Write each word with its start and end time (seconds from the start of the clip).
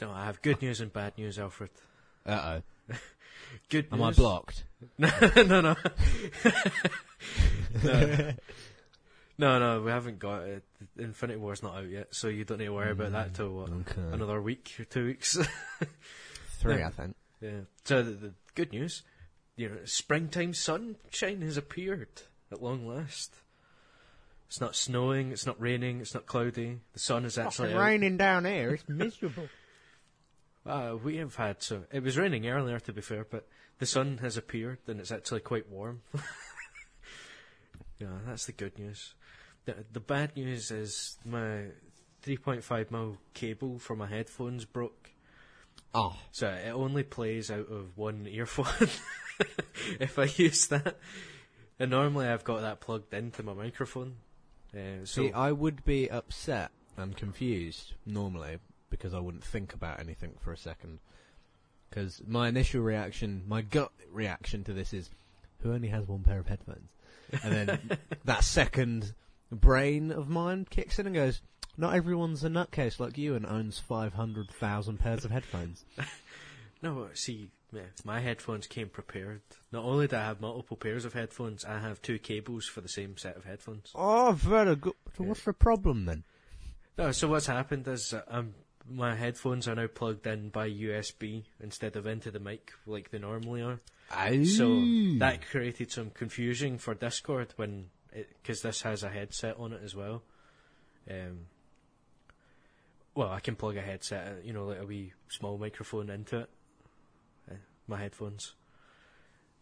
No, 0.00 0.10
I 0.10 0.24
have 0.26 0.40
good 0.42 0.62
news 0.62 0.80
and 0.80 0.92
bad 0.92 1.16
news, 1.18 1.38
Alfred. 1.38 1.70
Uh 2.26 2.60
oh. 2.90 2.94
Good 3.68 3.86
Am. 3.92 4.02
I 4.02 4.12
blocked? 4.12 4.64
no, 4.98 5.10
no, 5.36 5.60
no. 5.60 5.76
no. 7.84 8.32
No, 9.38 9.58
no, 9.58 9.82
we 9.82 9.90
haven't 9.90 10.18
got 10.18 10.42
it. 10.42 10.62
Infinity 10.98 11.38
War's 11.38 11.62
not 11.62 11.76
out 11.76 11.88
yet, 11.88 12.14
so 12.14 12.28
you 12.28 12.44
don't 12.44 12.58
need 12.58 12.66
to 12.66 12.74
worry 12.74 12.90
about 12.90 13.12
that 13.12 13.34
till 13.34 13.50
what, 13.50 13.70
Okay. 13.70 14.02
another 14.12 14.40
week 14.40 14.74
or 14.78 14.84
two 14.84 15.06
weeks. 15.06 15.38
Three, 16.58 16.78
Yeah. 16.78 16.88
I 16.88 16.90
think. 16.90 17.16
yeah. 17.40 17.60
So 17.84 18.02
the, 18.02 18.10
the 18.10 18.32
good 18.54 18.70
news, 18.72 19.02
you 19.56 19.68
know, 19.70 19.76
springtime 19.84 20.52
sunshine 20.52 21.40
has 21.40 21.56
appeared 21.56 22.08
at 22.52 22.62
long 22.62 22.86
last. 22.86 23.34
It's 24.48 24.60
not 24.60 24.76
snowing, 24.76 25.32
it's 25.32 25.46
not 25.46 25.58
raining, 25.60 26.00
it's 26.02 26.12
not 26.12 26.26
cloudy. 26.26 26.80
The 26.92 26.98
sun 26.98 27.24
is 27.24 27.38
actually 27.38 27.72
out. 27.72 27.80
raining 27.80 28.16
down 28.18 28.44
here. 28.44 28.74
It's 28.74 28.88
miserable. 28.88 29.48
Uh, 30.66 30.94
we 31.02 31.16
have 31.16 31.36
had 31.36 31.62
so 31.62 31.84
it 31.90 32.02
was 32.02 32.18
raining 32.18 32.46
earlier 32.46 32.78
to 32.80 32.92
be 32.92 33.00
fair, 33.00 33.26
but 33.28 33.48
the 33.78 33.86
sun 33.86 34.18
has 34.18 34.36
appeared 34.36 34.78
and 34.86 35.00
it's 35.00 35.12
actually 35.12 35.40
quite 35.40 35.68
warm. 35.70 36.02
yeah, 37.98 38.18
that's 38.26 38.46
the 38.46 38.52
good 38.52 38.78
news. 38.78 39.14
The 39.64 39.76
the 39.90 40.00
bad 40.00 40.36
news 40.36 40.70
is 40.70 41.16
my 41.24 41.68
3.5 42.24 42.90
mil 42.90 43.16
cable 43.32 43.78
for 43.78 43.96
my 43.96 44.06
headphones 44.06 44.66
broke, 44.66 45.12
oh, 45.94 46.16
so 46.30 46.48
it 46.48 46.70
only 46.70 47.04
plays 47.04 47.50
out 47.50 47.70
of 47.70 47.96
one 47.96 48.26
earphone 48.26 48.90
if 50.00 50.18
I 50.18 50.24
use 50.36 50.66
that. 50.66 50.98
And 51.78 51.90
normally 51.90 52.26
I've 52.26 52.44
got 52.44 52.60
that 52.60 52.80
plugged 52.80 53.14
into 53.14 53.42
my 53.42 53.54
microphone. 53.54 54.16
Uh, 54.74 55.04
so 55.04 55.22
see, 55.22 55.32
I 55.32 55.52
would 55.52 55.86
be 55.86 56.10
upset 56.10 56.72
and 56.98 57.16
confused 57.16 57.94
normally 58.04 58.58
because 58.90 59.14
I 59.14 59.20
wouldn't 59.20 59.44
think 59.44 59.72
about 59.72 60.00
anything 60.00 60.32
for 60.40 60.52
a 60.52 60.56
second. 60.56 60.98
Because 61.88 62.22
my 62.26 62.48
initial 62.48 62.82
reaction, 62.82 63.42
my 63.48 63.62
gut 63.62 63.90
reaction 64.12 64.62
to 64.64 64.72
this 64.72 64.92
is, 64.92 65.10
who 65.60 65.72
only 65.72 65.88
has 65.88 66.06
one 66.06 66.22
pair 66.22 66.38
of 66.38 66.46
headphones? 66.46 66.90
And 67.42 67.52
then 67.52 67.98
that 68.24 68.44
second 68.44 69.14
brain 69.50 70.12
of 70.12 70.28
mine 70.28 70.66
kicks 70.68 70.98
in 70.98 71.06
and 71.06 71.14
goes, 71.14 71.40
not 71.76 71.94
everyone's 71.94 72.44
a 72.44 72.48
nutcase 72.48 73.00
like 73.00 73.16
you 73.16 73.34
and 73.34 73.46
owns 73.46 73.78
500,000 73.78 74.98
pairs 74.98 75.24
of 75.24 75.30
headphones. 75.30 75.84
No, 76.82 77.08
see, 77.12 77.50
my 78.04 78.20
headphones 78.20 78.66
came 78.66 78.88
prepared. 78.88 79.42
Not 79.70 79.84
only 79.84 80.08
do 80.08 80.16
I 80.16 80.20
have 80.20 80.40
multiple 80.40 80.76
pairs 80.76 81.04
of 81.04 81.12
headphones, 81.12 81.64
I 81.64 81.78
have 81.78 82.00
two 82.00 82.18
cables 82.18 82.66
for 82.66 82.80
the 82.80 82.88
same 82.88 83.16
set 83.18 83.36
of 83.36 83.44
headphones. 83.44 83.92
Oh, 83.94 84.32
very 84.32 84.76
good. 84.76 84.94
So 85.16 85.24
what's 85.24 85.44
the 85.44 85.52
problem 85.52 86.06
then? 86.06 86.24
No, 86.96 87.12
so 87.12 87.28
what's 87.28 87.46
happened 87.46 87.86
is 87.86 88.14
uh, 88.14 88.22
um, 88.28 88.54
my 88.90 89.14
headphones 89.14 89.68
are 89.68 89.74
now 89.74 89.86
plugged 89.86 90.26
in 90.26 90.48
by 90.48 90.68
USB 90.68 91.44
instead 91.62 91.96
of 91.96 92.06
into 92.06 92.30
the 92.30 92.40
mic 92.40 92.72
like 92.86 93.10
they 93.10 93.18
normally 93.18 93.62
are. 93.62 93.78
So 94.44 94.66
that 95.18 95.48
created 95.50 95.92
some 95.92 96.10
confusion 96.10 96.78
for 96.78 96.94
Discord 96.94 97.52
when, 97.56 97.86
because 98.12 98.62
this 98.62 98.82
has 98.82 99.02
a 99.02 99.08
headset 99.08 99.56
on 99.58 99.72
it 99.72 99.80
as 99.84 99.94
well. 99.94 100.22
Um, 101.08 101.46
well, 103.14 103.30
I 103.30 103.40
can 103.40 103.56
plug 103.56 103.76
a 103.76 103.82
headset, 103.82 104.26
uh, 104.26 104.30
you 104.44 104.52
know, 104.52 104.66
like 104.66 104.80
a 104.80 104.86
wee 104.86 105.12
small 105.28 105.58
microphone 105.58 106.10
into 106.10 106.40
it, 106.40 106.50
uh, 107.50 107.54
my 107.86 107.98
headphones. 107.98 108.54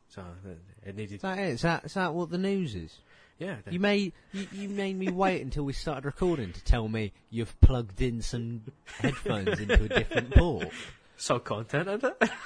So 0.08 0.22
uh, 0.22 0.54
it 0.86 0.96
needed, 0.96 1.16
Is 1.16 1.22
that 1.22 1.38
it? 1.38 1.48
Is 1.48 1.62
that, 1.62 1.84
is 1.84 1.94
that 1.94 2.14
what 2.14 2.30
the 2.30 2.38
news 2.38 2.74
is? 2.74 2.98
Yeah. 3.38 3.56
You 3.70 3.80
made 3.80 4.12
you, 4.32 4.46
you 4.52 4.68
made 4.68 4.96
me 4.98 5.10
wait 5.10 5.42
until 5.42 5.64
we 5.64 5.72
started 5.72 6.04
recording 6.04 6.52
to 6.52 6.64
tell 6.64 6.88
me 6.88 7.12
you've 7.30 7.58
plugged 7.60 8.00
in 8.02 8.20
some 8.22 8.62
headphones 9.00 9.60
into 9.60 9.84
a 9.84 9.88
different 9.88 10.30
port. 10.34 10.68
So 11.16 11.38
content 11.38 11.88
in 11.88 12.00
it. 12.04 12.30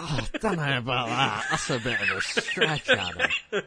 Oh, 0.00 0.20
don't 0.40 0.58
know 0.58 0.78
about 0.78 1.08
that. 1.08 1.44
That's 1.50 1.70
a 1.70 1.80
bit 1.80 2.00
of 2.00 2.18
a 2.18 2.20
stretch, 2.20 2.88
Adam. 2.88 3.30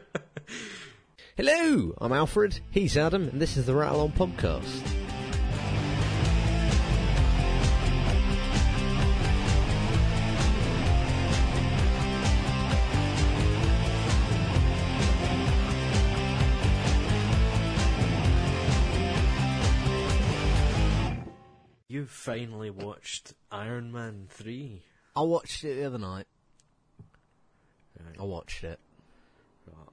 Hello, 1.36 1.92
I'm 1.98 2.12
Alfred. 2.14 2.58
He's 2.70 2.96
Adam, 2.96 3.28
and 3.28 3.38
this 3.38 3.58
is 3.58 3.66
the 3.66 3.74
Rattle 3.74 4.00
On 4.00 4.12
Podcast. 4.12 5.01
Finally 22.22 22.70
watched 22.70 23.34
Iron 23.50 23.90
Man 23.92 24.26
three. 24.30 24.82
I 25.16 25.22
watched 25.22 25.64
it 25.64 25.74
the 25.76 25.84
other 25.84 25.98
night. 25.98 26.26
Right. 27.98 28.16
I 28.18 28.22
watched 28.22 28.64
it. 28.64 28.78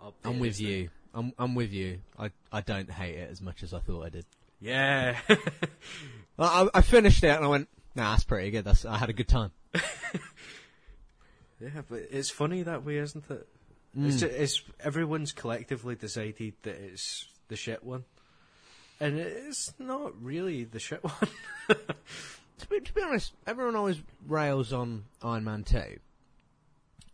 Update 0.02 0.14
I'm 0.24 0.40
with 0.40 0.60
you. 0.62 0.90
I'm 1.14 1.34
I'm 1.38 1.56
with 1.56 1.72
you. 1.74 2.00
I 2.18 2.32
I 2.52 2.62
don't 2.62 2.90
hate 2.90 3.16
it 3.16 3.30
as 3.32 3.42
much 3.42 3.64
as 3.64 3.74
I 3.74 3.80
thought 3.80 4.06
I 4.06 4.10
did. 4.10 4.26
Yeah. 4.62 5.18
I, 6.40 6.68
I- 6.74 6.82
finished 6.82 7.24
it 7.24 7.30
and 7.36 7.44
I 7.44 7.48
went, 7.48 7.68
nah, 7.96 8.12
that's 8.12 8.24
pretty 8.24 8.52
good. 8.52 8.64
That's 8.66 8.86
I 8.86 8.98
had 8.98 9.10
a 9.10 9.14
good 9.14 9.28
time. 9.28 9.52
yeah, 11.60 11.82
but 11.90 12.04
it's 12.12 12.30
funny 12.30 12.64
that 12.64 12.86
way, 12.86 12.98
isn't 12.98 13.30
it? 13.30 13.48
It's, 13.98 14.18
Mm. 14.18 14.20
ju- 14.20 14.26
it's 14.28 14.62
everyone's 14.80 15.32
collectively 15.32 15.96
decided 15.96 16.54
that 16.64 16.76
it's 16.76 17.28
the 17.48 17.56
shit 17.56 17.84
one, 17.84 18.06
and 19.00 19.18
it's 19.18 19.74
not 19.80 20.14
really 20.22 20.64
the 20.64 20.80
shit 20.80 21.04
one. 21.04 21.14
To 21.70 22.68
be, 22.70 22.80
to 22.82 22.94
be 22.94 23.02
honest, 23.02 23.34
everyone 23.48 23.76
always 23.76 24.02
rails 24.28 24.74
on 24.74 25.06
Iron 25.24 25.46
Man 25.46 25.64
2. 25.64 25.82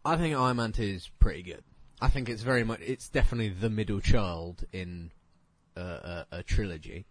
I 0.03 0.18
think 0.18 0.35
Iron 0.35 0.57
Man 0.57 0.72
2 0.72 0.81
is 0.84 1.09
pretty 1.19 1.44
good. 1.44 1.63
I 2.01 2.09
think 2.09 2.29
it's 2.29 2.41
very 2.41 2.63
much, 2.63 2.79
it's 2.81 3.07
definitely 3.09 3.50
the 3.50 3.69
middle 3.69 4.00
child 4.01 4.66
in 4.73 5.12
uh, 5.78 6.23
a, 6.31 6.38
a 6.40 6.44
trilogy. 6.44 7.06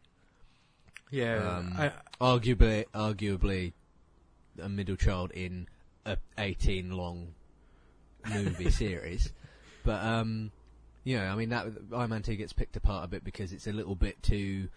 Yeah, 1.10 1.58
Um, 1.58 1.74
I, 1.78 1.92
Arguably, 2.20 2.86
arguably 2.92 3.72
a 4.60 4.68
middle 4.68 4.96
child 4.96 5.30
in 5.32 5.68
a 6.04 6.16
18 6.38 6.90
long 6.90 7.34
movie 8.28 8.70
series. 8.72 9.32
But, 9.84 10.02
um, 10.02 10.50
know, 11.04 11.24
I 11.24 11.34
mean, 11.34 11.50
that 11.50 11.66
Iron 11.94 12.10
Man 12.10 12.22
2 12.22 12.36
gets 12.36 12.52
picked 12.52 12.76
apart 12.76 13.04
a 13.04 13.08
bit 13.08 13.22
because 13.24 13.52
it's 13.52 13.66
a 13.66 13.72
little 13.72 13.94
bit 13.94 14.22
too 14.22 14.68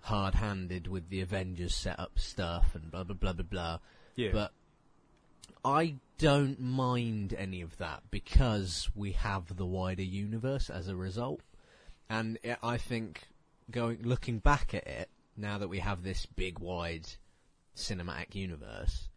hard-handed 0.00 0.86
with 0.88 1.08
the 1.08 1.20
Avengers 1.20 1.74
setup 1.74 2.18
stuff 2.18 2.74
and 2.74 2.90
blah 2.90 3.04
blah 3.04 3.14
blah 3.16 3.32
blah 3.32 3.44
blah. 3.44 3.78
yeah, 4.16 4.30
But 4.32 4.52
I 5.64 5.94
don't 6.18 6.60
mind 6.60 7.34
any 7.36 7.62
of 7.62 7.78
that 7.78 8.02
because 8.10 8.90
we 8.94 9.12
have 9.12 9.56
the 9.56 9.64
wider 9.66 10.02
universe 10.02 10.68
as 10.70 10.88
a 10.88 10.96
result. 10.96 11.40
And 12.10 12.38
i 12.44 12.56
I 12.62 12.76
think 12.76 13.28
going 13.70 14.02
looking 14.02 14.40
back 14.40 14.74
at 14.74 14.86
it 14.86 15.08
now 15.36 15.56
that 15.58 15.68
we 15.68 15.78
have 15.78 16.02
this 16.02 16.26
big 16.26 16.58
wide 16.58 17.06
cinematic 17.76 18.34
universe, 18.34 19.08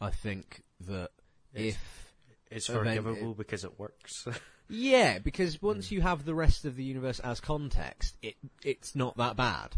I 0.00 0.10
think 0.10 0.62
that 0.80 1.10
It's- 1.52 1.74
if 1.74 2.12
it's 2.50 2.66
forgivable 2.66 3.34
because 3.34 3.64
it 3.64 3.78
works. 3.78 4.28
yeah, 4.68 5.18
because 5.18 5.60
once 5.62 5.90
you 5.92 6.00
have 6.02 6.24
the 6.24 6.34
rest 6.34 6.64
of 6.64 6.76
the 6.76 6.84
universe 6.84 7.20
as 7.20 7.40
context, 7.40 8.16
it 8.22 8.34
it's 8.62 8.94
not 8.94 9.16
that 9.16 9.36
bad. 9.36 9.70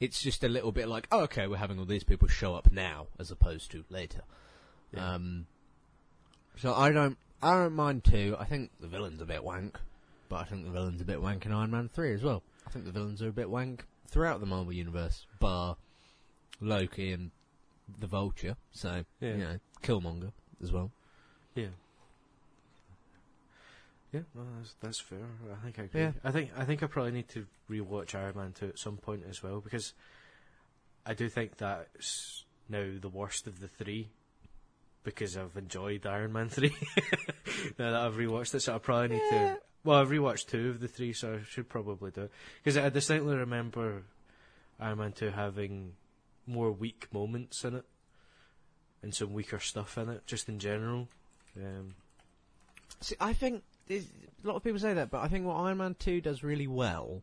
It's 0.00 0.20
just 0.20 0.42
a 0.42 0.48
little 0.48 0.72
bit 0.72 0.88
like, 0.88 1.06
oh, 1.12 1.20
okay, 1.22 1.46
we're 1.46 1.56
having 1.58 1.78
all 1.78 1.84
these 1.84 2.02
people 2.04 2.26
show 2.26 2.54
up 2.56 2.72
now 2.72 3.06
as 3.20 3.30
opposed 3.30 3.70
to 3.70 3.84
later. 3.88 4.22
Yeah. 4.92 5.14
Um, 5.14 5.46
so 6.56 6.74
I 6.74 6.90
don't, 6.90 7.16
I 7.40 7.52
don't 7.54 7.74
mind 7.74 8.02
two. 8.04 8.36
I 8.38 8.44
think 8.44 8.70
the 8.80 8.88
villain's 8.88 9.20
a 9.20 9.24
bit 9.24 9.44
wank, 9.44 9.78
but 10.28 10.36
I 10.40 10.44
think 10.44 10.64
the 10.64 10.72
villain's 10.72 11.00
a 11.00 11.04
bit 11.04 11.22
wank 11.22 11.46
in 11.46 11.52
Iron 11.52 11.70
Man 11.70 11.88
three 11.88 12.12
as 12.14 12.22
well. 12.22 12.42
I 12.66 12.70
think 12.70 12.84
the 12.84 12.90
villains 12.92 13.22
are 13.22 13.28
a 13.28 13.32
bit 13.32 13.48
wank 13.48 13.84
throughout 14.08 14.40
the 14.40 14.46
Marvel 14.46 14.72
universe, 14.72 15.24
bar 15.38 15.76
Loki 16.60 17.12
and 17.12 17.30
the 18.00 18.06
Vulture. 18.08 18.56
So 18.72 19.04
Yeah. 19.20 19.30
you 19.30 19.38
know, 19.38 19.58
Killmonger 19.84 20.32
as 20.62 20.72
well. 20.72 20.90
yeah, 21.54 21.68
yeah, 24.12 24.20
no, 24.34 24.42
that's, 24.58 24.74
that's 24.80 25.00
fair. 25.00 25.18
I 25.52 25.64
think 25.64 25.78
I 25.78 25.82
agree. 25.84 26.00
Yeah. 26.02 26.12
I 26.24 26.30
think 26.30 26.50
I 26.56 26.64
think 26.64 26.82
I 26.82 26.86
probably 26.86 27.12
need 27.12 27.28
to 27.30 27.46
rewatch 27.70 28.14
Iron 28.14 28.36
Man 28.36 28.52
two 28.52 28.66
at 28.68 28.78
some 28.78 28.96
point 28.98 29.22
as 29.28 29.42
well 29.42 29.60
because 29.60 29.94
I 31.06 31.14
do 31.14 31.28
think 31.28 31.56
that's 31.56 32.44
now 32.68 32.90
the 33.00 33.08
worst 33.08 33.46
of 33.46 33.60
the 33.60 33.68
three 33.68 34.08
because 35.04 35.36
I've 35.36 35.56
enjoyed 35.56 36.06
Iron 36.06 36.32
Man 36.32 36.48
three. 36.50 36.74
now 37.78 37.90
that 37.90 38.00
I've 38.00 38.14
rewatched 38.16 38.54
it, 38.54 38.60
so 38.60 38.74
I 38.74 38.78
probably 38.78 39.16
need 39.16 39.22
Yeah. 39.32 39.54
to. 39.54 39.58
Well, 39.84 39.98
I've 39.98 40.10
rewatched 40.10 40.46
two 40.46 40.70
of 40.70 40.78
the 40.80 40.86
three, 40.88 41.12
so 41.12 41.34
I 41.34 41.44
should 41.48 41.68
probably 41.68 42.10
do 42.12 42.22
it 42.22 42.30
because 42.62 42.76
I 42.78 42.88
distinctly 42.88 43.34
remember 43.34 44.04
Iron 44.78 44.98
Man 44.98 45.12
two 45.12 45.30
having 45.30 45.94
more 46.46 46.70
weak 46.70 47.08
moments 47.12 47.64
in 47.64 47.76
it 47.76 47.84
and 49.02 49.12
some 49.14 49.32
weaker 49.32 49.58
stuff 49.58 49.96
in 49.98 50.08
it, 50.08 50.26
just 50.26 50.48
in 50.48 50.58
general. 50.60 51.08
Um, 51.56 51.94
See, 53.00 53.16
I 53.20 53.32
think 53.32 53.54
there's- 53.54 53.62
a 53.90 54.02
lot 54.44 54.56
of 54.56 54.64
people 54.64 54.78
say 54.78 54.94
that, 54.94 55.10
but 55.10 55.22
I 55.22 55.28
think 55.28 55.46
what 55.46 55.56
Iron 55.56 55.78
Man 55.78 55.96
2 55.98 56.20
does 56.20 56.42
really 56.42 56.66
well, 56.66 57.22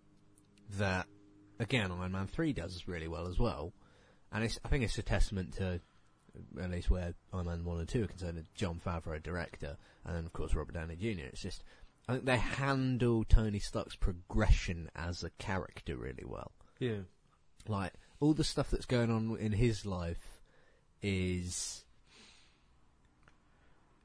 that, 0.77 1.07
again, 1.59 1.91
Iron 1.91 2.11
Man 2.11 2.27
3 2.27 2.53
does 2.53 2.88
really 2.88 3.07
well 3.07 3.27
as 3.27 3.39
well, 3.39 3.73
and 4.31 4.44
it's, 4.44 4.59
I 4.63 4.69
think 4.69 4.83
it's 4.83 4.97
a 4.97 5.03
testament 5.03 5.56
to 5.57 5.81
at 6.61 6.71
least 6.71 6.89
where 6.89 7.13
Iron 7.33 7.45
Man 7.47 7.65
one 7.65 7.79
and 7.79 7.88
two 7.88 8.03
are 8.03 8.07
concerned. 8.07 8.45
Jon 8.56 8.81
Favreau, 8.85 9.21
director, 9.21 9.77
and 10.06 10.15
then 10.15 10.25
of 10.25 10.33
course 10.33 10.53
Robert 10.53 10.73
Downey 10.73 10.95
Jr. 10.95 11.25
It's 11.25 11.41
just 11.41 11.63
I 12.07 12.13
think 12.13 12.25
they 12.25 12.38
handle 12.38 13.23
Tony 13.23 13.59
Stark's 13.59 13.95
progression 13.95 14.89
as 14.95 15.23
a 15.23 15.29
character 15.31 15.95
really 15.95 16.25
well. 16.25 16.51
Yeah. 16.79 17.01
Like 17.67 17.94
all 18.19 18.33
the 18.33 18.44
stuff 18.44 18.71
that's 18.71 18.85
going 18.85 19.11
on 19.11 19.38
in 19.39 19.51
his 19.51 19.85
life 19.85 20.39
is 21.01 21.83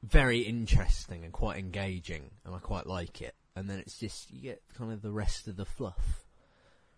very 0.05 0.39
interesting 0.39 1.23
and 1.23 1.33
quite 1.33 1.57
engaging, 1.57 2.31
and 2.45 2.55
I 2.55 2.59
quite 2.59 2.87
like 2.87 3.21
it. 3.21 3.35
And 3.55 3.69
then 3.69 3.79
it's 3.79 3.97
just 3.97 4.31
you 4.31 4.41
get 4.41 4.61
kind 4.77 4.91
of 4.91 5.01
the 5.01 5.11
rest 5.11 5.47
of 5.47 5.55
the 5.55 5.65
fluff. 5.65 6.25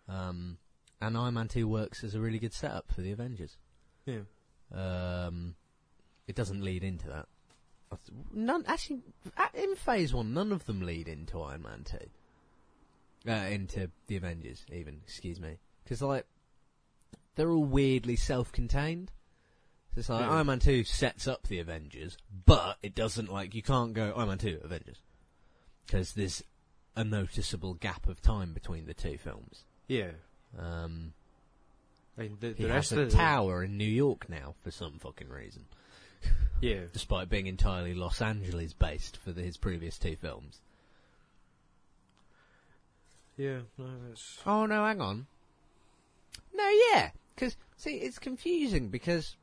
Um, 0.08 0.58
and 1.00 1.16
Iron 1.16 1.34
Man 1.34 1.48
Two 1.48 1.68
works 1.68 2.02
as 2.02 2.14
a 2.14 2.20
really 2.20 2.38
good 2.38 2.52
setup 2.52 2.90
for 2.92 3.00
the 3.00 3.12
Avengers. 3.12 3.56
Yeah. 4.06 4.20
Um, 4.74 5.54
it 6.26 6.34
doesn't 6.34 6.62
lead 6.62 6.84
into 6.84 7.08
that. 7.08 7.26
None 8.32 8.64
actually 8.66 9.00
in 9.54 9.74
Phase 9.76 10.12
One, 10.12 10.34
none 10.34 10.52
of 10.52 10.66
them 10.66 10.82
lead 10.82 11.08
into 11.08 11.40
Iron 11.40 11.62
Man 11.62 11.84
Two. 11.84 13.30
Uh, 13.30 13.48
into 13.50 13.90
the 14.06 14.16
Avengers, 14.16 14.64
even 14.72 15.00
excuse 15.04 15.40
me, 15.40 15.58
because 15.84 16.02
like 16.02 16.26
they're 17.34 17.50
all 17.50 17.64
weirdly 17.64 18.16
self-contained. 18.16 19.10
It's 19.98 20.08
like 20.08 20.20
Yeah. 20.20 20.30
Iron 20.30 20.46
Man 20.46 20.58
Two 20.60 20.84
sets 20.84 21.26
up 21.26 21.46
the 21.48 21.58
Avengers, 21.58 22.16
but 22.46 22.78
it 22.82 22.94
doesn't 22.94 23.30
like 23.32 23.54
you 23.54 23.62
can't 23.62 23.92
go 23.92 24.12
Iron 24.16 24.28
Man 24.28 24.38
Two 24.38 24.60
Avengers 24.62 25.02
because 25.86 26.12
there's 26.12 26.42
a 26.94 27.04
noticeable 27.04 27.74
gap 27.74 28.08
of 28.08 28.20
time 28.22 28.52
between 28.52 28.86
the 28.86 28.94
two 28.94 29.18
films. 29.18 29.64
Yeah. 29.88 30.10
Um, 30.58 31.12
I 32.16 32.22
mean, 32.22 32.38
the, 32.40 32.54
he 32.56 32.64
the 32.64 32.72
has 32.72 32.92
a 32.92 33.02
of 33.02 33.10
the, 33.10 33.16
tower 33.16 33.64
in 33.64 33.76
New 33.76 33.84
York 33.84 34.28
now 34.28 34.54
for 34.62 34.70
some 34.70 34.98
fucking 34.98 35.28
reason. 35.28 35.66
Yeah. 36.60 36.86
despite 36.92 37.28
being 37.28 37.46
entirely 37.46 37.94
Los 37.94 38.20
Angeles 38.20 38.72
based 38.72 39.16
for 39.16 39.30
the, 39.30 39.42
his 39.42 39.56
previous 39.56 39.96
two 39.96 40.16
films. 40.16 40.60
Yeah. 43.36 43.60
No, 43.78 43.86
that's. 44.08 44.38
Oh 44.44 44.66
no, 44.66 44.84
hang 44.84 45.00
on. 45.00 45.28
No, 46.52 46.68
yeah, 46.92 47.10
because 47.34 47.56
see, 47.76 47.98
it's 47.98 48.18
confusing 48.18 48.88
because 48.88 49.36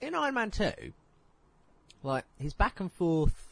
in 0.00 0.14
Iron 0.14 0.34
Man 0.34 0.50
Two, 0.50 0.92
like 2.02 2.24
he's 2.38 2.54
back 2.54 2.80
and 2.80 2.92
forth 2.92 3.48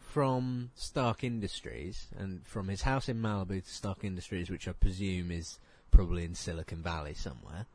from 0.00 0.70
Stark 0.74 1.22
Industries 1.22 2.06
and 2.16 2.46
from 2.46 2.68
his 2.68 2.82
house 2.82 3.08
in 3.08 3.20
Malibu 3.20 3.62
to 3.62 3.70
Stark 3.70 4.04
Industries, 4.04 4.48
which 4.50 4.66
I 4.66 4.72
presume 4.72 5.30
is 5.30 5.58
probably 5.90 6.24
in 6.24 6.34
Silicon 6.34 6.82
Valley 6.82 7.14
somewhere. 7.14 7.66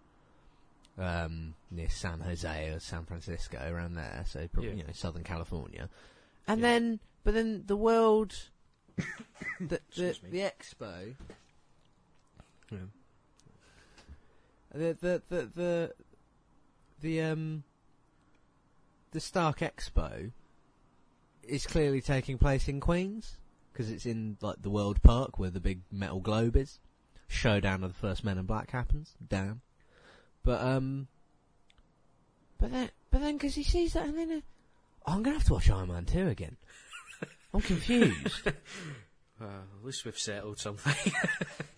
Um, 0.96 1.56
near 1.72 1.90
San 1.90 2.20
Jose 2.20 2.70
or 2.70 2.80
San 2.80 3.06
Francisco, 3.06 3.58
around 3.68 3.96
there, 3.96 4.24
so 4.28 4.48
probably 4.48 4.72
Yeah. 4.72 4.78
you 4.78 4.84
know 4.84 4.94
Southern 4.94 5.24
California, 5.24 5.90
and 6.48 6.62
Yeah. 6.62 6.68
then 6.68 7.00
but 7.24 7.34
then 7.34 7.64
the 7.66 7.76
world, 7.76 8.36
the 9.60 9.80
the, 9.96 10.16
the 10.30 10.40
expo, 10.42 11.16
Yeah. 12.70 12.78
the 14.72 14.98
the 15.02 15.22
the 15.30 15.46
the 15.56 15.94
the 17.02 17.22
um 17.22 17.64
the 19.14 19.20
Stark 19.20 19.60
Expo 19.60 20.32
is 21.44 21.66
clearly 21.66 22.02
taking 22.02 22.38
place 22.38 22.68
in 22.68 22.80
Queens 22.80 23.38
because 23.72 23.90
it's 23.90 24.06
in 24.06 24.38
like 24.42 24.62
the 24.62 24.70
World 24.70 25.02
Park 25.02 25.40
where 25.40 25.50
the 25.50 25.60
big 25.60 25.82
metal 25.92 26.20
globe 26.20 26.56
is. 26.56 26.80
Showdown 27.28 27.84
of 27.84 27.94
the 27.94 28.00
first 28.00 28.24
Men 28.24 28.38
in 28.38 28.46
Black 28.46 28.70
happens. 28.72 29.14
Damn. 29.28 29.62
But 30.44 30.62
um, 30.62 31.08
but 32.60 32.72
then 32.72 32.90
but 33.12 33.22
then 33.22 33.38
because 33.38 33.56
he 33.56 33.64
sees 33.64 33.94
that 33.94 34.06
and 34.06 34.18
then 34.18 34.32
uh, 34.32 34.42
oh, 35.08 35.14
I'm 35.14 35.24
gonna 35.24 35.38
have 35.38 35.48
to 35.48 35.54
watch 35.54 35.70
Iron 35.70 35.88
Man 35.90 36.06
two 36.06 36.28
again. 36.28 36.58
I'm 37.54 37.62
confused. 37.62 38.42
Uh, 39.42 39.46
at 39.46 39.84
least 39.84 40.06
we've 40.06 40.18
settled 40.18 40.58
something. 40.60 41.12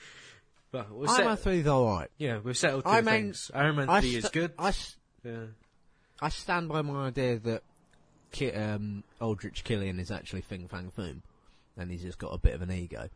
well, 0.72 0.86
we've 0.92 1.10
Iron 1.10 1.26
Man 1.26 1.38
set- 1.38 1.44
three's 1.44 1.66
alright. 1.66 2.12
yeah, 2.18 2.38
we've 2.44 2.58
settled 2.58 2.84
two 2.84 2.90
I 2.92 2.96
mean, 2.98 3.06
things. 3.06 3.50
Iron 3.56 3.78
Man 3.78 3.90
I 3.90 4.02
3 4.02 4.16
is 4.18 4.24
st- 4.24 4.34
good. 4.34 4.52
I 4.60 4.68
s- 4.68 4.98
yeah. 5.24 5.46
I 6.22 6.30
stand 6.30 6.70
by 6.70 6.82
my 6.82 7.08
idea 7.08 7.40
that 7.40 7.64
Ki- 8.32 8.52
um, 8.52 9.04
Aldrich 9.20 9.64
Killian 9.64 10.00
is 10.00 10.12
actually 10.12 10.42
Fing 10.42 10.68
Fang 10.68 10.92
Foom, 10.98 11.22
and 11.78 11.92
he's 11.92 12.04
just 12.04 12.18
got 12.18 12.34
a 12.34 12.38
bit 12.38 12.54
of 12.54 12.62
an 12.62 12.72
ego. 12.72 13.10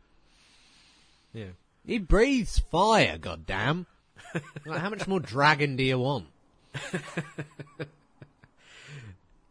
Yeah. 1.32 1.52
He 1.86 1.98
breathes 1.98 2.58
fire, 2.58 3.18
goddamn. 3.18 3.86
like, 4.66 4.80
how 4.80 4.90
much 4.90 5.08
more 5.08 5.20
dragon 5.20 5.76
do 5.76 5.82
you 5.82 5.98
want? 5.98 6.26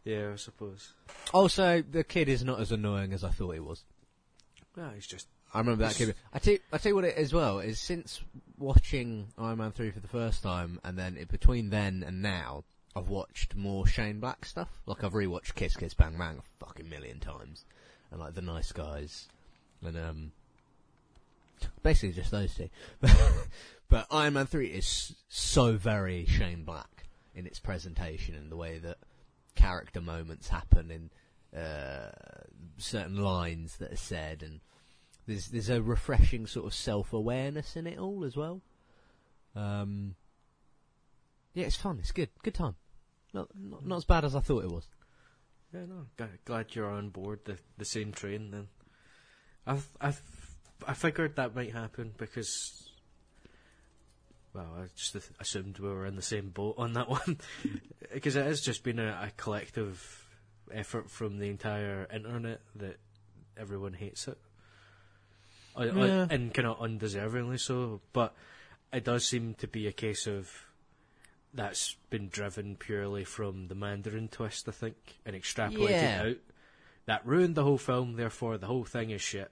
Yeah, 0.04 0.30
I 0.32 0.36
suppose. 0.36 0.92
Also, 1.32 1.82
the 1.82 2.04
kid 2.04 2.28
is 2.28 2.42
not 2.42 2.60
as 2.60 2.72
annoying 2.72 3.12
as 3.12 3.22
I 3.22 3.30
thought 3.30 3.52
he 3.52 3.60
was. 3.60 3.84
Well, 4.76 4.90
he's 4.94 5.06
just. 5.06 5.28
I 5.52 5.58
remember 5.58 5.84
that 5.84 5.94
kid. 5.94 6.14
I 6.32 6.38
tell, 6.38 6.56
I 6.72 6.78
tell 6.78 6.90
you 6.90 6.96
what 6.96 7.04
it 7.04 7.16
as 7.16 7.32
well 7.32 7.58
is 7.58 7.80
since 7.80 8.20
watching 8.58 9.28
Iron 9.36 9.58
Man 9.58 9.72
three 9.72 9.90
for 9.90 10.00
the 10.00 10.08
first 10.08 10.42
time, 10.42 10.80
and 10.84 10.98
then 10.98 11.16
in 11.16 11.26
between 11.26 11.70
then 11.70 12.04
and 12.06 12.22
now, 12.22 12.64
I've 12.94 13.08
watched 13.08 13.54
more 13.54 13.86
Shane 13.86 14.20
Black 14.20 14.44
stuff. 14.44 14.68
Like 14.86 15.04
I've 15.04 15.12
rewatched 15.12 15.54
Kiss 15.54 15.76
Kiss 15.76 15.94
Bang 15.94 16.18
Bang 16.18 16.38
a 16.38 16.64
fucking 16.64 16.88
million 16.88 17.20
times, 17.20 17.64
and 18.10 18.20
like 18.20 18.34
The 18.34 18.42
Nice 18.42 18.72
Guys, 18.72 19.28
and 19.84 19.96
um, 19.96 20.32
basically 21.82 22.12
just 22.12 22.30
those 22.30 22.54
two. 22.54 22.68
but 23.88 24.06
Iron 24.10 24.34
Man 24.34 24.46
three 24.46 24.68
is 24.68 25.14
so 25.28 25.76
very 25.76 26.26
Shane 26.26 26.64
Black 26.64 27.06
in 27.34 27.46
its 27.46 27.60
presentation 27.60 28.34
and 28.34 28.50
the 28.50 28.56
way 28.56 28.78
that 28.78 28.98
character 29.54 30.00
moments 30.00 30.48
happen 30.48 30.90
in 30.90 31.58
uh, 31.58 32.10
certain 32.78 33.16
lines 33.16 33.76
that 33.76 33.92
are 33.92 33.96
said, 33.96 34.42
and 34.42 34.60
there's 35.26 35.48
there's 35.48 35.70
a 35.70 35.82
refreshing 35.82 36.46
sort 36.46 36.66
of 36.66 36.74
self 36.74 37.12
awareness 37.12 37.76
in 37.76 37.86
it 37.86 37.98
all 37.98 38.24
as 38.24 38.36
well. 38.36 38.62
Um, 39.54 40.14
yeah, 41.54 41.66
it's 41.66 41.76
fun. 41.76 41.98
It's 42.00 42.12
good. 42.12 42.28
Good 42.42 42.54
time. 42.54 42.76
Not 43.32 43.48
not, 43.54 43.86
not 43.86 43.96
as 43.96 44.04
bad 44.04 44.24
as 44.24 44.34
I 44.34 44.40
thought 44.40 44.64
it 44.64 44.70
was. 44.70 44.88
Yeah, 45.72 45.86
no. 45.86 46.06
g- 46.18 46.32
Glad 46.44 46.74
you're 46.74 46.90
on 46.90 47.10
board 47.10 47.40
the 47.44 47.58
the 47.78 47.84
same 47.84 48.12
train 48.12 48.50
then. 48.50 48.68
I've 49.66 49.86
I've 50.00 50.20
I 50.86 50.94
figured 50.94 51.36
that 51.36 51.54
might 51.54 51.72
happen 51.72 52.12
because. 52.16 52.86
Well, 54.52 54.66
I 54.82 54.86
just 54.96 55.16
assumed 55.38 55.78
we 55.78 55.88
were 55.88 56.06
in 56.06 56.16
the 56.16 56.22
same 56.22 56.48
boat 56.48 56.74
on 56.76 56.94
that 56.94 57.08
one, 57.18 57.38
because 58.12 58.34
it 58.34 58.44
has 58.44 58.60
just 58.60 58.82
been 58.82 58.98
a, 58.98 59.26
a 59.28 59.30
collective 59.36 60.26
effort 60.72 61.08
from 61.08 61.38
the 61.38 61.48
entire 61.48 62.08
internet 62.12 62.60
that 62.74 62.98
everyone 63.56 63.92
hates 63.92 64.26
it, 64.26 64.38
Uh, 65.76 65.82
uh, 65.82 65.84
Yeah. 65.94 66.26
and 66.30 66.52
kind 66.52 66.66
of 66.66 66.78
undeservingly 66.80 67.60
so. 67.60 68.00
But 68.12 68.34
it 68.92 69.04
does 69.04 69.24
seem 69.24 69.54
to 69.54 69.68
be 69.68 69.86
a 69.86 69.92
case 69.92 70.26
of 70.26 70.50
that's 71.52 71.96
been 72.10 72.28
driven 72.28 72.76
purely 72.76 73.24
from 73.24 73.68
the 73.68 73.74
Mandarin 73.74 74.28
twist, 74.28 74.68
I 74.68 74.72
think, 74.72 75.20
and 75.24 75.34
extrapolated 75.34 76.02
Yeah. 76.02 76.22
out. 76.22 76.36
That 77.06 77.26
ruined 77.26 77.54
the 77.56 77.64
whole 77.64 77.78
film, 77.78 78.14
therefore 78.14 78.56
the 78.58 78.66
whole 78.66 78.84
thing 78.84 79.10
is 79.10 79.20
shit. 79.22 79.50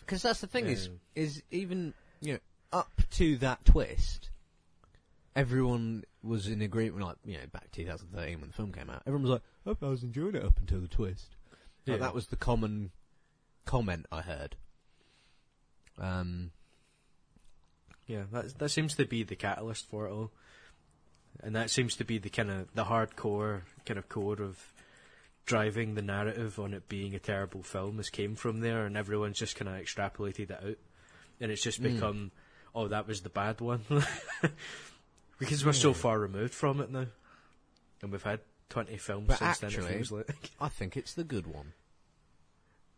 Because 0.00 0.22
that's 0.22 0.40
the 0.40 0.46
thing 0.48 0.66
is 0.66 0.88
Um, 0.88 1.00
is 1.14 1.42
even 1.50 1.94
you 2.20 2.34
know 2.34 2.38
up 2.72 3.02
to 3.12 3.36
that 3.38 3.64
twist, 3.64 4.30
everyone 5.36 6.04
was 6.22 6.48
in 6.48 6.60
agreement. 6.60 7.04
Like 7.04 7.16
you 7.24 7.38
know, 7.38 7.46
back 7.46 7.70
2013 7.70 8.40
when 8.40 8.48
the 8.48 8.54
film 8.54 8.72
came 8.72 8.90
out, 8.90 9.02
everyone 9.06 9.22
was 9.28 9.40
like, 9.64 9.76
"I 9.82 9.88
was 9.88 10.02
enjoying 10.02 10.34
it 10.34 10.44
up 10.44 10.58
until 10.58 10.80
the 10.80 10.88
twist." 10.88 11.36
Like, 11.86 12.00
that 12.00 12.14
was 12.14 12.28
the 12.28 12.36
common 12.36 12.90
comment 13.64 14.06
I 14.10 14.22
heard. 14.22 14.56
Um, 15.98 16.50
Yeah, 18.06 18.24
that 18.32 18.58
that 18.58 18.68
seems 18.70 18.94
to 18.96 19.04
be 19.04 19.22
the 19.22 19.36
catalyst 19.36 19.88
for 19.88 20.06
it 20.06 20.12
all, 20.12 20.32
and 21.42 21.56
that 21.56 21.70
seems 21.70 21.96
to 21.96 22.04
be 22.04 22.18
the 22.18 22.30
kind 22.30 22.50
of 22.50 22.68
the 22.74 22.84
hardcore 22.84 23.62
kind 23.86 23.98
of 23.98 24.08
core 24.08 24.40
of 24.40 24.72
driving 25.44 25.94
the 25.94 26.02
narrative 26.02 26.58
on 26.60 26.72
it 26.72 26.88
being 26.88 27.14
a 27.14 27.18
terrible 27.18 27.62
film. 27.62 27.96
Has 27.96 28.10
came 28.10 28.34
from 28.36 28.60
there, 28.60 28.86
and 28.86 28.96
everyone's 28.96 29.38
just 29.38 29.56
kind 29.56 29.68
of 29.68 29.74
extrapolated 29.82 30.50
it 30.50 30.60
out, 30.64 30.78
and 31.40 31.50
it's 31.50 31.62
just 31.62 31.80
Mm. 31.82 31.94
become, 31.94 32.30
oh, 32.74 32.88
that 32.88 33.06
was 33.08 33.22
the 33.22 33.28
bad 33.28 33.60
one, 33.60 33.84
because 35.38 35.64
we're 35.64 35.72
so 35.72 35.92
far 35.92 36.18
removed 36.18 36.54
from 36.54 36.80
it 36.80 36.90
now, 36.90 37.06
and 38.02 38.12
we've 38.12 38.22
had 38.22 38.40
twenty 38.68 38.96
films 38.96 39.26
But 39.28 39.38
since 39.38 39.58
then. 39.58 39.70
It 39.70 39.74
actually- 39.78 39.94
feels 39.94 40.12
like. 40.12 40.50
I 40.60 40.68
think 40.68 40.96
it's 40.96 41.14
the 41.14 41.24
good 41.24 41.46
one. 41.46 41.72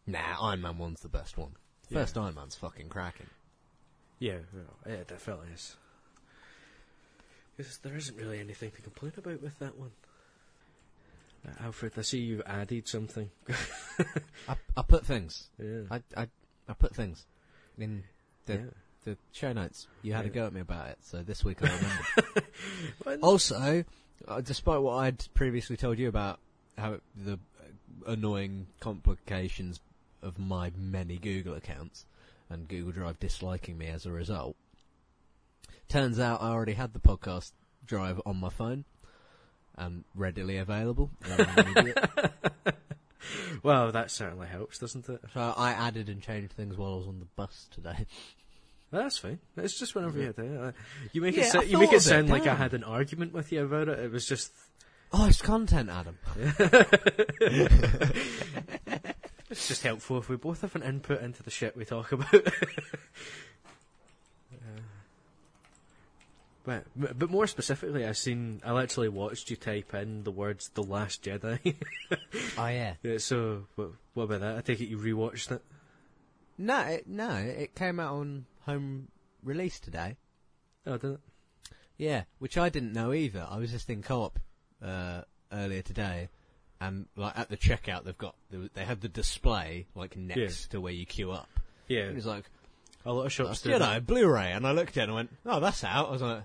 Nah, 0.06 0.48
Iron 0.50 0.60
Man 0.60 0.76
one's 0.78 1.00
the 1.00 1.08
best 1.08 1.38
one. 1.38 1.56
Yeah. 1.88 2.00
First 2.00 2.18
Iron 2.18 2.34
Man's 2.34 2.54
fucking 2.56 2.88
cracking. 2.90 3.30
Yeah, 4.18 4.38
yeah, 4.86 4.92
it 4.92 5.08
definitely 5.08 5.48
is. 5.54 5.76
Because 7.56 7.78
there 7.78 7.96
isn't 7.96 8.16
really 8.16 8.40
anything 8.40 8.70
to 8.72 8.82
complain 8.82 9.12
about 9.16 9.42
with 9.42 9.58
that 9.60 9.78
one. 9.78 9.92
Uh, 11.46 11.64
Alfred, 11.64 11.92
I 11.96 12.02
see 12.02 12.18
you've 12.18 12.42
added 12.46 12.88
something. 12.88 13.30
I, 14.48 14.56
I 14.76 14.82
put 14.82 15.04
things. 15.04 15.50
Yeah. 15.58 15.82
I, 15.90 16.02
I, 16.16 16.28
I 16.68 16.72
put 16.72 16.94
things 16.94 17.26
in 17.78 18.02
the 18.46 18.54
yeah. 18.54 18.60
the 19.04 19.18
show 19.32 19.52
notes. 19.52 19.86
You 20.02 20.14
had 20.14 20.26
a 20.26 20.30
go 20.30 20.46
at 20.46 20.52
me 20.52 20.60
about 20.60 20.88
it, 20.88 20.98
so 21.02 21.22
this 21.22 21.44
week 21.44 21.58
I 21.62 21.66
remember. 21.66 23.18
also, 23.22 23.84
uh, 24.26 24.40
despite 24.40 24.80
what 24.80 24.94
I'd 24.94 25.34
previously 25.34 25.76
told 25.76 25.98
you 25.98 26.08
about 26.08 26.40
how 26.78 26.94
it, 26.94 27.02
the 27.14 27.38
annoying 28.06 28.66
complications 28.80 29.80
of 30.22 30.38
my 30.38 30.72
many 30.76 31.18
Google 31.18 31.54
accounts 31.54 32.06
and 32.48 32.68
Google 32.68 32.92
Drive 32.92 33.18
disliking 33.20 33.76
me 33.76 33.86
as 33.86 34.06
a 34.06 34.10
result, 34.10 34.56
turns 35.88 36.18
out 36.18 36.42
I 36.42 36.48
already 36.50 36.74
had 36.74 36.92
the 36.92 37.00
podcast 37.00 37.52
drive 37.86 38.20
on 38.26 38.36
my 38.38 38.50
phone 38.50 38.84
and 39.76 40.04
readily 40.14 40.56
available. 40.58 41.10
well, 43.62 43.92
that 43.92 44.10
certainly 44.10 44.46
helps, 44.46 44.78
doesn't 44.78 45.08
it? 45.08 45.20
So 45.32 45.54
I 45.56 45.72
added 45.72 46.08
and 46.08 46.22
changed 46.22 46.52
things 46.52 46.76
while 46.76 46.94
I 46.94 46.96
was 46.96 47.06
on 47.08 47.18
the 47.20 47.26
bus 47.36 47.68
today. 47.70 48.06
That's 48.90 49.18
fine. 49.18 49.38
It's 49.56 49.78
just 49.78 49.94
whenever 49.94 50.18
you 50.20 50.32
do 50.32 50.64
it. 50.66 50.74
You 51.12 51.20
make 51.20 51.36
Yeah, 51.36 51.46
it. 51.48 51.56
I 51.56 51.62
you 51.62 51.78
make 51.78 51.92
it 51.92 51.96
of 51.96 52.02
it, 52.02 52.04
sound 52.04 52.28
like 52.28 52.46
I 52.46 52.54
had 52.54 52.74
an 52.74 52.84
argument 52.84 53.32
with 53.32 53.50
you 53.50 53.64
about 53.64 53.88
it. 53.88 53.98
It 53.98 54.12
was 54.12 54.26
just. 54.26 54.52
Oh, 55.12 55.26
it's 55.26 55.42
content, 55.42 55.90
Adam. 55.90 56.18
It's 59.50 59.68
just 59.68 59.82
helpful 59.84 60.18
if 60.18 60.28
we 60.28 60.34
both 60.36 60.62
have 60.62 60.74
an 60.74 60.82
input 60.82 61.22
into 61.22 61.42
the 61.44 61.50
shit 61.50 61.76
we 61.76 61.84
talk 61.84 62.10
about. 62.12 62.32
Uh, 64.52 64.80
but, 66.64 66.84
but 67.18 67.30
more 67.30 67.46
specifically, 67.46 68.06
I 68.06 68.12
seen. 68.12 68.60
I 68.64 68.72
literally 68.72 69.08
watched 69.08 69.50
you 69.50 69.56
type 69.56 69.94
in 69.94 70.24
the 70.24 70.30
words 70.30 70.70
"The 70.74 70.82
Last 70.82 71.22
Jedi." 71.22 71.74
Oh 72.58 72.66
yeah. 72.66 72.94
Yeah, 73.02 73.18
so, 73.18 73.66
what, 73.74 73.90
what 74.14 74.24
about 74.24 74.40
that? 74.40 74.56
I 74.56 74.60
take 74.60 74.80
it 74.80 74.86
you 74.88 74.98
rewatched 74.98 75.50
it. 75.50 75.62
No, 76.56 76.78
it, 76.80 77.06
no, 77.08 77.30
it 77.34 77.74
came 77.74 77.98
out 77.98 78.14
on 78.14 78.46
home 78.60 79.08
release 79.42 79.80
today. 79.80 80.16
Oh, 80.86 80.96
did 80.96 81.14
it? 81.14 81.20
Yeah, 81.96 82.24
which 82.38 82.56
I 82.58 82.68
didn't 82.68 82.92
know 82.92 83.12
either. 83.12 83.46
I 83.48 83.58
was 83.58 83.70
just 83.70 83.90
in 83.90 84.02
co-op 84.02 84.38
uh, 84.82 85.22
earlier 85.52 85.82
today, 85.82 86.28
and 86.80 87.06
like 87.16 87.36
at 87.38 87.48
the 87.50 87.56
checkout, 87.56 88.04
they've 88.04 88.16
got 88.18 88.36
they, 88.50 88.58
they 88.74 88.84
had 88.84 89.00
the 89.00 89.08
display 89.08 89.86
like 89.94 90.16
next 90.16 90.68
to 90.70 90.80
where 90.80 90.92
you 90.92 91.06
queue 91.06 91.30
up. 91.32 91.48
Yeah, 91.88 92.04
It 92.08 92.14
was 92.14 92.26
like, 92.26 92.44
a 93.04 93.12
lot 93.12 93.26
of 93.26 93.32
shops 93.32 93.48
"That's 93.48 93.62
do 93.62 93.70
Jedi 93.70 93.78
that. 93.78 94.06
Blu-ray," 94.06 94.52
and 94.52 94.66
I 94.66 94.72
looked 94.72 94.96
at 94.96 95.02
it 95.02 95.04
and 95.04 95.14
went, 95.14 95.30
"Oh, 95.44 95.60
that's 95.60 95.84
out." 95.84 96.08
I 96.08 96.12
was 96.12 96.22
like, 96.22 96.42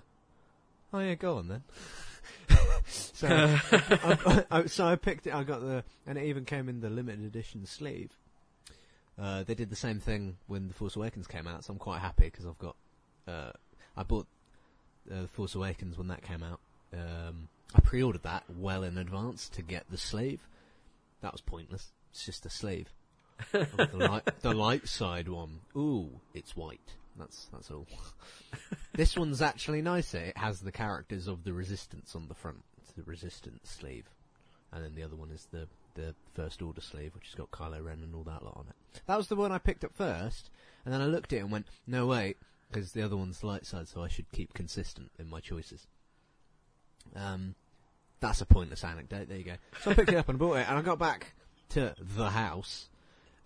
"Oh 0.92 0.98
yeah, 0.98 1.14
go 1.14 1.38
on 1.38 1.48
then." 1.48 1.62
so, 2.86 3.28
I, 3.72 4.18
I, 4.26 4.44
I, 4.50 4.66
so 4.66 4.86
I 4.86 4.96
picked 4.96 5.26
it. 5.26 5.34
I 5.34 5.42
got 5.44 5.60
the, 5.60 5.84
and 6.06 6.18
it 6.18 6.24
even 6.24 6.44
came 6.44 6.68
in 6.68 6.80
the 6.80 6.90
limited 6.90 7.24
edition 7.24 7.66
sleeve. 7.66 8.10
Uh, 9.20 9.42
they 9.42 9.54
did 9.54 9.70
the 9.70 9.76
same 9.76 10.00
thing 10.00 10.36
when 10.46 10.68
The 10.68 10.74
Force 10.74 10.96
Awakens 10.96 11.26
came 11.26 11.46
out, 11.46 11.64
so 11.64 11.72
I'm 11.72 11.78
quite 11.78 12.00
happy 12.00 12.24
because 12.24 12.46
I've 12.46 12.58
got. 12.58 12.76
Uh, 13.28 13.52
I 13.96 14.02
bought 14.02 14.26
uh, 15.10 15.22
The 15.22 15.28
Force 15.28 15.54
Awakens 15.54 15.98
when 15.98 16.08
that 16.08 16.22
came 16.22 16.42
out. 16.42 16.60
Um, 16.92 17.48
I 17.74 17.80
pre-ordered 17.80 18.22
that 18.22 18.44
well 18.48 18.82
in 18.82 18.98
advance 18.98 19.48
to 19.50 19.62
get 19.62 19.84
the 19.90 19.98
sleeve. 19.98 20.40
That 21.20 21.32
was 21.32 21.40
pointless. 21.40 21.92
It's 22.10 22.24
just 22.24 22.46
a 22.46 22.50
sleeve. 22.50 22.88
The 23.52 23.88
light, 23.94 24.28
the 24.40 24.52
light 24.52 24.86
side 24.86 25.26
one. 25.28 25.60
Ooh, 25.74 26.20
it's 26.34 26.54
white. 26.54 26.94
That's 27.18 27.46
that's 27.52 27.70
all. 27.70 27.86
this 28.94 29.16
one's 29.16 29.42
actually 29.42 29.82
nicer. 29.82 30.18
It 30.18 30.36
has 30.36 30.60
the 30.60 30.72
characters 30.72 31.26
of 31.26 31.44
the 31.44 31.52
Resistance 31.52 32.14
on 32.14 32.28
the 32.28 32.34
front. 32.34 32.62
It's 32.82 32.92
the 32.92 33.02
Resistance 33.02 33.70
sleeve, 33.70 34.08
and 34.72 34.84
then 34.84 34.94
the 34.94 35.02
other 35.02 35.16
one 35.16 35.30
is 35.30 35.46
the 35.50 35.68
the 35.94 36.14
First 36.34 36.62
Order 36.62 36.80
sleeve, 36.80 37.14
which 37.14 37.26
has 37.26 37.34
got 37.34 37.50
Kylo 37.50 37.84
Ren 37.84 38.02
and 38.02 38.14
all 38.14 38.22
that 38.22 38.44
lot 38.44 38.56
on 38.56 38.66
it. 38.68 39.02
That 39.06 39.16
was 39.16 39.28
the 39.28 39.36
one 39.36 39.52
I 39.52 39.58
picked 39.58 39.84
up 39.84 39.94
first, 39.94 40.50
and 40.84 40.94
then 40.94 41.00
I 41.00 41.06
looked 41.06 41.32
at 41.32 41.38
it 41.38 41.42
and 41.42 41.52
went, 41.52 41.66
"No 41.86 42.06
wait," 42.06 42.36
because 42.70 42.92
the 42.92 43.02
other 43.02 43.16
one's 43.16 43.42
light 43.42 43.66
side, 43.66 43.88
so 43.88 44.02
I 44.02 44.08
should 44.08 44.30
keep 44.32 44.54
consistent 44.54 45.10
in 45.18 45.28
my 45.28 45.40
choices. 45.40 45.86
Um, 47.16 47.54
that's 48.20 48.40
a 48.40 48.46
pointless 48.46 48.84
anecdote. 48.84 49.28
There 49.28 49.38
you 49.38 49.44
go. 49.44 49.56
So 49.82 49.90
I 49.90 49.94
picked 49.94 50.12
it 50.12 50.16
up 50.16 50.28
and 50.28 50.38
bought 50.38 50.58
it, 50.58 50.68
and 50.68 50.78
I 50.78 50.82
got 50.82 50.98
back 50.98 51.34
to 51.70 51.94
the 51.98 52.30
house, 52.30 52.88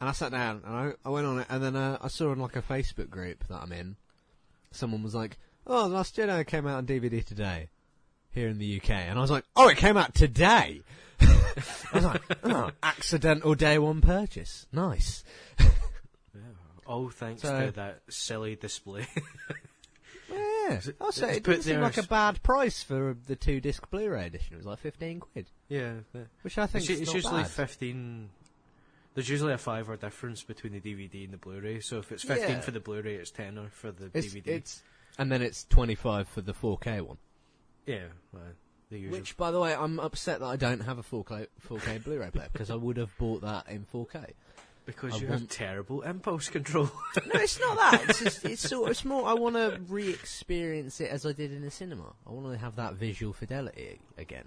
and 0.00 0.08
I 0.08 0.12
sat 0.12 0.32
down 0.32 0.62
and 0.66 0.74
I, 0.74 0.92
I 1.04 1.08
went 1.10 1.26
on 1.26 1.38
it, 1.40 1.46
and 1.48 1.62
then 1.62 1.76
uh, 1.76 1.98
I 2.00 2.08
saw 2.08 2.32
in 2.32 2.38
like 2.38 2.56
a 2.56 2.62
Facebook 2.62 3.10
group 3.10 3.46
that 3.48 3.60
I'm 3.62 3.72
in, 3.72 3.96
someone 4.72 5.02
was 5.02 5.14
like, 5.14 5.38
"Oh, 5.66 5.88
The 5.88 5.94
Last 5.94 6.16
Jedi 6.16 6.46
came 6.46 6.66
out 6.66 6.76
on 6.76 6.86
DVD 6.86 7.24
today 7.24 7.68
here 8.32 8.48
in 8.48 8.58
the 8.58 8.76
UK," 8.80 8.90
and 8.90 9.18
I 9.18 9.22
was 9.22 9.30
like, 9.30 9.44
"Oh, 9.56 9.68
it 9.68 9.76
came 9.76 9.96
out 9.96 10.14
today." 10.14 10.82
I 11.20 11.56
was 11.94 12.04
like, 12.04 12.22
oh, 12.42 12.70
accidental 12.82 13.54
day 13.54 13.78
one 13.78 14.00
purchase. 14.00 14.66
Nice. 14.72 15.22
Yeah. 16.34 16.40
All 16.84 17.10
thanks 17.10 17.42
So- 17.42 17.66
to 17.66 17.72
that 17.72 18.00
silly 18.10 18.56
display. 18.56 19.06
Yeah. 20.30 20.72
It- 20.74 20.96
I'll 21.00 21.12
say 21.12 21.28
it's 21.28 21.36
it 21.38 21.44
put 21.44 21.50
didn't 21.52 21.64
seem 21.64 21.80
like 21.80 21.98
a 21.98 22.02
bad 22.02 22.42
price 22.42 22.82
for 22.82 23.16
the 23.26 23.36
two 23.36 23.60
disc 23.60 23.88
Blu-ray 23.90 24.26
edition. 24.26 24.54
It 24.54 24.56
was 24.56 24.66
like 24.66 24.78
fifteen 24.80 25.20
quid, 25.20 25.46
yeah, 25.68 25.92
which 26.42 26.58
I 26.58 26.66
think 26.66 26.82
It's, 26.82 26.88
u- 26.88 26.94
is 26.96 27.00
it's 27.02 27.08
not 27.10 27.14
usually 27.16 27.42
bad. 27.42 27.50
fifteen. 27.50 28.30
There's 29.14 29.28
usually 29.28 29.52
a 29.52 29.58
five 29.58 29.88
or 29.88 29.96
difference 29.96 30.42
between 30.42 30.72
the 30.72 30.80
DVD 30.80 31.24
and 31.24 31.32
the 31.32 31.36
Blu-ray. 31.36 31.80
So 31.80 31.98
if 31.98 32.10
it's 32.10 32.24
fifteen 32.24 32.56
Yeah. 32.56 32.60
for 32.60 32.72
the 32.72 32.80
Blu-ray, 32.80 33.14
it's 33.14 33.30
tenner 33.30 33.68
for 33.70 33.92
the 33.92 34.10
It's, 34.12 34.26
DVD. 34.34 34.46
it's 34.48 34.82
and 35.18 35.30
then 35.30 35.40
it's 35.42 35.64
twenty 35.64 35.94
five 35.94 36.28
for 36.28 36.40
the 36.40 36.52
four 36.54 36.78
K 36.78 37.00
one. 37.00 37.18
yeah, 37.86 38.06
well, 38.32 38.42
the 38.90 38.98
usual. 38.98 39.18
Which, 39.18 39.36
by 39.36 39.50
the 39.50 39.60
way, 39.60 39.74
I'm 39.74 40.00
upset 40.00 40.40
that 40.40 40.46
I 40.46 40.56
don't 40.56 40.80
have 40.80 40.98
a 40.98 41.02
4K, 41.02 41.46
4K 41.66 42.04
Blu-ray 42.04 42.30
player 42.30 42.48
because 42.52 42.70
I 42.70 42.74
would 42.74 42.96
have 42.96 43.16
bought 43.18 43.40
that 43.42 43.68
in 43.68 43.86
4K. 43.92 44.32
because 44.84 45.14
I 45.14 45.18
you 45.18 45.26
have 45.28 45.40
want- 45.40 45.50
terrible 45.50 46.02
impulse 46.02 46.48
control. 46.48 46.90
No, 47.32 47.40
it's 47.40 47.58
not 47.58 47.76
that. 47.76 48.10
It's 48.10 48.18
just, 48.20 48.44
it's 48.44 48.68
sort. 48.68 48.90
It's 48.90 49.04
more. 49.04 49.26
I 49.28 49.34
want 49.34 49.54
to 49.56 49.80
re-experience 49.88 51.00
it 51.00 51.10
as 51.10 51.24
I 51.24 51.32
did 51.32 51.52
in 51.52 51.62
the 51.62 51.70
cinema. 51.70 52.12
I 52.26 52.30
want 52.32 52.52
to 52.52 52.58
have 52.58 52.76
that 52.76 52.94
visual 52.94 53.32
fidelity 53.32 54.00
again. 54.18 54.44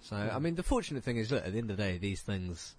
So, 0.00 0.16
I 0.16 0.28
hmm. 0.30 0.42
mean, 0.42 0.54
the 0.56 0.62
fortunate 0.64 1.04
thing 1.04 1.16
is, 1.18 1.30
look, 1.30 1.46
at 1.46 1.52
the 1.52 1.58
end 1.58 1.70
of 1.70 1.76
the 1.76 1.82
day, 1.82 1.98
these 1.98 2.22
things 2.22 2.74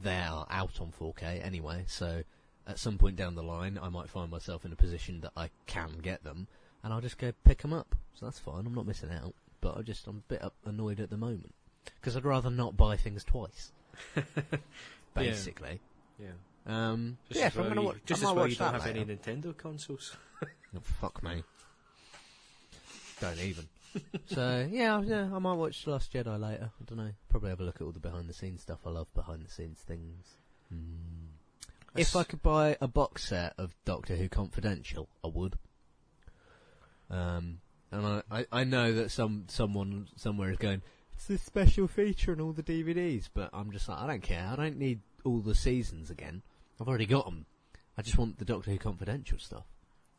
they 0.00 0.16
are 0.16 0.46
out 0.50 0.80
on 0.80 0.92
4K 0.98 1.44
anyway. 1.44 1.84
So, 1.86 2.22
at 2.66 2.78
some 2.78 2.98
point 2.98 3.16
down 3.16 3.34
the 3.34 3.42
line, 3.42 3.78
I 3.80 3.88
might 3.88 4.08
find 4.08 4.30
myself 4.30 4.64
in 4.64 4.72
a 4.72 4.76
position 4.76 5.20
that 5.20 5.32
I 5.36 5.50
can 5.66 5.98
get 6.02 6.24
them, 6.24 6.46
and 6.82 6.92
I'll 6.92 7.00
just 7.00 7.18
go 7.18 7.32
pick 7.44 7.62
them 7.62 7.72
up. 7.72 7.94
So 8.14 8.26
that's 8.26 8.38
fine. 8.38 8.66
I'm 8.66 8.74
not 8.74 8.86
missing 8.86 9.10
out. 9.10 9.34
But 9.60 9.76
I 9.78 9.82
just 9.82 10.06
I'm 10.06 10.22
a 10.28 10.32
bit 10.34 10.42
annoyed 10.66 11.00
at 11.00 11.08
the 11.10 11.16
moment 11.16 11.54
because 12.00 12.16
I'd 12.16 12.24
rather 12.24 12.50
not 12.50 12.76
buy 12.76 12.96
things 12.98 13.24
twice. 13.24 13.72
Basically. 15.14 15.80
yeah. 16.18 16.28
Um, 16.66 17.18
Just 17.28 17.40
yeah, 17.40 17.46
as 17.46 17.52
so 17.54 17.60
I'm 17.60 17.64
well 17.66 17.68
gonna 17.74 17.80
you, 17.82 17.86
wa- 17.88 17.94
just 18.06 18.22
I 18.24 18.28
as 18.28 18.34
well 18.34 18.42
watch 18.44 18.50
you 18.50 18.56
don't 18.56 18.72
have 18.72 18.86
later. 18.86 19.00
any 19.00 19.16
Nintendo 19.16 19.56
consoles. 19.56 20.16
Oh, 20.76 20.80
fuck 21.00 21.22
me. 21.22 21.44
Don't 23.20 23.38
even. 23.38 23.68
So 24.26 24.66
yeah, 24.70 25.00
yeah, 25.02 25.28
I 25.32 25.38
might 25.38 25.54
watch 25.54 25.84
The 25.84 25.90
Last 25.92 26.12
Jedi 26.12 26.40
later. 26.40 26.70
I 26.80 26.84
don't 26.84 26.98
know. 26.98 27.10
Probably 27.28 27.50
have 27.50 27.60
a 27.60 27.64
look 27.64 27.76
at 27.76 27.82
all 27.82 27.92
the 27.92 28.00
behind 28.00 28.28
the 28.28 28.34
scenes 28.34 28.62
stuff. 28.62 28.80
I 28.86 28.90
love 28.90 29.12
behind 29.14 29.44
the 29.44 29.50
scenes 29.50 29.80
things. 29.80 30.36
Hmm. 30.68 31.26
If 31.96 32.16
I 32.16 32.24
could 32.24 32.42
buy 32.42 32.76
a 32.80 32.88
box 32.88 33.28
set 33.28 33.54
of 33.56 33.74
Doctor 33.84 34.16
Who 34.16 34.28
Confidential, 34.28 35.08
I 35.22 35.28
would. 35.28 35.56
Um, 37.08 37.60
and 37.92 38.06
I, 38.06 38.22
I, 38.30 38.46
I 38.50 38.64
know 38.64 38.92
that 38.92 39.10
some 39.10 39.44
someone 39.48 40.08
somewhere 40.16 40.50
is 40.50 40.56
going. 40.56 40.82
It's 41.14 41.26
this 41.26 41.42
special 41.42 41.86
feature 41.86 42.32
in 42.32 42.40
all 42.40 42.52
the 42.52 42.62
DVDs, 42.64 43.28
but 43.32 43.50
I'm 43.52 43.70
just 43.70 43.88
like 43.88 43.98
I 43.98 44.06
don't 44.06 44.22
care. 44.22 44.48
I 44.52 44.56
don't 44.56 44.78
need 44.78 45.00
all 45.24 45.38
the 45.38 45.54
seasons 45.54 46.10
again. 46.10 46.42
I've 46.80 46.88
already 46.88 47.06
got 47.06 47.26
them. 47.26 47.46
I 47.96 48.02
just 48.02 48.18
want 48.18 48.38
the 48.38 48.44
Doctor 48.44 48.72
Who 48.72 48.78
Confidential 48.78 49.38
stuff 49.38 49.66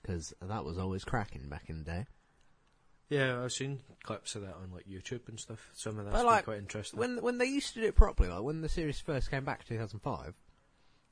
because 0.01 0.34
that 0.41 0.63
was 0.63 0.77
always 0.77 1.03
cracking 1.03 1.50
back 1.50 1.65
in 1.67 1.79
the 1.79 1.84
day. 1.84 2.05
Yeah, 3.10 3.44
I've 3.44 3.52
seen 3.54 3.80
clips 4.04 4.36
of 4.36 4.42
that 4.44 4.56
on 4.56 4.72
like 4.74 4.88
YouTube 4.88 5.28
and 5.30 5.40
stuff. 5.40 5.70
Some 5.74 6.00
of 6.00 6.06
that's 6.06 6.14
But, 6.14 6.20
been 6.20 6.26
like, 6.28 6.44
quite 6.46 6.58
interesting. 6.58 7.00
When 7.00 7.22
when 7.22 7.38
they 7.38 7.46
used 7.46 7.74
to 7.76 7.82
do 7.82 7.86
it 7.88 7.96
properly, 7.96 8.30
like 8.30 8.42
when 8.42 8.62
the 8.62 8.70
series 8.70 9.00
first 9.00 9.30
came 9.30 9.46
back, 9.46 9.66
2005. 9.66 10.34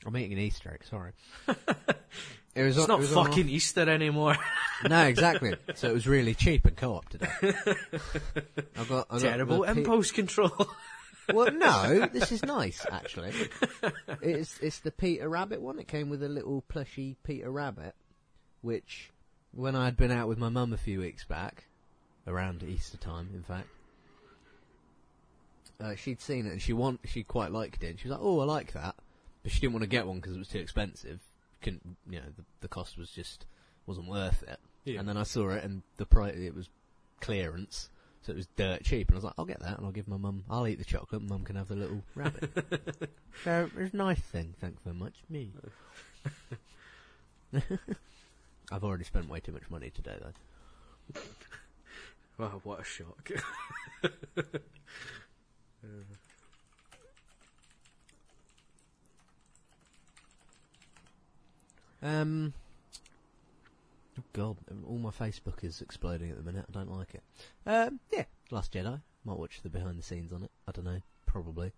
I'm 0.06 0.18
eating 0.18 0.34
an 0.34 0.40
Easter 0.40 0.70
egg. 0.74 0.84
Sorry. 0.90 1.12
it 2.56 2.64
was. 2.64 2.78
it's 2.78 2.80
on- 2.80 2.88
not 2.90 2.98
it 2.98 3.02
was 3.02 3.16
on 3.16 3.26
fucking 3.28 3.50
Easter 3.50 3.90
anymore. 3.90 4.36
No, 4.90 5.06
exactly. 5.06 5.56
so 5.76 5.88
it 5.90 5.94
was 5.94 6.08
really 6.08 6.34
cheap 6.34 6.66
and 6.66 6.76
co-op 6.76 7.08
today. 7.08 7.28
I 7.42 8.84
got 8.84 9.08
I 9.10 9.14
got 9.14 9.22
Terrible 9.22 9.64
P- 9.64 9.70
impulse 9.72 10.12
control. 10.12 10.52
Well, 11.34 11.54
no, 11.54 12.06
this 12.12 12.34
is 12.34 12.44
nice 12.44 12.86
actually. 12.92 13.32
It's 14.22 14.60
it's 14.60 14.80
the 14.80 14.92
Peter 14.92 15.30
Rabbit 15.30 15.62
one. 15.62 15.80
It 15.80 15.88
came 15.88 16.10
with 16.10 16.22
a 16.22 16.28
little 16.28 16.64
plushy 16.68 17.16
Peter 17.24 17.50
Rabbit, 17.50 17.96
which 18.62 19.10
when 19.54 19.74
I 19.78 19.86
had 19.86 19.96
been 19.96 20.12
out 20.12 20.28
with 20.28 20.38
my 20.38 20.50
mum 20.50 20.74
a 20.74 20.78
few 20.78 21.00
weeks 21.00 21.24
back, 21.24 21.64
around 22.28 22.64
Easter 22.64 22.98
time, 22.98 23.30
in 23.34 23.44
fact, 23.44 23.68
uh, 25.80 25.96
she'd 25.96 26.22
seen 26.22 26.46
it 26.46 26.52
and 26.52 26.62
she 26.62 26.74
want 26.74 27.00
she 27.06 27.24
quite 27.24 27.52
liked 27.52 27.84
it. 27.84 28.00
She 28.00 28.08
was 28.08 28.18
like, 28.18 28.26
"Oh, 28.26 28.40
I 28.40 28.46
like 28.46 28.74
that," 28.74 28.96
but 29.42 29.52
she 29.52 29.60
didn't 29.60 29.74
want 29.74 29.84
to 29.84 29.90
get 29.90 30.08
one 30.08 30.18
because 30.18 30.36
it 30.36 30.40
was 30.40 30.48
too 30.48 30.60
expensive. 30.60 31.20
Couldn't 31.62 31.98
you 32.10 32.20
know 32.20 32.28
the 32.38 32.44
the 32.62 32.68
cost 32.68 32.98
was 32.98 33.10
just 33.10 33.46
wasn't 33.86 34.08
worth 34.08 34.44
it. 34.44 34.60
Yeah. 34.86 35.00
And 35.00 35.08
then 35.08 35.18
I 35.18 35.24
saw 35.24 35.50
it 35.50 35.64
and 35.64 35.82
the 35.98 36.06
price 36.06 36.36
it 36.36 36.56
was 36.56 36.70
clearance. 37.22 37.90
So 38.22 38.32
it 38.32 38.38
was 38.38 38.48
dirt 38.56 38.84
cheap, 38.84 39.10
and 39.10 39.16
I 39.16 39.18
was 39.18 39.24
like, 39.26 39.34
"I'll 39.38 39.44
get 39.44 39.60
that, 39.60 39.78
and 39.78 39.86
I'll 39.86 39.92
give 39.92 40.08
my 40.08 40.16
mum. 40.16 40.46
I'll 40.50 40.66
eat 40.66 40.78
the 40.78 40.86
chocolate, 40.86 41.20
and 41.20 41.30
mum 41.30 41.44
can 41.44 41.58
have 41.58 41.68
the 41.68 41.76
little 41.76 42.04
rabbit." 42.16 42.52
so 43.44 43.66
it 43.66 43.76
was 43.76 43.94
a 43.94 43.98
nice 43.98 44.22
thing. 44.22 44.56
Thanks 44.62 44.82
very 44.86 44.96
much. 44.96 45.16
Me. 45.30 45.52
I've 48.72 48.84
already 48.84 49.04
spent 49.04 49.30
way 49.30 49.42
too 49.42 49.52
much 49.52 49.70
money 49.70 49.90
today, 49.90 50.16
though. 50.22 51.22
Wow, 52.38 52.62
what 52.64 52.82
a 52.82 52.84
shock. 52.84 53.30
Um. 62.04 62.54
Oh 64.20 64.24
God, 64.34 64.58
all 64.88 64.98
my 64.98 65.10
Facebook 65.10 65.64
is 65.64 65.82
exploding 65.82 66.30
at 66.30 66.38
the 66.38 66.44
minute. 66.44 66.66
I 66.70 66.72
don't 66.74 66.92
like 66.92 67.16
it. 67.16 67.24
Um. 67.66 68.00
Yeah, 68.12 68.26
Last 68.52 68.74
Jedi. 68.74 69.02
Might 69.26 69.38
watch 69.38 69.62
the 69.64 69.70
behind 69.70 69.98
the 69.98 70.04
scenes 70.04 70.34
on 70.34 70.44
it. 70.44 70.52
I 70.68 70.72
don't 70.74 70.86
know. 70.86 71.00
Probably. 71.26 71.72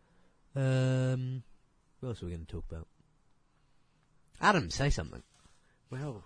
Um. 0.56 1.44
What 2.00 2.10
else 2.10 2.24
are 2.24 2.26
we 2.26 2.32
going 2.32 2.46
to 2.46 2.52
talk 2.52 2.66
about? 2.70 2.88
Adam, 4.42 4.70
say 4.70 4.90
something. 4.90 5.24
well, 5.90 6.24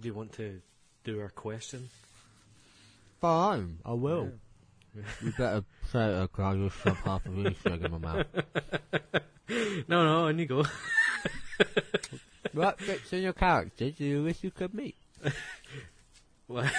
do 0.00 0.08
you 0.08 0.14
want 0.14 0.32
to 0.34 0.60
do 1.02 1.20
our 1.20 1.28
question? 1.28 1.90
Fine, 3.24 3.78
I 3.86 3.94
will. 3.94 4.32
You 5.22 5.32
better 5.38 5.64
say 5.90 6.04
it, 6.08 6.30
because 6.30 6.44
I 6.44 6.56
just 6.58 6.82
shove 6.82 6.98
half 6.98 7.24
of 7.24 7.38
Easter 7.38 7.72
egg 7.72 7.82
in 7.82 7.92
my 7.92 7.96
mouth. 7.96 8.26
No, 9.88 10.04
no, 10.04 10.26
on 10.26 10.38
you 10.38 10.44
go. 10.44 10.64
What 12.52 12.78
bits 12.78 13.14
in 13.14 13.22
your 13.22 13.32
character 13.32 13.90
do 13.90 14.04
you 14.04 14.24
wish 14.24 14.44
you 14.44 14.50
could 14.50 14.74
meet? 14.74 14.96
Well, 16.48 16.70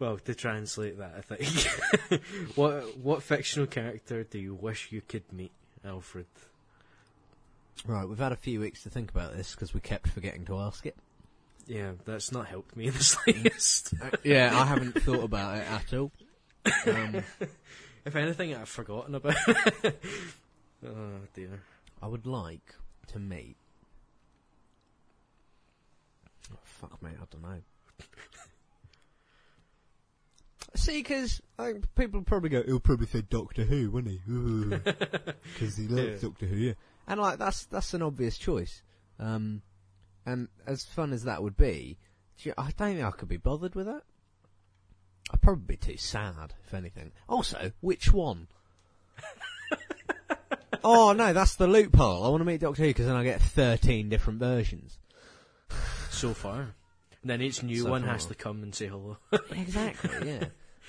well, 0.00 0.18
to 0.18 0.34
translate 0.34 0.98
that, 0.98 1.14
I 1.18 1.20
think. 1.20 2.20
what 2.56 2.98
what 2.98 3.22
fictional 3.22 3.68
character 3.68 4.24
do 4.24 4.40
you 4.40 4.54
wish 4.56 4.90
you 4.90 5.00
could 5.00 5.32
meet, 5.32 5.52
Alfred? 5.84 6.26
Right, 7.86 8.08
we've 8.08 8.18
had 8.18 8.32
a 8.32 8.36
few 8.36 8.58
weeks 8.58 8.82
to 8.82 8.90
think 8.90 9.12
about 9.12 9.36
this 9.36 9.52
because 9.52 9.72
we 9.72 9.78
kept 9.78 10.08
forgetting 10.08 10.44
to 10.46 10.58
ask 10.58 10.86
it. 10.86 10.96
Yeah, 11.70 11.92
that's 12.04 12.32
not 12.32 12.48
helped 12.48 12.76
me 12.76 12.88
in 12.88 12.94
the 12.94 13.04
slightest. 13.04 13.94
yeah, 14.24 14.50
I 14.60 14.66
haven't 14.66 15.00
thought 15.02 15.22
about 15.22 15.56
it 15.56 15.70
at 15.70 15.94
all. 15.94 16.10
Um, 16.84 17.22
if 18.04 18.16
anything, 18.16 18.56
I've 18.56 18.68
forgotten 18.68 19.14
about. 19.14 19.36
oh 20.84 21.20
dear. 21.32 21.62
I 22.02 22.08
would 22.08 22.26
like 22.26 22.74
to 23.12 23.20
meet. 23.20 23.54
Oh, 26.52 26.58
fuck, 26.64 27.00
mate, 27.00 27.14
I 27.22 27.24
don't 27.30 27.42
know. 27.42 27.60
See, 30.74 30.98
because 31.04 31.40
people 31.94 32.22
probably 32.22 32.50
go, 32.50 32.64
he'll 32.64 32.80
probably 32.80 33.06
say 33.06 33.22
Doctor 33.22 33.62
Who, 33.62 33.92
won't 33.92 34.08
he? 34.08 34.20
Because 34.26 35.76
he 35.76 35.86
loves 35.86 36.20
Yeah. 36.20 36.28
Doctor 36.28 36.46
Who, 36.46 36.56
yeah. 36.56 36.72
And 37.06 37.20
like 37.20 37.38
that's 37.38 37.66
that's 37.66 37.94
an 37.94 38.02
obvious 38.02 38.36
choice. 38.38 38.82
Um, 39.20 39.62
and 40.30 40.48
as 40.66 40.84
fun 40.84 41.12
as 41.12 41.24
that 41.24 41.42
would 41.42 41.56
be, 41.56 41.98
do 42.38 42.48
you- 42.48 42.54
I 42.56 42.70
don't 42.76 42.94
think 42.94 43.02
I 43.04 43.10
could 43.10 43.28
be 43.28 43.36
bothered 43.36 43.74
with 43.74 43.86
that. 43.86 44.02
I'd 45.32 45.40
probably 45.42 45.64
be 45.64 45.76
too 45.76 45.96
sad, 45.96 46.54
if 46.64 46.74
anything. 46.74 47.12
Also, 47.28 47.72
which 47.80 48.12
one? 48.12 48.48
oh 50.84 51.12
no, 51.12 51.32
that's 51.32 51.56
the 51.56 51.66
loophole. 51.66 52.24
I 52.24 52.28
want 52.28 52.40
to 52.40 52.44
meet 52.44 52.60
Doctor 52.60 52.82
Who 52.82 52.88
because 52.88 53.06
then 53.06 53.16
I 53.16 53.24
get 53.24 53.40
thirteen 53.40 54.08
different 54.08 54.38
versions. 54.40 54.98
So 56.10 56.34
far. 56.34 56.60
And 57.22 57.30
then 57.30 57.42
each 57.42 57.62
new 57.62 57.82
So 57.82 57.90
one 57.90 58.02
far. 58.02 58.12
has 58.12 58.26
to 58.26 58.34
come 58.34 58.62
and 58.62 58.74
say 58.74 58.86
hello. 58.86 59.18
exactly, 59.50 60.10
yeah. 60.28 60.46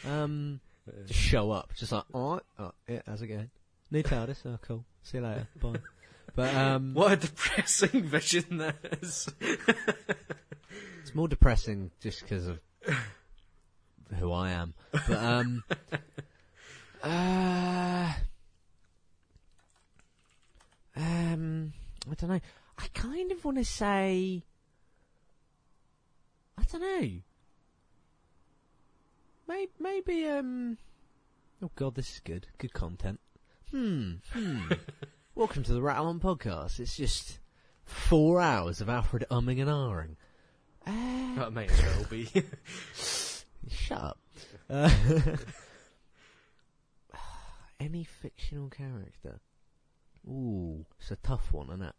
Um, 0.10 0.60
just 1.06 1.20
show 1.20 1.52
up, 1.52 1.74
just 1.76 1.92
like, 1.92 2.04
alright, 2.14 2.42
oh, 2.58 2.72
yeah, 2.88 3.02
how's 3.06 3.22
it 3.22 3.28
going? 3.28 3.50
New 3.92 4.02
TARDIS, 4.02 4.38
oh 4.46 4.58
cool, 4.62 4.86
see 5.04 5.18
you 5.20 5.24
later, 5.24 5.48
bye. 5.62 5.74
But, 6.36 6.56
um, 6.56 6.94
what 6.96 7.14
a 7.14 7.16
depressing 7.18 8.04
vision 8.04 8.58
that 8.58 8.78
is. 9.02 9.30
it's 11.02 11.16
more 11.16 11.28
depressing 11.28 11.92
just 12.00 12.22
because 12.22 12.48
of 12.48 12.60
who 14.18 14.32
I 14.32 14.52
am. 14.52 14.74
But, 14.92 15.12
um, 15.12 15.64
uh, 17.04 18.14
um, 20.96 21.74
I 22.10 22.14
don't 22.16 22.30
know. 22.30 22.42
I 22.78 22.88
kind 22.94 23.32
of 23.32 23.44
want 23.46 23.58
to 23.58 23.66
say, 23.66 24.44
I 26.58 26.64
don't 26.72 26.82
know. 26.82 27.10
Maybe, 29.48 29.72
maybe, 29.80 30.28
um, 30.28 30.78
oh 31.62 31.72
god, 31.76 31.96
this 31.96 32.14
is 32.14 32.22
good. 32.22 32.48
Good 32.58 32.74
content. 32.74 33.20
Hmm, 33.72 34.14
hmm. 34.32 34.72
Welcome 35.42 35.64
to 35.64 35.74
the 35.74 35.82
Rattle 35.82 36.06
On 36.06 36.20
podcast. 36.20 36.80
It's 36.80 36.96
just 36.96 37.40
four 37.84 38.40
hours 38.40 38.80
of 38.80 38.90
Alfred 38.90 39.26
umming 39.32 39.60
and 39.60 39.70
ahhing. 39.72 40.16
Uh, 40.86 41.40
That 41.40 41.52
might 41.52 41.72
as 41.72 41.82
well 41.82 42.06
be. 42.12 42.30
Shut 43.68 43.98
up. 44.00 44.20
Uh, 44.70 44.92
any 47.80 48.04
fictional 48.04 48.70
character? 48.70 49.40
Ooh, 50.28 50.86
it's 51.00 51.10
a 51.10 51.16
tough 51.16 51.52
one, 51.52 51.70
isn't 51.70 51.82
it? 51.82 51.96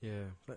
yeah. 0.00 0.54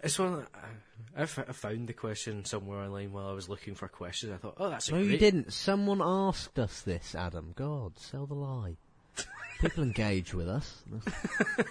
It's 0.00 0.16
one 0.16 0.36
that 0.36 0.48
I, 0.54 1.20
I 1.20 1.22
f- 1.24 1.38
I 1.48 1.52
found 1.52 1.88
the 1.88 1.92
question 1.92 2.44
somewhere 2.44 2.78
online 2.78 3.10
while 3.12 3.26
I 3.28 3.32
was 3.32 3.48
looking 3.48 3.74
for 3.74 3.88
questions. 3.88 4.32
I 4.32 4.36
thought, 4.36 4.54
oh, 4.58 4.68
that's 4.70 4.88
a 4.90 4.92
No, 4.92 4.98
great. 4.98 5.10
you 5.10 5.18
didn't. 5.18 5.52
Someone 5.52 6.00
asked 6.00 6.56
us 6.58 6.82
this, 6.82 7.14
Adam. 7.16 7.52
God, 7.56 7.98
sell 7.98 8.26
the 8.26 8.34
lie. 8.34 8.76
People 9.64 9.84
engage 9.84 10.34
with 10.34 10.48
us. 10.48 10.82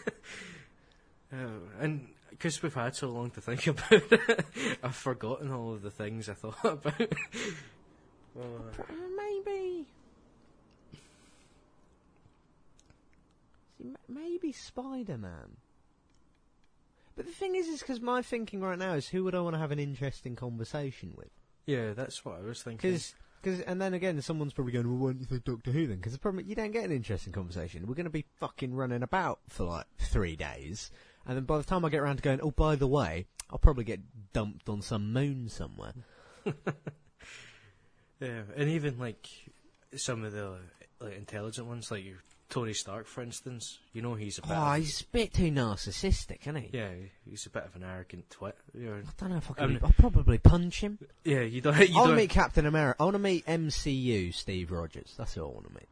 Uh, 1.31 1.47
and 1.79 2.09
because 2.29 2.61
we've 2.61 2.75
had 2.75 2.95
so 2.95 3.09
long 3.09 3.31
to 3.31 3.41
think 3.41 3.65
about 3.67 3.91
it, 3.91 4.45
I've 4.83 4.95
forgotten 4.95 5.51
all 5.51 5.73
of 5.73 5.81
the 5.81 5.89
things 5.89 6.29
I 6.29 6.35
thought 6.35 6.55
about. 6.63 6.93
Oh, 8.39 8.61
Maybe. 9.17 9.87
See, 13.79 13.83
m- 13.83 13.97
maybe 14.07 14.51
Spider 14.51 15.17
Man. 15.17 15.57
But 17.15 17.25
the 17.25 17.31
thing 17.31 17.55
is, 17.55 17.65
is 17.67 17.79
because 17.79 17.99
my 17.99 18.21
thinking 18.21 18.61
right 18.61 18.77
now 18.77 18.93
is 18.93 19.07
who 19.07 19.23
would 19.23 19.33
I 19.33 19.41
want 19.41 19.55
to 19.55 19.59
have 19.59 19.71
an 19.71 19.79
interesting 19.79 20.35
conversation 20.35 21.13
with? 21.17 21.31
yeah, 21.65 21.93
that's 21.93 22.23
what 22.23 22.35
I 22.37 22.41
was 22.41 22.61
thinking. 22.61 22.91
Because, 22.91 23.15
cause, 23.43 23.59
and 23.61 23.81
then 23.81 23.93
again, 23.93 24.21
someone's 24.21 24.53
probably 24.53 24.73
going, 24.73 24.87
well, 24.87 24.97
why 24.97 25.11
don't 25.11 25.19
you 25.19 25.27
say 25.27 25.41
Doctor 25.43 25.71
Who 25.71 25.87
then? 25.87 25.97
Because 25.97 26.13
the 26.13 26.19
problem, 26.19 26.45
you 26.47 26.55
don't 26.55 26.71
get 26.71 26.85
an 26.85 26.91
interesting 26.91 27.33
conversation. 27.33 27.85
We're 27.85 27.95
going 27.95 28.05
to 28.05 28.09
be 28.09 28.25
fucking 28.39 28.73
running 28.73 29.03
about 29.03 29.39
for 29.49 29.65
like 29.65 29.85
three 29.97 30.35
days. 30.35 30.91
And 31.25 31.37
then 31.37 31.45
by 31.45 31.57
the 31.57 31.63
time 31.63 31.85
I 31.85 31.89
get 31.89 31.99
around 32.01 32.17
to 32.17 32.23
going, 32.23 32.41
oh, 32.41 32.51
by 32.51 32.75
the 32.75 32.87
way, 32.87 33.27
I'll 33.49 33.59
probably 33.59 33.83
get 33.83 34.01
dumped 34.33 34.69
on 34.69 34.81
some 34.81 35.13
moon 35.13 35.49
somewhere. 35.49 35.93
Yeah, 38.23 38.43
and 38.55 38.69
even 38.69 38.99
like 38.99 39.27
some 39.97 40.23
of 40.23 40.31
the 40.31 40.55
like 41.01 41.17
intelligent 41.17 41.67
ones, 41.67 41.91
like 41.91 42.05
your 42.05 42.23
Tony 42.53 42.73
Stark, 42.73 43.07
for 43.07 43.23
instance. 43.23 43.79
You 43.93 44.03
know, 44.03 44.13
he's 44.13 44.37
a 44.37 44.43
bit. 44.43 44.51
Oh, 44.51 44.53
of, 44.53 44.77
he's 44.77 45.01
a 45.01 45.05
bit 45.05 45.33
too 45.33 45.49
narcissistic, 45.51 46.41
isn't 46.41 46.55
he? 46.57 46.69
yeah, 46.71 46.91
he's 47.27 47.47
a 47.47 47.49
bit 47.49 47.63
of 47.65 47.75
an 47.75 47.83
arrogant 47.83 48.29
twit. 48.29 48.55
You 48.77 48.85
know, 48.91 48.93
I 48.97 49.01
don't 49.17 49.31
know 49.31 49.37
if 49.37 49.49
I 49.49 49.53
can. 49.55 49.63
Um, 49.77 49.79
I'll 49.83 49.91
probably 49.97 50.37
punch 50.37 50.81
him. 50.81 50.99
yeah, 51.23 51.41
you 51.41 51.61
don't. 51.61 51.73
I 51.73 51.81
You 51.83 51.95
want 51.95 52.11
to 52.11 52.15
meet 52.15 52.29
Captain 52.29 52.67
America. 52.67 53.01
I 53.01 53.05
want 53.05 53.15
to 53.15 53.19
meet 53.19 53.43
MCU 53.47 54.31
Steve 54.35 54.71
Rogers. 54.71 55.15
That's 55.17 55.33
who 55.33 55.41
I 55.41 55.47
want 55.47 55.67
to 55.67 55.73
meet. 55.73 55.87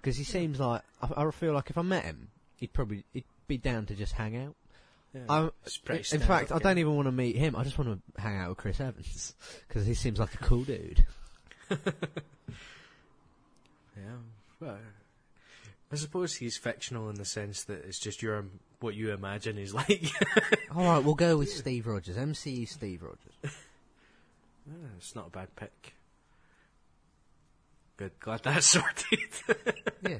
Because 0.00 0.16
he 0.16 0.22
seems 0.22 0.60
like 0.60 0.82
I, 1.02 1.24
I 1.24 1.30
feel 1.32 1.54
like 1.54 1.70
if 1.70 1.76
I 1.76 1.82
met 1.82 2.04
him, 2.04 2.28
he'd 2.58 2.72
probably 2.72 3.02
he'd 3.12 3.24
be 3.48 3.58
down 3.58 3.86
to 3.86 3.96
just 3.96 4.12
hang 4.12 4.36
out. 4.36 4.54
yeah, 5.12 5.22
I'm- 5.28 5.50
pretty 5.84 6.14
in 6.14 6.22
fact, 6.22 6.52
I 6.52 6.58
don't 6.60 6.78
even 6.78 6.94
want 6.94 7.06
to 7.06 7.12
meet 7.12 7.34
him. 7.34 7.56
I 7.56 7.64
just 7.64 7.76
want 7.76 8.00
to 8.16 8.22
hang 8.22 8.36
out 8.36 8.50
with 8.50 8.58
Chris 8.58 8.78
Evans 8.80 9.34
because 9.68 9.86
he 9.86 9.94
seems 9.94 10.20
like 10.20 10.34
a 10.34 10.38
cool 10.38 10.62
dude. 10.62 11.04
Yeah, 13.96 14.16
well, 14.60 14.78
I 15.92 15.96
suppose 15.96 16.36
he's 16.36 16.56
fictional 16.56 17.08
in 17.10 17.16
the 17.16 17.24
sense 17.24 17.64
that 17.64 17.84
it's 17.84 17.98
just 17.98 18.22
your 18.22 18.44
what 18.80 18.94
you 18.94 19.12
imagine 19.12 19.56
he's 19.56 19.74
like. 19.74 20.06
All 20.74 20.84
right, 20.84 20.98
we'll 21.04 21.14
go 21.16 21.36
with 21.36 21.50
Steve 21.56 21.86
Rogers. 21.86 22.16
MCU 22.16 22.68
Steve 22.68 23.02
Rogers. 23.02 23.54
Ah, 24.72 24.88
it's 24.98 25.16
not 25.16 25.26
a 25.28 25.30
bad 25.30 25.56
pick. 25.56 25.94
Good, 27.96 28.12
glad 28.20 28.42
that's 28.44 28.66
sorted. 28.66 29.18
yeah, 30.06 30.18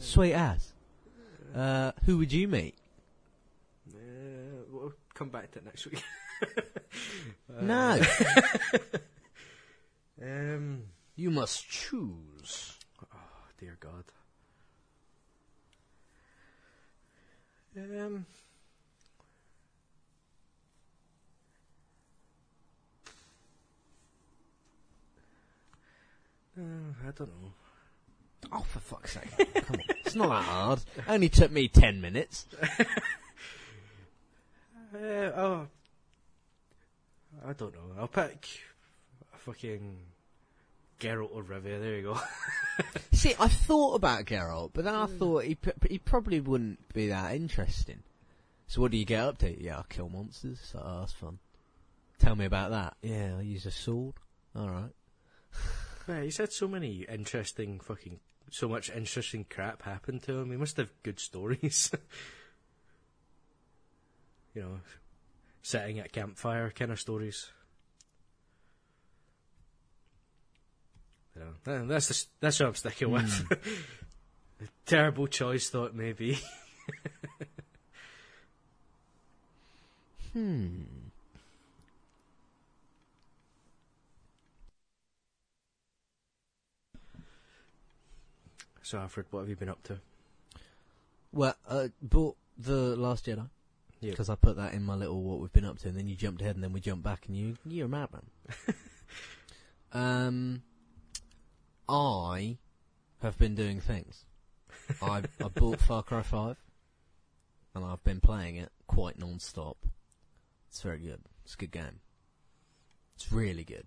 sweet 0.00 0.32
ass. 0.32 0.72
Uh, 1.54 1.92
who 2.06 2.18
would 2.18 2.32
you 2.32 2.48
meet? 2.48 2.74
uh, 3.94 3.98
we'll 4.72 4.94
come 5.14 5.28
back 5.28 5.52
to 5.52 5.58
it 5.60 5.64
next 5.66 5.86
week. 5.86 6.02
no, 7.60 8.00
Um, 10.20 10.82
you 11.14 11.30
must 11.30 11.68
choose. 11.68 12.72
oh 13.02 13.18
dear 13.60 13.76
God. 13.78 14.04
Um. 17.76 18.24
Uh, 26.58 26.62
I 27.06 27.10
don't 27.14 27.20
know. 27.20 27.52
Oh, 28.52 28.60
for 28.60 28.78
fuck's 28.78 29.12
sake! 29.12 29.54
Come 29.54 29.76
on, 29.76 29.96
it's 30.04 30.14
not 30.14 30.28
that 30.28 30.42
hard. 30.44 30.80
Only 31.06 31.28
took 31.28 31.50
me 31.50 31.68
ten 31.68 32.00
minutes. 32.00 32.46
Uh, 34.94 35.30
oh, 35.36 35.66
I 37.46 37.52
don't 37.52 37.74
know. 37.74 37.80
I'll 37.98 38.08
pick 38.08 38.48
a 39.34 39.38
fucking 39.38 39.98
Geralt 41.00 41.38
of 41.38 41.46
Rivia. 41.46 41.80
There 41.80 41.96
you 41.96 42.02
go. 42.02 42.20
See, 43.12 43.34
I 43.38 43.48
thought 43.48 43.94
about 43.94 44.24
Geralt, 44.24 44.70
but 44.72 44.84
then 44.84 44.94
I 44.94 45.06
hmm. 45.06 45.18
thought 45.18 45.44
he 45.44 45.56
he 45.88 45.98
probably 45.98 46.40
wouldn't 46.40 46.92
be 46.92 47.08
that 47.08 47.34
interesting. 47.34 48.02
So 48.66 48.80
what 48.80 48.90
do 48.90 48.96
you 48.96 49.04
get 49.04 49.22
up 49.22 49.38
to? 49.38 49.62
Yeah, 49.62 49.78
I 49.78 49.82
kill 49.88 50.08
monsters. 50.08 50.58
So, 50.62 50.82
oh, 50.84 51.00
that's 51.00 51.12
fun. 51.12 51.38
Tell 52.18 52.34
me 52.34 52.46
about 52.46 52.70
that. 52.70 52.96
Yeah, 53.02 53.36
I 53.38 53.42
use 53.42 53.66
a 53.66 53.70
sword. 53.70 54.14
All 54.54 54.68
right. 54.68 54.90
yeah, 56.08 56.22
he's 56.22 56.38
had 56.38 56.52
so 56.52 56.66
many 56.66 57.06
interesting 57.08 57.78
fucking, 57.78 58.18
so 58.50 58.68
much 58.68 58.90
interesting 58.90 59.46
crap 59.48 59.82
happen 59.82 60.18
to 60.20 60.38
him. 60.38 60.50
He 60.50 60.56
must 60.56 60.78
have 60.78 60.90
good 61.02 61.20
stories. 61.20 61.92
you 64.54 64.62
know, 64.62 64.80
sitting 65.62 66.00
at 66.00 66.12
campfire 66.12 66.70
kind 66.70 66.90
of 66.90 66.98
stories. 66.98 67.52
You 71.36 71.42
know, 71.66 71.86
that's 71.86 72.08
the, 72.08 72.26
that's 72.40 72.60
what 72.60 72.68
I'm 72.68 72.74
sticking 72.74 73.10
with. 73.10 73.24
Mm. 73.24 73.78
terrible 74.86 75.26
choice, 75.26 75.68
thought 75.68 75.94
maybe. 75.94 76.38
hmm. 80.32 80.82
So, 88.82 88.98
Alfred, 88.98 89.26
what 89.32 89.40
have 89.40 89.48
you 89.48 89.56
been 89.56 89.68
up 89.68 89.82
to? 89.84 89.98
Well, 91.32 91.56
uh, 91.68 91.88
bought 92.00 92.36
the 92.56 92.94
Last 92.96 93.26
Jedi 93.26 93.48
because 94.00 94.30
I 94.30 94.36
put 94.36 94.56
that 94.56 94.74
in 94.74 94.84
my 94.84 94.94
little 94.94 95.20
what 95.22 95.40
we've 95.40 95.52
been 95.52 95.64
up 95.64 95.78
to, 95.80 95.88
and 95.88 95.98
then 95.98 96.06
you 96.06 96.14
jumped 96.14 96.40
ahead, 96.40 96.54
and 96.54 96.62
then 96.62 96.72
we 96.72 96.80
jumped 96.80 97.02
back, 97.02 97.26
and 97.26 97.36
you 97.36 97.56
you're 97.66 97.86
a 97.86 97.88
madman. 97.88 98.22
um, 99.92 100.62
I 101.88 102.58
have 103.22 103.38
been 103.38 103.54
doing 103.54 103.80
things. 103.80 104.24
I 105.02 105.22
I 105.40 105.48
bought 105.48 105.80
Far 105.80 106.02
Cry 106.02 106.22
Five, 106.22 106.56
and 107.74 107.84
I've 107.84 108.02
been 108.04 108.20
playing 108.20 108.56
it 108.56 108.70
quite 108.86 109.18
non-stop. 109.18 109.78
It's 110.68 110.82
very 110.82 110.98
good. 110.98 111.20
It's 111.44 111.54
a 111.54 111.58
good 111.58 111.70
game. 111.70 112.00
It's 113.14 113.32
really 113.32 113.64
good. 113.64 113.86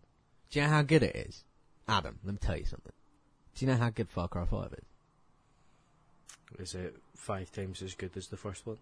Do 0.49 0.59
you 0.59 0.65
know 0.65 0.71
how 0.71 0.81
good 0.81 1.03
it 1.03 1.15
is? 1.15 1.43
Adam, 1.87 2.19
let 2.23 2.33
me 2.33 2.39
tell 2.41 2.57
you 2.57 2.65
something. 2.65 2.93
Do 3.55 3.65
you 3.65 3.71
know 3.71 3.77
how 3.77 3.89
good 3.89 4.09
Far 4.09 4.27
Cry 4.27 4.45
5 4.45 4.73
is? 4.73 6.59
Is 6.59 6.75
it 6.75 6.95
five 7.15 7.51
times 7.51 7.81
as 7.81 7.93
good 7.93 8.15
as 8.15 8.27
the 8.27 8.37
first 8.37 8.65
one? 8.65 8.77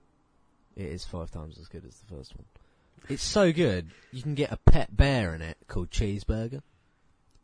It 0.75 0.85
is 0.85 1.03
five 1.03 1.31
times 1.31 1.57
as 1.59 1.67
good 1.67 1.83
as 1.85 1.95
the 1.95 2.15
first 2.15 2.35
one. 2.35 2.45
It's 3.09 3.23
so 3.23 3.51
good, 3.51 3.89
you 4.11 4.21
can 4.21 4.35
get 4.35 4.51
a 4.51 4.57
pet 4.57 4.95
bear 4.95 5.33
in 5.33 5.41
it 5.41 5.57
called 5.67 5.89
Cheeseburger, 5.89 6.61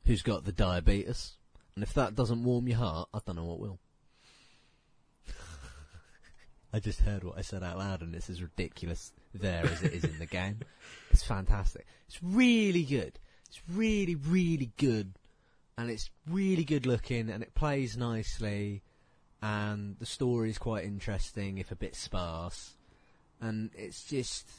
who's 0.05 0.21
got 0.21 0.45
the 0.45 0.51
diabetes. 0.51 1.33
And 1.75 1.83
if 1.83 1.93
that 1.93 2.15
doesn't 2.15 2.43
warm 2.43 2.67
your 2.67 2.77
heart, 2.77 3.09
I 3.13 3.19
don't 3.25 3.35
know 3.35 3.45
what 3.45 3.59
will. 3.59 3.79
I 6.73 6.79
just 6.79 7.01
heard 7.01 7.23
what 7.23 7.37
I 7.37 7.41
said 7.41 7.63
out 7.63 7.77
loud 7.77 8.01
and 8.01 8.13
it's 8.13 8.29
as 8.29 8.41
ridiculous 8.41 9.11
there 9.33 9.65
as 9.65 9.81
it 9.81 9.93
is 9.93 10.03
in 10.03 10.19
the 10.19 10.25
game. 10.25 10.59
It's 11.09 11.23
fantastic. 11.23 11.87
It's 12.07 12.21
really 12.21 12.83
good. 12.83 13.19
It's 13.47 13.61
really, 13.71 14.15
really 14.15 14.71
good. 14.77 15.13
And 15.77 15.89
it's 15.89 16.11
really 16.29 16.63
good 16.63 16.85
looking 16.85 17.29
and 17.29 17.41
it 17.41 17.55
plays 17.55 17.97
nicely 17.97 18.83
and 19.41 19.97
the 19.99 20.05
story 20.05 20.51
is 20.51 20.59
quite 20.59 20.85
interesting 20.85 21.57
if 21.57 21.71
a 21.71 21.75
bit 21.75 21.95
sparse 21.95 22.75
and 23.41 23.71
it's 23.75 24.05
just 24.05 24.49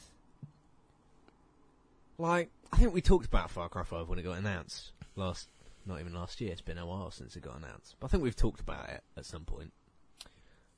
like 2.17 2.49
I 2.71 2.77
think 2.77 2.93
we 2.93 3.01
talked 3.01 3.25
about 3.25 3.49
Far 3.49 3.69
Cry 3.69 3.83
5 3.83 4.07
when 4.07 4.19
it 4.19 4.23
got 4.23 4.37
announced 4.37 4.91
last, 5.15 5.47
not 5.85 5.99
even 5.99 6.13
last 6.13 6.41
year. 6.41 6.51
It's 6.51 6.61
been 6.61 6.77
a 6.77 6.85
while 6.85 7.11
since 7.11 7.35
it 7.35 7.43
got 7.43 7.57
announced, 7.57 7.95
but 7.99 8.07
I 8.07 8.09
think 8.09 8.23
we've 8.23 8.35
talked 8.35 8.59
about 8.59 8.89
it 8.89 9.03
at 9.17 9.25
some 9.25 9.43
point. 9.45 9.71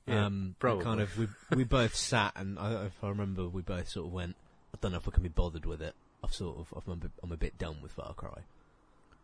Yeah, 0.05 0.25
um, 0.25 0.55
probably. 0.59 0.83
Kind 0.83 1.01
of, 1.01 1.17
we 1.17 1.27
we 1.55 1.63
both 1.63 1.95
sat 1.95 2.33
and 2.35 2.57
I, 2.57 2.85
if 2.85 3.03
I 3.03 3.09
remember, 3.09 3.47
we 3.47 3.61
both 3.61 3.89
sort 3.89 4.07
of 4.07 4.13
went. 4.13 4.35
I 4.73 4.77
don't 4.81 4.91
know 4.91 4.97
if 4.97 5.07
I 5.07 5.11
can 5.11 5.23
be 5.23 5.29
bothered 5.29 5.65
with 5.65 5.81
it. 5.81 5.95
I've 6.23 6.33
sort 6.33 6.57
of, 6.57 6.73
I'm 6.85 6.93
a 6.93 6.95
bit, 6.95 7.11
I'm 7.23 7.31
a 7.31 7.37
bit 7.37 7.57
done 7.57 7.77
with 7.81 7.91
Far 7.91 8.13
Cry. 8.13 8.41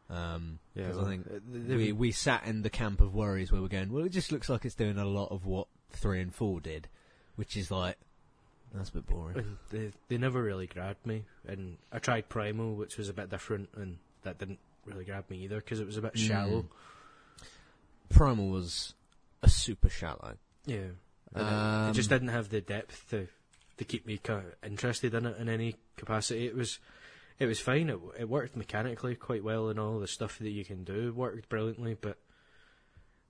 Um, 0.09 0.59
yeah, 0.75 0.89
well, 0.89 1.05
I 1.05 1.09
think 1.09 1.27
uh, 1.27 1.39
we 1.75 1.91
we 1.91 2.11
sat 2.11 2.45
in 2.45 2.61
the 2.61 2.69
camp 2.69 3.01
of 3.01 3.15
worries 3.15 3.51
where 3.51 3.61
we're 3.61 3.67
going. 3.67 3.91
Well, 3.91 4.05
it 4.05 4.11
just 4.11 4.31
looks 4.31 4.49
like 4.49 4.65
it's 4.65 4.75
doing 4.75 4.97
a 4.97 5.05
lot 5.05 5.31
of 5.31 5.45
what 5.45 5.67
three 5.89 6.21
and 6.21 6.33
four 6.33 6.59
did, 6.59 6.87
which 7.35 7.55
is 7.55 7.71
like 7.71 7.97
that's 8.73 8.89
a 8.89 8.93
bit 8.93 9.07
boring. 9.07 9.57
They 9.71 9.91
they 10.09 10.17
never 10.17 10.41
really 10.41 10.67
grabbed 10.67 11.05
me, 11.05 11.23
and 11.47 11.77
I 11.91 11.99
tried 11.99 12.29
Primal, 12.29 12.75
which 12.75 12.97
was 12.97 13.09
a 13.09 13.13
bit 13.13 13.29
different, 13.29 13.69
and 13.75 13.97
that 14.23 14.37
didn't 14.37 14.59
really 14.85 15.05
grab 15.05 15.29
me 15.29 15.43
either 15.43 15.57
because 15.57 15.79
it 15.79 15.85
was 15.85 15.97
a 15.97 16.01
bit 16.01 16.17
shallow. 16.17 16.63
Mm. 16.63 17.45
Primal 18.09 18.49
was 18.49 18.93
a 19.41 19.49
super 19.49 19.89
shallow. 19.89 20.35
Yeah, 20.65 20.91
um, 21.35 21.89
it 21.89 21.93
just 21.93 22.09
didn't 22.09 22.29
have 22.29 22.49
the 22.49 22.61
depth 22.61 23.09
to 23.09 23.27
to 23.77 23.85
keep 23.85 24.05
me 24.05 24.17
kind 24.17 24.45
of 24.45 24.69
interested 24.69 25.13
in 25.13 25.25
it 25.25 25.37
in 25.37 25.49
any 25.49 25.75
capacity. 25.97 26.45
It 26.45 26.55
was 26.55 26.79
it 27.39 27.47
was 27.47 27.59
fine. 27.59 27.89
It 27.89 27.99
it 28.19 28.29
worked 28.29 28.55
mechanically 28.55 29.15
quite 29.15 29.43
well, 29.43 29.69
and 29.69 29.79
all 29.79 29.99
the 29.99 30.07
stuff 30.07 30.39
that 30.39 30.49
you 30.49 30.63
can 30.63 30.83
do 30.83 31.13
worked 31.13 31.49
brilliantly, 31.49 31.97
but 31.99 32.17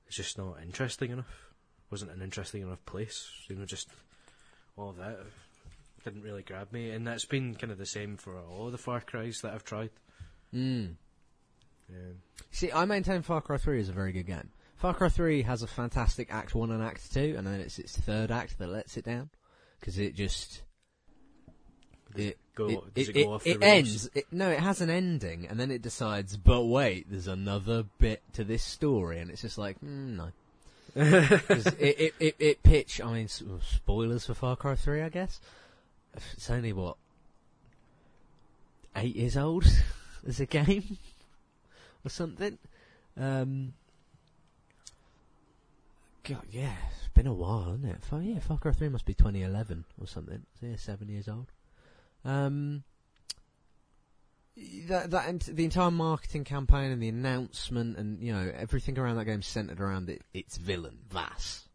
it's 0.07 0.17
just 0.17 0.37
not 0.37 0.57
interesting 0.61 1.11
enough. 1.11 1.51
It 1.87 1.91
wasn't 1.91 2.11
an 2.11 2.21
interesting 2.21 2.61
enough 2.61 2.83
place, 2.85 3.29
you 3.47 3.55
know. 3.55 3.65
Just 3.65 3.89
all 4.77 4.89
of 4.89 4.97
that 4.97 5.19
didn't 6.03 6.23
really 6.23 6.43
grab 6.43 6.71
me, 6.71 6.91
and 6.91 7.07
that's 7.07 7.25
been 7.25 7.55
kind 7.55 7.71
of 7.71 7.77
the 7.77 7.85
same 7.85 8.17
for 8.17 8.37
all 8.37 8.69
the 8.69 8.77
Far 8.77 9.01
Cries 9.01 9.41
that 9.41 9.53
I've 9.53 9.63
tried. 9.63 9.91
Mm. 10.53 10.95
Yeah. 11.89 12.13
See, 12.51 12.71
I 12.71 12.85
maintain 12.85 13.21
Far 13.21 13.41
Cry 13.41 13.57
3 13.57 13.79
is 13.79 13.89
a 13.89 13.93
very 13.93 14.11
good 14.11 14.27
game. 14.27 14.49
Far 14.77 14.93
Cry 14.93 15.09
3 15.09 15.43
has 15.43 15.63
a 15.63 15.67
fantastic 15.67 16.33
Act 16.33 16.53
1 16.53 16.71
and 16.71 16.83
Act 16.83 17.13
2, 17.13 17.35
and 17.37 17.47
then 17.47 17.59
it's 17.59 17.79
its 17.79 17.97
third 17.97 18.31
act 18.31 18.59
that 18.59 18.69
lets 18.69 18.97
it 18.97 19.05
down. 19.05 19.29
Because 19.79 19.97
it 19.97 20.15
just... 20.15 20.61
It, 22.15 22.37
go, 22.53 22.67
it, 22.95 23.07
it, 23.07 23.15
it, 23.15 23.41
it 23.45 23.63
ends. 23.63 24.07
no, 24.31 24.49
it 24.49 24.59
has 24.59 24.81
an 24.81 24.91
ending, 24.91 25.47
and 25.49 25.59
then 25.59 25.71
it 25.71 25.81
decides, 25.81 26.37
but 26.37 26.63
wait, 26.63 27.09
there's 27.09 27.27
another 27.27 27.85
bit 27.97 28.21
to 28.33 28.43
this 28.43 28.63
story, 28.63 29.19
and 29.19 29.31
it's 29.31 29.41
just 29.41 29.57
like, 29.57 29.77
mm, 29.81 30.15
no 30.17 30.31
it, 30.95 31.73
it, 31.79 32.13
it, 32.19 32.35
it 32.37 32.63
pitch. 32.63 33.01
I 33.01 33.11
mean, 33.11 33.27
spoilers 33.27 34.27
for 34.27 34.35
Far 34.35 34.55
Cry 34.55 34.75
Three, 34.75 35.01
I 35.01 35.09
guess. 35.09 35.39
It's 36.33 36.51
only 36.51 36.71
what 36.71 36.97
eight 38.95 39.15
years 39.15 39.35
old 39.35 39.65
as 40.27 40.39
a 40.39 40.45
game 40.45 40.99
or 42.05 42.09
something. 42.09 42.57
Um, 43.17 43.73
God, 46.23 46.43
yeah, 46.51 46.75
it's 46.89 47.09
been 47.13 47.27
a 47.27 47.33
while, 47.33 47.63
hasn't 47.63 47.85
it? 47.85 48.03
Far, 48.03 48.21
yeah, 48.21 48.39
Far 48.39 48.57
Cry 48.57 48.71
Three 48.71 48.89
must 48.89 49.05
be 49.05 49.13
2011 49.13 49.83
or 49.99 50.07
something. 50.07 50.45
So 50.59 50.67
yeah, 50.67 50.75
seven 50.77 51.09
years 51.09 51.27
old. 51.27 51.51
Um, 52.23 52.83
that 54.87 55.11
that 55.11 55.39
the 55.41 55.63
entire 55.63 55.91
marketing 55.91 56.43
campaign 56.43 56.91
and 56.91 57.01
the 57.01 57.09
announcement 57.09 57.97
and 57.97 58.21
you 58.21 58.31
know 58.31 58.51
everything 58.55 58.99
around 58.99 59.17
that 59.17 59.25
game 59.25 59.41
centered 59.41 59.81
around 59.81 60.09
it, 60.09 60.21
its 60.33 60.57
villain 60.57 60.99
Vaas, 61.09 61.67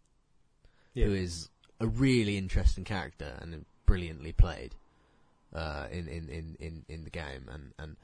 yeah. 0.95 1.07
who 1.07 1.14
is 1.14 1.51
a 1.81 1.87
really 1.87 2.38
interesting 2.38 2.85
character 2.85 3.37
and 3.41 3.64
brilliantly 3.85 4.33
played 4.33 4.75
uh, 5.55 5.87
in, 5.91 6.09
in, 6.09 6.29
in, 6.29 6.57
in, 6.61 6.85
in 6.88 7.05
the 7.05 7.11
game 7.11 7.49
and 7.53 7.73
and 7.79 7.97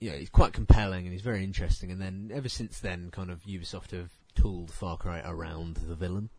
you 0.00 0.10
know 0.10 0.16
he's 0.16 0.30
quite 0.30 0.52
compelling 0.52 1.04
and 1.04 1.12
he's 1.12 1.22
very 1.22 1.44
interesting 1.44 1.90
and 1.90 2.00
then 2.00 2.30
ever 2.32 2.48
since 2.48 2.80
then 2.80 3.10
kind 3.10 3.30
of 3.30 3.44
Ubisoft 3.44 3.90
have 3.92 4.10
tooled 4.34 4.72
Far 4.72 4.96
Cry 4.96 5.22
around 5.24 5.76
the 5.76 5.94
villain 5.94 6.30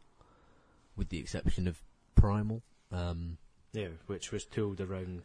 with 0.96 1.10
the 1.10 1.20
exception 1.20 1.68
of 1.68 1.82
Primal 2.16 2.64
um, 2.92 3.38
yeah 3.74 3.88
which 4.08 4.32
was 4.32 4.46
tooled 4.46 4.82
around 4.82 5.22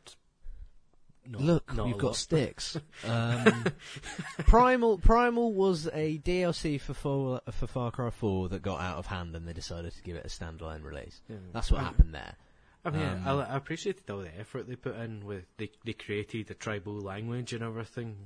not, 1.29 1.42
Look, 1.42 1.75
not 1.75 1.87
we've 1.87 1.99
got 1.99 2.09
lot. 2.09 2.16
sticks. 2.16 2.77
Um, 3.05 3.66
Primal 4.46 4.99
Primal 4.99 5.53
was 5.53 5.88
a 5.92 6.18
DLC 6.18 6.81
for 6.81 7.40
for 7.51 7.66
Far 7.66 7.90
Cry 7.90 8.11
4 8.11 8.49
that 8.51 8.62
got 8.62 8.81
out 8.81 8.99
of 8.99 9.07
hand, 9.07 9.35
and 9.37 9.46
they 9.46 9.53
decided 9.53 9.92
to 9.94 10.03
give 10.03 10.16
it 10.16 10.25
a 10.25 10.29
standalone 10.29 10.83
release. 10.85 11.20
Yeah. 11.29 11.37
That's 11.53 11.70
what 11.70 11.83
happened 11.83 12.14
there. 12.14 12.35
I 12.87 12.90
mean, 12.90 13.03
um, 13.03 13.22
I, 13.27 13.33
I 13.33 13.57
appreciated 13.57 14.09
all 14.09 14.20
the 14.20 14.38
effort 14.38 14.68
they 14.68 14.77
put 14.77 14.96
in 14.96 15.27
with 15.27 15.44
they 15.57 15.70
they 15.85 15.92
created 15.92 16.51
a 16.51 16.55
tribal 16.55 17.01
language 17.01 17.53
and 17.53 17.62
everything. 17.62 18.16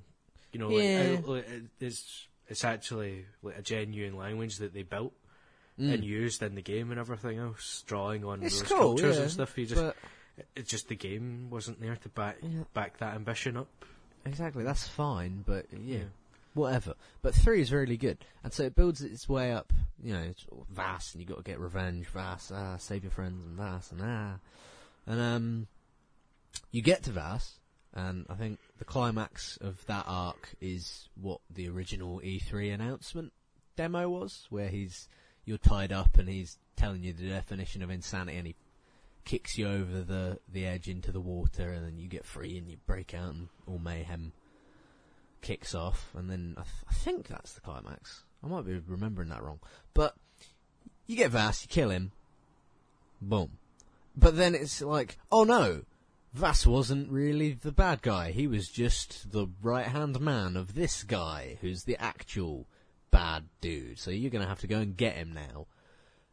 You 0.53 0.61
know, 0.61 0.71
yeah. 0.71 1.19
like, 1.25 1.47
it's 1.81 2.29
it's 2.47 2.65
actually 2.65 3.25
like 3.43 3.59
a 3.59 3.63
genuine 3.63 4.17
language 4.17 4.59
that 4.59 4.75
they 4.75 4.83
built 4.83 5.15
mm. 5.79 5.95
and 5.95 6.05
used 6.05 6.43
in 6.43 6.55
the 6.57 6.63
game 6.63 6.91
and 6.91 7.01
everything 7.01 7.39
else, 7.39 7.83
drawing 7.87 8.25
on 8.25 8.43
it's 8.43 8.61
those 8.61 8.69
cool, 8.69 8.79
cultures 8.79 9.17
yeah, 9.17 9.23
and 9.23 9.31
stuff. 9.31 9.57
You 9.57 9.67
just 9.67 9.95
it's 10.55 10.71
just 10.71 10.89
the 10.89 10.97
game 10.97 11.49
wasn't 11.51 11.81
there 11.81 11.97
to 11.97 12.09
back 12.11 12.39
yeah. 12.43 12.65
back 12.75 12.99
that 12.99 13.15
ambition 13.15 13.57
up. 13.57 13.69
Exactly, 14.27 14.65
that's 14.65 14.87
fine, 14.87 15.43
but 15.47 15.67
yeah, 15.73 15.99
yeah, 15.99 16.05
whatever. 16.55 16.95
But 17.23 17.35
three 17.35 17.61
is 17.61 17.73
really 17.73 17.97
good, 17.97 18.19
and 18.43 18.53
so 18.53 18.65
it 18.65 18.75
builds 18.75 19.03
its 19.03 19.29
way 19.29 19.53
up. 19.53 19.73
You 20.03 20.15
know, 20.15 20.23
it's 20.23 20.47
Vaas, 20.73 21.13
and 21.13 21.21
you 21.21 21.27
got 21.27 21.39
to 21.39 21.43
get 21.43 21.61
revenge, 21.61 22.07
Vaas, 22.09 22.53
ah, 22.55 22.77
save 22.79 23.05
your 23.05 23.11
friends, 23.11 23.45
and 23.45 23.57
Vaas, 23.57 23.93
and 23.93 24.01
ah, 24.03 24.39
and 25.07 25.21
um, 25.21 25.67
you 26.71 26.83
get 26.83 27.03
to 27.05 27.11
Vaas, 27.11 27.59
And 27.95 28.27
I 28.29 28.35
think 28.35 28.59
the 28.79 28.85
climax 28.85 29.59
of 29.61 29.85
that 29.87 30.05
arc 30.07 30.55
is 30.61 31.09
what 31.21 31.41
the 31.51 31.69
original 31.69 32.21
E3 32.21 32.75
announcement 32.75 33.33
demo 33.77 34.09
was, 34.09 34.47
where 34.51 34.69
he's 34.69 35.09
you're 35.45 35.59
tied 35.59 35.93
up 35.93 36.19
and 36.19 36.29
he's 36.29 36.59
telling 36.77 37.03
you 37.03 37.13
the 37.13 37.29
definition 37.29 37.83
of 37.83 37.91
insanity, 37.91 38.39
and 38.39 38.47
he 38.47 38.57
kicks 39.25 39.59
you 39.59 39.69
over 39.69 40.01
the 40.01 40.39
the 40.51 40.67
edge 40.67 40.89
into 40.89 41.13
the 41.13 41.21
water, 41.21 41.71
and 41.71 41.85
then 41.85 41.99
you 41.99 42.09
get 42.09 42.25
free 42.25 42.57
and 42.57 42.69
you 42.69 42.77
break 42.87 43.15
out, 43.15 43.35
and 43.35 43.49
all 43.67 43.79
mayhem 43.79 44.33
kicks 45.41 45.75
off, 45.75 46.11
and 46.17 46.31
then 46.31 46.55
I, 46.57 46.63
th- 46.63 46.75
I 46.89 46.93
think 46.93 47.29
that's 47.29 47.53
the 47.53 47.61
climax. 47.61 48.25
I 48.43 48.49
might 48.49 48.67
be 48.67 48.81
remembering 48.87 49.29
that 49.29 49.43
wrong, 49.43 49.61
but 49.95 50.15
you 51.07 51.17
get 51.17 51.31
Vaas, 51.31 51.63
you 51.63 51.69
kill 51.69 51.91
him, 51.91 52.13
boom. 53.21 53.59
But 54.17 54.37
then 54.37 54.55
it's 54.55 54.81
like, 54.81 55.19
oh 55.31 55.45
no, 55.45 55.83
Vaas 56.33 56.67
wasn't 56.67 57.11
really 57.11 57.53
the 57.53 57.73
bad 57.73 58.03
guy. 58.03 58.31
He 58.31 58.47
was 58.47 58.69
just 58.69 59.33
the 59.33 59.49
right 59.63 59.87
hand 59.87 60.21
man 60.21 60.57
of 60.57 60.75
this 60.75 61.03
guy, 61.03 61.59
who's 61.61 61.85
the 61.85 61.97
actual 62.01 62.67
bad 63.11 63.45
dude. 63.61 63.99
So 63.99 64.11
you're 64.11 64.31
gonna 64.31 64.47
have 64.47 64.61
to 64.61 64.67
go 64.67 64.79
and 64.79 64.97
get 64.97 65.17
him 65.17 65.33
now. 65.33 65.67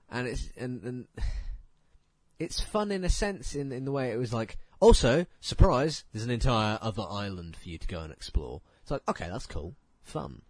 And 0.09 0.27
it's 0.27 0.49
and, 0.57 0.83
and 0.83 1.07
it's 2.39 2.61
fun 2.61 2.91
in 2.91 3.03
a 3.03 3.09
sense 3.09 3.55
in 3.55 3.71
in 3.71 3.85
the 3.85 3.91
way 3.91 4.11
it 4.11 4.17
was 4.17 4.33
like. 4.33 4.57
Also, 4.79 5.25
surprise! 5.39 6.03
There's 6.13 6.23
an 6.23 6.29
entire 6.29 6.77
other 6.83 7.01
island 7.09 7.55
for 7.55 7.67
you 7.67 7.79
to 7.79 7.87
go 7.87 8.01
and 8.01 8.13
explore. 8.13 8.61
It's 8.87 8.91
like, 8.91 9.01
okay, 9.09 9.27
that's 9.29 9.45
cool, 9.45 9.75
fun. 10.01 10.43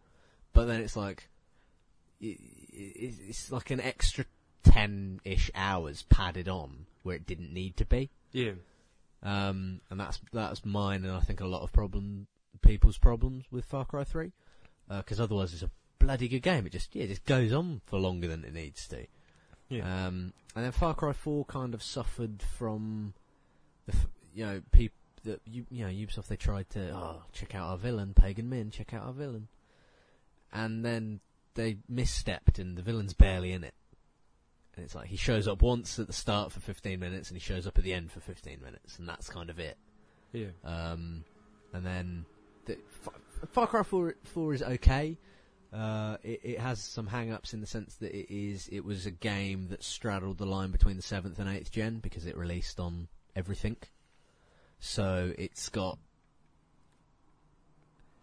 But 0.54 0.66
then 0.66 0.80
it's 0.82 0.96
like, 0.96 1.28
it's 2.22 3.52
like 3.52 3.72
an 3.72 3.82
extra 3.82 4.26
ten-ish 4.62 5.50
hours 5.56 6.04
padded 6.04 6.48
on 6.48 6.86
where 7.02 7.16
it 7.16 7.26
didn't 7.26 7.52
need 7.52 7.78
to 7.78 7.86
be. 7.86 8.12
Yeah. 8.32 8.52
Um, 9.24 9.82
and 9.90 10.00
that's 10.00 10.20
that's 10.32 10.64
mine, 10.64 11.04
and 11.04 11.14
I 11.14 11.22
think 11.22 11.40
a 11.40 11.48
lot 11.48 11.64
of 11.64 11.74
problem 11.74 12.28
people's 12.62 13.00
problems 13.00 13.46
with 13.50 13.66
Far 13.66 13.86
Cry 13.86 14.04
Three, 14.04 14.34
because 14.88 15.20
uh, 15.20 15.24
otherwise 15.24 15.52
it's 15.54 15.64
a 15.64 15.72
bloody 15.98 16.28
good 16.28 16.44
game. 16.44 16.68
It 16.68 16.74
just 16.74 16.96
yeah, 16.96 17.06
it 17.06 17.08
just 17.08 17.26
goes 17.26 17.52
on 17.52 17.82
for 17.88 17.98
longer 17.98 18.28
than 18.28 18.44
it 18.44 18.54
needs 18.54 18.88
to. 18.90 19.08
Yeah. 19.68 19.82
Um, 19.82 20.34
and 20.56 20.64
then 20.64 20.72
Far 20.72 20.94
Cry 20.94 21.14
Four 21.14 21.44
kind 21.46 21.74
of 21.74 21.82
suffered 21.82 22.44
from 22.44 23.16
the 23.88 23.94
f- 23.94 24.08
you 24.36 24.46
know 24.46 24.62
people 24.72 24.97
that 25.24 25.42
you 25.46 25.66
you 25.70 25.86
know 25.86 25.92
Ubisoft 25.92 26.28
they 26.28 26.36
tried 26.36 26.70
to 26.72 26.92
oh 26.92 27.24
check 27.34 27.56
out 27.56 27.70
our 27.70 27.78
villain 27.78 28.14
Pagan 28.14 28.50
Min 28.50 28.72
check 28.72 28.94
out 28.94 29.04
our 29.04 29.14
villain, 29.14 29.48
and 30.52 30.84
then 30.86 31.20
they 31.56 31.78
misstepped 31.92 32.60
and 32.60 32.78
the 32.78 32.82
villain's 32.82 33.14
barely 33.14 33.52
in 33.52 33.64
it. 33.64 33.74
And 34.76 34.86
it's 34.86 34.96
like 34.96 35.08
he 35.08 35.18
shows 35.18 35.48
up 35.48 35.62
once 35.62 35.98
at 36.00 36.08
the 36.08 36.14
start 36.14 36.52
for 36.52 36.60
15 36.60 37.00
minutes 37.00 37.30
and 37.30 37.36
he 37.36 37.44
shows 37.44 37.66
up 37.66 37.78
at 37.78 37.84
the 37.84 37.94
end 37.94 38.12
for 38.12 38.20
15 38.20 38.62
minutes, 38.64 39.00
and 39.00 39.10
that's 39.10 39.28
kind 39.28 39.50
of 39.50 39.60
it. 39.60 39.78
Yeah. 40.32 40.50
Um, 40.64 41.24
and 41.74 41.86
then 41.86 42.26
the, 42.66 42.78
Far 43.52 43.68
Cry 43.68 43.84
4, 43.84 44.16
4 44.24 44.54
is 44.54 44.62
okay. 44.62 45.18
Uh, 45.74 46.18
it, 46.24 46.40
it, 46.44 46.60
has 46.60 46.82
some 46.82 47.08
hang-ups 47.08 47.54
in 47.54 47.60
the 47.60 47.68
sense 47.68 47.96
that 47.96 48.18
it 48.18 48.34
is 48.34 48.70
it 48.72 48.86
was 48.86 49.06
a 49.06 49.12
game 49.12 49.68
that 49.70 49.84
straddled 49.84 50.38
the 50.38 50.46
line 50.46 50.72
between 50.72 50.96
the 50.96 51.02
seventh 51.02 51.40
and 51.40 51.50
eighth 51.50 51.72
gen 51.72 52.00
because 52.00 52.26
it 52.26 52.38
released 52.38 52.80
on 52.80 53.08
everything. 53.36 53.76
So 54.80 55.34
it's 55.38 55.70
got 55.70 55.98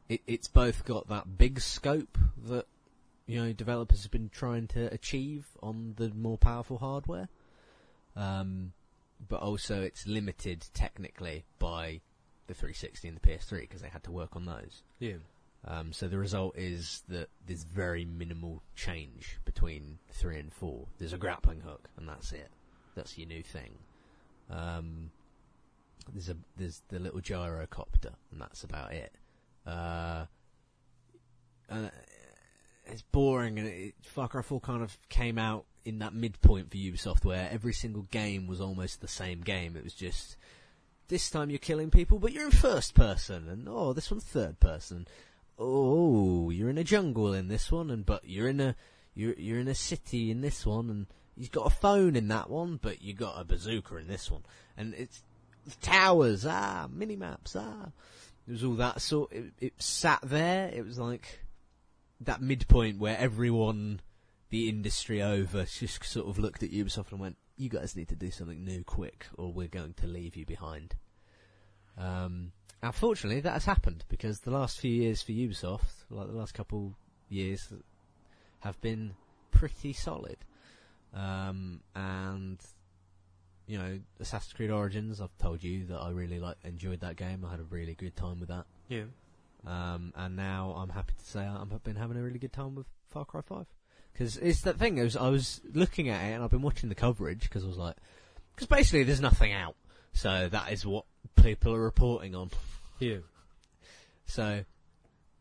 it, 0.08 0.20
it's 0.26 0.48
both 0.48 0.84
got 0.84 1.08
that 1.08 1.38
big 1.38 1.60
scope 1.60 2.18
that 2.46 2.66
you 3.26 3.42
know 3.42 3.52
developers 3.52 4.02
have 4.02 4.12
been 4.12 4.28
trying 4.28 4.66
to 4.68 4.92
achieve 4.92 5.46
on 5.62 5.94
the 5.96 6.10
more 6.10 6.38
powerful 6.38 6.78
hardware. 6.78 7.28
Um, 8.16 8.72
but 9.28 9.40
also 9.40 9.82
it's 9.82 10.06
limited 10.06 10.66
technically 10.74 11.44
by 11.58 12.00
the 12.46 12.54
360 12.54 13.08
and 13.08 13.16
the 13.16 13.20
PS3 13.20 13.60
because 13.62 13.80
they 13.80 13.88
had 13.88 14.04
to 14.04 14.12
work 14.12 14.36
on 14.36 14.44
those. 14.44 14.82
Yeah. 14.98 15.16
Um, 15.66 15.92
so 15.92 16.08
the 16.08 16.18
result 16.18 16.58
is 16.58 17.02
that 17.08 17.28
there's 17.46 17.64
very 17.64 18.04
minimal 18.04 18.62
change 18.76 19.38
between 19.46 19.98
three 20.10 20.38
and 20.38 20.52
four. 20.52 20.86
There's 20.98 21.14
a 21.14 21.18
grappling 21.18 21.60
hook, 21.60 21.88
and 21.96 22.06
that's 22.06 22.32
it. 22.32 22.50
That's 22.94 23.16
your 23.16 23.28
new 23.28 23.42
thing. 23.42 23.78
Um, 24.50 25.10
there's 26.12 26.28
a 26.28 26.36
there's 26.56 26.82
the 26.88 26.98
little 26.98 27.20
gyrocopter, 27.20 28.14
and 28.30 28.40
that's 28.40 28.64
about 28.64 28.92
it. 28.92 29.12
Uh, 29.66 30.26
and 31.68 31.90
it's 32.86 33.02
boring, 33.02 33.58
and 33.58 33.68
it, 33.68 33.94
Far 34.02 34.28
Cry 34.28 34.42
4 34.42 34.60
kind 34.60 34.82
of 34.82 34.96
came 35.08 35.38
out 35.38 35.64
in 35.84 35.98
that 35.98 36.14
midpoint 36.14 36.70
for 36.70 36.76
Ubisoft 36.76 37.24
where 37.24 37.48
every 37.50 37.72
single 37.72 38.02
game 38.10 38.46
was 38.46 38.60
almost 38.60 39.00
the 39.00 39.08
same 39.08 39.40
game. 39.40 39.76
It 39.76 39.84
was 39.84 39.94
just, 39.94 40.36
this 41.08 41.30
time 41.30 41.50
you're 41.50 41.58
killing 41.58 41.90
people, 41.90 42.18
but 42.18 42.32
you're 42.32 42.46
in 42.46 42.50
first 42.50 42.94
person, 42.94 43.48
and 43.48 43.68
oh, 43.68 43.92
this 43.92 44.10
one's 44.10 44.24
third 44.24 44.60
person. 44.60 45.06
Oh, 45.58 46.50
you're 46.50 46.70
in 46.70 46.78
a 46.78 46.84
jungle 46.84 47.32
in 47.32 47.48
this 47.48 47.70
one, 47.70 47.90
and 47.90 48.04
but 48.04 48.28
you're 48.28 48.48
in 48.48 48.60
a 48.60 48.74
you're 49.14 49.34
you're 49.34 49.60
in 49.60 49.68
a 49.68 49.74
city 49.74 50.30
in 50.30 50.40
this 50.40 50.66
one, 50.66 50.90
and 50.90 51.06
you've 51.36 51.52
got 51.52 51.66
a 51.66 51.70
phone 51.70 52.16
in 52.16 52.28
that 52.28 52.50
one, 52.50 52.78
but 52.82 53.02
you 53.02 53.14
got 53.14 53.40
a 53.40 53.44
bazooka 53.44 53.96
in 53.96 54.08
this 54.08 54.30
one, 54.30 54.42
and 54.76 54.94
it's 54.94 55.22
towers, 55.80 56.46
ah, 56.46 56.86
mini 56.90 57.16
maps, 57.16 57.56
ah. 57.56 57.90
It 58.46 58.52
was 58.52 58.64
all 58.64 58.74
that 58.74 59.00
sort. 59.00 59.32
It, 59.32 59.52
it 59.60 59.82
sat 59.82 60.20
there. 60.22 60.68
It 60.68 60.84
was 60.84 60.98
like 60.98 61.40
that 62.20 62.42
midpoint 62.42 62.98
where 62.98 63.16
everyone, 63.16 64.00
the 64.50 64.68
industry 64.68 65.22
over, 65.22 65.64
just 65.64 66.04
sort 66.04 66.28
of 66.28 66.38
looked 66.38 66.62
at 66.62 66.70
Ubisoft 66.70 67.10
and 67.10 67.20
went, 67.20 67.36
"You 67.56 67.70
guys 67.70 67.96
need 67.96 68.08
to 68.08 68.16
do 68.16 68.30
something 68.30 68.62
new, 68.62 68.84
quick, 68.84 69.26
or 69.38 69.52
we're 69.52 69.68
going 69.68 69.94
to 69.94 70.06
leave 70.06 70.36
you 70.36 70.44
behind." 70.44 70.94
Um, 71.96 72.52
unfortunately, 72.82 73.40
that 73.40 73.52
has 73.52 73.64
happened 73.64 74.04
because 74.08 74.40
the 74.40 74.50
last 74.50 74.78
few 74.78 74.92
years 74.92 75.22
for 75.22 75.32
Ubisoft, 75.32 76.04
like 76.10 76.26
the 76.26 76.34
last 76.34 76.52
couple 76.52 76.94
years, 77.30 77.72
have 78.60 78.80
been 78.82 79.14
pretty 79.50 79.92
solid. 79.94 80.36
Um, 81.14 81.80
and 81.94 82.58
you 83.66 83.78
know, 83.78 83.98
Assassin's 84.20 84.52
Creed 84.52 84.70
Origins. 84.70 85.20
I've 85.20 85.36
told 85.38 85.62
you 85.62 85.86
that 85.86 85.98
I 85.98 86.10
really 86.10 86.38
like 86.38 86.56
enjoyed 86.64 87.00
that 87.00 87.16
game. 87.16 87.44
I 87.46 87.50
had 87.50 87.60
a 87.60 87.64
really 87.64 87.94
good 87.94 88.16
time 88.16 88.40
with 88.40 88.48
that. 88.48 88.66
Yeah. 88.88 89.04
Um, 89.66 90.12
and 90.14 90.36
now 90.36 90.74
I'm 90.76 90.90
happy 90.90 91.14
to 91.18 91.24
say 91.24 91.40
I've 91.40 91.82
been 91.82 91.96
having 91.96 92.16
a 92.16 92.22
really 92.22 92.38
good 92.38 92.52
time 92.52 92.74
with 92.74 92.86
Far 93.10 93.24
Cry 93.24 93.40
5. 93.40 93.66
Because 94.12 94.36
it's 94.36 94.60
that 94.62 94.78
thing, 94.78 94.96
was, 94.96 95.16
I 95.16 95.28
was 95.28 95.60
looking 95.72 96.08
at 96.08 96.22
it 96.22 96.34
and 96.34 96.44
I've 96.44 96.50
been 96.50 96.62
watching 96.62 96.88
the 96.88 96.94
coverage 96.94 97.42
because 97.42 97.64
I 97.64 97.66
was 97.66 97.78
like, 97.78 97.96
because 98.54 98.68
basically 98.68 99.02
there's 99.02 99.20
nothing 99.20 99.52
out. 99.52 99.74
So 100.12 100.48
that 100.48 100.70
is 100.70 100.86
what 100.86 101.06
people 101.42 101.74
are 101.74 101.80
reporting 101.80 102.34
on. 102.34 102.50
Yeah. 103.00 103.18
So, 104.26 104.64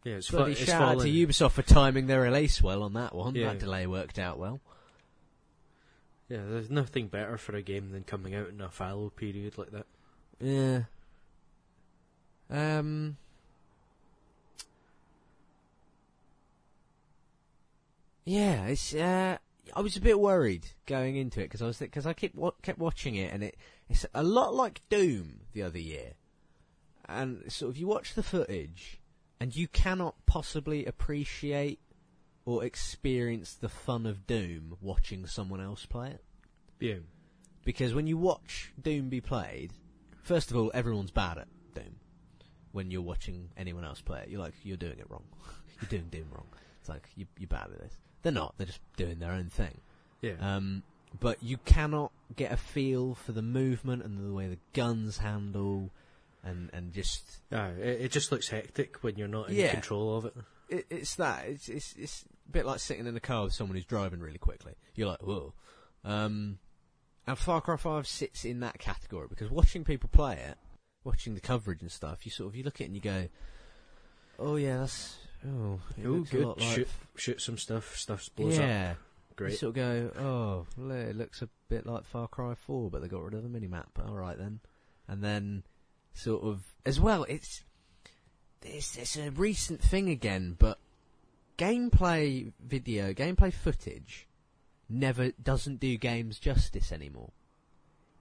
yeah, 0.03 0.13
it's, 0.15 0.27
fa- 0.27 0.55
shout 0.55 0.81
out 0.81 1.01
to 1.01 1.07
Ubisoft 1.07 1.51
for 1.51 1.61
timing 1.61 2.07
their 2.07 2.21
release 2.21 2.61
well 2.61 2.81
on 2.83 2.93
that 2.93 3.13
one. 3.13 3.35
Yeah. 3.35 3.49
That 3.49 3.59
delay 3.59 3.85
worked 3.85 4.17
out 4.17 4.39
well. 4.39 4.59
Yeah, 6.29 6.41
there's 6.47 6.69
nothing 6.69 7.07
better 7.07 7.37
for 7.37 7.55
a 7.55 7.61
game 7.61 7.91
than 7.91 8.03
coming 8.03 8.33
out 8.33 8.49
in 8.49 8.61
a 8.61 8.69
fallow 8.69 9.09
period 9.09 9.57
like 9.57 9.71
that. 9.71 9.85
Yeah. 10.39 10.83
Um. 12.49 13.17
Yeah, 18.25 18.67
it's. 18.67 18.93
Uh, 18.93 19.37
I 19.75 19.81
was 19.81 19.95
a 19.95 20.01
bit 20.01 20.19
worried 20.19 20.67
going 20.85 21.15
into 21.15 21.39
it 21.41 21.45
because 21.45 21.61
I 21.61 21.65
was 21.65 21.77
because 21.77 22.05
I 22.05 22.13
kept 22.13 22.35
wa- 22.35 22.51
kept 22.61 22.79
watching 22.79 23.15
it 23.15 23.33
and 23.33 23.43
it 23.43 23.57
it's 23.89 24.05
a 24.13 24.23
lot 24.23 24.53
like 24.53 24.81
Doom 24.89 25.41
the 25.53 25.63
other 25.63 25.79
year, 25.79 26.13
and 27.07 27.51
sort 27.51 27.71
of 27.71 27.77
you 27.77 27.87
watch 27.87 28.13
the 28.13 28.23
footage 28.23 28.99
and 29.39 29.55
you 29.55 29.67
cannot 29.67 30.15
possibly 30.25 30.85
appreciate 30.85 31.79
or 32.45 32.63
experience 32.63 33.53
the 33.53 33.69
fun 33.69 34.05
of 34.05 34.27
Doom 34.27 34.75
watching 34.81 35.25
someone 35.25 35.61
else 35.61 35.85
play 35.85 36.09
it 36.11 36.23
Yeah. 36.79 36.97
because 37.63 37.93
when 37.93 38.07
you 38.07 38.17
watch 38.17 38.71
Doom 38.81 39.09
be 39.09 39.21
played, 39.21 39.71
first 40.23 40.51
of 40.51 40.57
all, 40.57 40.71
everyone's 40.73 41.11
bad 41.11 41.37
at 41.37 41.47
Doom. 41.73 41.95
When 42.71 42.91
you're 42.91 43.01
watching 43.01 43.49
anyone 43.55 43.85
else 43.85 44.01
play 44.01 44.21
it, 44.23 44.29
you're 44.29 44.41
like, 44.41 44.55
you're 44.63 44.77
doing 44.77 44.99
it 44.99 45.05
wrong. 45.09 45.23
you're 45.81 45.89
doing 45.89 46.07
Doom 46.11 46.27
wrong. 46.33 46.47
It's 46.81 46.89
like 46.89 47.07
you, 47.15 47.27
you're 47.37 47.47
bad 47.47 47.69
at 47.71 47.79
this. 47.79 47.93
They're 48.23 48.31
not. 48.31 48.55
They're 48.57 48.67
just 48.67 48.81
doing 48.97 49.19
their 49.19 49.31
own 49.31 49.49
thing. 49.49 49.79
Yeah. 50.21 50.33
Um, 50.41 50.83
but 51.19 51.41
you 51.43 51.57
cannot 51.57 52.11
get 52.35 52.51
a 52.51 52.57
feel 52.57 53.15
for 53.15 53.31
the 53.33 53.41
movement 53.41 54.03
and 54.03 54.17
the 54.17 54.33
way 54.33 54.47
the 54.47 54.57
guns 54.73 55.19
handle, 55.19 55.91
and 56.43 56.69
and 56.73 56.91
just 56.93 57.23
Ah, 57.51 57.67
it, 57.79 58.01
it 58.01 58.11
just 58.11 58.31
looks 58.31 58.47
hectic 58.49 58.97
when 59.03 59.15
you're 59.17 59.27
not 59.27 59.49
in 59.49 59.55
Yeah. 59.55 59.71
control 59.73 60.17
of 60.17 60.25
it. 60.25 60.35
it, 60.69 60.85
it's 60.89 61.15
that. 61.15 61.45
It's, 61.47 61.69
it's 61.69 61.93
it's 61.97 62.25
bit 62.53 62.65
like 62.65 62.79
sitting 62.79 63.05
in 63.07 63.15
a 63.15 63.19
car 63.19 63.43
with 63.43 63.53
someone 63.53 63.75
who's 63.75 63.85
driving 63.85 64.19
really 64.19 64.37
quickly. 64.37 64.73
You're 64.95 65.07
like, 65.09 65.21
whoa. 65.21 65.53
Um, 66.05 66.59
and 67.27 67.37
Far 67.37 67.61
Cry 67.61 67.77
Five 67.77 68.07
sits 68.07 68.45
in 68.45 68.59
that 68.61 68.79
category 68.79 69.27
because 69.29 69.49
watching 69.49 69.83
people 69.83 70.09
play 70.11 70.33
it, 70.35 70.57
watching 71.03 71.35
the 71.35 71.41
coverage 71.41 71.81
and 71.81 71.91
stuff, 71.91 72.25
you 72.25 72.31
sort 72.31 72.49
of 72.49 72.55
you 72.55 72.63
look 72.63 72.75
at 72.75 72.81
it 72.81 72.85
and 72.85 72.95
you 72.95 73.01
go, 73.01 73.27
oh 74.39 74.55
yeah, 74.55 74.77
that's 74.79 75.17
oh, 75.47 75.79
it 75.97 76.05
Oh, 76.05 76.19
good. 76.29 76.45
lot 76.45 76.59
like 76.59 76.75
shoot, 76.75 76.87
shoot 77.17 77.41
some 77.41 77.57
stuff. 77.57 77.95
Stuff 77.97 78.29
blows 78.35 78.57
up. 78.57 78.65
yeah. 78.65 78.89
You 78.91 79.35
Great. 79.35 79.57
sort 79.57 79.69
of 79.69 79.75
go, 79.75 80.11
oh, 80.21 80.65
well, 80.77 80.91
it 80.95 81.15
looks 81.15 81.41
a 81.41 81.49
bit 81.67 81.87
like 81.87 82.05
Far 82.05 82.27
Cry 82.27 82.53
4, 82.53 82.91
but 82.91 83.01
they 83.01 83.07
got 83.07 83.23
rid 83.23 83.33
of 83.33 83.41
the 83.41 83.49
minimap. 83.59 83.87
All 84.07 84.13
right 84.13 84.37
then. 84.37 84.59
And 85.07 85.23
then 85.23 85.63
sort 86.13 86.43
of 86.43 86.63
as 86.85 86.99
well. 86.99 87.23
It's 87.23 87.63
it's 88.61 88.95
it's 88.97 89.17
a 89.17 89.31
recent 89.31 89.81
thing 89.81 90.09
again, 90.09 90.55
but 90.59 90.77
gameplay 91.57 92.51
video, 92.63 93.13
gameplay 93.13 93.53
footage 93.53 94.27
never 94.89 95.31
doesn't 95.31 95.79
do 95.79 95.97
games 95.97 96.39
justice 96.39 96.91
anymore. 96.91 97.31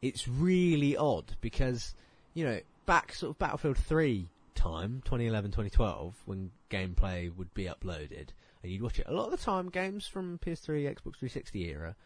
It's 0.01 0.27
really 0.27 0.97
odd 0.97 1.37
because 1.41 1.95
you 2.35 2.45
know 2.45 2.61
back 2.87 3.15
sort 3.15 3.31
of 3.31 3.39
Battlefield 3.39 3.79
3 3.79 4.29
time, 4.55 5.03
2011, 5.05 5.51
2012, 5.51 6.15
when 6.25 6.51
gameplay 6.71 7.35
would 7.35 7.53
be 7.55 7.65
uploaded 7.65 8.29
and 8.63 8.71
you'd 8.73 8.83
watch 8.83 8.99
it. 8.99 9.07
A 9.09 9.13
lot 9.13 9.27
of 9.27 9.31
the 9.31 9.37
time, 9.37 9.69
games 9.69 10.07
from 10.07 10.39
PS3, 10.39 10.85
Xbox 10.85 11.17
360 11.19 11.69
era, 11.69 11.97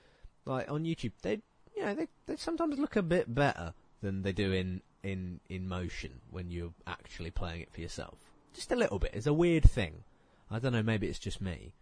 like 0.45 0.71
on 0.71 0.85
YouTube, 0.85 1.13
they 1.23 1.41
you 1.77 1.83
know 1.83 1.95
they 1.95 2.09
they 2.27 2.37
sometimes 2.37 2.79
look 2.79 2.97
a 2.97 3.03
bit 3.03 3.35
better 3.35 3.75
than 4.03 4.23
they 4.23 4.33
do 4.33 4.53
in 4.53 4.81
in 5.03 5.41
in 5.49 5.69
motion 5.69 6.21
when 6.31 6.51
you're 6.51 6.73
actually 6.87 7.31
playing 7.31 7.61
it 7.61 7.73
for 7.73 7.81
yourself. 7.81 8.15
Just 8.55 8.73
a 8.73 8.77
little 8.77 8.99
bit. 8.99 9.13
It's 9.15 9.27
a 9.27 9.35
weird 9.35 9.65
thing. 9.65 10.05
I 10.51 10.59
don't 10.59 10.73
know. 10.73 10.83
Maybe 10.83 11.09
it's 11.09 11.19
just 11.19 11.41
me. 11.41 11.75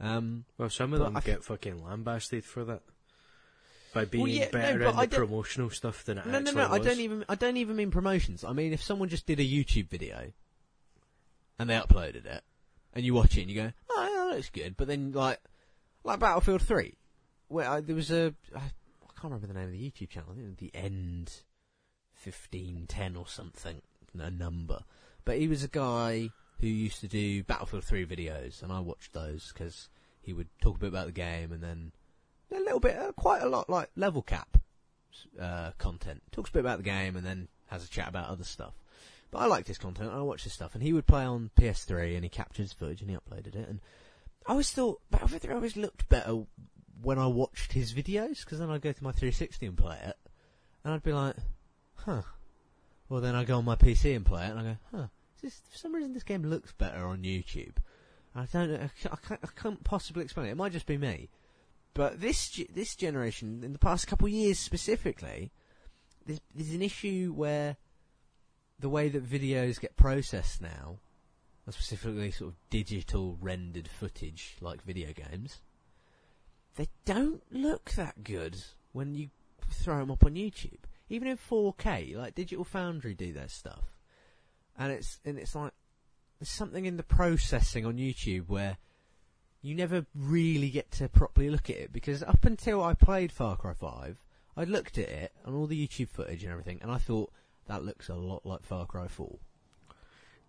Um, 0.00 0.44
well, 0.56 0.70
some 0.70 0.92
of 0.92 1.00
them 1.00 1.16
I 1.16 1.20
get 1.20 1.42
fucking 1.42 1.82
lambasted 1.84 2.44
for 2.44 2.64
that 2.64 2.82
by 3.92 4.04
being 4.04 4.22
well, 4.22 4.32
yeah, 4.32 4.50
better 4.50 4.78
no, 4.78 4.90
in 4.90 4.96
the 4.96 5.16
promotional 5.16 5.70
stuff 5.70 6.04
than 6.04 6.18
it 6.18 6.26
no, 6.26 6.38
actually 6.38 6.54
no, 6.54 6.68
no. 6.68 6.68
Was. 6.70 6.86
I 6.86 6.90
don't 6.90 7.00
even. 7.00 7.24
I 7.28 7.34
don't 7.34 7.56
even 7.56 7.76
mean 7.76 7.90
promotions. 7.90 8.44
I 8.44 8.52
mean 8.52 8.72
if 8.72 8.82
someone 8.82 9.08
just 9.08 9.26
did 9.26 9.40
a 9.40 9.44
YouTube 9.44 9.88
video 9.88 10.32
and 11.58 11.68
they 11.68 11.74
uploaded 11.74 12.26
it, 12.26 12.42
and 12.92 13.04
you 13.04 13.14
watch 13.14 13.36
it 13.36 13.42
and 13.42 13.50
you 13.50 13.56
go, 13.56 13.72
"Oh, 13.90 14.08
yeah, 14.08 14.24
that 14.30 14.36
looks 14.36 14.50
good," 14.50 14.76
but 14.76 14.86
then 14.86 15.12
like 15.12 15.40
like 16.04 16.20
Battlefield 16.20 16.62
Three, 16.62 16.94
where 17.48 17.68
I, 17.68 17.80
there 17.80 17.96
was 17.96 18.12
a 18.12 18.34
I, 18.54 18.60
I 18.60 19.20
can't 19.20 19.24
remember 19.24 19.48
the 19.48 19.54
name 19.54 19.64
of 19.64 19.72
the 19.72 19.80
YouTube 19.80 20.10
channel. 20.10 20.30
I 20.30 20.34
think 20.34 20.46
it 20.46 20.50
was 20.50 20.56
the 20.58 20.74
End 20.74 21.32
fifteen 22.12 22.86
ten 22.86 23.16
or 23.16 23.26
something, 23.26 23.82
a 24.16 24.30
number. 24.30 24.84
But 25.24 25.38
he 25.38 25.48
was 25.48 25.64
a 25.64 25.68
guy 25.68 26.30
who 26.60 26.66
used 26.66 27.00
to 27.00 27.08
do 27.08 27.42
Battlefield 27.44 27.84
3 27.84 28.06
videos, 28.06 28.62
and 28.62 28.72
I 28.72 28.80
watched 28.80 29.12
those 29.12 29.52
because 29.52 29.88
he 30.20 30.32
would 30.32 30.48
talk 30.60 30.76
a 30.76 30.80
bit 30.80 30.88
about 30.88 31.06
the 31.06 31.12
game 31.12 31.52
and 31.52 31.62
then 31.62 31.92
a 32.50 32.60
little 32.60 32.80
bit, 32.80 32.96
uh, 32.96 33.12
quite 33.12 33.42
a 33.42 33.48
lot 33.48 33.68
like 33.68 33.90
level 33.96 34.22
cap 34.22 34.58
uh, 35.40 35.70
content. 35.78 36.22
Talks 36.32 36.50
a 36.50 36.52
bit 36.52 36.60
about 36.60 36.78
the 36.78 36.84
game 36.84 37.16
and 37.16 37.24
then 37.24 37.48
has 37.66 37.84
a 37.84 37.88
chat 37.88 38.08
about 38.08 38.28
other 38.28 38.44
stuff. 38.44 38.74
But 39.30 39.38
I 39.38 39.46
liked 39.46 39.68
his 39.68 39.78
content. 39.78 40.10
I 40.12 40.22
watched 40.22 40.44
his 40.44 40.54
stuff, 40.54 40.74
and 40.74 40.82
he 40.82 40.92
would 40.92 41.06
play 41.06 41.24
on 41.24 41.50
PS3, 41.60 42.14
and 42.14 42.24
he 42.24 42.30
captured 42.30 42.62
his 42.62 42.72
footage 42.72 43.02
and 43.02 43.10
he 43.10 43.16
uploaded 43.16 43.54
it. 43.54 43.68
And 43.68 43.80
I 44.46 44.52
always 44.52 44.70
thought 44.70 45.00
Battlefield 45.10 45.42
3 45.42 45.54
always 45.54 45.76
looked 45.76 46.08
better 46.08 46.44
when 47.02 47.18
I 47.18 47.26
watched 47.26 47.72
his 47.72 47.92
videos, 47.92 48.44
because 48.44 48.58
then 48.58 48.70
I'd 48.70 48.80
go 48.80 48.92
to 48.92 49.04
my 49.04 49.12
360 49.12 49.66
and 49.66 49.76
play 49.76 49.98
it, 50.02 50.16
and 50.82 50.94
I'd 50.94 51.02
be 51.02 51.12
like, 51.12 51.36
huh. 51.96 52.22
Well, 53.08 53.20
then 53.20 53.34
I 53.34 53.44
go 53.44 53.58
on 53.58 53.64
my 53.64 53.76
PC 53.76 54.16
and 54.16 54.24
play 54.24 54.46
it, 54.46 54.50
and 54.50 54.58
I 54.58 54.62
go, 54.62 54.76
huh. 54.94 55.06
This, 55.42 55.60
for 55.70 55.78
some 55.78 55.94
reason, 55.94 56.14
this 56.14 56.24
game 56.24 56.42
looks 56.42 56.72
better 56.72 57.06
on 57.06 57.22
YouTube. 57.22 57.76
I 58.34 58.46
don't 58.52 58.70
know. 58.70 58.88
I 59.10 59.16
can't, 59.16 59.40
I 59.42 59.48
can't 59.60 59.84
possibly 59.84 60.24
explain 60.24 60.46
it. 60.46 60.52
It 60.52 60.56
might 60.56 60.72
just 60.72 60.86
be 60.86 60.98
me. 60.98 61.28
But 61.94 62.20
this 62.20 62.60
this 62.72 62.94
generation, 62.94 63.62
in 63.64 63.72
the 63.72 63.78
past 63.78 64.06
couple 64.06 64.26
of 64.26 64.32
years 64.32 64.58
specifically, 64.58 65.50
there's, 66.26 66.40
there's 66.54 66.74
an 66.74 66.82
issue 66.82 67.32
where 67.34 67.76
the 68.78 68.88
way 68.88 69.08
that 69.08 69.28
videos 69.28 69.80
get 69.80 69.96
processed 69.96 70.62
now, 70.62 70.98
specifically 71.70 72.30
sort 72.30 72.50
of 72.50 72.56
digital 72.70 73.36
rendered 73.40 73.88
footage 73.88 74.56
like 74.60 74.84
video 74.84 75.12
games, 75.12 75.60
they 76.76 76.88
don't 77.04 77.42
look 77.50 77.90
that 77.92 78.22
good 78.22 78.56
when 78.92 79.14
you 79.14 79.30
throw 79.70 79.98
them 79.98 80.10
up 80.10 80.24
on 80.24 80.34
YouTube. 80.34 80.78
Even 81.10 81.26
in 81.28 81.36
4K, 81.36 82.16
like 82.16 82.34
Digital 82.34 82.64
Foundry 82.64 83.14
do 83.14 83.32
their 83.32 83.48
stuff, 83.48 83.97
and 84.78 84.92
it's 84.92 85.18
and 85.24 85.38
it's 85.38 85.54
like 85.54 85.72
there's 86.38 86.48
something 86.48 86.86
in 86.86 86.96
the 86.96 87.02
processing 87.02 87.84
on 87.84 87.96
YouTube 87.96 88.48
where 88.48 88.78
you 89.60 89.74
never 89.74 90.06
really 90.14 90.70
get 90.70 90.90
to 90.92 91.08
properly 91.08 91.50
look 91.50 91.68
at 91.68 91.76
it 91.76 91.92
because 91.92 92.22
up 92.22 92.44
until 92.44 92.82
I 92.82 92.94
played 92.94 93.32
Far 93.32 93.56
Cry 93.56 93.72
5, 93.74 94.22
I 94.56 94.64
looked 94.64 94.98
at 94.98 95.08
it 95.08 95.32
and 95.44 95.54
all 95.54 95.66
the 95.66 95.86
YouTube 95.86 96.10
footage 96.10 96.44
and 96.44 96.52
everything, 96.52 96.78
and 96.80 96.92
I 96.92 96.98
thought 96.98 97.32
that 97.66 97.84
looks 97.84 98.08
a 98.08 98.14
lot 98.14 98.46
like 98.46 98.62
Far 98.62 98.86
Cry 98.86 99.08
4. 99.08 99.36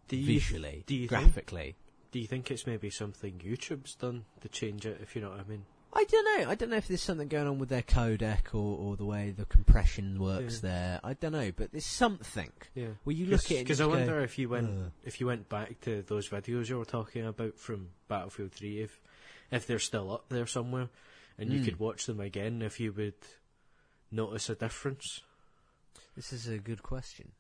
Do 0.08 0.16
you, 0.16 0.26
Visually, 0.26 0.84
do 0.88 0.96
you 0.96 1.08
graphically. 1.08 1.62
Think, 1.62 1.76
do 2.12 2.20
you 2.20 2.28
think 2.28 2.50
it's 2.52 2.66
maybe 2.66 2.90
something 2.90 3.42
YouTube's 3.44 3.96
done 3.96 4.26
to 4.42 4.50
change 4.50 4.86
it, 4.86 5.00
if 5.02 5.16
you 5.16 5.22
know 5.22 5.30
what 5.30 5.40
I 5.40 5.50
mean? 5.50 5.66
I 5.92 6.04
don't 6.04 6.26
know. 6.26 6.50
I 6.50 6.56
don't 6.56 6.70
know 6.70 6.78
if 6.78 6.88
there's 6.88 7.02
something 7.02 7.28
going 7.28 7.48
on 7.48 7.58
with 7.58 7.70
their 7.70 7.82
codec 7.82 8.54
or, 8.54 8.78
or 8.78 8.96
the 8.96 9.06
way 9.06 9.34
the 9.36 9.46
compression 9.46 10.20
works 10.20 10.62
yeah. 10.64 10.70
there. 10.70 11.00
I 11.04 11.14
don't 11.14 11.32
know, 11.32 11.52
but 11.56 11.72
there's 11.72 11.86
something. 11.86 12.52
Yeah. 12.76 12.90
Where 13.04 13.16
you 13.16 13.26
look 13.26 13.46
at 13.46 13.52
it 13.52 13.64
because 13.64 13.82
I 13.82 13.88
wonder 13.88 14.18
go, 14.18 14.24
if 14.24 14.38
you 14.38 14.50
went 14.50 14.70
uh. 14.70 14.90
if 15.04 15.20
you 15.20 15.26
went 15.26 15.50
back 15.50 15.82
to 15.82 16.04
those 16.04 16.30
videos 16.30 16.70
you 16.70 16.78
were 16.78 16.86
talking 16.86 17.26
about 17.26 17.58
from 17.58 17.90
Battlefield 18.08 18.52
3, 18.52 18.82
if 18.82 19.02
if 19.52 19.66
they're 19.66 19.80
still 19.80 20.12
up 20.12 20.26
there 20.30 20.46
somewhere, 20.46 20.90
and 21.40 21.50
mm. 21.50 21.54
you 21.54 21.60
hmm. 21.60 21.66
could 21.66 21.80
watch 21.80 22.06
them 22.06 22.20
again, 22.20 22.62
if 22.62 22.80
you 22.80 22.94
would 22.94 23.16
notice 24.12 24.50
a 24.50 24.56
difference. 24.56 25.22
This 26.16 26.34
is 26.34 26.48
a 26.48 26.58
good 26.60 26.84
question. 26.84 27.32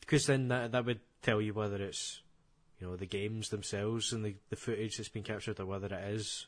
Because 0.00 0.26
then 0.26 0.48
that 0.48 0.72
that 0.72 0.86
would 0.86 1.00
tell 1.22 1.40
you 1.40 1.52
whether 1.52 1.82
it's 1.82 2.22
you 2.80 2.86
know 2.86 2.96
the 2.96 3.06
games 3.06 3.50
themselves 3.50 4.12
and 4.12 4.24
the 4.24 4.36
the 4.48 4.56
footage 4.56 4.96
that's 4.96 5.08
been 5.10 5.22
captured, 5.22 5.60
or 5.60 5.66
whether 5.66 5.88
it 5.88 6.14
is 6.14 6.46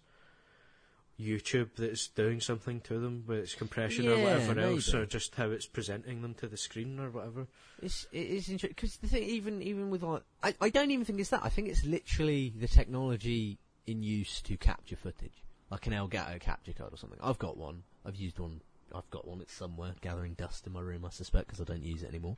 YouTube 1.20 1.70
that's 1.76 2.08
doing 2.08 2.40
something 2.40 2.80
to 2.82 2.98
them 2.98 3.24
with 3.26 3.38
its 3.38 3.54
compression 3.54 4.04
yeah, 4.04 4.12
or 4.12 4.18
whatever 4.22 4.54
maybe. 4.54 4.74
else, 4.74 4.92
or 4.92 5.06
just 5.06 5.34
how 5.34 5.50
it's 5.50 5.66
presenting 5.66 6.22
them 6.22 6.34
to 6.34 6.46
the 6.46 6.56
screen 6.56 7.00
or 7.00 7.10
whatever. 7.10 7.46
It's 7.82 8.06
it 8.12 8.26
is 8.26 8.48
interesting 8.48 8.74
because 8.76 8.96
the 8.98 9.08
thing, 9.08 9.22
even 9.22 9.62
even 9.62 9.90
with 9.90 10.02
like, 10.02 10.22
I 10.42 10.54
I 10.60 10.68
don't 10.68 10.90
even 10.90 11.04
think 11.04 11.20
it's 11.20 11.30
that. 11.30 11.40
I 11.42 11.48
think 11.48 11.68
it's 11.68 11.84
literally 11.84 12.52
the 12.58 12.68
technology 12.68 13.58
in 13.86 14.02
use 14.02 14.40
to 14.42 14.56
capture 14.56 14.96
footage, 14.96 15.44
like 15.70 15.86
an 15.86 15.92
Elgato 15.92 16.38
capture 16.40 16.72
card 16.72 16.92
or 16.92 16.96
something. 16.96 17.18
I've 17.22 17.38
got 17.38 17.56
one. 17.56 17.82
I've 18.04 18.16
used 18.16 18.38
one. 18.38 18.60
I've 18.94 19.08
got 19.10 19.26
one. 19.26 19.40
It's 19.40 19.52
somewhere 19.52 19.94
gathering 20.00 20.34
dust 20.34 20.66
in 20.66 20.72
my 20.72 20.80
room, 20.80 21.04
I 21.04 21.10
suspect, 21.10 21.46
because 21.46 21.60
I 21.60 21.64
don't 21.64 21.82
use 21.82 22.02
it 22.02 22.08
anymore. 22.08 22.36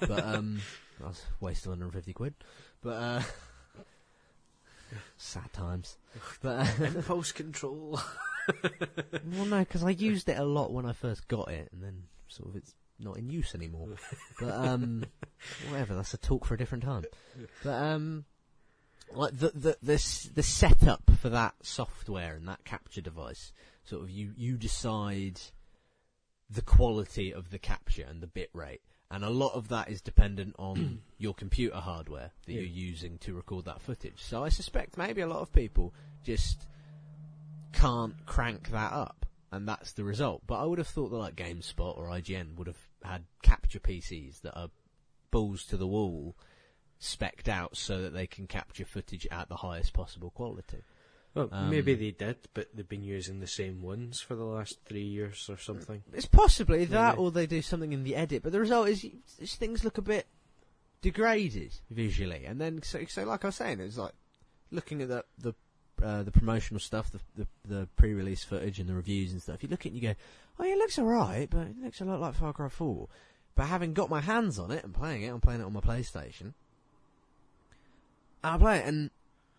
but 0.00 0.24
um, 0.24 0.60
I 1.04 1.08
was 1.08 1.22
wasting 1.40 1.70
150 1.70 2.12
quid. 2.12 2.34
But 2.82 2.90
uh, 2.90 3.22
Sad 5.16 5.52
times. 5.52 5.96
But 6.42 6.66
impulse 6.80 7.32
control. 7.32 8.00
well, 8.62 9.46
no, 9.46 9.60
because 9.60 9.84
I 9.84 9.90
used 9.90 10.28
it 10.28 10.38
a 10.38 10.44
lot 10.44 10.72
when 10.72 10.86
I 10.86 10.92
first 10.92 11.28
got 11.28 11.50
it, 11.50 11.68
and 11.72 11.82
then 11.82 12.04
sort 12.28 12.50
of 12.50 12.56
it's 12.56 12.74
not 12.98 13.16
in 13.16 13.30
use 13.30 13.54
anymore. 13.54 13.88
but 14.40 14.52
um, 14.52 15.04
whatever. 15.68 15.94
That's 15.94 16.14
a 16.14 16.18
talk 16.18 16.44
for 16.44 16.54
a 16.54 16.58
different 16.58 16.84
time. 16.84 17.04
But 17.62 17.74
um, 17.74 18.24
like 19.12 19.36
the 19.36 19.50
the 19.54 19.76
the 19.82 20.30
the 20.34 20.42
setup 20.42 21.10
for 21.18 21.28
that 21.30 21.54
software 21.62 22.34
and 22.34 22.48
that 22.48 22.64
capture 22.64 23.00
device, 23.00 23.52
sort 23.84 24.02
of 24.02 24.10
you 24.10 24.32
you 24.36 24.56
decide 24.56 25.40
the 26.48 26.62
quality 26.62 27.32
of 27.32 27.50
the 27.50 27.58
capture 27.58 28.04
and 28.08 28.20
the 28.20 28.26
bit 28.26 28.50
rate 28.52 28.82
and 29.10 29.24
a 29.24 29.30
lot 29.30 29.54
of 29.54 29.68
that 29.68 29.88
is 29.88 30.00
dependent 30.00 30.54
on 30.58 30.76
mm. 30.76 30.98
your 31.18 31.34
computer 31.34 31.76
hardware 31.76 32.30
that 32.46 32.52
yeah. 32.52 32.60
you're 32.60 32.68
using 32.68 33.18
to 33.18 33.34
record 33.34 33.64
that 33.64 33.80
footage. 33.80 34.22
So 34.22 34.44
I 34.44 34.48
suspect 34.48 34.96
maybe 34.96 35.20
a 35.20 35.26
lot 35.26 35.40
of 35.40 35.52
people 35.52 35.92
just 36.22 36.66
can't 37.72 38.14
crank 38.26 38.70
that 38.70 38.92
up, 38.92 39.26
and 39.50 39.66
that's 39.66 39.92
the 39.92 40.04
result. 40.04 40.42
But 40.46 40.60
I 40.60 40.64
would 40.64 40.78
have 40.78 40.88
thought 40.88 41.10
that 41.10 41.16
like 41.16 41.36
GameSpot 41.36 41.98
or 41.98 42.06
IGN 42.06 42.56
would 42.56 42.68
have 42.68 42.88
had 43.02 43.24
capture 43.42 43.80
PCs 43.80 44.42
that 44.42 44.56
are 44.56 44.70
balls 45.30 45.64
to 45.66 45.76
the 45.76 45.86
wall, 45.86 46.36
specced 47.00 47.48
out 47.48 47.76
so 47.76 48.02
that 48.02 48.12
they 48.12 48.26
can 48.26 48.46
capture 48.46 48.84
footage 48.84 49.26
at 49.30 49.48
the 49.48 49.56
highest 49.56 49.92
possible 49.92 50.30
quality. 50.30 50.82
Well, 51.34 51.48
um, 51.52 51.70
maybe 51.70 51.94
they 51.94 52.10
did, 52.10 52.36
but 52.54 52.68
they've 52.74 52.88
been 52.88 53.04
using 53.04 53.38
the 53.38 53.46
same 53.46 53.82
ones 53.82 54.20
for 54.20 54.34
the 54.34 54.44
last 54.44 54.78
three 54.84 55.04
years 55.04 55.48
or 55.48 55.56
something. 55.56 56.02
It's 56.12 56.26
possibly 56.26 56.84
that, 56.86 57.18
or 57.18 57.30
they 57.30 57.46
do 57.46 57.62
something 57.62 57.92
in 57.92 58.02
the 58.02 58.16
edit. 58.16 58.42
But 58.42 58.52
the 58.52 58.60
result 58.60 58.88
is, 58.88 59.06
is 59.38 59.54
things 59.54 59.84
look 59.84 59.96
a 59.98 60.02
bit 60.02 60.26
degraded 61.02 61.72
visually. 61.88 62.44
And 62.46 62.60
then, 62.60 62.82
so, 62.82 63.04
so 63.08 63.24
like 63.24 63.44
I 63.44 63.48
was 63.48 63.56
saying, 63.56 63.78
it's 63.80 63.96
like 63.96 64.12
looking 64.72 65.02
at 65.02 65.08
the 65.08 65.24
the 65.38 65.54
uh, 66.02 66.22
the 66.22 66.32
promotional 66.32 66.80
stuff, 66.80 67.10
the, 67.12 67.20
the, 67.36 67.46
the 67.66 67.88
pre-release 67.96 68.42
footage 68.42 68.78
and 68.78 68.88
the 68.88 68.94
reviews 68.94 69.32
and 69.32 69.42
stuff. 69.42 69.62
You 69.62 69.68
look 69.68 69.80
at 69.80 69.86
it 69.86 69.88
and 69.90 70.02
you 70.02 70.08
go, 70.08 70.14
"Oh, 70.58 70.64
yeah, 70.64 70.72
it 70.72 70.78
looks 70.78 70.98
alright, 70.98 71.48
but 71.50 71.66
it 71.66 71.76
looks 71.82 72.00
a 72.00 72.06
lot 72.06 72.20
like 72.20 72.34
Far 72.34 72.52
Cry 72.52 72.68
4." 72.68 73.06
But 73.54 73.66
having 73.66 73.92
got 73.92 74.08
my 74.08 74.20
hands 74.20 74.58
on 74.58 74.70
it 74.70 74.82
and 74.82 74.94
playing 74.94 75.22
it, 75.22 75.28
I'm 75.28 75.40
playing 75.40 75.60
it 75.60 75.64
on 75.64 75.72
my 75.72 75.80
PlayStation. 75.80 76.54
I 78.42 78.56
play 78.56 78.78
it 78.78 78.86
and 78.86 79.10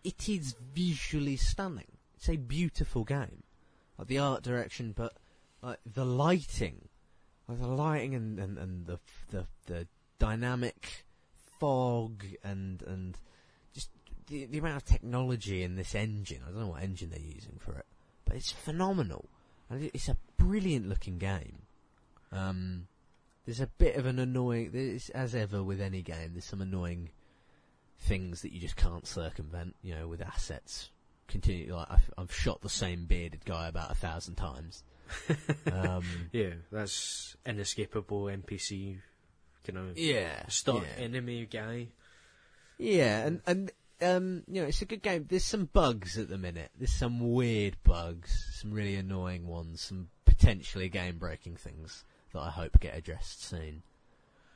it 0.04 0.28
is 0.28 0.54
visually 0.74 1.36
stunning. 1.36 1.92
It's 2.16 2.28
a 2.28 2.36
beautiful 2.36 3.04
game. 3.04 3.42
Like 3.98 4.08
the 4.08 4.18
art 4.18 4.42
direction, 4.42 4.92
but 4.96 5.14
like 5.62 5.78
the 5.84 6.04
lighting, 6.04 6.88
like 7.48 7.60
the 7.60 7.68
lighting 7.68 8.14
and, 8.14 8.38
and, 8.38 8.58
and 8.58 8.86
the, 8.86 8.98
the 9.30 9.46
the 9.66 9.86
dynamic 10.18 11.04
fog 11.58 12.24
and 12.42 12.82
and 12.82 13.18
just 13.74 13.90
the, 14.26 14.46
the 14.46 14.58
amount 14.58 14.76
of 14.76 14.84
technology 14.84 15.62
in 15.62 15.76
this 15.76 15.94
engine. 15.94 16.40
I 16.42 16.50
don't 16.50 16.60
know 16.60 16.68
what 16.68 16.82
engine 16.82 17.10
they're 17.10 17.20
using 17.20 17.58
for 17.58 17.72
it, 17.72 17.86
but 18.24 18.36
it's 18.36 18.52
phenomenal. 18.52 19.28
And 19.70 19.90
it's 19.94 20.08
a 20.08 20.16
brilliant 20.36 20.88
looking 20.88 21.18
game. 21.18 21.62
Um, 22.30 22.88
there's 23.44 23.60
a 23.60 23.66
bit 23.66 23.96
of 23.96 24.06
an 24.06 24.18
annoying. 24.18 25.00
As 25.14 25.34
ever 25.34 25.62
with 25.62 25.80
any 25.80 26.02
game, 26.02 26.30
there's 26.32 26.44
some 26.44 26.60
annoying 26.60 27.10
things 28.02 28.42
that 28.42 28.52
you 28.52 28.60
just 28.60 28.76
can't 28.76 29.06
circumvent. 29.06 29.76
You 29.82 29.94
know, 29.94 30.08
with 30.08 30.22
assets. 30.22 30.90
Continue 31.28 31.74
like 31.74 31.90
I've, 31.90 32.10
I've 32.18 32.34
shot 32.34 32.60
the 32.60 32.68
same 32.68 33.06
bearded 33.06 33.44
guy 33.44 33.68
about 33.68 33.90
a 33.90 33.94
thousand 33.94 34.34
times. 34.34 34.82
um, 35.72 36.04
yeah, 36.32 36.54
that's 36.70 37.36
inescapable 37.46 38.24
NPC 38.24 38.98
kind 39.64 39.78
of 39.78 39.98
yeah, 39.98 40.46
stock 40.48 40.82
yeah. 40.82 41.04
enemy 41.04 41.46
guy. 41.46 41.88
Yeah, 42.78 43.26
and 43.26 43.40
and 43.46 43.72
um, 44.02 44.42
you 44.48 44.60
know, 44.60 44.68
it's 44.68 44.82
a 44.82 44.86
good 44.86 45.02
game. 45.02 45.26
There's 45.28 45.44
some 45.44 45.66
bugs 45.72 46.18
at 46.18 46.28
the 46.28 46.38
minute. 46.38 46.70
There's 46.76 46.92
some 46.92 47.32
weird 47.32 47.76
bugs, 47.84 48.58
some 48.60 48.72
really 48.72 48.96
annoying 48.96 49.46
ones, 49.46 49.80
some 49.80 50.08
potentially 50.24 50.88
game-breaking 50.88 51.56
things 51.56 52.04
that 52.32 52.40
I 52.40 52.50
hope 52.50 52.80
get 52.80 52.96
addressed 52.96 53.44
soon. 53.44 53.82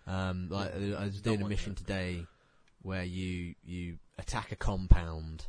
Um, 0.07 0.49
like 0.51 0.74
I 0.74 1.05
was 1.05 1.20
doing 1.20 1.42
a 1.42 1.49
mission 1.49 1.74
today 1.74 2.26
where 2.87 3.03
you 3.03 3.57
you 3.64 3.99
attack 4.16 4.53
a 4.53 4.57
compound 4.57 5.47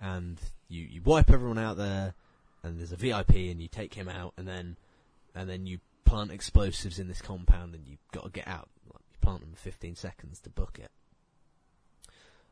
and 0.00 0.40
you 0.68 0.82
you 0.82 1.02
wipe 1.02 1.30
everyone 1.30 1.58
out 1.58 1.76
there, 1.76 2.14
and 2.62 2.78
there's 2.78 2.92
a 2.92 2.96
VIP 2.96 3.34
and 3.34 3.60
you 3.60 3.68
take 3.68 3.94
him 3.94 4.08
out, 4.08 4.32
and 4.38 4.48
then 4.48 4.76
and 5.34 5.48
then 5.48 5.66
you 5.66 5.78
plant 6.06 6.30
explosives 6.30 6.98
in 6.98 7.06
this 7.06 7.20
compound 7.20 7.74
and 7.74 7.86
you've 7.86 7.98
got 8.12 8.24
to 8.24 8.30
get 8.30 8.48
out. 8.48 8.68
Like, 8.86 9.02
you 9.10 9.18
plant 9.20 9.40
them 9.40 9.50
in 9.50 9.56
15 9.56 9.96
seconds 9.96 10.40
to 10.40 10.50
book 10.50 10.78
it. 10.80 10.90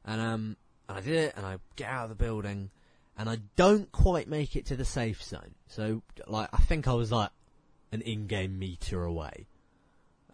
And 0.05 0.21
um, 0.21 0.57
and 0.89 0.99
I 0.99 1.01
did 1.01 1.15
it, 1.15 1.35
and 1.37 1.47
I 1.47 1.59
get 1.77 1.89
out 1.89 2.05
of 2.05 2.09
the 2.11 2.23
building, 2.23 2.71
and 3.17 3.31
I 3.31 3.39
don't 3.57 3.91
quite 3.93 4.29
make 4.29 4.57
it 4.57 4.67
to 4.67 4.77
the 4.77 4.85
safe 4.85 5.23
zone. 5.23 5.55
So, 5.69 6.03
like, 6.27 6.49
I 6.53 6.59
think 6.59 6.87
I 6.87 6.93
was 6.93 7.11
like 7.13 7.31
an 7.93 8.03
in-game 8.03 8.59
meter 8.59 9.05
away. 9.05 9.47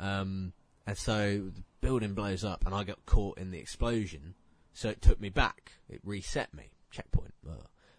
Um, 0.00 0.52
and 0.86 0.96
so 0.96 1.50
building 1.80 2.14
blows 2.14 2.44
up, 2.44 2.64
and 2.66 2.74
I 2.74 2.84
got 2.84 3.04
caught 3.06 3.38
in 3.38 3.50
the 3.50 3.58
explosion. 3.58 4.34
So 4.72 4.88
it 4.88 5.02
took 5.02 5.20
me 5.20 5.28
back. 5.28 5.72
It 5.88 6.00
reset 6.04 6.54
me. 6.54 6.70
Checkpoint. 6.90 7.34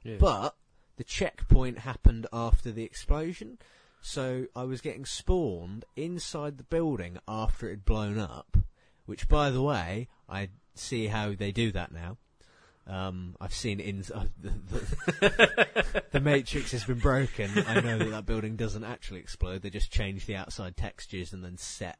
Yeah. 0.04 0.16
But 0.20 0.56
the 0.98 1.04
checkpoint 1.04 1.80
happened 1.80 2.28
after 2.32 2.72
the 2.72 2.84
explosion, 2.84 3.58
so 4.02 4.46
I 4.56 4.64
was 4.64 4.82
getting 4.82 5.06
spawned 5.06 5.86
inside 5.96 6.58
the 6.58 6.64
building 6.64 7.18
after 7.28 7.68
it 7.68 7.72
had 7.72 7.86
blown 7.86 8.18
up. 8.18 8.58
Which, 9.06 9.28
by 9.28 9.50
the 9.50 9.62
way, 9.62 10.08
I 10.30 10.50
see 10.76 11.08
how 11.08 11.34
they 11.34 11.52
do 11.52 11.72
that 11.72 11.92
now. 11.92 12.18
Um, 12.88 13.36
I've 13.40 13.54
seen 13.54 13.80
in 13.80 14.04
uh, 14.14 14.26
the, 14.42 14.50
the, 14.50 16.04
the 16.12 16.20
Matrix 16.20 16.72
has 16.72 16.84
been 16.86 17.00
broken. 17.00 17.52
I 17.68 17.82
know 17.82 18.00
that 18.00 18.10
that 18.10 18.26
building 18.26 18.56
doesn't 18.56 18.84
actually 18.84 19.20
explode. 19.20 19.62
They 19.62 19.70
just 19.70 19.92
change 19.92 20.26
the 20.26 20.36
outside 20.36 20.76
textures 20.76 21.32
and 21.32 21.44
then 21.44 21.58
set. 21.58 22.00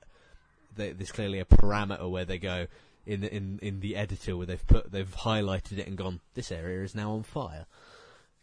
The, 0.76 0.92
there's 0.92 1.12
clearly 1.12 1.40
a 1.40 1.46
parameter 1.46 2.10
where 2.10 2.26
they 2.26 2.38
go 2.38 2.68
in 3.06 3.22
the, 3.22 3.34
in 3.34 3.60
in 3.62 3.80
the 3.80 3.96
editor 3.96 4.38
where 4.38 4.46
they've 4.46 4.68
put 4.68 4.92
they've 4.92 5.16
highlighted 5.16 5.78
it 5.80 5.88
and 5.88 5.98
gone. 5.98 6.20
This 6.34 6.52
area 6.52 6.84
is 6.84 6.96
now 6.96 7.14
on 7.14 7.24
fire. 7.24 7.66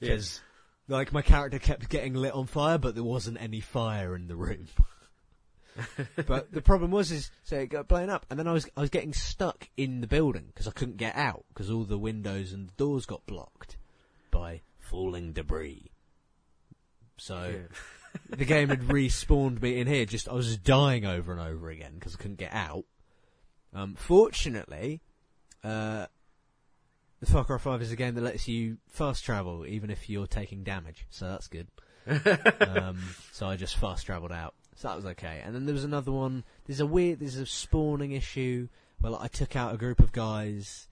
Because 0.00 0.40
like 0.88 1.12
my 1.12 1.22
character 1.22 1.58
kept 1.58 1.88
getting 1.88 2.14
lit 2.14 2.32
on 2.32 2.46
fire, 2.46 2.78
but 2.78 2.94
there 2.94 3.04
wasn't 3.04 3.40
any 3.40 3.60
fire 3.60 4.14
in 4.14 4.28
the 4.28 4.36
room. 4.36 4.66
but 6.26 6.52
the 6.52 6.62
problem 6.62 6.90
was 6.90 7.10
is 7.10 7.30
so 7.44 7.56
it 7.56 7.66
got 7.66 7.88
blown 7.88 8.10
up, 8.10 8.26
and 8.30 8.38
then 8.38 8.48
I 8.48 8.52
was 8.52 8.68
I 8.76 8.80
was 8.80 8.90
getting 8.90 9.12
stuck 9.12 9.68
in 9.76 10.00
the 10.00 10.06
building 10.06 10.46
because 10.46 10.66
I 10.66 10.72
couldn't 10.72 10.96
get 10.96 11.16
out 11.16 11.44
because 11.48 11.70
all 11.70 11.84
the 11.84 11.98
windows 11.98 12.52
and 12.52 12.68
the 12.68 12.72
doors 12.76 13.06
got 13.06 13.26
blocked 13.26 13.76
by 14.30 14.62
falling 14.78 15.32
debris. 15.32 15.90
So 17.18 17.50
Yeah. 17.52 17.76
The 18.28 18.44
game 18.44 18.68
had 18.68 18.82
respawned 18.82 19.60
me 19.60 19.80
in 19.80 19.86
here. 19.86 20.04
Just 20.04 20.28
I 20.28 20.32
was 20.32 20.46
just 20.46 20.64
dying 20.64 21.04
over 21.04 21.32
and 21.32 21.40
over 21.40 21.70
again 21.70 21.94
because 21.94 22.14
I 22.14 22.18
couldn't 22.18 22.38
get 22.38 22.52
out. 22.52 22.84
Um, 23.74 23.94
fortunately, 23.94 25.02
uh, 25.62 26.06
the 27.20 27.26
Far 27.26 27.44
Cry 27.44 27.58
Five 27.58 27.82
is 27.82 27.92
a 27.92 27.96
game 27.96 28.14
that 28.14 28.24
lets 28.24 28.48
you 28.48 28.78
fast 28.88 29.24
travel 29.24 29.66
even 29.66 29.90
if 29.90 30.08
you're 30.08 30.26
taking 30.26 30.64
damage, 30.64 31.06
so 31.10 31.28
that's 31.28 31.48
good. 31.48 31.68
um, 32.60 33.02
so 33.32 33.46
I 33.48 33.56
just 33.56 33.76
fast 33.76 34.06
travelled 34.06 34.32
out, 34.32 34.54
so 34.76 34.88
that 34.88 34.96
was 34.96 35.06
okay. 35.06 35.42
And 35.44 35.54
then 35.54 35.66
there 35.66 35.74
was 35.74 35.84
another 35.84 36.12
one. 36.12 36.44
There's 36.66 36.80
a 36.80 36.86
weird, 36.86 37.20
there's 37.20 37.36
a 37.36 37.46
spawning 37.46 38.12
issue. 38.12 38.68
Well, 39.00 39.18
I 39.20 39.28
took 39.28 39.56
out 39.56 39.74
a 39.74 39.78
group 39.78 40.00
of 40.00 40.12
guys, 40.12 40.88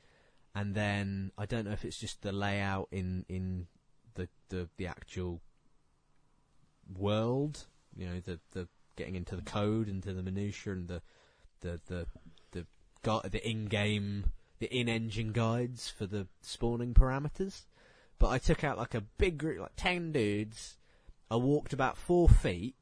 and 0.54 0.74
then 0.74 1.30
I 1.38 1.46
don't 1.46 1.64
know 1.64 1.72
if 1.72 1.84
it's 1.84 1.98
just 1.98 2.22
the 2.22 2.32
layout 2.32 2.88
in 2.90 3.24
in 3.28 3.66
the 4.14 4.28
the 4.48 4.68
the 4.76 4.86
actual 4.86 5.40
world. 6.96 7.66
You 7.96 8.06
know, 8.06 8.20
the 8.20 8.40
the 8.52 8.68
getting 8.96 9.14
into 9.14 9.36
the 9.36 9.42
code, 9.42 9.88
into 9.88 10.12
the 10.12 10.22
minutia, 10.22 10.72
and 10.72 10.88
the 10.88 11.02
the 11.60 11.80
the 11.86 12.06
the 12.52 12.66
gu- 13.02 13.28
the 13.28 13.48
in-game, 13.48 14.26
the 14.58 14.74
in-engine 14.74 15.32
guides 15.32 15.88
for 15.88 16.06
the 16.06 16.26
spawning 16.42 16.94
parameters. 16.94 17.62
But 18.18 18.28
I 18.28 18.38
took 18.38 18.64
out 18.64 18.78
like 18.78 18.94
a 18.94 19.00
big 19.00 19.38
group, 19.38 19.60
like 19.60 19.76
ten 19.76 20.12
dudes. 20.12 20.76
I 21.30 21.36
walked 21.36 21.72
about 21.72 21.96
four 21.96 22.28
feet 22.28 22.74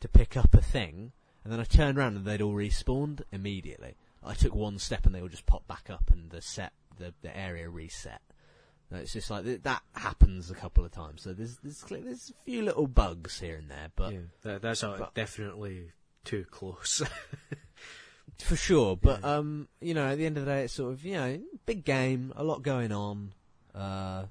to 0.00 0.08
pick 0.08 0.36
up 0.36 0.54
a 0.54 0.62
thing, 0.62 1.12
and 1.44 1.52
then 1.52 1.60
I 1.60 1.64
turned 1.64 1.98
around 1.98 2.16
and 2.16 2.24
they'd 2.24 2.40
all 2.40 2.54
respawned 2.54 3.22
immediately. 3.32 3.96
I 4.22 4.34
took 4.34 4.54
one 4.54 4.78
step 4.78 5.06
and 5.06 5.14
they 5.14 5.20
all 5.20 5.28
just 5.28 5.46
popped 5.46 5.68
back 5.68 5.88
up, 5.90 6.10
and 6.10 6.30
the 6.30 6.42
set, 6.42 6.72
the 6.98 7.14
the 7.22 7.36
area 7.36 7.68
reset. 7.68 8.22
No, 8.90 8.98
It's 8.98 9.12
just 9.12 9.30
like 9.30 9.44
th- 9.44 9.62
that 9.62 9.82
happens 9.94 10.50
a 10.50 10.54
couple 10.54 10.84
of 10.84 10.90
times. 10.90 11.22
So 11.22 11.32
there's 11.32 11.58
there's 11.58 11.80
there's 11.88 12.30
a 12.30 12.44
few 12.44 12.62
little 12.62 12.86
bugs 12.88 13.38
here 13.40 13.56
and 13.56 13.70
there, 13.70 13.90
but 13.94 14.12
yeah, 14.12 14.18
that, 14.42 14.62
that's 14.62 14.82
uh, 14.82 14.96
but- 14.98 15.14
definitely 15.14 15.92
too 16.24 16.44
close. 16.50 17.02
For 18.38 18.56
sure, 18.56 18.96
but 18.96 19.20
Yeah. 19.20 19.36
um, 19.36 19.68
you 19.80 19.92
know, 19.92 20.06
at 20.06 20.16
the 20.16 20.24
end 20.24 20.38
of 20.38 20.46
the 20.46 20.50
day, 20.50 20.64
it's 20.64 20.72
sort 20.72 20.92
of 20.92 21.04
you 21.04 21.14
know, 21.14 21.40
big 21.66 21.84
game, 21.84 22.32
a 22.36 22.42
lot 22.42 22.62
going 22.62 22.90
on. 22.90 23.32
Uh, 23.74 24.26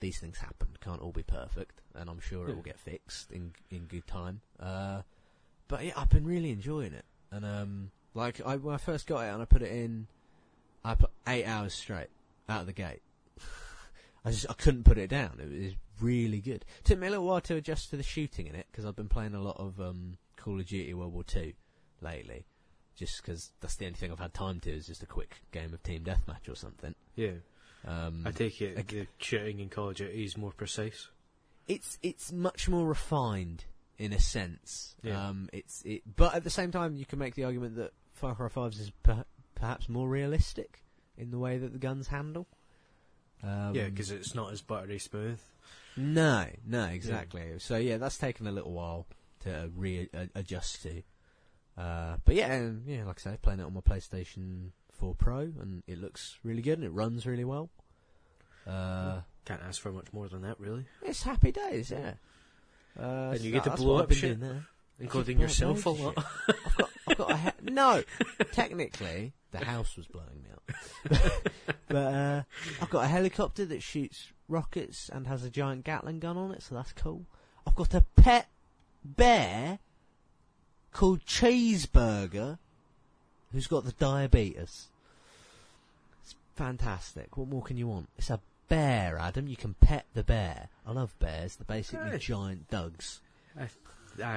these 0.00 0.18
things 0.18 0.38
happen; 0.38 0.68
can't 0.80 1.00
all 1.02 1.12
be 1.12 1.22
perfect, 1.24 1.80
and 1.94 2.08
I'm 2.08 2.20
sure 2.20 2.48
it 2.48 2.54
will 2.54 2.62
get 2.62 2.78
fixed 2.78 3.32
in 3.32 3.52
in 3.70 3.84
good 3.86 4.06
time. 4.06 4.40
Uh, 4.60 5.02
but 5.68 5.84
yeah, 5.84 5.92
I've 5.96 6.08
been 6.10 6.26
really 6.26 6.50
enjoying 6.50 6.92
it, 6.92 7.04
and 7.32 7.44
um, 7.44 7.90
like 8.14 8.40
I 8.46 8.56
when 8.56 8.74
I 8.74 8.78
first 8.78 9.06
got 9.06 9.20
it 9.24 9.32
and 9.32 9.42
I 9.42 9.44
put 9.44 9.62
it 9.62 9.72
in, 9.72 10.06
I 10.84 10.94
put 10.94 11.10
eight 11.26 11.44
hours 11.46 11.74
straight 11.74 12.08
out 12.48 12.60
of 12.60 12.66
the 12.66 12.72
gate. 12.72 13.02
I 14.26 14.30
just 14.32 14.46
I 14.50 14.54
couldn't 14.54 14.84
put 14.84 14.98
it 14.98 15.08
down. 15.08 15.38
It 15.40 15.64
was 15.64 15.72
really 16.00 16.40
good. 16.40 16.64
Took 16.84 16.98
me 16.98 17.06
a 17.06 17.10
little 17.10 17.24
while 17.26 17.40
to 17.42 17.54
adjust 17.56 17.90
to 17.90 17.96
the 17.96 18.02
shooting 18.02 18.46
in 18.46 18.54
it 18.54 18.66
because 18.70 18.84
I've 18.84 18.96
been 18.96 19.08
playing 19.08 19.34
a 19.34 19.40
lot 19.42 19.56
of 19.58 19.80
um, 19.80 20.18
Call 20.36 20.58
of 20.60 20.66
Duty 20.66 20.92
World 20.94 21.12
War 21.14 21.24
Two 21.24 21.52
lately 22.00 22.44
just 22.96 23.22
because 23.22 23.52
that's 23.60 23.76
the 23.76 23.86
only 23.86 23.96
thing 23.96 24.10
I've 24.10 24.18
had 24.18 24.32
time 24.34 24.58
to 24.60 24.70
is 24.70 24.86
just 24.86 25.02
a 25.02 25.06
quick 25.06 25.36
game 25.52 25.72
of 25.74 25.82
team 25.82 26.02
deathmatch 26.02 26.50
or 26.50 26.54
something. 26.56 26.94
yeah, 27.14 27.32
Um, 27.86 28.22
I 28.26 28.30
take 28.30 28.60
it 28.62 28.78
Ag- 28.78 28.88
the 28.88 29.06
shooting 29.18 29.60
in 29.60 29.68
Call 29.68 29.90
of 29.90 29.96
Duty 29.96 30.24
is 30.24 30.36
more 30.36 30.50
precise. 30.52 31.08
it's 31.68 31.98
it's 32.02 32.32
much 32.32 32.68
more 32.68 32.86
refined 32.86 33.64
in 33.98 34.12
a 34.12 34.18
sense. 34.18 34.94
Yeah. 35.02 35.28
Um, 35.28 35.48
it's 35.52 35.82
it, 35.84 36.02
but 36.16 36.34
at 36.34 36.42
the 36.44 36.50
same 36.50 36.70
time, 36.72 36.96
you 36.96 37.04
can 37.06 37.18
make 37.18 37.34
the 37.34 37.44
argument 37.44 37.76
that 37.76 37.92
Far 38.12 38.34
Cry 38.34 38.48
5 38.48 38.72
is 38.72 38.90
per, 39.02 39.24
perhaps 39.54 39.88
more 39.88 40.08
realistic 40.08 40.82
in 41.18 41.30
the 41.30 41.38
way 41.38 41.58
that 41.58 41.72
the 41.72 41.78
guns 41.78 42.08
handle. 42.08 42.46
Um, 43.42 43.74
yeah, 43.74 43.84
because 43.88 44.10
it's 44.10 44.34
not 44.34 44.52
as 44.52 44.60
buttery 44.62 44.98
smooth. 44.98 45.40
no, 45.96 46.46
no, 46.66 46.84
exactly. 46.86 47.42
So 47.58 47.76
yeah, 47.76 47.98
that's 47.98 48.18
taken 48.18 48.46
a 48.46 48.52
little 48.52 48.72
while 48.72 49.06
to 49.40 49.70
re 49.76 50.08
uh, 50.14 50.26
to. 50.42 51.02
Uh, 51.78 52.16
but 52.24 52.34
yeah, 52.34 52.52
and, 52.52 52.86
yeah, 52.86 53.04
like 53.04 53.20
I 53.26 53.32
say, 53.32 53.38
playing 53.40 53.60
it 53.60 53.64
on 53.64 53.74
my 53.74 53.80
PlayStation 53.80 54.70
4 54.92 55.14
Pro, 55.14 55.38
and 55.40 55.82
it 55.86 56.00
looks 56.00 56.38
really 56.42 56.62
good, 56.62 56.78
and 56.78 56.84
it 56.86 56.90
runs 56.90 57.26
really 57.26 57.44
well. 57.44 57.68
Uh, 58.66 59.20
Can't 59.44 59.60
ask 59.62 59.80
for 59.80 59.92
much 59.92 60.12
more 60.12 60.28
than 60.28 60.42
that, 60.42 60.58
really. 60.58 60.86
it's 61.02 61.22
happy 61.22 61.52
days, 61.52 61.90
yeah. 61.90 62.14
Uh, 62.98 63.32
And 63.32 63.40
you 63.42 63.52
get 63.52 63.64
to 63.64 63.70
blow 63.70 63.96
up 63.96 64.10
shit. 64.12 64.38
Including 64.98 65.38
yourself 65.38 65.84
a 65.84 65.90
lot. 65.90 66.14
I've 66.48 66.76
got, 66.78 66.90
I've 67.08 67.18
got 67.18 67.30
a 67.30 67.36
he- 67.36 67.50
no. 67.70 68.02
Technically, 68.52 69.34
the 69.58 69.64
house 69.64 69.96
was 69.96 70.06
blowing 70.06 70.42
me 70.42 70.50
up, 70.52 71.42
but 71.88 71.96
uh, 71.96 72.42
I've 72.80 72.90
got 72.90 73.04
a 73.04 73.08
helicopter 73.08 73.64
that 73.66 73.82
shoots 73.82 74.28
rockets 74.48 75.08
and 75.08 75.26
has 75.26 75.44
a 75.44 75.50
giant 75.50 75.84
Gatling 75.84 76.20
gun 76.20 76.36
on 76.36 76.52
it, 76.52 76.62
so 76.62 76.74
that's 76.74 76.92
cool. 76.92 77.24
I've 77.66 77.74
got 77.74 77.94
a 77.94 78.04
pet 78.16 78.48
bear 79.04 79.78
called 80.92 81.20
Cheeseburger, 81.26 82.58
who's 83.52 83.66
got 83.66 83.84
the 83.84 83.92
diabetes. 83.92 84.88
It's 86.22 86.34
fantastic. 86.54 87.36
What 87.36 87.48
more 87.48 87.62
can 87.62 87.76
you 87.76 87.86
want? 87.86 88.08
It's 88.16 88.30
a 88.30 88.40
bear, 88.68 89.18
Adam. 89.18 89.48
You 89.48 89.56
can 89.56 89.74
pet 89.74 90.06
the 90.14 90.22
bear. 90.22 90.68
I 90.86 90.92
love 90.92 91.14
bears. 91.18 91.56
They're 91.56 91.76
basically 91.76 92.18
giant 92.18 92.70
dogs. 92.70 93.20
I 93.58 93.68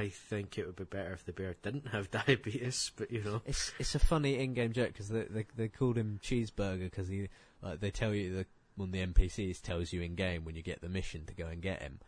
think 0.09 0.57
it 0.57 0.65
would 0.65 0.75
be 0.75 0.83
better 0.83 1.13
if 1.13 1.25
the 1.25 1.33
bear 1.33 1.55
didn't 1.61 1.87
have 1.87 2.11
diabetes, 2.25 2.91
but 2.95 3.11
you 3.11 3.23
know. 3.23 3.41
It's 3.45 3.71
it's 3.79 3.95
a 3.95 3.99
funny 3.99 4.39
in-game 4.39 4.73
joke 4.73 4.89
because 4.89 5.09
they, 5.09 5.23
they 5.23 5.45
they 5.55 5.67
called 5.67 5.97
him 5.97 6.19
Cheeseburger 6.23 6.85
because 6.89 7.07
he 7.07 7.29
like 7.61 7.79
they 7.79 7.91
tell 7.91 8.13
you 8.13 8.33
the 8.33 8.45
one 8.75 8.91
the 8.91 9.05
NPCs 9.05 9.61
tells 9.61 9.91
you 9.91 10.01
in 10.01 10.15
game 10.15 10.45
when 10.45 10.55
you 10.55 10.63
get 10.63 10.81
the 10.81 10.89
mission 10.89 11.25
to 11.25 11.33
go 11.33 11.47
and 11.47 11.61
get 11.61 11.81
him, 11.81 11.99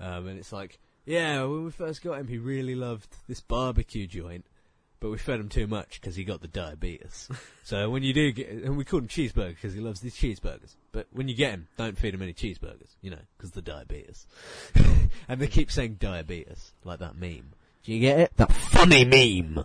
um, 0.00 0.26
and 0.26 0.38
it's 0.38 0.52
like 0.52 0.78
yeah 1.06 1.42
when 1.42 1.64
we 1.64 1.70
first 1.70 2.02
got 2.02 2.18
him 2.18 2.28
he 2.28 2.38
really 2.38 2.74
loved 2.74 3.16
this 3.28 3.40
barbecue 3.40 4.06
joint, 4.06 4.46
but 5.00 5.10
we 5.10 5.18
fed 5.18 5.40
him 5.40 5.48
too 5.48 5.66
much 5.66 6.00
because 6.00 6.16
he 6.16 6.24
got 6.24 6.40
the 6.40 6.48
diabetes. 6.48 7.28
so 7.64 7.90
when 7.90 8.02
you 8.02 8.12
do 8.12 8.32
get, 8.32 8.48
and 8.48 8.76
we 8.76 8.84
call 8.84 9.00
him 9.00 9.08
cheeseburger 9.08 9.50
because 9.50 9.74
he 9.74 9.80
loves 9.80 10.00
these 10.00 10.16
cheeseburgers. 10.16 10.76
But 10.92 11.08
when 11.12 11.28
you 11.28 11.34
get 11.34 11.50
him, 11.50 11.68
don't 11.76 11.98
feed 11.98 12.14
him 12.14 12.22
any 12.22 12.32
cheeseburgers, 12.32 12.94
you 13.02 13.10
know, 13.10 13.18
because 13.36 13.50
the 13.50 13.62
diabetes. 13.62 14.26
and 15.28 15.40
they 15.40 15.46
keep 15.46 15.70
saying 15.70 15.96
diabetes, 16.00 16.72
like 16.84 17.00
that 17.00 17.16
meme. 17.16 17.52
Do 17.84 17.92
you 17.92 18.00
get 18.00 18.18
it? 18.18 18.36
That 18.36 18.52
funny 18.52 19.04
meme. 19.04 19.64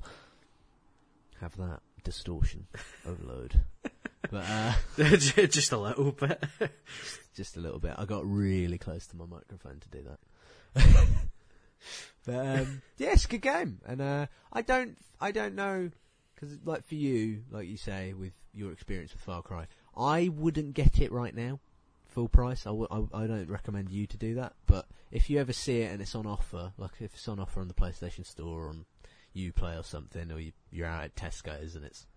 Have 1.39 1.55
that 1.57 1.79
distortion 2.03 2.67
overload. 3.07 3.61
but 4.29 4.43
uh, 4.45 4.73
just 5.15 5.71
a 5.71 5.77
little 5.77 6.11
bit. 6.11 6.43
just 7.33 7.55
a 7.55 7.61
little 7.61 7.79
bit. 7.79 7.93
I 7.97 8.05
got 8.05 8.25
really 8.25 8.77
close 8.77 9.07
to 9.07 9.15
my 9.15 9.25
microphone 9.25 9.79
to 9.79 9.89
do 9.89 10.03
that. 10.03 10.19
But 12.31 12.59
um, 12.61 12.81
yeah, 12.97 13.11
it's 13.11 13.25
a 13.25 13.27
good 13.27 13.41
game, 13.41 13.79
and 13.85 14.01
uh, 14.01 14.25
I 14.53 14.61
don't, 14.61 14.97
I 15.21 15.31
don't 15.31 15.55
know, 15.55 15.89
because 16.35 16.57
like 16.65 16.85
for 16.87 16.95
you, 16.95 17.43
like 17.51 17.67
you 17.67 17.77
say, 17.77 18.13
with 18.13 18.33
your 18.53 18.71
experience 18.71 19.11
with 19.13 19.21
Far 19.21 19.41
Cry, 19.41 19.67
I 19.97 20.29
wouldn't 20.29 20.73
get 20.73 20.99
it 20.99 21.11
right 21.11 21.35
now, 21.35 21.59
full 22.07 22.27
price. 22.29 22.65
I 22.65 22.69
w- 22.71 22.87
I, 22.91 23.23
I 23.23 23.27
don't 23.27 23.49
recommend 23.49 23.89
you 23.91 24.07
to 24.07 24.17
do 24.17 24.35
that. 24.35 24.53
But 24.65 24.85
if 25.11 25.29
you 25.29 25.39
ever 25.39 25.53
see 25.53 25.81
it 25.81 25.91
and 25.91 26.01
it's 26.01 26.15
on 26.15 26.25
offer, 26.25 26.73
like 26.77 26.91
if 26.99 27.13
it's 27.13 27.27
on 27.27 27.39
offer 27.39 27.61
on 27.61 27.67
the 27.67 27.73
PlayStation 27.73 28.25
Store 28.25 28.65
or 28.65 28.69
on 28.69 28.85
UPlay 29.35 29.79
or 29.79 29.83
something, 29.83 30.31
or 30.31 30.39
you, 30.39 30.51
you're 30.71 30.87
out 30.87 31.03
at 31.03 31.15
Tesco's 31.15 31.75
and 31.75 31.85
it's, 31.85 32.07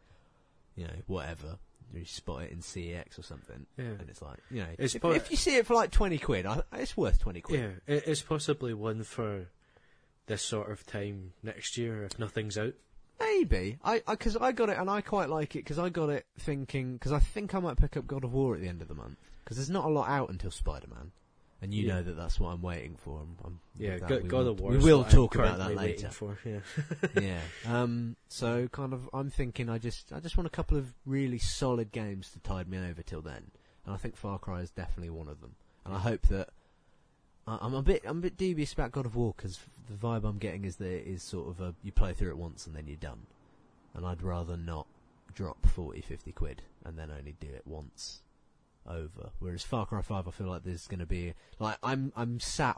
you 0.76 0.84
know, 0.86 0.94
whatever, 1.06 1.58
you 1.92 2.04
spot 2.06 2.44
it 2.44 2.52
in 2.52 2.60
CEX 2.60 3.18
or 3.18 3.22
something, 3.22 3.66
Yeah. 3.76 3.84
and 3.84 4.08
it's 4.08 4.22
like, 4.22 4.38
you 4.50 4.60
know, 4.60 4.68
It's 4.78 4.94
if, 4.94 5.02
po- 5.02 5.10
if 5.10 5.30
you 5.30 5.36
see 5.36 5.56
it 5.56 5.66
for 5.66 5.74
like 5.74 5.90
twenty 5.90 6.16
quid, 6.18 6.46
I, 6.46 6.62
it's 6.74 6.96
worth 6.96 7.18
twenty 7.18 7.42
quid. 7.42 7.60
Yeah, 7.60 7.94
it, 7.94 8.04
it's 8.06 8.22
possibly 8.22 8.72
one 8.72 9.02
for 9.02 9.46
this 10.26 10.42
sort 10.42 10.70
of 10.70 10.86
time 10.86 11.32
next 11.42 11.76
year 11.76 12.04
if 12.04 12.18
nothing's 12.18 12.56
out. 12.58 12.74
Maybe 13.20 13.78
I 13.84 14.00
because 14.08 14.36
I, 14.36 14.52
got 14.52 14.68
it 14.68 14.78
and 14.78 14.90
I 14.90 15.00
quite 15.00 15.28
like 15.28 15.54
it 15.54 15.60
because 15.60 15.78
I 15.78 15.88
got 15.90 16.10
it 16.10 16.26
thinking 16.38 16.94
because 16.94 17.12
I 17.12 17.20
think 17.20 17.54
I 17.54 17.60
might 17.60 17.76
pick 17.76 17.96
up 17.96 18.06
God 18.06 18.24
of 18.24 18.32
War 18.32 18.54
at 18.54 18.60
the 18.60 18.68
end 18.68 18.82
of 18.82 18.88
the 18.88 18.94
month 18.94 19.18
because 19.44 19.56
there's 19.56 19.70
not 19.70 19.84
a 19.84 19.88
lot 19.88 20.08
out 20.08 20.30
until 20.30 20.50
Spider 20.50 20.88
Man, 20.88 21.12
and 21.60 21.72
you 21.72 21.86
Yeah. 21.86 21.94
know 21.96 22.02
that 22.02 22.16
that's 22.16 22.40
what 22.40 22.48
I'm 22.48 22.62
waiting 22.62 22.96
for. 22.96 23.20
I'm, 23.20 23.36
I'm, 23.44 23.60
Yeah, 23.78 23.98
that, 23.98 24.26
God 24.26 24.44
will, 24.46 24.48
of 24.52 24.60
War. 24.60 24.70
We 24.72 24.78
will 24.78 25.04
talk 25.04 25.34
about 25.36 25.58
that 25.58 25.74
later. 25.76 26.08
For, 26.08 26.36
yeah. 26.44 26.60
yeah. 27.20 27.40
Um. 27.66 28.16
So 28.28 28.66
kind 28.68 28.92
of, 28.92 29.08
I'm 29.12 29.30
thinking 29.30 29.68
I 29.68 29.78
just 29.78 30.12
I 30.12 30.18
just 30.20 30.36
want 30.36 30.46
a 30.48 30.50
couple 30.50 30.76
of 30.76 30.92
really 31.06 31.38
solid 31.38 31.92
games 31.92 32.30
to 32.30 32.40
tide 32.40 32.68
me 32.68 32.78
over 32.78 33.02
till 33.02 33.22
then, 33.22 33.50
and 33.86 33.94
I 33.94 33.98
think 33.98 34.16
Far 34.16 34.38
Cry 34.40 34.60
is 34.62 34.70
definitely 34.70 35.10
one 35.10 35.28
of 35.28 35.40
them. 35.40 35.54
And 35.84 35.94
I 35.94 35.98
hope 35.98 36.22
that 36.28 36.48
I- 36.48 36.52
I'm 37.46 37.74
a 37.74 37.82
bit 37.82 38.02
I'm 38.06 38.18
a 38.18 38.22
bit 38.22 38.36
dubious 38.36 38.72
about 38.72 38.92
God 38.92 39.06
of 39.06 39.16
War 39.16 39.34
because 39.36 39.58
the 39.88 39.94
vibe 39.94 40.24
I'm 40.24 40.38
getting 40.38 40.64
is 40.64 40.76
that 40.76 40.86
it 40.86 41.06
is 41.06 41.22
sort 41.22 41.48
of 41.48 41.60
a 41.60 41.74
you 41.82 41.90
play 41.90 42.12
through 42.12 42.30
it 42.30 42.36
once 42.36 42.66
and 42.66 42.76
then 42.76 42.86
you're 42.86 42.96
done, 42.96 43.26
and 43.94 44.06
I'd 44.06 44.22
rather 44.22 44.56
not 44.56 44.86
drop 45.34 45.66
40, 45.66 46.02
50 46.02 46.32
quid 46.32 46.62
and 46.84 46.98
then 46.98 47.10
only 47.10 47.34
do 47.40 47.48
it 47.48 47.62
once 47.64 48.22
over. 48.86 49.30
Whereas 49.38 49.62
Far 49.62 49.86
Cry 49.86 50.02
Five, 50.02 50.28
I 50.28 50.30
feel 50.30 50.48
like 50.48 50.64
there's 50.64 50.86
going 50.86 51.00
to 51.00 51.06
be 51.06 51.34
like 51.58 51.78
I'm 51.82 52.12
I'm 52.16 52.38
sat 52.38 52.76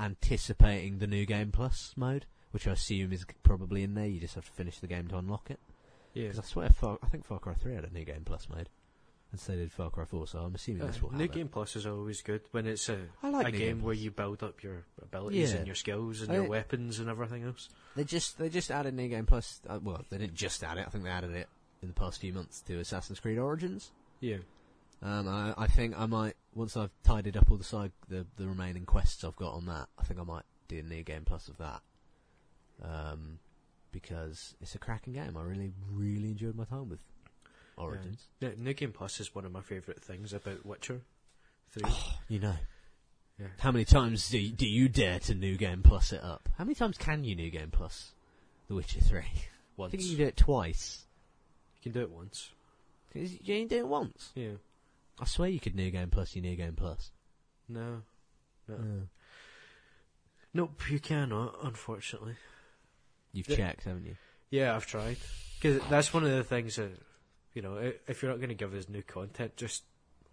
anticipating 0.00 0.98
the 0.98 1.06
new 1.06 1.24
game 1.24 1.52
plus 1.52 1.94
mode, 1.96 2.26
which 2.50 2.66
I 2.66 2.72
assume 2.72 3.12
is 3.12 3.24
probably 3.42 3.82
in 3.82 3.94
there. 3.94 4.06
You 4.06 4.20
just 4.20 4.34
have 4.34 4.46
to 4.46 4.52
finish 4.52 4.78
the 4.78 4.86
game 4.86 5.08
to 5.08 5.18
unlock 5.18 5.50
it. 5.50 5.60
Yeah. 6.12 6.24
Because 6.24 6.38
I 6.38 6.42
swear, 6.42 6.70
Far, 6.70 6.98
I 7.02 7.08
think 7.08 7.24
Far 7.24 7.38
Cry 7.38 7.54
Three 7.54 7.74
had 7.74 7.84
a 7.84 7.92
new 7.92 8.04
game 8.04 8.22
plus 8.24 8.48
mode, 8.48 8.68
and 9.32 9.40
so 9.40 9.54
did 9.54 9.72
Far 9.72 9.90
Cry 9.90 10.04
Four. 10.04 10.26
So 10.26 10.38
I'm 10.38 10.54
assuming 10.54 10.86
this 10.86 10.96
Uh, 10.96 11.00
will 11.02 11.10
have 11.10 11.18
New. 11.20 11.28
Game 11.28 11.48
Plus 11.48 11.76
is 11.76 11.86
always 11.86 12.22
good 12.22 12.42
when 12.52 12.66
it's 12.66 12.88
a, 12.88 13.06
like 13.22 13.48
a 13.48 13.50
game 13.50 13.60
Game 13.60 13.82
where 13.82 13.94
you 13.94 14.10
build 14.10 14.42
up 14.42 14.62
your 14.62 14.84
abilities 15.02 15.50
Yeah. 15.52 15.58
and 15.58 15.66
your 15.66 15.74
skills 15.76 16.22
and 16.22 16.30
I- 16.30 16.34
your 16.36 16.44
weapons 16.48 16.98
and 16.98 17.08
everything 17.08 17.42
else. 17.44 17.68
They 17.96 18.04
just 18.04 18.38
they 18.38 18.48
just 18.48 18.70
added 18.70 18.94
New 18.94 19.08
Game 19.08 19.26
Plus. 19.26 19.60
Uh, 19.68 19.78
well, 19.82 20.04
they 20.10 20.18
didn't 20.18 20.34
just 20.34 20.62
add 20.64 20.78
it. 20.78 20.86
I 20.86 20.90
think 20.90 21.04
they 21.04 21.10
added 21.10 21.32
it 21.32 21.48
in 21.82 21.88
the 21.88 21.94
past 21.94 22.20
few 22.20 22.32
months 22.32 22.60
to 22.62 22.78
Assassin's 22.78 23.20
Creed 23.20 23.38
Origins. 23.38 23.90
Yeah. 24.20 24.38
Um, 25.02 25.28
I, 25.28 25.52
I 25.58 25.66
think 25.66 25.98
I 25.98 26.06
might 26.06 26.36
once 26.54 26.74
I've 26.76 26.90
tidied 27.02 27.36
up 27.36 27.50
all 27.50 27.58
the 27.58 27.64
side 27.64 27.92
the 28.08 28.26
the 28.36 28.46
remaining 28.46 28.86
quests 28.86 29.24
I've 29.24 29.36
got 29.36 29.52
on 29.54 29.66
that. 29.66 29.88
I 29.98 30.04
think 30.04 30.18
I 30.18 30.22
might 30.22 30.44
do 30.68 30.78
a 30.78 30.82
new 30.82 31.02
game 31.02 31.24
plus 31.26 31.48
of 31.48 31.58
that. 31.58 31.82
Um, 32.82 33.38
because 33.92 34.54
it's 34.60 34.74
a 34.74 34.78
cracking 34.78 35.14
game. 35.14 35.36
I 35.36 35.42
really 35.42 35.72
really 35.90 36.30
enjoyed 36.30 36.54
my 36.54 36.64
time 36.64 36.88
with 36.88 37.00
Origins. 37.76 38.26
Yeah, 38.40 38.50
New 38.56 38.72
Game 38.74 38.92
Plus 38.92 39.20
is 39.20 39.34
one 39.34 39.44
of 39.44 39.52
my 39.52 39.60
favourite 39.60 40.02
things 40.02 40.32
about 40.32 40.64
Witcher 40.64 41.00
3. 41.70 41.82
You 42.28 42.40
know, 42.40 42.54
Yeah. 43.38 43.46
how 43.58 43.70
many 43.70 43.84
times 43.84 44.28
do 44.30 44.38
you, 44.38 44.50
do 44.52 44.66
you 44.66 44.88
dare 44.88 45.18
to 45.20 45.34
new 45.34 45.56
game 45.56 45.82
plus 45.82 46.12
it 46.12 46.22
up? 46.24 46.48
How 46.58 46.64
many 46.64 46.74
times 46.74 46.96
can 46.98 47.22
you 47.24 47.36
new 47.36 47.50
game 47.50 47.70
plus 47.70 48.12
The 48.68 48.74
Witcher 48.74 49.00
Three? 49.00 49.20
I 49.32 49.42
Once. 49.76 49.90
think 49.92 50.02
you 50.04 50.08
can 50.10 50.16
do 50.18 50.26
it 50.28 50.36
twice. 50.36 51.04
You 51.76 51.82
can 51.82 51.92
do 51.92 52.00
it 52.06 52.10
once. 52.10 52.50
You 53.14 53.54
only 53.54 53.66
do 53.66 53.76
it 53.78 53.86
once. 53.88 54.30
Yeah. 54.34 54.52
I 55.20 55.24
swear 55.26 55.48
you 55.48 55.60
could 55.60 55.74
new 55.74 55.90
game 55.90 56.08
plus 56.10 56.34
your 56.34 56.42
new 56.42 56.56
game 56.56 56.74
plus. 56.74 57.10
No. 57.68 58.02
No. 58.68 58.74
Uh, 58.74 59.04
Nope, 60.54 60.90
you 60.90 60.98
cannot, 60.98 61.56
unfortunately. 61.62 62.36
you've 63.32 63.46
The- 63.46 63.56
checked, 63.56 63.84
haven't 63.84 64.06
you? 64.06 64.16
Yeah, 64.50 64.74
I've 64.74 64.86
tried. 64.86 65.18
Because 65.60 65.82
that's 65.90 66.12
one 66.14 66.24
of 66.24 66.30
the 66.30 66.44
things 66.44 66.76
that, 66.76 66.92
you 67.56 67.62
know, 67.62 67.92
if 68.06 68.22
you're 68.22 68.30
not 68.30 68.36
going 68.36 68.50
to 68.50 68.54
give 68.54 68.74
us 68.74 68.86
new 68.86 69.02
content, 69.02 69.56
just 69.56 69.82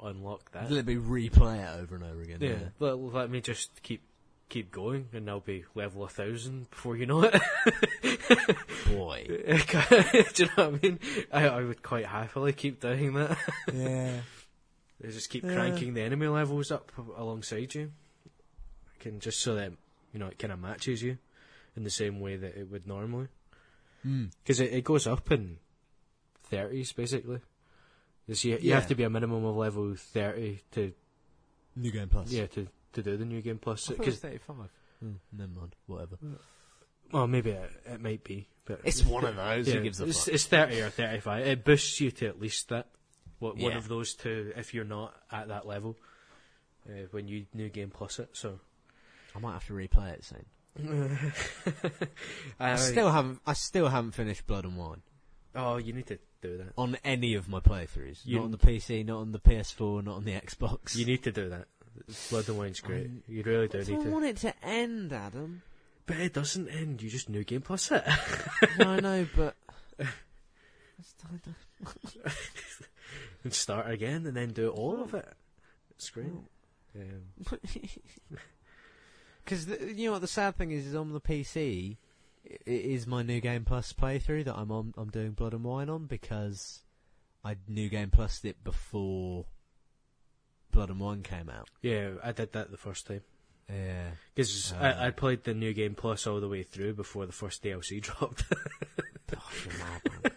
unlock 0.02 0.52
that. 0.52 0.70
Let 0.70 0.86
me 0.86 0.96
replay 0.96 1.64
it 1.64 1.82
over 1.82 1.96
and 1.96 2.04
over 2.04 2.22
again. 2.22 2.40
Yeah, 2.42 2.56
let, 2.80 3.00
let 3.00 3.30
me 3.32 3.40
just 3.40 3.82
keep 3.82 4.02
keep 4.50 4.72
going, 4.72 5.08
and 5.14 5.30
I'll 5.30 5.40
be 5.40 5.64
level 5.74 6.04
a 6.04 6.10
thousand 6.10 6.70
before 6.70 6.98
you 6.98 7.06
know 7.06 7.24
it. 7.24 7.42
Boy. 8.88 9.24
Do 10.34 10.44
you 10.44 10.50
know 10.58 10.70
what 10.70 10.76
I 10.76 10.80
mean? 10.84 11.00
I, 11.32 11.48
I 11.48 11.64
would 11.64 11.82
quite 11.82 12.06
happily 12.06 12.52
keep 12.52 12.82
doing 12.82 13.14
that. 13.14 13.38
yeah. 13.74 14.18
They 15.00 15.10
just 15.10 15.30
keep 15.30 15.46
Yeah. 15.46 15.54
cranking 15.56 15.94
the 15.94 16.02
enemy 16.02 16.28
levels 16.28 16.72
up 16.72 16.92
alongside 17.18 17.74
you. 17.74 17.92
Can 19.00 19.22
just 19.22 19.40
so 19.40 19.56
that 19.56 19.72
you 20.14 20.20
know 20.20 20.28
it 20.28 20.38
kind 20.40 20.52
of 20.52 20.60
matches 20.60 21.02
you 21.02 21.20
in 21.78 21.86
the 21.86 21.90
same 21.90 22.20
way 22.20 22.36
that 22.36 22.58
it 22.58 22.70
would 22.70 22.86
normally. 22.86 23.28
Mm. 24.06 24.32
Because 24.44 24.60
it, 24.60 24.74
it 24.74 24.84
goes 24.84 25.08
up 25.08 25.32
in 25.32 25.58
thirties 26.56 26.92
basically. 26.94 27.40
'Cause 28.28 28.44
you, 28.46 28.54
you 28.54 28.70
Yeah. 28.70 28.76
have 28.76 28.88
to 28.88 28.96
be 28.96 29.04
a 29.04 29.10
minimum 29.10 29.44
of 29.46 29.56
level 29.56 29.96
thirty 29.96 30.62
to 30.72 30.94
New 31.76 31.92
game 31.92 32.08
plus. 32.10 32.32
yeah 32.32 32.46
to, 32.48 32.68
to 32.94 33.02
do 33.04 33.18
the 33.18 33.26
new 33.26 33.42
game 33.42 33.58
plus. 33.60 33.90
I 33.90 33.96
thought 33.96 34.04
it 34.04 34.06
was 34.08 34.20
Because 34.20 34.32
35. 34.48 34.70
Mm, 35.04 35.16
never 35.34 35.52
mind. 35.60 35.76
Whatever. 35.88 36.18
well, 37.12 37.28
maybe 37.28 37.52
it, 37.52 37.70
it 37.86 38.00
might 38.02 38.24
be, 38.24 38.48
but 38.66 38.80
It's 38.86 39.04
one 39.06 39.26
of 39.26 39.36
those. 39.36 39.68
yeah, 39.68 39.74
Who 39.76 39.82
gives 39.84 40.00
a 40.00 40.06
it's, 40.06 40.24
fuck? 40.26 40.34
it's 40.34 40.46
thirty 40.46 40.80
or 40.82 40.90
thirty-five. 40.90 41.46
It 41.48 41.66
boosts 41.66 42.00
you 42.00 42.12
to 42.12 42.28
at 42.28 42.40
least 42.40 42.70
that. 42.70 42.88
What 43.40 43.58
one 43.58 43.74
of 43.74 43.90
those 43.90 44.14
two 44.14 44.54
if 44.56 44.74
you're 44.74 44.86
not 44.86 45.14
at 45.30 45.50
that 45.50 45.68
level 45.68 45.98
uh, 46.88 47.08
when 47.12 47.28
you 47.28 47.46
new 47.54 47.68
game 47.68 47.90
plus 47.90 48.20
it. 48.20 48.30
So 48.38 48.60
I 49.36 49.40
might 49.40 49.52
have 49.54 49.66
to 49.68 49.74
replay 49.74 50.14
it 50.14 50.24
soon. 50.24 50.46
I 52.60 52.72
I 52.72 52.76
still 52.78 53.12
haven't. 53.12 53.40
I 53.46 53.52
still 53.54 53.90
haven't 53.90 54.12
finished 54.14 54.48
Blood 54.48 54.64
and 54.66 54.78
Wine 54.78 55.02
oh, 55.56 55.78
you 55.78 55.94
need 55.94 56.08
to 56.08 56.18
do 56.44 56.58
that. 56.58 56.74
on 56.78 56.98
any 57.04 57.34
of 57.34 57.48
my 57.50 57.60
playthroughs. 57.60 58.20
You- 58.26 58.38
not 58.38 58.46
on 58.46 58.52
the 58.52 58.58
PC, 58.60 59.04
not 59.06 59.20
on 59.20 59.32
the 59.32 59.40
PS4, 59.40 60.04
not 60.04 60.16
on 60.18 60.26
the 60.26 60.34
Xbox. 60.34 60.96
You 60.96 61.06
need 61.06 61.24
to 61.24 61.32
do 61.32 61.50
that. 61.50 61.68
Blood 62.30 62.48
and 62.50 62.58
Wine's 62.58 62.80
great. 62.80 63.10
You 63.28 63.44
really 63.44 63.68
do 63.68 63.78
I 63.78 63.82
need 63.82 63.88
don't 63.88 64.04
to. 64.06 64.10
want 64.12 64.26
it 64.26 64.38
to 64.38 64.54
end, 64.66 65.12
Adam. 65.14 65.62
But 66.06 66.18
it 66.18 66.34
doesn't 66.34 66.68
end. 66.68 67.02
You 67.02 67.10
just 67.10 67.30
new 67.30 67.44
game 67.44 67.62
plus 67.62 67.92
it. 67.92 68.04
no, 68.80 68.90
I 68.90 69.00
know, 69.00 69.28
but 69.36 69.56
It's 71.00 71.16
and 73.44 73.54
start 73.54 73.90
again, 73.90 74.26
and 74.26 74.36
then 74.36 74.50
do 74.54 74.70
all 74.70 75.02
of 75.02 75.14
it. 75.14 75.28
It's 75.92 76.10
great. 76.10 76.28
Um, 76.96 77.24
Because 79.44 79.68
you 79.68 80.06
know 80.06 80.14
what 80.14 80.22
the 80.22 80.28
sad 80.28 80.56
thing 80.56 80.72
is, 80.72 80.86
is 80.88 80.96
on 80.96 81.12
the 81.12 81.20
PC, 81.20 81.98
it 82.44 82.62
is 82.66 83.08
my 83.08 83.24
new 83.24 83.40
game 83.42 83.66
plus 83.66 83.94
playthrough 83.94 84.46
that 84.46 84.56
I'm 84.56 84.72
on. 84.72 84.94
I'm 84.98 85.10
doing 85.10 85.32
Blood 85.32 85.54
and 85.54 85.64
Wine 85.64 85.90
on 85.90 86.06
because 86.06 86.82
I 87.44 87.56
new 87.68 87.90
game 87.90 88.10
plus 88.10 88.44
it 88.46 88.64
before 88.64 89.46
Blood 90.72 90.90
and 90.90 91.00
Wine 91.00 91.22
came 91.24 91.50
out. 91.50 91.70
yeah, 91.82 92.12
I 92.24 92.32
did 92.32 92.54
that 92.54 92.72
the 92.72 92.78
first 92.78 93.08
time 93.08 93.22
Yeah, 93.70 94.12
because 94.36 94.72
Um, 94.74 94.80
I, 94.82 95.08
I 95.08 95.12
played 95.12 95.44
the 95.44 95.54
new 95.54 95.74
game 95.74 95.96
plus 95.96 96.26
all 96.28 96.40
the 96.42 96.48
way 96.50 96.64
through 96.64 96.94
before 96.96 97.26
the 97.26 97.32
first 97.32 97.64
DLC 97.64 98.02
dropped. 98.02 98.44
Gosh, 99.30 99.66
you're 99.66 99.78
mad, 99.78 100.02
man. 100.24 100.32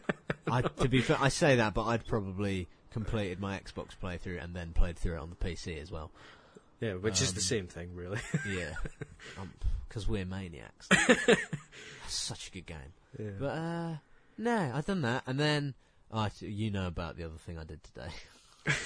I, 0.48 0.60
to 0.62 0.88
be 0.88 1.00
fair, 1.00 1.16
I 1.20 1.28
say 1.28 1.56
that, 1.56 1.74
but 1.74 1.84
I'd 1.86 2.06
probably 2.06 2.68
completed 2.90 3.40
my 3.40 3.58
Xbox 3.58 3.90
playthrough 4.00 4.42
and 4.42 4.54
then 4.54 4.72
played 4.72 4.96
through 4.98 5.14
it 5.16 5.20
on 5.20 5.28
the 5.30 5.36
PC 5.36 5.80
as 5.82 5.90
well. 5.90 6.12
yeah, 6.80 6.92
which 6.94 7.20
is 7.20 7.32
the 7.32 7.38
Um, 7.40 7.42
same 7.42 7.66
thing, 7.66 7.94
really. 7.96 8.20
Yeah, 8.48 8.74
because 9.88 10.06
we're 10.08 10.24
maniacs. 10.24 10.88
That's 11.16 11.40
such 12.08 12.48
a 12.48 12.50
good 12.52 12.66
game. 12.66 12.92
Yeah. 13.18 13.30
But 13.38 13.46
uh, 13.46 13.94
no, 14.38 14.72
I've 14.74 14.86
done 14.86 15.02
that, 15.02 15.22
and 15.26 15.38
then 15.40 15.74
I, 16.12 16.30
you 16.40 16.70
know 16.70 16.86
about 16.86 17.16
the 17.16 17.24
other 17.24 17.36
thing 17.38 17.58
I 17.58 17.64
did 17.64 17.80
today. 17.84 18.08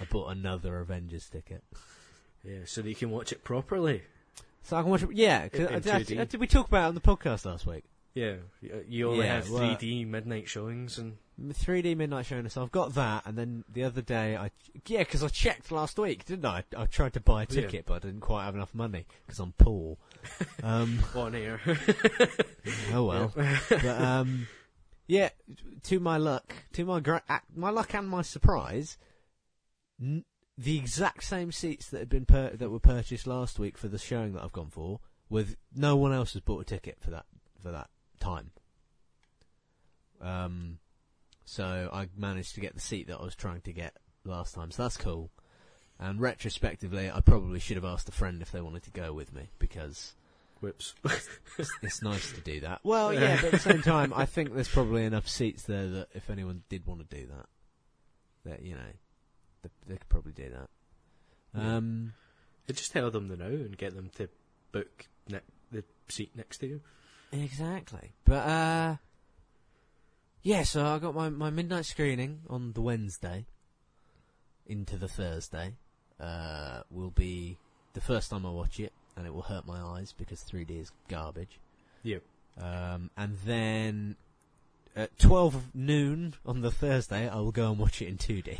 I 0.00 0.04
bought 0.10 0.28
another 0.30 0.78
Avengers 0.80 1.28
ticket, 1.28 1.64
yeah, 2.44 2.58
so 2.66 2.82
that 2.82 2.88
you 2.88 2.94
can 2.94 3.10
watch 3.10 3.32
it 3.32 3.42
properly. 3.42 4.02
so 4.62 4.76
I 4.76 4.82
can 4.82 4.90
watch 4.90 5.02
it. 5.02 5.12
Yeah, 5.12 5.48
'cause 5.48 5.60
In- 5.60 5.74
I 5.74 5.80
2D. 5.80 6.20
uh, 6.20 6.24
did 6.24 6.38
we 6.40 6.46
talk 6.46 6.68
about 6.68 6.84
it 6.84 6.88
on 6.88 6.94
the 6.94 7.00
podcast 7.00 7.44
last 7.46 7.66
week? 7.66 7.84
Yeah, 8.14 8.36
you 8.88 9.08
only 9.10 9.24
Yeah, 9.24 9.34
have 9.36 9.50
well- 9.50 9.62
3D 9.76 10.06
midnight 10.06 10.48
showings, 10.48 10.98
and 10.98 11.16
3D 11.40 11.96
midnight 11.96 12.26
showing. 12.26 12.48
So 12.48 12.62
I've 12.62 12.72
got 12.72 12.94
that, 12.94 13.24
and 13.26 13.36
then 13.38 13.64
the 13.72 13.84
other 13.84 14.02
day, 14.02 14.36
I 14.36 14.50
yeah, 14.86 14.98
because 15.00 15.22
I 15.22 15.28
checked 15.28 15.70
last 15.70 15.98
week, 15.98 16.24
didn't 16.24 16.44
I? 16.46 16.64
I 16.76 16.86
tried 16.86 17.12
to 17.14 17.20
buy 17.20 17.42
a 17.44 17.46
Yeah. 17.48 17.62
ticket, 17.62 17.86
but 17.86 17.94
I 17.94 17.98
didn't 18.00 18.20
quite 18.20 18.44
have 18.44 18.54
enough 18.54 18.74
money 18.74 19.06
because 19.26 19.38
I'm 19.38 19.52
poor. 19.52 19.96
um, 20.62 20.98
on 21.14 21.34
air. 21.34 21.60
oh 22.92 23.04
well. 23.04 23.32
but 23.70 23.84
um, 23.84 24.48
yeah, 25.06 25.30
to 25.84 26.00
my 26.00 26.16
luck, 26.16 26.54
to 26.72 26.84
my 26.84 27.00
gra- 27.00 27.22
my 27.54 27.70
luck 27.70 27.94
and 27.94 28.08
my 28.08 28.22
surprise, 28.22 28.98
n- 30.00 30.24
the 30.56 30.76
exact 30.76 31.22
same 31.22 31.52
seats 31.52 31.88
that 31.88 31.98
had 32.00 32.08
been 32.08 32.26
pur- 32.26 32.56
that 32.56 32.68
were 32.70 32.80
purchased 32.80 33.26
last 33.28 33.58
week 33.60 33.78
for 33.78 33.86
the 33.88 33.98
showing 33.98 34.32
that 34.32 34.42
I've 34.42 34.52
gone 34.52 34.70
for, 34.70 34.98
with 35.30 35.56
no 35.72 35.94
one 35.94 36.12
else 36.12 36.32
has 36.32 36.42
bought 36.42 36.62
a 36.62 36.64
ticket 36.64 36.98
for 37.00 37.10
that 37.12 37.26
for 37.62 37.70
that 37.70 37.90
time. 38.18 38.50
Um, 40.20 40.78
so 41.48 41.88
I 41.92 42.08
managed 42.14 42.54
to 42.56 42.60
get 42.60 42.74
the 42.74 42.80
seat 42.80 43.06
that 43.08 43.18
I 43.18 43.24
was 43.24 43.34
trying 43.34 43.62
to 43.62 43.72
get 43.72 43.96
last 44.24 44.54
time, 44.54 44.70
so 44.70 44.82
that's 44.82 44.98
cool. 44.98 45.30
And 45.98 46.20
retrospectively, 46.20 47.10
I 47.10 47.20
probably 47.20 47.58
should 47.58 47.76
have 47.76 47.86
asked 47.86 48.08
a 48.08 48.12
friend 48.12 48.42
if 48.42 48.52
they 48.52 48.60
wanted 48.60 48.82
to 48.84 48.90
go 48.90 49.14
with 49.14 49.32
me 49.32 49.48
because 49.58 50.14
Whoops. 50.60 50.94
it's, 51.58 51.72
it's 51.82 52.02
nice 52.02 52.32
to 52.32 52.40
do 52.42 52.60
that. 52.60 52.80
Well, 52.82 53.14
yeah, 53.14 53.36
but 53.36 53.44
at 53.46 53.50
the 53.52 53.58
same 53.58 53.82
time, 53.94 54.12
I 54.14 54.26
think 54.26 54.54
there's 54.54 54.68
probably 54.68 55.04
enough 55.04 55.26
seats 55.26 55.62
there 55.62 55.88
that 55.88 56.08
if 56.14 56.28
anyone 56.28 56.64
did 56.68 56.86
want 56.86 57.08
to 57.08 57.16
do 57.16 57.26
that, 57.28 57.46
that 58.44 58.62
you 58.62 58.74
know, 58.74 58.92
they, 59.62 59.70
they 59.86 59.96
could 59.96 60.08
probably 60.08 60.32
do 60.32 60.50
that. 60.50 60.68
Yeah. 61.56 61.76
Um, 61.76 62.12
You 62.66 62.74
just 62.74 62.92
tell 62.92 63.10
them 63.10 63.28
the 63.28 63.36
now 63.36 63.46
and 63.46 63.76
get 63.78 63.94
them 63.96 64.10
to 64.16 64.28
book 64.72 65.06
ne- 65.28 65.40
the 65.72 65.82
seat 66.08 66.32
next 66.36 66.58
to 66.58 66.66
you. 66.66 66.80
exactly. 67.32 68.12
But 68.24 68.46
uh, 68.48 68.96
yeah. 70.42 70.62
So 70.62 70.84
I 70.86 70.98
got 70.98 71.14
my 71.14 71.28
my 71.28 71.50
midnight 71.50 71.86
screening 71.86 72.40
on 72.48 72.72
the 72.72 72.80
Wednesday 72.80 73.46
into 74.66 74.96
the 74.96 75.08
Thursday. 75.08 75.74
Uh, 76.20 76.82
will 76.90 77.10
be 77.10 77.56
the 77.94 78.00
first 78.00 78.30
time 78.30 78.44
I 78.44 78.50
watch 78.50 78.80
it, 78.80 78.92
and 79.16 79.26
it 79.26 79.32
will 79.32 79.42
hurt 79.42 79.66
my 79.66 79.80
eyes 79.80 80.12
because 80.16 80.40
3D 80.42 80.80
is 80.80 80.92
garbage. 81.08 81.60
Yeah. 82.02 82.18
Um, 82.60 83.10
and 83.16 83.36
then 83.44 84.16
at 84.96 85.16
12 85.20 85.74
noon 85.76 86.34
on 86.44 86.60
the 86.60 86.72
Thursday, 86.72 87.28
I 87.28 87.36
will 87.36 87.52
go 87.52 87.70
and 87.70 87.78
watch 87.78 88.02
it 88.02 88.08
in 88.08 88.16
2D. 88.18 88.58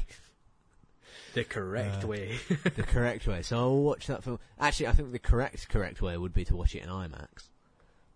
The 1.35 1.43
correct 1.43 2.05
Uh, 2.05 2.07
way. 2.07 2.39
the 2.77 2.85
correct 2.85 3.27
way. 3.27 3.43
So 3.43 3.59
I'll 3.59 3.77
watch 3.83 4.07
that 4.07 4.23
film. 4.23 4.39
Actually, 4.61 4.87
I 4.87 4.93
think 4.93 5.11
the 5.11 5.19
correct, 5.19 5.69
correct 5.69 6.01
way 6.01 6.17
would 6.17 6.33
be 6.33 6.45
to 6.45 6.55
watch 6.57 6.77
it 6.77 6.85
in 6.85 6.89
IMAX. 6.89 7.49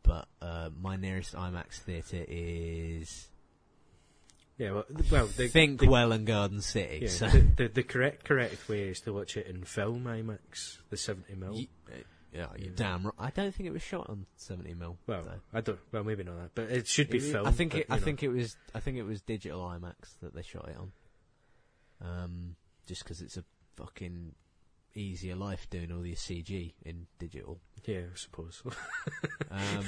But 0.05 0.29
uh, 0.41 0.71
my 0.81 0.95
nearest 0.97 1.35
IMAX 1.35 1.79
theatre 1.81 2.25
is 2.29 3.29
yeah, 4.59 4.73
well, 4.73 4.85
well 5.11 5.27
the, 5.27 5.49
Think 5.49 5.81
the, 5.81 5.89
Welwyn 5.89 6.25
Garden 6.25 6.61
City. 6.61 7.01
yeah, 7.03 7.09
so 7.09 7.29
the, 7.29 7.69
the, 7.69 7.83
correct 7.83 8.25
correct 8.25 8.69
way 8.69 8.89
is 8.89 9.01
to 9.01 9.13
watch 9.13 9.37
it 9.37 9.47
in 9.47 9.65
film 9.65 10.05
IMAX, 10.05 10.79
the 10.91 10.97
70 10.97 11.35
mil. 11.35 11.57
You- 11.57 11.67
uh, 11.91 11.97
yeah, 12.33 12.47
you're 12.57 12.69
Yeah. 12.69 12.75
damn 12.77 13.05
right. 13.05 13.15
I 13.19 13.31
don't 13.31 13.55
think 13.55 13.69
it 13.69 13.73
was 13.73 13.83
shot 13.83 14.09
on 14.09 14.25
70 14.37 14.73
mil. 14.75 14.97
well, 15.07 15.23
though. 15.23 15.41
I 15.53 15.61
don't. 15.61 15.79
Well, 15.93 16.03
maybe 16.05 16.25
not 16.25 16.39
that, 16.39 16.55
but 16.55 16.71
it 16.71 16.87
should 16.87 17.11
be 17.11 17.19
film. 17.19 17.47
I 17.47 17.51
think 17.51 17.73
but, 17.73 17.81
it, 17.83 17.87
I 17.91 17.97
know. 17.97 18.03
think 18.03 18.23
it 18.23 18.29
was 18.29 18.57
I 18.75 18.81
think 18.81 18.97
it 18.97 19.03
was 19.03 19.21
digital 19.21 19.61
IMAX 19.61 20.19
that 20.23 20.35
they 20.35 20.43
shot 20.43 20.69
it 20.69 20.77
on. 20.79 20.93
Um, 22.01 22.57
just 22.87 23.05
because 23.05 23.21
it's 23.21 23.37
a 23.37 23.45
fucking 23.77 24.35
easier 24.95 25.37
life 25.37 25.69
doing 25.71 25.93
all 25.93 26.05
your 26.07 26.17
CG 26.17 26.73
in 26.85 27.07
digital. 27.19 27.61
Yeah, 27.85 28.01
I 28.13 28.17
suppose. 28.17 28.63
Um, 29.51 29.85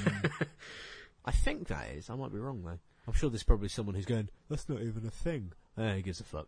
I 1.25 1.31
think 1.31 1.69
that 1.69 1.89
is. 1.95 2.11
I 2.11 2.15
might 2.15 2.31
be 2.31 2.37
wrong 2.37 2.61
though. 2.63 2.77
I'm 3.07 3.13
sure 3.13 3.29
there's 3.29 3.43
probably 3.43 3.69
someone 3.69 3.95
who's 3.95 4.05
going. 4.05 4.29
That's 4.49 4.67
not 4.69 4.81
even 4.81 5.05
a 5.05 5.11
thing. 5.11 5.51
Uh, 5.77 5.93
who 5.93 6.01
gives 6.01 6.19
a 6.19 6.23
fuck? 6.23 6.47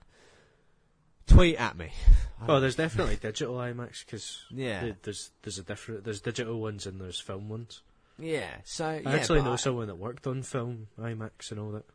Tweet 1.27 1.57
at 1.57 1.77
me. 1.77 1.91
well, 2.47 2.61
there's 2.61 2.75
definitely 2.77 3.17
digital 3.17 3.55
IMAX 3.55 4.05
because 4.05 4.45
yeah, 4.49 4.91
there's 5.03 5.31
there's 5.43 5.59
a 5.59 5.63
different 5.63 6.03
there's 6.05 6.21
digital 6.21 6.59
ones 6.61 6.85
and 6.85 7.01
there's 7.01 7.19
film 7.19 7.49
ones. 7.49 7.81
yeah. 8.17 8.47
So 8.63 8.85
I 8.87 8.99
yeah, 8.99 9.09
actually 9.11 9.39
but 9.39 9.45
know 9.45 9.53
I- 9.53 9.57
someone 9.57 9.87
that 9.87 9.95
worked 9.97 10.25
on 10.25 10.41
film 10.43 10.87
IMAX 10.99 11.51
and 11.51 11.59
all 11.59 11.71
that. 11.71 11.85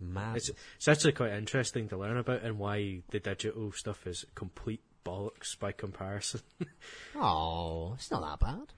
Mad. 0.00 0.36
It's 0.36 0.50
it's 0.76 0.86
actually 0.86 1.12
quite 1.12 1.32
interesting 1.32 1.88
to 1.88 1.96
learn 1.96 2.16
about 2.18 2.42
and 2.42 2.56
why 2.58 3.00
the 3.10 3.18
digital 3.18 3.72
stuff 3.72 4.06
is 4.06 4.24
complete 4.36 4.80
bollocks 5.04 5.58
by 5.58 5.72
comparison. 5.72 6.40
Oh, 7.16 7.94
it's 7.94 8.10
not 8.12 8.22
that 8.22 8.46
bad. 8.46 8.72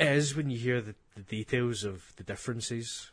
It 0.00 0.16
is 0.16 0.34
when 0.34 0.50
you 0.50 0.58
hear 0.58 0.80
the, 0.80 0.96
the 1.14 1.22
details 1.22 1.84
of 1.84 2.02
the 2.16 2.24
differences. 2.24 3.12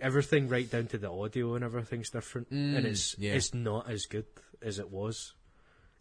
Everything 0.00 0.48
right 0.48 0.70
down 0.70 0.86
to 0.88 0.98
the 0.98 1.10
audio 1.10 1.54
and 1.54 1.64
everything's 1.64 2.10
different, 2.10 2.50
Mm, 2.50 2.76
and 2.76 2.86
it's 2.86 3.16
yeah. 3.18 3.32
it's 3.34 3.54
not 3.54 3.90
as 3.90 4.06
good 4.06 4.26
as 4.62 4.78
it 4.78 4.90
was. 4.90 5.34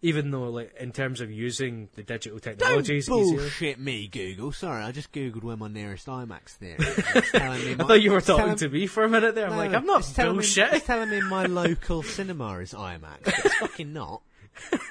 Even 0.01 0.29
though, 0.29 0.49
like 0.49 0.75
in 0.79 0.91
terms 0.91 1.21
of 1.21 1.31
using 1.31 1.89
the 1.95 2.03
digital 2.03 2.37
technologies, 2.39 3.07
Don't 3.07 3.21
easier. 3.21 3.37
bullshit 3.39 3.79
me, 3.79 4.07
Google. 4.07 4.51
Sorry, 4.51 4.83
I 4.83 4.91
just 4.91 5.11
googled 5.13 5.43
where 5.43 5.55
my 5.57 5.67
nearest 5.69 6.05
IMAX 6.07 6.49
theatre 6.57 6.83
is. 7.15 7.31
Telling 7.31 7.63
me 7.65 7.71
I 7.73 7.75
thought 7.77 8.01
you 8.01 8.11
were 8.11 8.21
talking 8.21 8.55
to 8.57 8.69
me 8.69 8.85
for 8.87 9.03
a 9.03 9.09
minute 9.09 9.33
there. 9.33 9.45
I'm 9.45 9.51
No, 9.51 9.57
like, 9.57 9.73
I'm 9.73 9.85
not 9.85 10.01
it's 10.01 10.13
telling 10.13 10.37
me- 10.37 10.43
it's 10.45 10.85
telling 10.85 11.09
me 11.09 11.21
my 11.21 11.45
local 11.45 12.03
cinema 12.03 12.59
is 12.59 12.73
IMAX. 12.73 13.19
It's 13.25 13.55
fucking 13.55 13.93
not. 13.93 14.21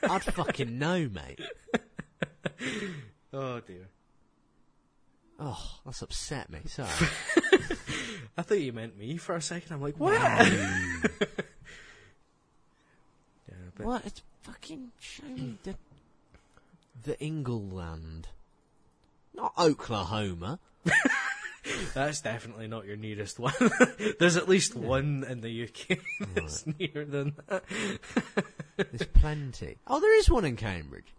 I'd 0.02 0.24
fucking 0.24 0.78
know, 0.78 1.08
mate. 1.12 1.40
Oh 3.32 3.60
dear. 3.60 3.88
Oh, 5.40 5.60
that's 5.84 6.02
upset 6.02 6.50
me. 6.50 6.60
Sorry. 6.66 6.88
I 8.36 8.42
thought 8.42 8.58
you 8.60 8.72
meant 8.72 8.98
me 8.98 9.16
for 9.16 9.34
a 9.34 9.42
second. 9.42 9.72
I'm 9.72 9.82
like, 9.82 9.98
what? 9.98 10.12
yeah, 10.20 10.46
but 13.76 13.86
what? 13.86 14.06
It's 14.06 14.22
fucking 14.42 14.90
show 14.98 15.24
me 15.24 15.40
mm. 15.40 15.56
the 15.62 15.74
the 17.02 17.20
Engleland, 17.20 18.28
not 19.34 19.52
Oklahoma. 19.58 20.58
that's 21.94 22.20
definitely 22.20 22.66
not 22.66 22.86
your 22.86 22.96
nearest 22.96 23.38
one. 23.38 23.54
There's 24.18 24.36
at 24.36 24.48
least 24.48 24.74
one 24.74 25.24
in 25.28 25.40
the 25.40 25.64
UK 25.64 25.98
that's 26.34 26.66
nearer 26.66 27.04
than 27.04 27.34
that. 27.48 27.64
There's 28.76 29.06
plenty. 29.14 29.78
Oh, 29.86 30.00
there 30.00 30.18
is 30.18 30.30
one 30.30 30.44
in 30.44 30.56
Cambridge. 30.56 31.14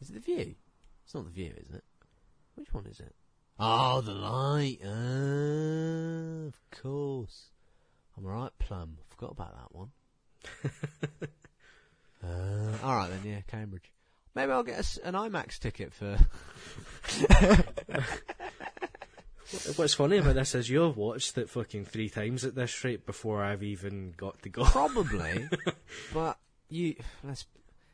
Is 0.00 0.10
it 0.10 0.14
the 0.14 0.20
Vue? 0.20 0.54
It's 1.04 1.14
not 1.14 1.24
the 1.24 1.30
Vue, 1.30 1.52
is 1.56 1.70
it? 1.74 1.84
Which 2.54 2.72
one 2.72 2.86
is 2.86 3.00
it? 3.00 3.14
Oh, 3.58 4.00
the 4.00 4.12
Light. 4.12 4.78
Ah, 4.84 6.46
of 6.46 6.54
course. 6.82 7.50
I'm 8.16 8.26
alright, 8.26 8.52
Plum. 8.58 8.98
Forgot 9.10 9.32
about 9.32 9.56
that 9.56 9.74
one. 9.74 9.90
uh, 12.24 12.78
alright 12.84 13.10
then, 13.10 13.20
yeah, 13.24 13.40
Cambridge. 13.48 13.90
Maybe 14.34 14.52
I'll 14.52 14.62
get 14.62 14.78
a 14.78 15.08
an 15.08 15.14
IMAX 15.14 15.58
ticket 15.58 15.92
for. 15.92 16.18
What's 19.76 19.94
funny 19.94 20.18
about 20.18 20.34
this 20.34 20.54
is 20.54 20.68
you've 20.68 20.96
watched 20.96 21.38
it 21.38 21.48
fucking 21.48 21.86
three 21.86 22.08
times 22.08 22.44
at 22.44 22.54
this 22.54 22.84
rate 22.84 23.06
before 23.06 23.42
I've 23.42 23.62
even 23.62 24.12
got 24.16 24.42
to 24.42 24.50
go. 24.50 24.62
Probably, 24.62 25.48
but 26.14 26.38
you. 26.68 26.94
Let's, 27.24 27.46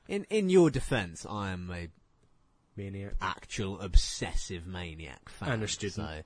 in 0.08 0.26
in 0.28 0.50
your 0.50 0.68
defence, 0.68 1.24
I 1.28 1.52
am 1.52 1.70
a 1.72 1.88
Maniac. 2.76 3.12
actual 3.20 3.80
obsessive 3.80 4.66
maniac 4.66 5.28
fan. 5.28 5.52
And 5.52 5.62
a 5.62 5.68
student. 5.68 5.94
So, 5.94 6.22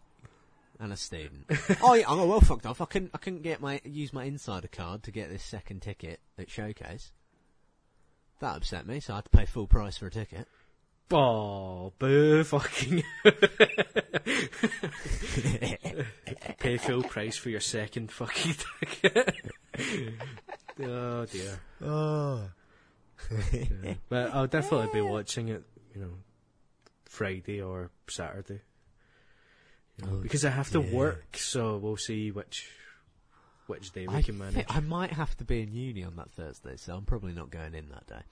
and 0.81 0.93
a 0.93 0.97
student. 0.97 1.51
oh, 1.83 1.95
yeah, 1.95 2.05
I'm 2.09 2.27
well 2.29 2.41
fucked 2.41 2.67
off. 2.67 2.81
I 2.81 2.85
couldn't, 2.85 3.11
I 3.15 3.19
couldn't 3.19 3.43
get 3.43 3.61
my 3.61 3.81
use 3.85 4.13
my 4.13 4.25
insider 4.25 4.69
card 4.69 5.03
to 5.05 5.11
get 5.11 5.31
this 5.31 5.43
second 5.43 5.83
ticket 5.83 6.21
at 6.39 6.51
Showcase. 6.51 7.13
That 8.41 8.57
upset 8.57 8.87
me, 8.87 9.01
so 9.01 9.15
I 9.15 9.17
had 9.17 9.25
to 9.25 9.31
pay 9.31 9.47
full 9.47 9.67
price 9.67 9.99
for 9.99 10.07
a 10.07 10.11
ticket. 10.11 10.47
Oh, 11.11 11.93
boo 11.99 12.45
fucking. 12.45 13.03
Pay 16.59 16.77
full 16.77 17.03
price 17.03 17.37
for 17.37 17.49
your 17.49 17.61
second 17.61 18.13
fucking 18.13 18.57
ticket. 18.81 19.35
oh 20.83 21.25
dear. 21.25 21.61
oh. 21.83 22.51
Yeah. 23.53 23.95
But 24.11 24.35
I'll 24.35 24.47
definitely 24.47 24.91
be 24.93 25.01
watching 25.01 25.49
it, 25.49 25.65
you 25.95 26.03
know, 26.03 26.13
Friday 27.09 27.61
or 27.61 27.91
Saturday. 28.09 28.61
You 29.97 30.07
know, 30.07 30.13
Oh, 30.15 30.21
because 30.21 30.45
I 30.45 30.51
have 30.51 30.71
to 30.71 30.81
yeah. 30.81 30.95
work, 30.95 31.37
so 31.37 31.77
we'll 31.79 31.97
see 31.97 32.31
which 32.31 32.71
which 33.67 33.91
day 33.93 34.07
we 34.07 34.15
I, 34.15 34.23
can 34.23 34.39
manage. 34.39 34.65
I 34.69 34.81
might 34.81 35.13
have 35.13 35.37
to 35.39 35.45
be 35.45 35.61
in 35.63 35.73
uni 35.75 36.05
on 36.05 36.17
that 36.17 36.31
Thursday, 36.31 36.77
so 36.77 36.95
I'm 36.95 37.05
probably 37.05 37.33
not 37.33 37.51
going 37.51 37.75
in 37.75 37.89
that 37.89 38.07
day. 38.07 38.23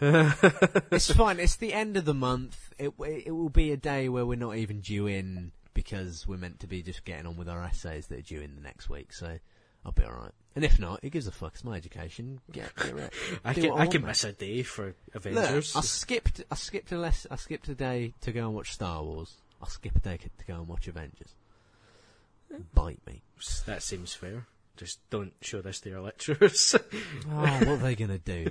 it's 0.92 1.10
fine. 1.12 1.40
It's 1.40 1.56
the 1.56 1.72
end 1.72 1.96
of 1.96 2.04
the 2.04 2.14
month. 2.14 2.72
It 2.78 2.92
it 3.00 3.32
will 3.32 3.48
be 3.48 3.72
a 3.72 3.76
day 3.76 4.08
where 4.08 4.24
we're 4.24 4.38
not 4.38 4.56
even 4.56 4.80
due 4.80 5.08
in 5.08 5.50
because 5.74 6.26
we're 6.26 6.36
meant 6.36 6.60
to 6.60 6.66
be 6.68 6.82
just 6.82 7.04
getting 7.04 7.26
on 7.26 7.36
with 7.36 7.48
our 7.48 7.62
essays 7.64 8.06
that 8.06 8.18
are 8.18 8.22
due 8.22 8.40
in 8.40 8.54
the 8.54 8.60
next 8.60 8.88
week. 8.88 9.12
So 9.12 9.38
I'll 9.84 9.92
be 9.92 10.04
all 10.04 10.12
right. 10.12 10.32
And 10.58 10.64
if 10.64 10.80
not, 10.80 10.98
who 11.04 11.08
gives 11.08 11.28
a 11.28 11.30
fuck? 11.30 11.52
It's 11.54 11.62
my 11.62 11.76
education. 11.76 12.40
Get, 12.50 12.74
get 12.74 12.96
it. 12.96 13.12
I 13.44 13.52
Do 13.52 13.60
can 13.62 13.70
I 13.70 13.82
I 13.82 13.86
can 13.86 14.04
miss 14.04 14.24
a 14.24 14.32
day 14.32 14.64
for 14.64 14.86
Look, 14.86 14.96
Avengers. 15.14 15.76
I 15.76 15.82
skipped. 15.82 16.42
I 16.50 16.56
skipped 16.56 16.90
a 16.90 16.98
less. 16.98 17.28
I 17.30 17.36
skipped 17.36 17.68
a 17.68 17.76
day 17.76 18.12
to 18.22 18.32
go 18.32 18.46
and 18.46 18.56
watch 18.56 18.72
Star 18.72 19.00
Wars. 19.04 19.36
I'll 19.62 19.68
skip 19.68 19.94
a 19.94 20.00
day 20.00 20.16
to 20.16 20.44
go 20.48 20.54
and 20.54 20.66
watch 20.66 20.88
Avengers. 20.88 21.36
bite 22.74 22.98
me. 23.06 23.22
That 23.66 23.84
seems 23.84 24.14
fair. 24.14 24.46
Just 24.76 24.98
don't 25.10 25.32
show 25.42 25.62
this 25.62 25.78
to 25.82 25.90
your 25.90 26.00
lecturers. 26.00 26.74
Oh, 26.74 27.28
what 27.28 27.68
are 27.68 27.76
they 27.76 27.94
going 27.94 28.10
to 28.10 28.18
do? 28.18 28.50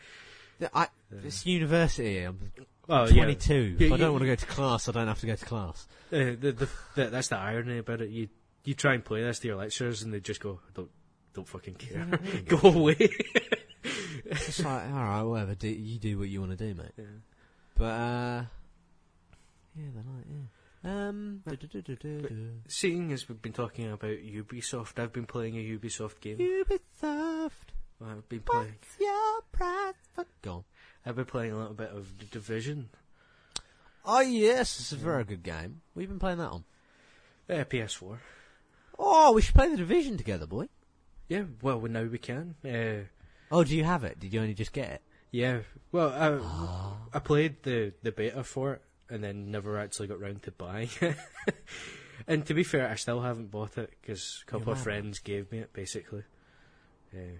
I, 0.74 0.88
it's 1.24 1.46
university. 1.46 2.24
I'm 2.24 2.50
yeah. 2.88 3.06
22. 3.06 3.76
Yeah, 3.78 3.86
if 3.86 3.92
I 3.92 3.96
don't 3.98 4.10
want 4.10 4.22
to 4.22 4.26
go 4.26 4.34
to 4.34 4.46
class, 4.46 4.88
I 4.88 4.92
don't 4.92 5.06
have 5.06 5.20
to 5.20 5.26
go 5.26 5.36
to 5.36 5.44
class. 5.44 5.86
Uh, 6.12 6.34
the, 6.40 6.56
the, 6.58 6.68
the, 6.96 7.06
that's 7.10 7.28
the 7.28 7.36
irony 7.38 7.78
about 7.78 8.00
it. 8.00 8.10
You 8.10 8.30
you 8.64 8.74
try 8.74 8.94
and 8.94 9.04
play 9.04 9.22
this 9.22 9.38
to 9.38 9.46
your 9.46 9.58
lecturers, 9.58 10.02
and 10.02 10.12
they 10.12 10.18
just 10.18 10.40
go, 10.40 10.58
"Don't 10.74 10.90
don't 11.36 11.48
fucking 11.48 11.74
care. 11.74 12.06
go 12.46 12.58
away." 12.68 13.10
It's 14.28 14.64
like, 14.64 14.90
alright, 14.90 15.24
whatever. 15.24 15.54
Do, 15.54 15.68
you 15.68 15.98
do 15.98 16.18
what 16.18 16.28
you 16.28 16.40
want 16.40 16.58
to 16.58 16.68
do, 16.68 16.74
mate. 16.74 16.92
Yeah. 16.96 17.04
But, 17.76 17.84
uh, 17.84 18.44
yeah, 19.76 19.84
they're 19.94 20.04
like, 20.14 20.24
yeah. 20.28 20.46
Um. 20.86 21.42
Seeing 22.68 23.12
as 23.12 23.28
we've 23.28 23.42
been 23.42 23.52
talking 23.52 23.90
about 23.90 24.10
Ubisoft, 24.10 24.98
I've 25.00 25.12
been 25.12 25.26
playing 25.26 25.56
a 25.56 25.78
Ubisoft 25.78 26.20
game. 26.20 26.38
Ubisoft, 26.38 27.50
I've 28.04 28.28
been 28.28 28.40
playing. 28.40 28.74
what's 28.80 29.00
your 29.00 29.42
price 29.52 29.94
for... 30.14 30.26
Go 30.42 30.52
on. 30.52 30.64
I've 31.04 31.16
been 31.16 31.24
playing 31.24 31.52
a 31.52 31.58
little 31.58 31.74
bit 31.74 31.90
of 31.90 32.18
The 32.18 32.24
Division. 32.26 32.88
Oh, 34.04 34.20
yes, 34.20 34.78
it's 34.78 34.92
a 34.92 34.96
very 34.96 35.24
good 35.24 35.42
game. 35.42 35.80
We've 35.94 36.08
been 36.08 36.20
playing 36.20 36.38
that 36.38 36.50
on. 36.50 36.64
Uh, 37.50 37.64
PS4. 37.64 38.18
Oh, 38.98 39.32
we 39.32 39.42
should 39.42 39.54
play 39.54 39.68
the 39.68 39.76
Division 39.76 40.16
together, 40.16 40.46
boy. 40.46 40.68
Yeah, 41.28 41.44
well, 41.62 41.80
now 41.82 42.04
we 42.04 42.18
can. 42.18 42.54
Uh, 42.64 43.06
Oh, 43.50 43.62
do 43.64 43.76
you 43.76 43.84
have 43.84 44.02
it? 44.04 44.18
Did 44.18 44.32
you 44.34 44.40
only 44.40 44.54
just 44.54 44.72
get 44.72 44.90
it? 44.90 45.02
yeah, 45.30 45.60
well, 45.92 46.08
I, 46.10 46.38
Ah. 46.42 46.96
I 47.14 47.18
played 47.20 47.62
the, 47.62 47.92
the 48.02 48.10
beta 48.12 48.42
for 48.42 48.74
it, 48.74 48.82
and 49.08 49.22
then 49.22 49.50
never 49.50 49.78
actually 49.78 50.08
got 50.08 50.20
round 50.20 50.42
to 50.44 50.50
buying 50.52 50.88
it. 51.00 51.16
and 52.26 52.44
to 52.46 52.54
be 52.54 52.62
fair, 52.64 52.88
I 52.88 52.94
still 52.96 53.20
haven't 53.20 53.50
bought 53.50 53.76
it, 53.78 53.90
because 54.00 54.42
a 54.46 54.50
couple 54.50 54.72
of 54.72 54.80
friends 54.80 55.18
gave 55.20 55.50
me 55.52 55.58
it, 55.58 55.72
basically. 55.72 56.24
Uh, 57.14 57.38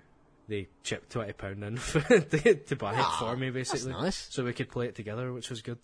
they 0.49 0.69
chipped 0.85 1.13
£20 1.13 1.63
in 1.67 1.77
for, 1.77 2.01
to, 2.21 2.55
to 2.55 2.77
buy 2.77 2.93
it 2.93 2.99
Ah, 3.01 3.17
for 3.19 3.37
me, 3.37 3.51
That's 3.51 3.73
basically. 3.73 3.93
nice. 4.01 4.29
so 4.31 4.45
we 4.45 4.53
could 4.53 4.71
play 4.71 4.87
it 4.87 4.95
together, 4.95 5.33
which 5.33 5.51
was 5.51 5.61
good. 5.63 5.79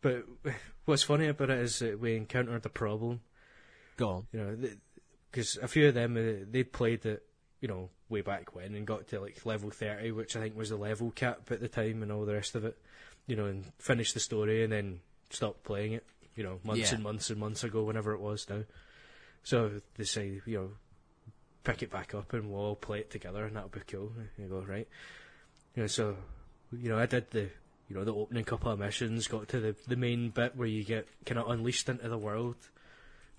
But 0.00 0.24
what's 0.84 1.04
funny 1.04 1.28
about 1.28 1.50
it 1.50 1.58
is 1.60 1.78
that 1.80 2.00
we 2.00 2.16
encountered 2.16 2.64
a 2.66 2.68
problem. 2.68 3.20
Go 3.96 4.08
on. 4.10 4.26
You 4.32 4.40
know, 4.40 4.68
because 5.30 5.56
a 5.62 5.68
few 5.68 5.88
of 5.88 5.94
them 5.94 6.16
uh, 6.16 6.44
they'd 6.50 6.72
played 6.72 7.04
it, 7.06 7.22
you 7.60 7.68
know, 7.68 7.90
way 8.08 8.20
back 8.22 8.54
when 8.54 8.74
and 8.74 8.86
got 8.86 9.08
to 9.08 9.20
like 9.20 9.44
level 9.44 9.70
thirty, 9.70 10.12
which 10.12 10.36
I 10.36 10.40
think 10.40 10.56
was 10.56 10.70
the 10.70 10.76
level 10.76 11.10
cap 11.10 11.50
at 11.50 11.60
the 11.60 11.68
time, 11.68 12.02
and 12.02 12.10
all 12.12 12.24
the 12.24 12.34
rest 12.34 12.54
of 12.54 12.64
it. 12.64 12.76
You 13.26 13.36
know, 13.36 13.44
and 13.46 13.64
finished 13.78 14.14
the 14.14 14.20
story 14.20 14.64
and 14.64 14.72
then 14.72 15.00
stopped 15.30 15.62
playing 15.64 15.92
it. 15.92 16.06
You 16.34 16.44
know, 16.44 16.60
months 16.64 16.90
Yeah. 16.90 16.94
and 16.94 17.02
months 17.04 17.30
and 17.30 17.38
months 17.38 17.64
ago, 17.64 17.82
whenever 17.82 18.12
it 18.14 18.20
was 18.20 18.48
now. 18.48 18.62
So 19.42 19.80
they 19.96 20.04
say, 20.04 20.40
you 20.46 20.58
know, 20.58 20.70
pick 21.64 21.82
it 21.82 21.90
back 21.90 22.14
up 22.14 22.32
and 22.32 22.50
we'll 22.50 22.60
all 22.60 22.76
play 22.76 23.00
it 23.00 23.10
together, 23.10 23.44
and 23.44 23.56
that'll 23.56 23.68
be 23.68 23.80
cool. 23.86 24.12
And 24.16 24.28
you 24.38 24.46
go 24.48 24.60
right. 24.60 24.88
You 25.74 25.82
know, 25.82 25.86
so 25.88 26.16
you 26.72 26.88
know, 26.88 26.98
I 26.98 27.06
did 27.06 27.30
the 27.30 27.48
you 27.88 27.96
know 27.96 28.04
the 28.04 28.14
opening 28.14 28.44
couple 28.44 28.70
of 28.70 28.78
missions, 28.78 29.26
got 29.28 29.48
to 29.48 29.60
the 29.60 29.76
the 29.86 29.96
main 29.96 30.30
bit 30.30 30.56
where 30.56 30.68
you 30.68 30.84
get 30.84 31.06
kind 31.26 31.38
of 31.38 31.50
unleashed 31.50 31.88
into 31.88 32.08
the 32.08 32.18
world. 32.18 32.56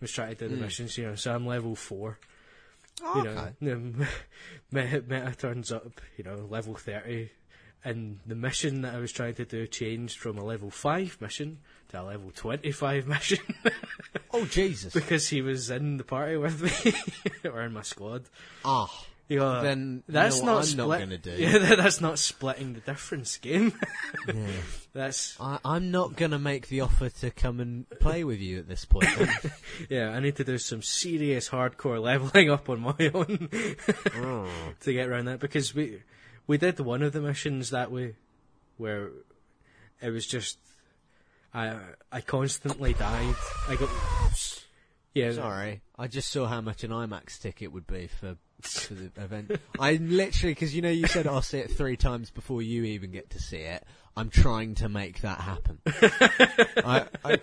Was 0.02 0.12
trying 0.12 0.36
to 0.36 0.48
do 0.48 0.48
the 0.56 0.56
Mm. 0.56 0.62
missions, 0.62 0.98
you 0.98 1.06
know. 1.08 1.16
So 1.16 1.34
I'm 1.34 1.46
level 1.46 1.76
four. 1.76 2.18
Oh, 3.04 3.18
You 3.18 3.24
know, 3.24 3.54
the 3.62 4.08
meta, 4.72 5.04
meta 5.08 5.34
turns 5.38 5.72
up, 5.72 6.02
you 6.18 6.24
know, 6.24 6.48
level 6.50 6.76
thirty, 6.76 7.30
and 7.84 8.20
the 8.26 8.36
mission 8.36 8.82
that 8.82 8.96
I 8.96 9.00
was 9.00 9.12
trying 9.12 9.36
to 9.36 9.46
do 9.46 9.68
changed 9.68 10.18
from 10.20 10.38
a 10.38 10.44
level 10.44 10.70
five 10.70 11.18
mission 11.22 11.60
to 11.90 12.02
a 12.02 12.04
level 12.04 12.32
twenty-five 12.36 13.08
mission 13.16 13.40
Oh, 14.32 14.46
Jesus. 14.46 14.94
because 14.94 15.28
he 15.30 15.42
was 15.42 15.70
in 15.70 15.98
the 15.98 16.04
party 16.04 16.38
with 16.38 16.62
me 16.62 16.94
or 17.50 17.62
in 17.62 17.74
my 17.74 17.82
squad. 17.84 18.26
Ah. 18.66 18.90
You 19.30 19.38
know, 19.40 19.62
Then 19.62 20.04
that's 20.08 20.42
not 20.42 20.66
split- 20.66 20.88
not 20.90 20.98
going 20.98 21.10
to 21.12 21.18
do. 21.20 21.32
Yeah, 21.38 21.76
that's 21.76 22.02
not 22.02 22.18
splitting 22.18 22.74
the 22.74 22.80
difference, 22.80 23.38
game. 23.38 23.74
Yeah. 24.28 24.48
that's 24.92 25.40
I, 25.40 25.60
I'm 25.64 25.92
not 25.92 26.16
going 26.16 26.32
to 26.32 26.40
make 26.40 26.68
the 26.68 26.82
offer 26.82 27.10
to 27.10 27.30
come 27.30 27.60
and 27.60 27.88
play 28.00 28.24
with 28.24 28.40
you 28.40 28.58
at 28.58 28.68
this 28.68 28.86
point. 28.86 29.08
then. 29.18 29.30
yeah. 29.90 30.10
I 30.10 30.20
need 30.20 30.36
to 30.38 30.44
do 30.44 30.58
some 30.58 30.82
serious 30.82 31.48
hardcore 31.50 32.02
leveling 32.02 32.50
up 32.50 32.70
on 32.70 32.80
my 32.82 33.12
own 33.14 33.50
Oh. 34.16 34.50
to 34.82 34.94
get 34.94 35.08
around 35.08 35.26
that 35.26 35.40
because 35.40 35.76
we 35.76 36.02
we 36.48 36.58
did 36.58 36.80
one 36.80 37.04
of 37.04 37.14
the 37.14 37.22
missions 37.22 37.70
that 37.70 37.92
way 37.92 38.16
where 38.78 39.12
it 40.02 40.10
was 40.10 40.26
just 40.26 40.58
I 41.54 41.76
I 42.12 42.22
constantly 42.22 42.94
died. 42.94 43.36
I 43.68 43.76
got 43.76 43.90
yeah. 45.14 45.34
Sorry, 45.34 45.82
I 45.98 46.08
just 46.08 46.32
saw 46.32 46.48
how 46.48 46.62
much 46.62 46.84
an 46.84 46.90
IMAX 46.92 47.40
ticket 47.40 47.72
would 47.72 47.86
be 47.88 48.08
for, 48.08 48.38
for 48.62 48.94
the 48.94 49.12
event. 49.18 49.52
I 49.80 49.94
literally, 49.94 50.54
because 50.54 50.76
you 50.76 50.82
know, 50.82 50.90
you 50.90 51.08
said 51.08 51.28
I'll 51.28 51.42
see 51.42 51.60
it 51.60 51.72
three 51.72 51.98
times 51.98 52.32
before 52.32 52.62
you 52.62 52.84
even 52.84 53.12
get 53.12 53.32
to 53.32 53.40
see 53.40 53.58
it. 53.58 53.84
I'm 54.18 54.30
trying 54.30 54.76
to 54.76 54.90
make 54.90 55.22
that 55.22 55.40
happen. 55.40 55.80
I, 55.86 57.06
I, 57.24 57.38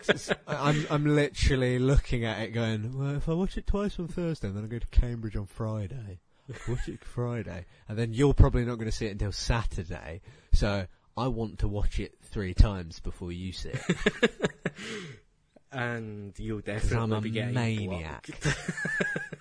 I'm, 0.46 0.86
I'm 0.90 1.06
literally 1.06 1.78
looking 1.78 2.24
at 2.24 2.40
it, 2.40 2.48
going, 2.50 2.98
"Well, 2.98 3.16
if 3.16 3.28
I 3.28 3.32
watch 3.32 3.56
it 3.56 3.66
twice 3.66 3.98
on 3.98 4.08
Thursday, 4.08 4.48
and 4.48 4.56
then 4.56 4.64
I 4.64 4.66
go 4.66 4.78
to 4.78 4.86
Cambridge 4.88 5.36
on 5.36 5.46
Friday. 5.46 6.20
Watch 6.68 6.88
it 6.88 7.02
Friday, 7.04 7.66
and 7.88 7.98
then 7.98 8.12
you're 8.12 8.34
probably 8.34 8.64
not 8.64 8.76
going 8.76 8.90
to 8.90 8.96
see 8.96 9.06
it 9.06 9.12
until 9.12 9.32
Saturday. 9.32 10.20
So 10.52 10.86
I 11.16 11.28
want 11.28 11.60
to 11.60 11.68
watch 11.68 11.98
it 11.98 12.14
three 12.22 12.54
times 12.54 13.00
before 13.00 13.32
you 13.32 13.52
see 13.52 13.70
it. 13.70 14.30
and 15.72 16.32
you'll 16.38 16.60
definitely 16.60 16.98
I'm 16.98 17.12
a 17.12 17.20
be 17.20 17.30
getting 17.30 17.54
maniac. 17.54 18.28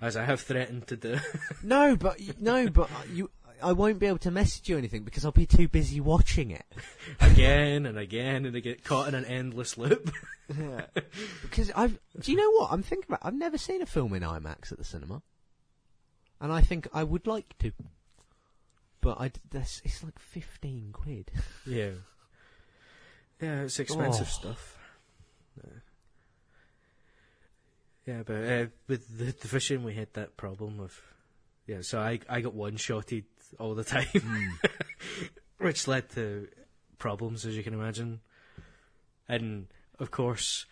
as 0.00 0.16
I 0.16 0.24
have 0.24 0.40
threatened 0.40 0.86
to 0.88 0.96
do. 0.96 1.18
No, 1.62 1.96
but 1.96 2.18
no, 2.40 2.68
but 2.68 2.88
you. 3.12 3.30
I 3.62 3.72
won't 3.72 3.98
be 3.98 4.04
able 4.06 4.18
to 4.18 4.30
message 4.30 4.68
you 4.68 4.76
anything 4.76 5.02
because 5.04 5.24
I'll 5.24 5.32
be 5.32 5.46
too 5.46 5.66
busy 5.66 5.98
watching 5.98 6.50
it. 6.50 6.66
again 7.20 7.86
and 7.86 7.98
again, 7.98 8.44
and 8.44 8.54
I 8.54 8.60
get 8.60 8.84
caught 8.84 9.08
in 9.08 9.14
an 9.14 9.24
endless 9.24 9.78
loop. 9.78 10.10
yeah. 10.56 10.82
Because 11.42 11.70
I've. 11.74 11.98
Do 12.20 12.30
you 12.32 12.36
know 12.36 12.50
what 12.52 12.70
I'm 12.72 12.82
thinking 12.82 13.06
about? 13.08 13.20
I've 13.22 13.34
never 13.34 13.56
seen 13.58 13.80
a 13.80 13.86
film 13.86 14.12
in 14.12 14.22
IMAX 14.22 14.72
at 14.72 14.78
the 14.78 14.84
cinema, 14.84 15.22
and 16.40 16.52
I 16.52 16.60
think 16.60 16.86
I 16.92 17.02
would 17.02 17.26
like 17.26 17.56
to. 17.60 17.72
But 19.00 19.18
I. 19.20 19.30
That's, 19.50 19.80
it's 19.84 20.04
like 20.04 20.18
fifteen 20.18 20.90
quid. 20.92 21.30
yeah, 21.66 21.90
yeah, 23.40 23.62
it's 23.62 23.78
expensive 23.80 24.26
Oh. 24.28 24.38
stuff. 24.40 24.78
Uh, 25.64 25.70
yeah, 28.06 28.22
but 28.24 28.34
uh, 28.36 28.66
with 28.88 29.18
the 29.18 29.32
division, 29.32 29.82
we 29.84 29.94
had 29.94 30.12
that 30.14 30.36
problem 30.36 30.80
of 30.80 30.98
yeah. 31.66 31.80
So 31.82 31.98
I 32.00 32.20
I 32.28 32.40
got 32.40 32.54
one 32.54 32.76
shotted 32.76 33.24
all 33.58 33.74
the 33.74 33.84
time, 33.94 34.06
Hmm. 34.14 34.46
which 35.58 35.86
led 35.88 36.08
to 36.10 36.48
problems, 36.98 37.44
as 37.46 37.56
you 37.56 37.62
can 37.62 37.74
imagine. 37.74 38.20
And 39.28 39.66
of 39.98 40.10
course, 40.10 40.66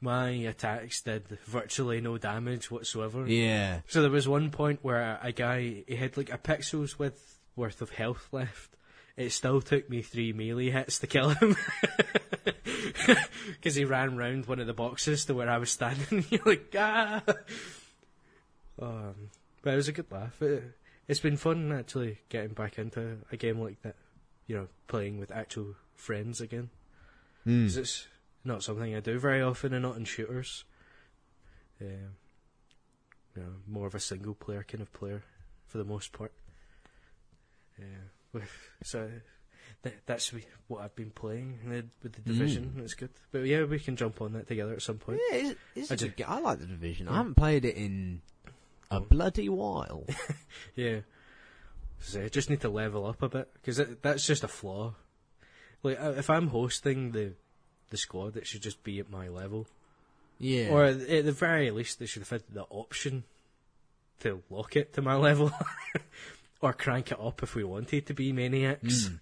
my 0.00 0.30
attacks 0.30 1.02
did 1.02 1.28
virtually 1.46 2.00
no 2.00 2.18
damage 2.18 2.70
whatsoever. 2.70 3.26
Yeah. 3.26 3.80
So 3.86 4.02
there 4.02 4.10
was 4.10 4.26
one 4.26 4.50
point 4.50 4.80
where 4.82 5.18
a 5.22 5.32
guy 5.32 5.84
he 5.86 5.94
had 5.96 6.16
like 6.16 6.32
a 6.32 6.38
pixel's 6.38 6.98
width 6.98 7.38
worth 7.54 7.80
of 7.82 7.90
health 7.90 8.28
left. 8.32 8.76
It 9.16 9.30
still 9.30 9.60
took 9.60 9.90
me 9.90 10.00
three 10.02 10.32
melee 10.32 10.70
hits 10.70 10.98
to 11.00 11.06
kill 11.06 11.30
him 11.30 11.54
because 13.46 13.74
he 13.74 13.84
ran 13.84 14.16
round 14.16 14.46
one 14.46 14.58
of 14.60 14.66
the 14.66 14.72
boxes 14.72 15.24
to 15.26 15.34
where 15.34 15.50
I 15.50 15.58
was 15.58 15.70
standing. 15.70 16.24
You're 16.30 16.40
like 16.44 16.74
ah. 16.78 17.22
Um, 18.80 19.14
but 19.62 19.74
it 19.74 19.76
was 19.76 19.88
a 19.88 19.92
good 19.92 20.10
laugh. 20.10 20.40
It, 20.40 20.64
it's 21.08 21.20
been 21.20 21.36
fun 21.36 21.72
actually 21.72 22.18
getting 22.30 22.54
back 22.54 22.78
into 22.78 23.18
a 23.30 23.36
game 23.36 23.60
like 23.60 23.82
that. 23.82 23.96
You 24.46 24.56
know, 24.56 24.68
playing 24.88 25.18
with 25.18 25.30
actual 25.30 25.74
friends 25.94 26.40
again. 26.40 26.70
Mm. 27.46 27.64
'Cause 27.66 27.76
it's 27.76 28.06
not 28.44 28.62
something 28.62 28.94
I 28.94 29.00
do 29.00 29.18
very 29.18 29.42
often, 29.42 29.72
and 29.74 29.82
not 29.82 29.96
in 29.96 30.04
shooters. 30.04 30.64
Um, 31.80 32.16
you 33.36 33.42
know, 33.42 33.54
more 33.68 33.86
of 33.86 33.94
a 33.94 34.00
single 34.00 34.34
player 34.34 34.64
kind 34.66 34.80
of 34.82 34.92
player 34.92 35.22
for 35.66 35.78
the 35.78 35.84
most 35.84 36.12
part. 36.12 36.32
Yeah, 37.78 37.84
with- 38.32 38.50
so 38.82 39.10
th- 39.82 39.94
that's 40.06 40.32
what 40.68 40.82
I've 40.82 40.94
been 40.96 41.10
playing 41.10 41.58
with 41.66 41.90
with 42.02 42.12
the 42.12 42.20
division. 42.22 42.74
It's 42.84 42.94
good, 42.94 43.10
but 43.30 43.40
yeah, 43.40 43.64
we 43.64 43.78
can 43.78 43.96
jump 43.96 44.20
on 44.20 44.32
that 44.34 44.46
together 44.48 44.72
at 44.74 44.82
some 44.82 44.98
point. 44.98 45.20
Yeah, 45.30 45.38
it's, 45.38 45.60
it's 45.74 45.90
I 45.90 45.94
a 45.94 45.96
ju- 45.96 46.06
good 46.08 46.16
ga- 46.16 46.28
I 46.28 46.38
like 46.40 46.58
the 46.60 46.66
division. 46.66 47.08
I 47.08 47.16
haven't 47.16 47.36
played 47.36 47.64
it 47.64 47.76
in 47.76 48.22
a 48.90 48.96
Oh. 48.96 49.00
bloody 49.00 49.48
while. 49.48 50.04
Yeah, 50.76 51.00
so 51.98 52.22
I 52.22 52.28
just 52.28 52.50
need 52.50 52.60
to 52.62 52.68
level 52.68 53.06
up 53.06 53.22
a 53.22 53.28
bit 53.28 53.48
because 53.54 53.80
that's 54.02 54.26
just 54.26 54.44
a 54.44 54.48
flaw. 54.48 54.94
Like 55.82 55.98
uh, 56.00 56.12
if 56.16 56.28
I'm 56.30 56.48
hosting 56.48 57.12
the 57.12 57.32
the 57.90 57.96
squad, 57.96 58.36
it 58.36 58.46
should 58.46 58.62
just 58.62 58.82
be 58.84 58.98
at 59.00 59.10
my 59.10 59.28
level. 59.28 59.66
yeah. 60.38 60.68
Or 60.70 60.84
at 60.84 60.98
the 61.24 61.32
very 61.32 61.70
least, 61.70 61.98
they 61.98 62.06
should 62.06 62.22
have 62.22 62.30
had 62.30 62.42
the 62.50 62.62
option 62.70 63.24
to 64.20 64.42
lock 64.50 64.76
it 64.76 64.92
to 64.94 65.02
my 65.02 65.14
level, 65.28 65.52
or 66.62 66.72
crank 66.72 67.10
it 67.10 67.20
up 67.20 67.42
if 67.42 67.54
we 67.54 67.64
wanted 67.64 68.06
to 68.06 68.14
be 68.14 68.32
maniacs. 68.32 69.08
Mm. 69.08 69.20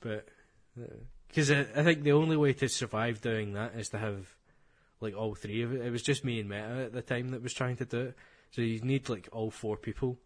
But 0.00 0.28
because 1.28 1.50
I, 1.50 1.60
I 1.60 1.84
think 1.84 2.02
the 2.02 2.12
only 2.12 2.36
way 2.36 2.52
to 2.54 2.68
survive 2.68 3.22
doing 3.22 3.54
that 3.54 3.74
is 3.76 3.88
to 3.90 3.98
have 3.98 4.34
like 5.00 5.16
all 5.16 5.34
three 5.34 5.62
of 5.62 5.72
it. 5.72 5.80
It 5.80 5.90
was 5.90 6.02
just 6.02 6.24
me 6.24 6.40
and 6.40 6.48
Meta 6.48 6.84
at 6.84 6.92
the 6.92 7.02
time 7.02 7.30
that 7.30 7.42
was 7.42 7.54
trying 7.54 7.76
to 7.76 7.84
do 7.84 8.00
it. 8.00 8.16
So 8.50 8.62
you 8.62 8.80
need 8.80 9.08
like 9.08 9.28
all 9.32 9.50
four 9.50 9.76
people. 9.76 10.18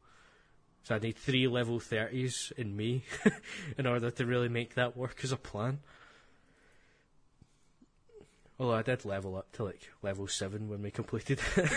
So 0.82 0.94
I 0.94 0.98
need 0.98 1.16
three 1.16 1.46
level 1.46 1.78
thirties 1.78 2.52
in 2.57 2.74
me 2.74 3.04
in 3.78 3.86
order 3.86 4.11
to 4.11 4.26
really 4.26 4.48
make 4.48 4.74
that 4.74 4.96
work 4.96 5.20
as 5.24 5.32
a 5.32 5.36
plan. 5.36 5.80
Although 8.59 8.74
I 8.74 8.82
did 8.82 9.04
level 9.04 9.36
up 9.36 9.52
to 9.52 9.64
like 9.64 9.90
level 10.02 10.26
seven 10.26 10.68
when 10.68 10.82
we 10.82 10.90
completed 10.90 11.40
it. 11.57 11.70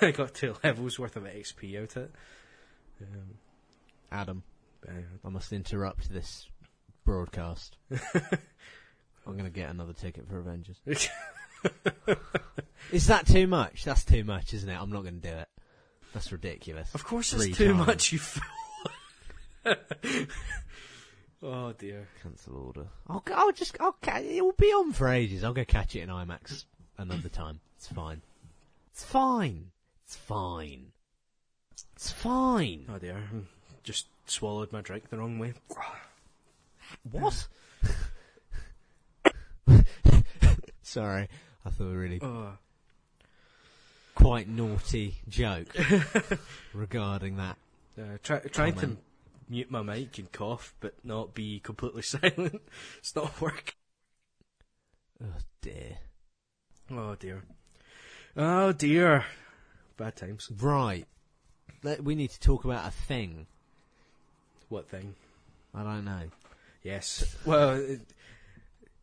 I 0.00 0.12
got 0.12 0.34
two 0.34 0.54
levels 0.62 0.98
worth 0.98 1.16
of 1.16 1.24
XP 1.24 1.82
out 1.82 1.96
of 1.96 2.04
it. 2.04 2.14
Um, 3.00 3.38
Adam, 4.10 4.42
I 5.24 5.28
must 5.28 5.52
interrupt 5.52 6.10
this 6.10 6.48
broadcast. 7.04 7.76
I'm 8.14 9.34
going 9.34 9.44
to 9.44 9.50
get 9.50 9.68
another 9.70 9.92
ticket 9.92 10.26
for 10.28 10.38
Avengers. 10.38 10.80
Is 12.92 13.06
that 13.08 13.26
too 13.26 13.46
much? 13.46 13.84
That's 13.84 14.04
too 14.04 14.24
much, 14.24 14.54
isn't 14.54 14.68
it? 14.68 14.80
I'm 14.80 14.90
not 14.90 15.02
going 15.02 15.20
to 15.20 15.28
do 15.30 15.34
it. 15.36 15.48
That's 16.14 16.32
ridiculous. 16.32 16.94
Of 16.94 17.04
course, 17.04 17.32
Three 17.34 17.48
it's 17.48 17.58
too 17.58 17.74
times. 17.74 17.86
much. 17.86 18.12
You 18.12 18.18
fool. 18.18 18.42
oh 21.42 21.72
dear. 21.72 22.08
Cancel 22.22 22.56
order. 22.56 22.86
I'll, 23.08 23.20
go- 23.20 23.34
I'll 23.34 23.52
just, 23.52 23.76
I'll, 23.80 23.92
ca- 24.00 24.20
it 24.22 24.42
will 24.42 24.52
be 24.52 24.68
on 24.72 24.92
for 24.92 25.08
ages. 25.08 25.44
I'll 25.44 25.52
go 25.52 25.64
catch 25.66 25.94
it 25.96 26.00
in 26.00 26.08
IMAX 26.08 26.64
another 26.96 27.28
time. 27.28 27.60
It's 27.76 27.88
fine. 27.88 28.22
It's 28.92 29.04
fine. 29.04 29.66
It's 30.06 30.16
fine. 30.16 30.92
It's 31.94 32.10
fine. 32.10 32.86
Oh 32.88 32.98
dear. 32.98 33.22
Just 33.88 34.06
swallowed 34.26 34.70
my 34.70 34.82
drink 34.82 35.08
the 35.08 35.16
wrong 35.16 35.38
way. 35.38 35.54
What? 37.10 37.48
Sorry. 40.82 41.28
I 41.64 41.70
thought 41.70 41.84
a 41.84 41.96
really 41.96 42.18
Oh. 42.20 42.58
quite 44.14 44.46
naughty 44.46 45.14
joke 45.26 45.74
regarding 46.74 47.38
that. 47.38 47.56
Uh, 47.98 48.18
try, 48.22 48.40
trying 48.40 48.74
to 48.74 48.98
mute 49.48 49.70
my 49.70 49.80
mic 49.80 50.18
and 50.18 50.30
cough, 50.32 50.74
but 50.80 50.94
not 51.02 51.32
be 51.32 51.58
completely 51.60 52.02
silent. 52.14 52.60
it's 52.98 53.16
not 53.16 53.40
working. 53.40 53.72
Oh 55.24 55.32
dear. 55.62 55.96
Oh 56.90 57.14
dear. 57.14 57.42
Oh 58.36 58.72
dear. 58.72 59.24
Bad 59.96 60.16
times. 60.16 60.50
Right. 60.60 61.06
Let, 61.82 62.04
we 62.04 62.14
need 62.14 62.32
to 62.32 62.40
talk 62.40 62.66
about 62.66 62.86
a 62.86 62.90
thing. 62.90 63.46
What 64.68 64.88
thing? 64.88 65.14
I 65.74 65.82
don't 65.82 66.04
know. 66.04 66.22
Yes. 66.82 67.36
Well, 67.44 67.70
it, 67.76 68.00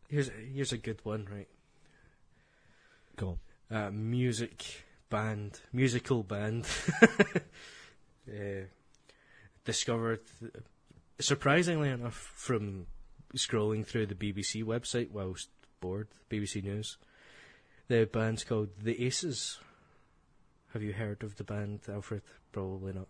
here's 0.08 0.30
here's 0.52 0.72
a 0.72 0.78
good 0.78 1.00
one, 1.04 1.26
right? 1.30 1.48
Go 3.16 3.38
on. 3.70 3.76
uh, 3.76 3.90
music 3.90 4.84
band, 5.08 5.60
musical 5.72 6.22
band, 6.22 6.66
uh, 8.28 8.66
discovered, 9.64 10.20
surprisingly 11.18 11.88
enough, 11.88 12.32
from 12.34 12.86
scrolling 13.36 13.86
through 13.86 14.06
the 14.06 14.14
BBC 14.14 14.64
website 14.64 15.10
whilst 15.10 15.48
bored, 15.80 16.08
BBC 16.30 16.62
News, 16.62 16.98
the 17.88 18.06
band's 18.12 18.44
called 18.44 18.68
The 18.82 19.04
Aces. 19.04 19.58
Have 20.72 20.82
you 20.82 20.92
heard 20.92 21.22
of 21.22 21.36
the 21.36 21.44
band, 21.44 21.80
Alfred? 21.88 22.22
Probably 22.52 22.92
not. 22.92 23.08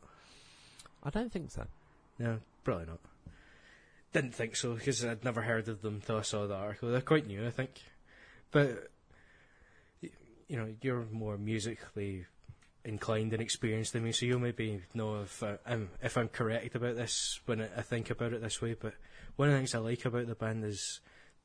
I 1.03 1.11
don't 1.11 1.33
think 1.33 1.51
so. 1.51 1.67
No, 2.19 2.41
probably 2.65 2.87
not. 2.87 3.01
Didn't 4.13 4.35
think 4.35 4.57
so 4.57 4.75
because 4.75 5.05
I'd 5.05 5.25
never 5.25 5.43
heard 5.43 5.69
of 5.69 5.83
them 5.83 5.97
until 5.97 6.19
I 6.19 6.23
saw 6.23 6.47
the 6.47 6.55
article. 6.55 6.91
They're 6.91 7.01
quite 7.01 7.27
new, 7.27 7.47
I 7.47 7.51
think. 7.51 7.83
But 8.51 8.91
you 10.01 10.57
know, 10.57 10.73
you're 10.81 11.07
more 11.11 11.37
musically 11.37 12.27
inclined 12.85 13.33
and 13.33 13.43
experienced 13.43 13.93
than 13.93 14.05
me, 14.05 14.13
so 14.13 14.27
you'll 14.27 14.39
maybe 14.39 14.81
know 14.95 15.23
if 15.23 15.43
uh, 15.43 15.57
I'm 15.67 15.91
if 16.03 16.17
I'm 16.17 16.29
correct 16.29 16.75
about 16.75 16.97
this 16.97 17.41
when 17.47 17.61
I 17.61 17.83
think 17.83 18.11
about 18.11 18.33
it 18.33 18.41
this 18.41 18.63
way. 18.63 18.75
But 18.79 18.95
one 19.35 19.49
of 19.49 19.53
the 19.53 19.59
things 19.59 19.75
I 19.75 19.79
like 19.79 20.05
about 20.05 20.27
the 20.29 20.35
band 20.35 20.65
is 20.65 21.01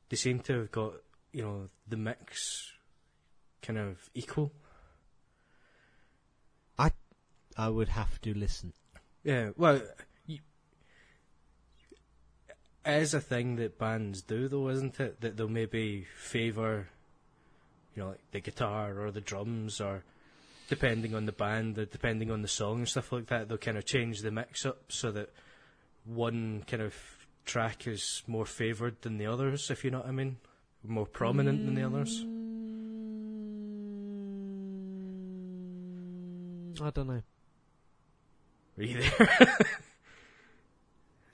they 0.08 0.16
seem 0.16 0.40
to 0.40 0.60
have 0.60 0.70
got 0.70 0.94
you 1.32 1.42
know 1.42 1.68
the 1.88 1.96
mix 1.96 2.72
kind 3.60 3.78
of 3.78 4.08
equal. 4.14 4.52
I 6.78 6.92
I 7.56 7.68
would 7.68 7.88
have 7.88 8.20
to 8.22 8.34
listen. 8.34 8.72
Yeah, 9.24 9.50
well, 9.56 9.80
is 12.86 13.14
a 13.14 13.20
thing 13.20 13.56
that 13.56 13.78
bands 13.78 14.22
do, 14.22 14.48
though, 14.48 14.68
isn't 14.68 14.98
it? 15.00 15.20
That 15.20 15.36
they'll 15.36 15.48
maybe 15.48 16.06
favour, 16.16 16.88
you 17.94 18.02
know, 18.02 18.08
like 18.10 18.20
the 18.32 18.40
guitar 18.40 18.98
or 19.00 19.10
the 19.10 19.20
drums, 19.20 19.80
or 19.80 20.02
depending 20.68 21.14
on 21.14 21.26
the 21.26 21.32
band, 21.32 21.78
or 21.78 21.84
depending 21.84 22.30
on 22.30 22.42
the 22.42 22.48
song 22.48 22.78
and 22.78 22.88
stuff 22.88 23.12
like 23.12 23.26
that, 23.26 23.48
they'll 23.48 23.58
kind 23.58 23.76
of 23.78 23.84
change 23.84 24.20
the 24.20 24.30
mix 24.30 24.64
up 24.66 24.78
so 24.88 25.10
that 25.12 25.30
one 26.04 26.64
kind 26.66 26.82
of 26.82 26.94
track 27.44 27.86
is 27.86 28.22
more 28.26 28.46
favoured 28.46 29.00
than 29.02 29.18
the 29.18 29.26
others, 29.26 29.70
if 29.70 29.84
you 29.84 29.90
know 29.90 29.98
what 29.98 30.08
I 30.08 30.12
mean, 30.12 30.38
more 30.84 31.06
prominent 31.06 31.64
than 31.64 31.74
the 31.74 31.82
others. 31.84 32.24
I 36.80 36.90
don't 36.90 37.06
know. 37.06 37.22
Are 38.78 38.82
you 38.82 39.02
there? 39.02 39.56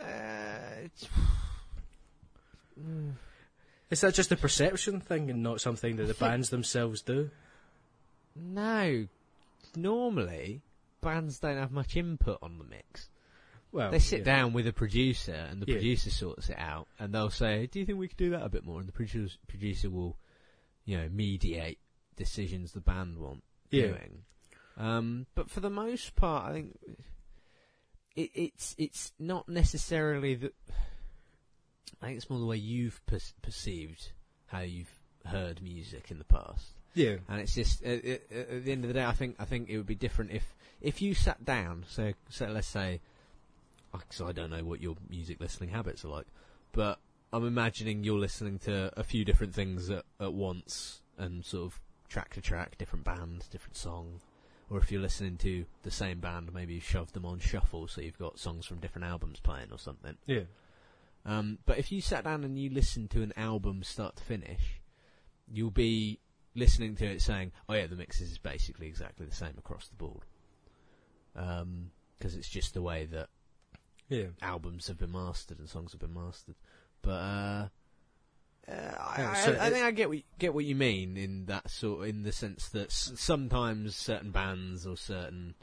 Uh, 0.00 0.84
it's- 0.84 1.08
is 3.90 4.00
that 4.02 4.14
just 4.14 4.32
a 4.32 4.36
perception 4.36 5.00
thing 5.00 5.30
and 5.30 5.42
not 5.42 5.60
something 5.60 5.96
that 5.96 6.04
the 6.04 6.14
think- 6.14 6.30
bands 6.30 6.50
themselves 6.50 7.02
do? 7.02 7.30
no. 8.36 9.06
Normally, 9.76 10.62
bands 11.02 11.38
don't 11.40 11.58
have 11.58 11.70
much 11.72 11.94
input 11.96 12.38
on 12.42 12.58
the 12.58 12.64
mix. 12.64 13.10
Well, 13.70 13.90
They 13.90 13.98
sit 13.98 14.20
yeah. 14.20 14.24
down 14.24 14.52
with 14.54 14.66
a 14.66 14.72
producer, 14.72 15.34
and 15.34 15.60
the 15.60 15.66
Yeah. 15.66 15.74
producer 15.74 16.08
sorts 16.10 16.48
it 16.48 16.56
out, 16.58 16.88
and 16.98 17.12
they'll 17.12 17.28
say, 17.30 17.66
"Do 17.66 17.78
you 17.78 17.84
think 17.84 17.98
we 17.98 18.08
could 18.08 18.16
do 18.16 18.30
that 18.30 18.42
a 18.42 18.48
bit 18.48 18.64
more?" 18.64 18.80
And 18.80 18.88
the 18.88 18.92
producer 18.92 19.36
producer 19.46 19.90
will, 19.90 20.18
you 20.86 20.96
know, 20.96 21.08
mediate 21.10 21.78
decisions 22.16 22.72
the 22.72 22.80
band 22.80 23.18
want 23.18 23.44
Yeah. 23.70 23.88
doing. 23.88 24.24
Um, 24.78 25.26
but 25.34 25.50
for 25.50 25.60
the 25.60 25.70
most 25.70 26.16
part, 26.16 26.50
I 26.50 26.52
think 26.54 26.78
it, 28.16 28.30
it's 28.34 28.74
it's 28.78 29.12
not 29.18 29.48
necessarily 29.50 30.34
that. 30.36 30.54
I 32.02 32.06
think 32.06 32.16
it's 32.16 32.30
more 32.30 32.38
the 32.38 32.46
way 32.46 32.56
you've 32.56 33.04
per- 33.06 33.18
perceived 33.42 34.12
how 34.46 34.60
you've 34.60 34.92
heard 35.26 35.62
music 35.62 36.10
in 36.10 36.18
the 36.18 36.24
past. 36.24 36.74
Yeah. 36.94 37.16
And 37.28 37.40
it's 37.40 37.54
just 37.54 37.82
at, 37.82 38.04
at, 38.04 38.22
at 38.32 38.64
the 38.64 38.72
end 38.72 38.84
of 38.84 38.88
the 38.88 38.94
day, 38.94 39.04
I 39.04 39.12
think 39.12 39.36
I 39.38 39.44
think 39.44 39.68
it 39.68 39.76
would 39.76 39.86
be 39.86 39.94
different 39.94 40.32
if 40.32 40.54
if 40.80 41.02
you 41.02 41.14
sat 41.14 41.44
down. 41.44 41.84
So, 41.88 42.12
so 42.28 42.46
let's 42.46 42.68
say, 42.68 43.00
because 43.92 44.20
I 44.20 44.32
don't 44.32 44.50
know 44.50 44.64
what 44.64 44.80
your 44.80 44.96
music 45.08 45.40
listening 45.40 45.70
habits 45.70 46.04
are 46.04 46.08
like, 46.08 46.26
but 46.72 46.98
I'm 47.32 47.46
imagining 47.46 48.04
you're 48.04 48.18
listening 48.18 48.58
to 48.60 48.92
a 48.96 49.04
few 49.04 49.24
different 49.24 49.54
things 49.54 49.90
at, 49.90 50.04
at 50.20 50.32
once 50.32 51.02
and 51.18 51.44
sort 51.44 51.66
of 51.66 51.80
track 52.08 52.34
to 52.34 52.40
track, 52.40 52.78
different 52.78 53.04
bands, 53.04 53.48
different 53.48 53.76
song. 53.76 54.20
Or 54.70 54.78
if 54.78 54.92
you're 54.92 55.00
listening 55.00 55.38
to 55.38 55.64
the 55.82 55.90
same 55.90 56.20
band, 56.20 56.52
maybe 56.52 56.74
you 56.74 56.80
shove 56.80 57.12
them 57.12 57.24
on 57.24 57.38
shuffle, 57.38 57.88
so 57.88 58.02
you've 58.02 58.18
got 58.18 58.38
songs 58.38 58.66
from 58.66 58.78
different 58.78 59.06
albums 59.06 59.40
playing 59.40 59.68
or 59.72 59.78
something. 59.78 60.16
Yeah. 60.26 60.42
Um, 61.26 61.58
but 61.66 61.78
if 61.78 61.92
you 61.92 62.00
sat 62.00 62.24
down 62.24 62.44
and 62.44 62.58
you 62.58 62.70
listened 62.70 63.10
to 63.10 63.22
an 63.22 63.32
album 63.36 63.82
start 63.82 64.16
to 64.16 64.24
finish, 64.24 64.80
you'll 65.46 65.70
be 65.70 66.20
listening 66.54 66.96
to 66.96 67.06
it 67.06 67.20
saying, 67.22 67.52
"Oh 67.68 67.74
yeah, 67.74 67.86
the 67.86 67.96
mixes 67.96 68.32
is 68.32 68.38
basically 68.38 68.86
exactly 68.86 69.26
the 69.26 69.34
same 69.34 69.54
across 69.58 69.88
the 69.88 69.96
board," 69.96 70.24
because 71.34 72.34
it's 72.36 72.48
just 72.48 72.74
the 72.74 72.82
way 72.82 73.04
that 73.06 73.28
Yeah. 74.08 74.28
albums 74.40 74.86
have 74.88 74.98
been 74.98 75.12
mastered 75.12 75.58
and 75.58 75.68
songs 75.68 75.92
have 75.92 76.00
been 76.00 76.14
mastered. 76.14 76.56
But 77.02 77.10
uh, 77.10 77.68
uh, 78.68 78.72
I, 78.98 79.24
I- 79.26 79.34
so 79.44 79.52
I 79.52 79.66
it- 79.68 79.72
think 79.72 79.84
I 79.84 79.90
get 79.90 80.08
what 80.08 80.18
you, 80.18 80.24
get 80.38 80.54
what 80.54 80.64
you 80.64 80.74
mean 80.74 81.16
in 81.16 81.46
that 81.46 81.70
sort, 81.70 82.08
in 82.08 82.22
the 82.22 82.32
sense 82.32 82.68
that 82.70 82.86
s- 82.88 83.12
sometimes 83.16 83.94
certain 83.96 84.30
bands 84.30 84.86
or 84.86 84.96
certain 84.96 85.54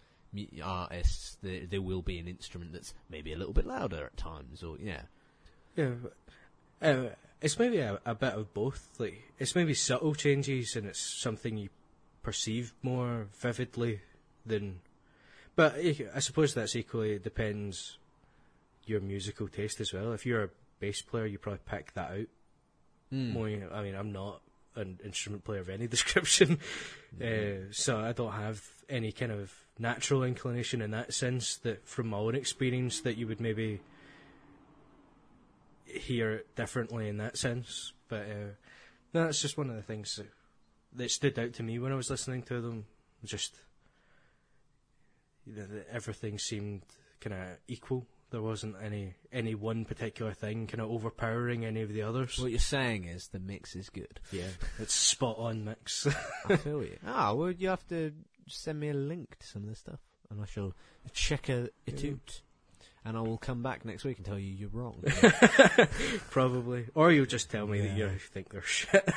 artists, 0.62 1.38
there, 1.42 1.66
there 1.66 1.82
will 1.82 2.02
be 2.02 2.20
an 2.20 2.28
instrument 2.28 2.74
that's 2.74 2.94
maybe 3.10 3.32
a 3.32 3.38
little 3.38 3.54
bit 3.54 3.66
louder 3.66 4.06
at 4.06 4.18
times, 4.18 4.64
or 4.64 4.78
yeah. 4.80 5.04
Yeah. 5.76 5.92
Uh, 6.82 7.10
it's 7.42 7.60
maybe 7.60 7.78
a, 7.80 8.00
a 8.06 8.16
bit 8.16 8.34
of 8.34 8.54
both. 8.54 8.90
Like 8.98 9.22
it's 9.40 9.56
maybe 9.56 9.74
subtle 9.74 10.16
changes, 10.16 10.76
and 10.76 10.88
it's 10.88 11.00
something 11.00 11.58
you 11.58 11.70
perceive 12.24 12.74
more 12.82 13.28
vividly 13.40 14.02
than. 14.46 14.80
But 15.56 15.76
I 16.14 16.20
suppose 16.20 16.54
that's 16.54 16.76
equally 16.76 17.14
it 17.14 17.24
depends 17.24 17.98
your 18.86 19.00
musical 19.02 19.48
taste 19.48 19.80
as 19.80 19.94
well. 19.94 20.12
If 20.14 20.26
you're 20.26 20.44
a 20.44 20.50
bass 20.80 21.02
player, 21.02 21.26
you 21.26 21.38
probably 21.38 21.62
pick 21.66 21.94
that 21.94 22.12
out 22.12 22.28
Mm. 23.14 23.34
more. 23.34 23.48
I 23.72 23.84
mean, 23.84 23.94
I'm 23.94 24.12
not 24.12 24.42
an 24.76 25.00
instrument 25.06 25.44
player 25.46 25.60
of 25.60 25.70
any 25.70 25.86
description, 25.96 26.60
uh, 27.24 27.72
so 27.72 28.00
I 28.00 28.14
don't 28.14 28.34
have 28.34 28.62
any 28.90 29.12
kind 29.12 29.32
of 29.32 29.54
natural 29.78 30.24
inclination 30.24 30.82
in 30.82 30.90
that 30.92 31.14
sense. 31.14 31.58
That 31.58 31.88
from 31.88 32.08
my 32.08 32.18
own 32.18 32.34
experience, 32.34 33.02
that 33.02 33.16
you 33.16 33.28
would 33.28 33.40
maybe 33.40 33.80
hear 35.86 36.32
it 36.34 36.56
differently 36.56 37.08
in 37.10 37.18
that 37.18 37.38
sense. 37.38 37.94
But 38.08 38.22
uh, 38.22 38.54
no, 39.14 39.26
that's 39.26 39.42
just 39.42 39.58
one 39.58 39.70
of 39.70 39.76
the 39.76 39.82
things 39.82 40.16
that 40.18 40.30
that 40.94 41.12
stood 41.12 41.38
out 41.38 41.54
to 41.54 41.64
me 41.64 41.80
when 41.80 41.92
I 41.92 41.96
was 41.96 42.10
listening 42.10 42.44
to 42.44 42.62
them. 42.62 42.86
Just 43.24 43.56
you 45.46 45.56
know, 45.56 45.66
everything 45.92 46.38
seemed 46.40 46.84
kind 47.22 47.34
of 47.34 47.58
equal. 47.68 48.06
There 48.32 48.42
wasn't 48.42 48.76
any 48.84 49.16
any 49.32 49.56
one 49.56 49.86
particular 49.86 50.34
thing 50.34 50.68
kind 50.68 50.82
of 50.82 50.90
overpowering 50.90 51.64
any 51.64 51.82
of 51.82 51.94
the 51.94 52.02
others. 52.02 52.38
What 52.40 52.52
you're 52.52 52.60
saying 52.60 53.06
is 53.06 53.28
the 53.28 53.40
mix 53.40 53.76
is 53.76 53.90
good. 53.90 54.20
Yeah, 54.32 54.50
it's 54.80 54.94
spot 54.94 55.38
on 55.38 55.64
mix. 55.64 56.08
I 56.50 56.56
feel 56.58 56.84
you. 56.84 56.98
Ah, 57.06 57.34
well, 57.34 57.52
you 57.52 57.70
have 57.70 57.88
to 57.90 58.12
send 58.48 58.80
me 58.80 58.90
a 58.90 58.94
link 58.94 59.38
to 59.40 59.48
some 59.48 59.64
of 59.64 59.70
this 59.70 59.80
stuff, 59.80 60.00
and 60.30 60.42
I 60.42 60.46
shall 60.46 60.74
check 61.14 61.50
it 61.50 61.74
out. 61.88 62.42
And 63.08 63.16
I 63.16 63.22
will 63.22 63.38
come 63.38 63.62
back 63.62 63.86
next 63.86 64.04
week 64.04 64.18
and 64.18 64.26
tell 64.26 64.40
you 64.40 64.52
you're 64.52 64.70
wrong. 64.70 65.04
Probably, 66.32 66.88
or 66.96 67.12
you'll 67.12 67.28
just 67.28 67.52
tell 67.52 67.68
me 67.68 67.82
that 67.82 67.96
you 67.96 68.10
think 68.10 68.50
they're 68.50 68.64
shit, 68.64 69.08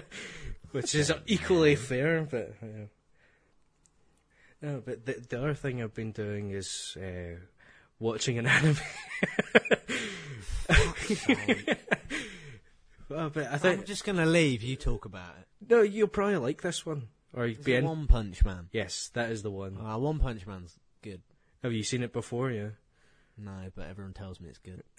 which 0.72 0.94
is 0.94 1.12
equally 1.26 1.76
fair. 1.76 2.22
But 2.22 2.54
yeah. 2.62 2.84
no, 4.62 4.82
but 4.84 5.04
the, 5.04 5.12
the 5.28 5.38
other 5.38 5.52
thing 5.54 5.82
I've 5.82 5.92
been 5.94 6.12
doing 6.12 6.52
is 6.52 6.96
uh, 6.98 7.36
watching 7.98 8.38
an 8.38 8.46
anime. 8.46 8.76
well, 13.08 13.30
but 13.30 13.46
I 13.46 13.52
I'm 13.52 13.58
think 13.58 13.84
just 13.86 14.04
going 14.04 14.18
to 14.18 14.26
leave. 14.26 14.62
You 14.62 14.76
talk 14.76 15.04
about 15.04 15.34
it. 15.40 15.70
no, 15.70 15.82
you'll 15.82 16.08
probably 16.08 16.36
like 16.36 16.62
this 16.62 16.84
one, 16.84 17.08
or 17.34 17.46
you'd 17.46 17.64
be 17.64 17.74
in. 17.74 17.84
One 17.84 18.06
Punch 18.06 18.44
Man. 18.44 18.68
Yes, 18.72 19.10
that 19.14 19.30
is 19.30 19.42
the 19.42 19.50
one. 19.50 19.78
Ah, 19.80 19.96
One 19.98 20.18
Punch 20.18 20.46
Man's 20.46 20.78
good. 21.02 21.20
Have 21.62 21.72
you 21.72 21.82
seen 21.82 22.02
it 22.02 22.12
before? 22.12 22.50
Yeah. 22.50 22.68
No, 23.38 23.70
but 23.74 23.88
everyone 23.88 24.14
tells 24.14 24.40
me 24.40 24.48
it's 24.48 24.58
good. 24.58 24.82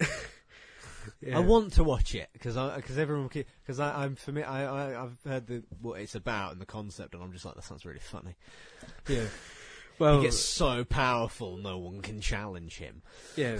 yeah. 1.20 1.36
I 1.36 1.40
want 1.40 1.74
to 1.74 1.84
watch 1.84 2.14
it 2.14 2.28
because 2.32 2.56
because 2.76 2.98
everyone 2.98 3.28
because 3.28 3.80
I'm 3.80 4.16
familiar. 4.16 4.48
I, 4.48 4.64
I 4.64 5.02
I've 5.02 5.18
heard 5.24 5.46
the 5.46 5.62
what 5.80 6.00
it's 6.00 6.14
about 6.14 6.52
and 6.52 6.60
the 6.60 6.66
concept, 6.66 7.14
and 7.14 7.22
I'm 7.22 7.32
just 7.32 7.44
like 7.44 7.54
that 7.54 7.64
sounds 7.64 7.84
really 7.84 8.00
funny. 8.00 8.36
Yeah. 9.08 9.24
Well, 9.98 10.16
he 10.16 10.22
gets 10.22 10.40
so 10.40 10.82
powerful, 10.82 11.58
no 11.58 11.76
one 11.76 12.00
can 12.00 12.22
challenge 12.22 12.78
him. 12.78 13.02
Yeah, 13.36 13.58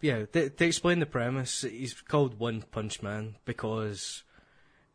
yeah. 0.00 0.24
To, 0.24 0.50
to 0.50 0.64
explain 0.64 1.00
the 1.00 1.06
premise, 1.06 1.62
he's 1.62 1.94
called 1.94 2.38
One 2.38 2.62
Punch 2.62 3.02
Man 3.02 3.34
because 3.44 4.22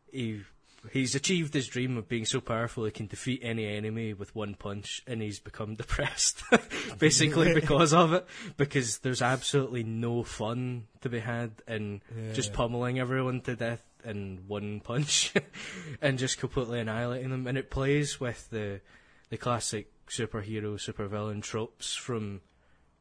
he 0.10 0.44
he's 0.92 1.16
achieved 1.16 1.54
his 1.54 1.68
dream 1.68 1.98
of 1.98 2.08
being 2.10 2.26
so 2.26 2.42
powerful 2.42 2.86
he 2.86 2.92
can 2.92 3.08
defeat 3.08 3.40
any 3.44 3.66
enemy 3.68 4.14
with 4.14 4.36
one 4.36 4.56
punch, 4.56 5.02
and 5.08 5.22
he's 5.22 5.40
become 5.40 5.76
depressed, 5.84 6.44
basically 7.00 7.54
because 7.54 7.94
of 7.94 8.14
it. 8.14 8.26
Because 8.58 9.00
there's 9.00 9.22
absolutely 9.22 9.84
no 9.84 10.24
fun 10.24 10.88
to 11.02 11.10
be 11.10 11.20
had 11.20 11.52
in 11.68 12.02
just 12.34 12.50
Yeah. 12.52 12.56
pummeling 12.58 13.00
everyone 13.00 13.42
to 13.42 13.56
death 13.56 13.84
in 14.04 14.44
one 14.48 14.80
punch, 14.82 15.34
and 16.02 16.20
just 16.20 16.38
completely 16.40 16.80
annihilating 16.80 17.30
them. 17.30 17.48
And 17.48 17.58
it 17.58 17.70
plays 17.72 18.20
with 18.20 18.50
the 18.50 18.82
the 19.30 19.38
classic 19.38 19.90
superhero 20.10 20.76
supervillain 20.76 21.42
tropes 21.42 21.96
from 21.96 22.42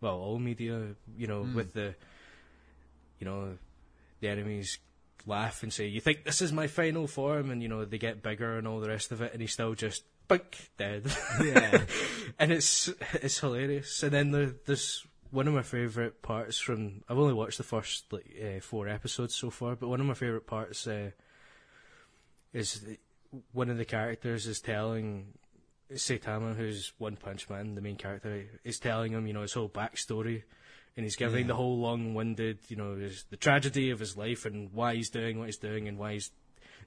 well 0.01 0.14
all 0.16 0.39
media 0.39 0.95
you 1.16 1.26
know 1.26 1.43
Mm. 1.43 1.55
with 1.55 1.74
the 1.74 1.95
you 3.18 3.26
know 3.26 3.59
the 4.20 4.28
enemies 4.28 4.78
laugh 5.26 5.62
and 5.62 5.72
say 5.72 5.86
you 5.86 6.00
think 6.00 6.24
this 6.24 6.42
is 6.42 6.52
my 6.52 6.66
final 6.66 7.06
form? 7.06 7.50
And 7.50 7.62
you 7.62 7.68
know 7.68 7.84
they 7.84 7.98
get 7.98 8.22
bigger 8.22 8.58
and 8.58 8.66
all 8.66 8.80
the 8.80 8.88
rest 8.88 9.12
of 9.12 9.22
it 9.22 9.32
and 9.32 9.40
he's 9.40 9.52
still 9.52 9.74
just 9.74 10.04
bunk 10.28 10.70
dead. 10.78 11.10
Yeah. 11.42 11.84
and 12.38 12.52
it's 12.52 12.88
it's 13.14 13.38
hilarious. 13.38 14.02
And 14.02 14.12
then 14.12 14.30
there, 14.30 14.54
there's 14.66 15.06
one 15.30 15.48
of 15.48 15.54
my 15.54 15.62
favorite 15.62 16.22
parts 16.22 16.58
from 16.58 17.02
I've 17.08 17.18
only 17.18 17.34
watched 17.34 17.58
the 17.58 17.64
first 17.64 18.12
like 18.12 18.26
uh, 18.42 18.60
four 18.60 18.88
episodes 18.88 19.34
so 19.34 19.48
far 19.50 19.76
but 19.76 19.88
one 19.88 20.00
of 20.00 20.06
my 20.06 20.14
favorite 20.14 20.46
parts 20.46 20.86
uh, 20.86 21.10
is 22.52 22.80
the- 22.80 22.98
one 23.52 23.70
of 23.70 23.78
the 23.78 23.84
characters 23.86 24.46
is 24.46 24.60
telling 24.60 25.32
Saitama, 25.94 26.54
who's 26.54 26.92
One 26.98 27.16
Punch 27.16 27.48
Man, 27.48 27.74
the 27.74 27.80
main 27.80 27.96
character, 27.96 28.44
is 28.64 28.78
telling 28.78 29.12
him, 29.12 29.26
you 29.26 29.32
know, 29.32 29.42
his 29.42 29.54
whole 29.54 29.68
backstory, 29.68 30.42
and 30.97 31.05
he's 31.05 31.16
giving 31.16 31.43
Yeah. 31.43 31.49
the 31.49 31.55
whole 31.55 31.78
long-winded, 31.78 32.59
you 32.68 32.76
know, 32.76 32.97
his, 32.97 33.24
the 33.30 33.36
tragedy 33.36 33.90
of 33.90 33.99
his 33.99 34.16
life 34.16 34.45
and 34.45 34.72
why 34.72 34.95
he's 34.95 35.11
doing 35.11 35.38
what 35.38 35.47
he's 35.47 35.57
doing 35.57 35.88
and 35.88 35.99
why 35.99 36.14
he's 36.14 36.30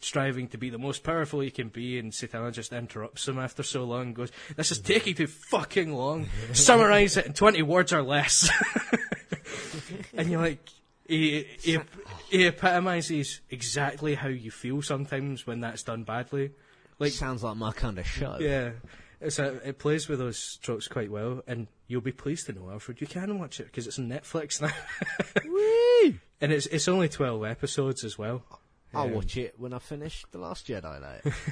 striving 0.02 0.48
to 0.50 0.58
be 0.58 0.70
the 0.70 0.78
most 0.78 1.04
powerful 1.04 1.40
he 1.40 1.50
can 1.50 1.70
be. 1.70 1.98
And 1.98 2.12
Saitama 2.12 2.52
just 2.52 2.72
interrupts 2.74 3.28
him 3.28 3.40
after 3.40 3.64
so 3.64 3.84
long, 3.86 4.08
and 4.08 4.16
goes, 4.16 4.32
"This 4.56 4.72
is 4.72 4.80
taking 4.80 5.16
too 5.16 5.28
fucking 5.28 5.94
long. 5.94 6.28
Summarize 6.54 7.18
it 7.18 7.26
in 7.26 7.34
twenty 7.34 7.62
words 7.62 7.94
or 7.94 8.04
less." 8.04 8.50
and 10.14 10.30
you're 10.30 10.42
like, 10.42 10.68
he, 11.08 11.46
he, 11.62 11.80
he 12.30 12.46
epitomizes 12.46 13.42
exactly 13.50 14.16
how 14.16 14.28
you 14.28 14.52
feel 14.52 14.82
sometimes 14.82 15.46
when 15.48 15.62
that's 15.62 15.84
done 15.84 16.04
badly. 16.04 16.52
Like 17.00 17.12
sounds 17.12 17.44
like 17.44 17.58
my 17.58 17.72
kind 17.72 18.00
of 18.00 18.08
show. 18.08 18.38
Yeah. 18.40 18.72
It's 19.22 19.40
a, 19.40 19.56
it 19.68 19.78
plays 19.80 20.08
with 20.08 20.20
those 20.20 20.58
tropes 20.62 20.88
quite 20.88 21.10
well, 21.10 21.42
and 21.48 21.68
you'll 21.88 22.02
be 22.02 22.12
pleased 22.12 22.48
to 22.48 22.54
know, 22.54 22.70
Alfred, 22.70 23.00
you 23.02 23.08
can 23.08 23.40
watch 23.40 23.60
it 23.60 23.66
because 23.68 23.88
it's 23.88 23.98
on 24.00 24.10
Netflix 24.10 24.62
now, 24.62 24.72
Woo! 25.46 26.16
and 26.42 26.52
it's 26.52 26.66
it's 26.68 26.88
only 26.88 27.10
twelve 27.10 27.44
episodes 27.46 28.04
as 28.04 28.18
well. 28.18 28.44
I'll 28.94 29.04
Um, 29.08 29.14
watch 29.14 29.36
it 29.38 29.56
when 29.58 29.74
I 29.74 29.80
finish 29.80 30.24
the 30.32 30.38
Last 30.38 30.68
Jedi. 30.68 31.02
Night. 31.02 31.34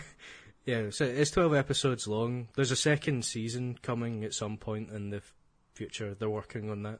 Yeah, 0.65 0.91
so 0.91 1.03
it's 1.03 1.29
twelve 1.31 1.53
episodes 1.53 2.07
long. 2.07 2.47
There's 2.55 2.71
a 2.71 2.77
second 2.77 3.25
season 3.25 3.77
coming 3.81 4.23
at 4.23 4.33
some 4.33 4.55
point 4.55 4.91
in 4.91 5.09
the 5.09 5.17
f- 5.17 5.33
future. 5.73 6.15
They're 6.15 6.29
working 6.29 6.69
on 6.69 6.83
that, 6.83 6.99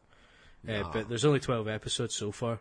uh, 0.68 0.84
but 0.91 1.07
there's 1.07 1.24
only 1.24 1.39
twelve 1.39 1.70
episodes 1.70 2.14
so 2.14 2.34
far, 2.34 2.59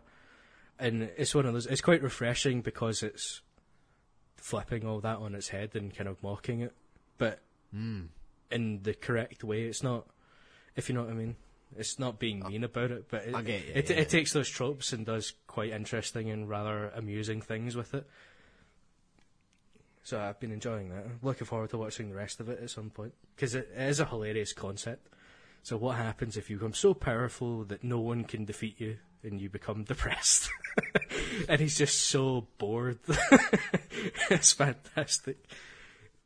and 0.79 1.03
it's 1.17 1.35
one 1.35 1.45
of 1.45 1.51
those. 1.51 1.65
It's 1.65 1.81
quite 1.81 2.01
refreshing 2.03 2.61
because 2.61 3.03
it's 3.03 3.41
flipping 4.37 4.85
all 4.85 5.01
that 5.01 5.17
on 5.17 5.35
its 5.35 5.49
head 5.49 5.71
and 5.75 5.93
kind 5.93 6.07
of 6.07 6.23
mocking 6.23 6.61
it, 6.61 6.73
but 7.17 7.41
mm. 7.75 8.07
in 8.51 8.83
the 8.83 8.93
correct 8.93 9.43
way. 9.43 9.63
It's 9.63 9.83
not, 9.83 10.07
if 10.75 10.89
you 10.89 10.95
know 10.95 11.03
what 11.03 11.11
I 11.11 11.15
mean. 11.15 11.35
It's 11.75 11.97
not 11.97 12.19
being 12.19 12.43
mean 12.47 12.63
about 12.63 12.91
it, 12.91 13.05
but 13.09 13.23
it, 13.23 13.31
you, 13.31 13.53
it, 13.73 13.89
yeah. 13.89 13.95
it 13.95 14.09
takes 14.09 14.31
those 14.31 14.47
tropes 14.47 14.93
and 14.93 15.07
does 15.07 15.33
quite 15.47 15.71
interesting 15.71 16.29
and 16.29 16.47
rather 16.47 16.89
amusing 16.89 17.41
things 17.41 17.75
with 17.75 17.95
it. 17.95 18.07
So 20.03 20.19
I've 20.19 20.39
been 20.39 20.51
enjoying 20.51 20.89
that. 20.89 21.05
Looking 21.21 21.47
forward 21.47 21.69
to 21.71 21.77
watching 21.77 22.09
the 22.09 22.15
rest 22.15 22.39
of 22.39 22.49
it 22.49 22.59
at 22.61 22.69
some 22.69 22.89
point 22.89 23.13
because 23.35 23.55
it, 23.55 23.71
it 23.75 23.89
is 23.89 23.99
a 23.99 24.05
hilarious 24.05 24.53
concept. 24.53 25.07
So 25.63 25.77
what 25.77 25.95
happens 25.95 26.35
if 26.35 26.49
you 26.49 26.57
become 26.57 26.73
so 26.73 26.93
powerful 26.93 27.63
that 27.65 27.85
no 27.85 27.99
one 27.99 28.25
can 28.25 28.43
defeat 28.43 28.81
you 28.81 28.97
and 29.23 29.39
you 29.39 29.49
become 29.49 29.83
depressed? 29.87 30.49
and 31.49 31.61
he's 31.61 31.77
just 31.77 32.01
so 32.01 32.47
bored. 32.57 32.99
it's 34.29 34.51
fantastic. 34.51 35.37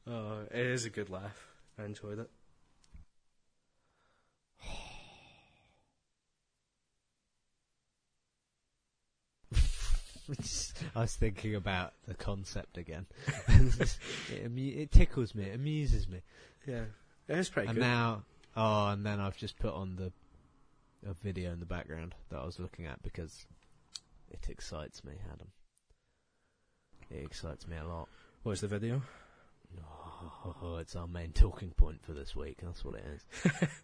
Oh, 0.09 0.39
it 0.51 0.65
is 0.65 0.85
a 0.85 0.89
good 0.89 1.09
laugh. 1.09 1.47
I 1.77 1.83
enjoyed 1.83 2.19
it. 2.19 2.29
I 10.95 11.01
was 11.01 11.15
thinking 11.15 11.55
about 11.55 11.93
the 12.07 12.13
concept 12.13 12.77
again. 12.77 13.05
it, 13.47 13.97
amu- 14.45 14.73
it 14.77 14.91
tickles 14.91 15.35
me. 15.35 15.45
It 15.45 15.55
amuses 15.55 16.07
me. 16.07 16.21
Yeah, 16.65 16.83
it 17.27 17.37
is 17.37 17.49
pretty 17.49 17.67
and 17.67 17.75
good. 17.75 17.81
now, 17.81 18.23
oh, 18.55 18.87
and 18.89 19.05
then 19.05 19.19
I've 19.19 19.37
just 19.37 19.59
put 19.59 19.73
on 19.73 19.97
the 19.97 20.11
a 21.07 21.13
video 21.21 21.51
in 21.51 21.59
the 21.59 21.65
background 21.65 22.15
that 22.29 22.39
I 22.39 22.45
was 22.45 22.59
looking 22.59 22.85
at 22.85 23.01
because 23.03 23.45
it 24.31 24.47
excites 24.49 25.03
me, 25.03 25.13
Adam. 25.33 25.47
It 27.11 27.23
excites 27.23 27.67
me 27.67 27.77
a 27.77 27.85
lot. 27.85 28.07
What's 28.43 28.61
the 28.61 28.67
video? 28.67 29.01
Oh, 30.63 30.77
it's 30.77 30.95
our 30.95 31.07
main 31.07 31.31
talking 31.31 31.69
point 31.71 32.01
for 32.03 32.13
this 32.13 32.35
week. 32.35 32.57
That's 32.63 32.83
what 32.85 32.95
it 32.95 33.05
is. 33.15 33.69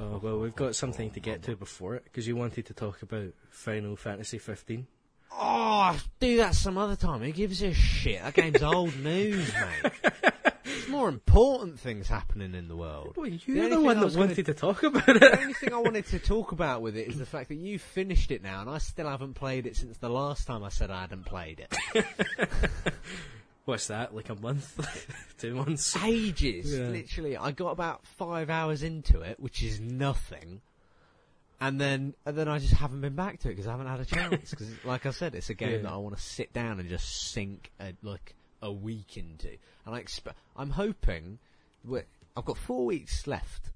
Oh, 0.00 0.18
well, 0.22 0.38
we've 0.40 0.54
got 0.56 0.74
something 0.74 1.10
to 1.10 1.20
get 1.20 1.42
to 1.44 1.54
before 1.56 1.94
it 1.94 2.04
because 2.04 2.26
you 2.26 2.34
wanted 2.34 2.66
to 2.66 2.74
talk 2.74 3.02
about 3.02 3.32
Final 3.50 3.94
Fantasy 3.94 4.38
15. 4.38 4.86
Oh, 5.32 5.98
do 6.18 6.36
that 6.38 6.54
some 6.54 6.76
other 6.78 6.96
time. 6.96 7.20
Who 7.20 7.30
gives 7.30 7.62
a 7.62 7.72
shit? 7.72 8.22
That 8.22 8.34
game's 8.34 8.62
old 8.62 8.96
news, 9.02 9.52
mate. 9.52 9.92
There's 10.64 10.88
more 10.88 11.08
important 11.08 11.78
things 11.78 12.08
happening 12.08 12.54
in 12.54 12.68
the 12.68 12.76
world. 12.76 13.14
Well, 13.16 13.26
you're 13.28 13.64
only 13.64 13.76
the 13.76 13.80
one 13.82 14.00
that 14.00 14.16
wanted 14.16 14.46
to 14.46 14.54
talk 14.54 14.82
about 14.82 15.08
it. 15.08 15.20
The 15.20 15.40
only 15.40 15.54
thing 15.54 15.72
I 15.74 15.78
wanted 15.78 16.06
to 16.06 16.18
talk 16.18 16.52
about 16.52 16.82
with 16.82 16.96
it 16.96 17.08
is 17.08 17.18
the 17.18 17.26
fact 17.26 17.48
that 17.50 17.56
you 17.56 17.78
finished 17.78 18.30
it 18.30 18.42
now, 18.42 18.60
and 18.62 18.70
I 18.70 18.78
still 18.78 19.08
haven't 19.08 19.34
played 19.34 19.66
it 19.66 19.76
since 19.76 19.98
the 19.98 20.08
last 20.10 20.46
time 20.46 20.64
I 20.64 20.68
said 20.70 20.90
I 20.90 21.02
hadn't 21.02 21.26
played 21.26 21.60
it. 21.94 22.04
What's 23.64 23.86
that? 23.88 24.14
Like 24.14 24.28
a 24.28 24.34
month? 24.34 24.76
Two 25.38 25.54
months? 25.54 25.96
Ages, 26.02 26.72
Yeah. 26.76 26.88
literally. 26.88 27.36
I 27.36 27.52
got 27.52 27.70
about 27.70 28.04
five 28.06 28.50
hours 28.50 28.82
into 28.82 29.20
it, 29.20 29.38
which 29.38 29.62
is 29.62 29.80
nothing, 29.80 30.60
and 31.60 31.80
then 31.80 32.14
and 32.26 32.36
then 32.36 32.48
I 32.48 32.58
just 32.58 32.74
haven't 32.74 33.00
been 33.02 33.14
back 33.14 33.38
to 33.40 33.48
it 33.48 33.52
because 33.52 33.68
I 33.68 33.70
haven't 33.72 33.86
had 33.86 34.00
a 34.00 34.04
chance. 34.04 34.50
Because, 34.50 34.84
like 34.84 35.06
I 35.06 35.10
said, 35.10 35.34
it's 35.36 35.48
a 35.50 35.54
game 35.54 35.70
Yeah. 35.70 35.78
that 35.82 35.92
I 35.92 35.96
want 35.96 36.16
to 36.16 36.22
sit 36.22 36.52
down 36.52 36.80
and 36.80 36.88
just 36.88 37.30
sink 37.32 37.70
a, 37.80 37.92
like 38.02 38.34
a 38.60 38.72
week 38.72 39.16
into. 39.16 39.48
And 39.86 39.94
I 39.94 39.98
expect 39.98 40.36
I'm 40.56 40.70
hoping. 40.70 41.38
I've 42.36 42.44
got 42.44 42.56
four 42.56 42.84
weeks 42.86 43.26
left, 43.26 43.70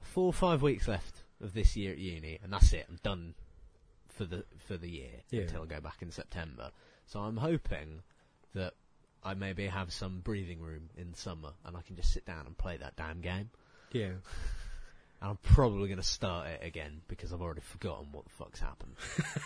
four 0.00 0.26
or 0.26 0.32
five 0.32 0.62
weeks 0.62 0.86
left 0.88 1.24
of 1.42 1.52
this 1.54 1.74
year 1.76 1.92
at 1.92 1.98
uni, 1.98 2.38
and 2.42 2.52
that's 2.52 2.72
it. 2.72 2.86
I'm 2.88 2.98
done 3.02 3.34
for 4.08 4.24
the 4.24 4.44
for 4.66 4.76
the 4.78 4.88
year 4.88 5.10
Yeah. 5.30 5.42
until 5.42 5.62
I 5.62 5.66
go 5.66 5.80
back 5.80 6.00
in 6.00 6.10
September. 6.10 6.70
So 7.06 7.20
I'm 7.20 7.36
hoping 7.38 8.02
that 8.54 8.74
I 9.24 9.34
maybe 9.34 9.66
have 9.66 9.92
some 9.92 10.20
breathing 10.20 10.60
room 10.60 10.90
in 10.96 11.14
summer, 11.14 11.50
and 11.64 11.76
I 11.76 11.80
can 11.82 11.96
just 11.96 12.12
sit 12.12 12.26
down 12.26 12.46
and 12.46 12.56
play 12.56 12.76
that 12.76 12.96
damn 12.96 13.20
game. 13.20 13.50
Yeah. 13.92 14.10
And 15.20 15.30
I'm 15.30 15.38
probably 15.54 15.86
going 15.88 16.00
to 16.00 16.02
start 16.02 16.48
it 16.48 16.60
again 16.66 17.00
because 17.08 17.32
I've 17.32 17.40
already 17.40 17.62
forgotten 17.62 18.08
what 18.12 18.24
the 18.24 18.30
fuck's 18.32 18.60
happened. 18.60 18.94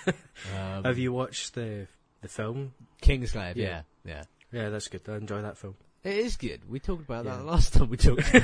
um, 0.57 0.83
Have 0.83 0.99
you 0.99 1.12
watched 1.12 1.55
the 1.55 1.87
the 2.20 2.26
film? 2.26 2.72
Kingsglaive? 3.01 3.55
Yeah. 3.55 3.83
Yeah, 4.05 4.24
yeah. 4.53 4.62
Yeah, 4.62 4.68
that's 4.70 4.89
good. 4.89 5.03
I 5.09 5.16
enjoy 5.18 5.43
that 5.43 5.57
film. 5.57 5.76
It 6.03 6.16
is 6.16 6.37
good. 6.37 6.68
We 6.68 6.81
talked 6.81 7.03
about 7.05 7.26
Yeah. 7.26 7.37
that 7.37 7.45
last 7.45 7.74
time 7.74 7.91
we 7.91 7.97
talked. 7.97 8.24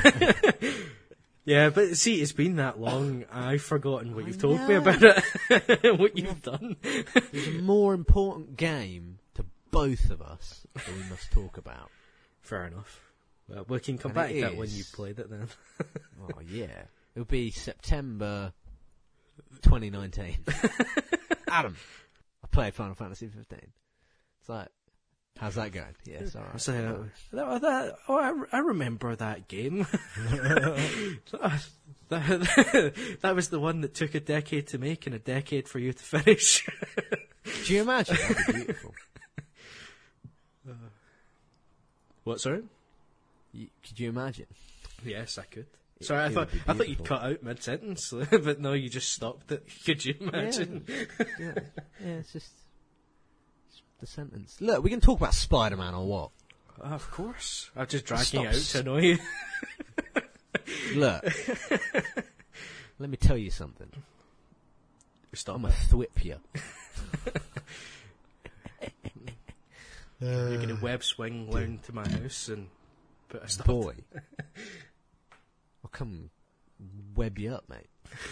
Yeah, 1.46 1.68
but 1.68 1.96
see, 1.98 2.22
it's 2.22 2.32
been 2.32 2.56
that 2.56 2.80
long. 2.80 3.24
I've 3.30 3.60
forgotten 3.60 4.14
what 4.14 4.24
I 4.24 4.28
you've 4.28 4.40
told 4.40 4.60
me 4.66 4.76
about 4.76 5.02
it, 5.02 5.98
what 5.98 6.16
you've 6.16 6.40
done. 6.40 6.76
There's 7.32 7.48
a 7.48 7.60
more 7.60 7.92
important 7.92 8.56
game 8.56 9.13
both 9.74 10.10
of 10.10 10.22
us 10.22 10.66
that 10.74 10.88
we 10.88 11.02
must 11.10 11.30
talk 11.32 11.58
about. 11.58 11.90
Fair 12.42 12.66
enough. 12.66 13.00
Well, 13.48 13.64
we 13.68 13.80
can 13.80 13.98
come 13.98 14.10
And 14.10 14.14
back 14.14 14.30
to 14.30 14.40
that 14.42 14.56
when 14.56 14.70
you 14.70 14.84
played 14.92 15.18
it 15.18 15.30
then. 15.30 15.48
Oh 16.22 16.40
yeah, 16.48 16.84
it'll 17.14 17.26
be 17.26 17.50
September 17.50 18.52
2019. 19.62 20.36
Adam, 21.48 21.76
I 22.42 22.46
played 22.46 22.74
Final 22.74 22.94
Fantasy 22.94 23.28
15. 23.28 23.58
It's 24.40 24.48
like, 24.48 24.68
how's 25.38 25.56
that 25.56 25.72
going? 25.72 25.94
Yeah, 26.04 26.18
it's 26.20 26.36
alright. 26.36 26.60
So, 26.60 26.72
uh, 26.72 27.36
that, 27.36 27.60
that, 27.62 27.94
oh, 28.08 28.18
I, 28.18 28.56
I 28.56 28.60
remember 28.60 29.14
that 29.16 29.48
game. 29.48 29.86
that, 32.10 33.18
that 33.22 33.34
was 33.34 33.48
the 33.48 33.60
one 33.60 33.80
that 33.82 33.94
took 33.94 34.14
a 34.14 34.20
decade 34.20 34.68
to 34.68 34.78
make 34.78 35.06
and 35.06 35.14
a 35.14 35.18
decade 35.18 35.68
for 35.68 35.78
you 35.78 35.92
to 35.92 36.02
finish. 36.02 36.66
Do 37.64 37.74
you 37.74 37.82
imagine? 37.82 38.16
That'd 38.16 38.46
be 38.46 38.52
beautiful. 38.52 38.94
What, 42.24 42.40
sorry? 42.40 42.62
You, 43.52 43.68
could 43.86 44.00
you 44.00 44.08
imagine? 44.08 44.46
Yes, 45.04 45.38
I 45.38 45.44
could. 45.44 45.66
It- 46.00 46.06
Sorry, 46.06 46.24
I 46.24 46.28
thought 46.30 46.48
I 46.66 46.72
thought 46.72 46.88
you'd 46.88 47.04
cut 47.04 47.22
out 47.22 47.42
mid 47.42 47.62
sentence, 47.62 48.12
but 48.30 48.60
no, 48.60 48.72
you 48.72 48.88
just 48.88 49.12
stopped 49.12 49.52
it. 49.52 49.64
Could 49.86 50.04
you 50.04 50.14
imagine? 50.20 50.84
Yeah, 50.88 50.96
yeah, 52.04 52.12
it's 52.18 52.32
just 52.32 52.50
it's 53.68 53.80
the 54.00 54.06
sentence. 54.06 54.56
Look, 54.60 54.82
we 54.82 54.90
can 54.90 55.00
talk 55.00 55.18
about 55.20 55.34
Spider-Man 55.34 55.94
or 55.94 56.06
what? 56.06 56.30
of 56.80 57.08
course, 57.12 57.70
I'm 57.76 57.86
just 57.86 58.04
dragging 58.04 58.24
Stop 58.24 58.46
out 58.46 58.54
to 58.54 58.80
annoy 58.80 59.00
you. 59.02 59.18
Look, 60.96 61.24
let 62.98 63.08
me 63.08 63.16
tell 63.16 63.38
you 63.38 63.50
something. 63.50 63.88
Stop 65.32 65.56
I'm 65.56 65.66
a 65.66 65.68
thwip 65.68 66.24
you. 66.24 66.40
You're 70.24 70.54
uh, 70.54 70.60
gonna 70.60 70.78
web 70.80 71.04
swing 71.04 71.50
round 71.50 71.82
to 71.84 71.94
my 71.94 72.08
house 72.08 72.48
and 72.48 72.68
put 73.28 73.42
a 73.42 73.48
stop. 73.48 73.66
Boy, 73.66 73.94
I'll 75.84 75.90
come 75.90 76.30
web 77.14 77.38
you 77.38 77.52
up, 77.54 77.68
mate. 77.68 77.88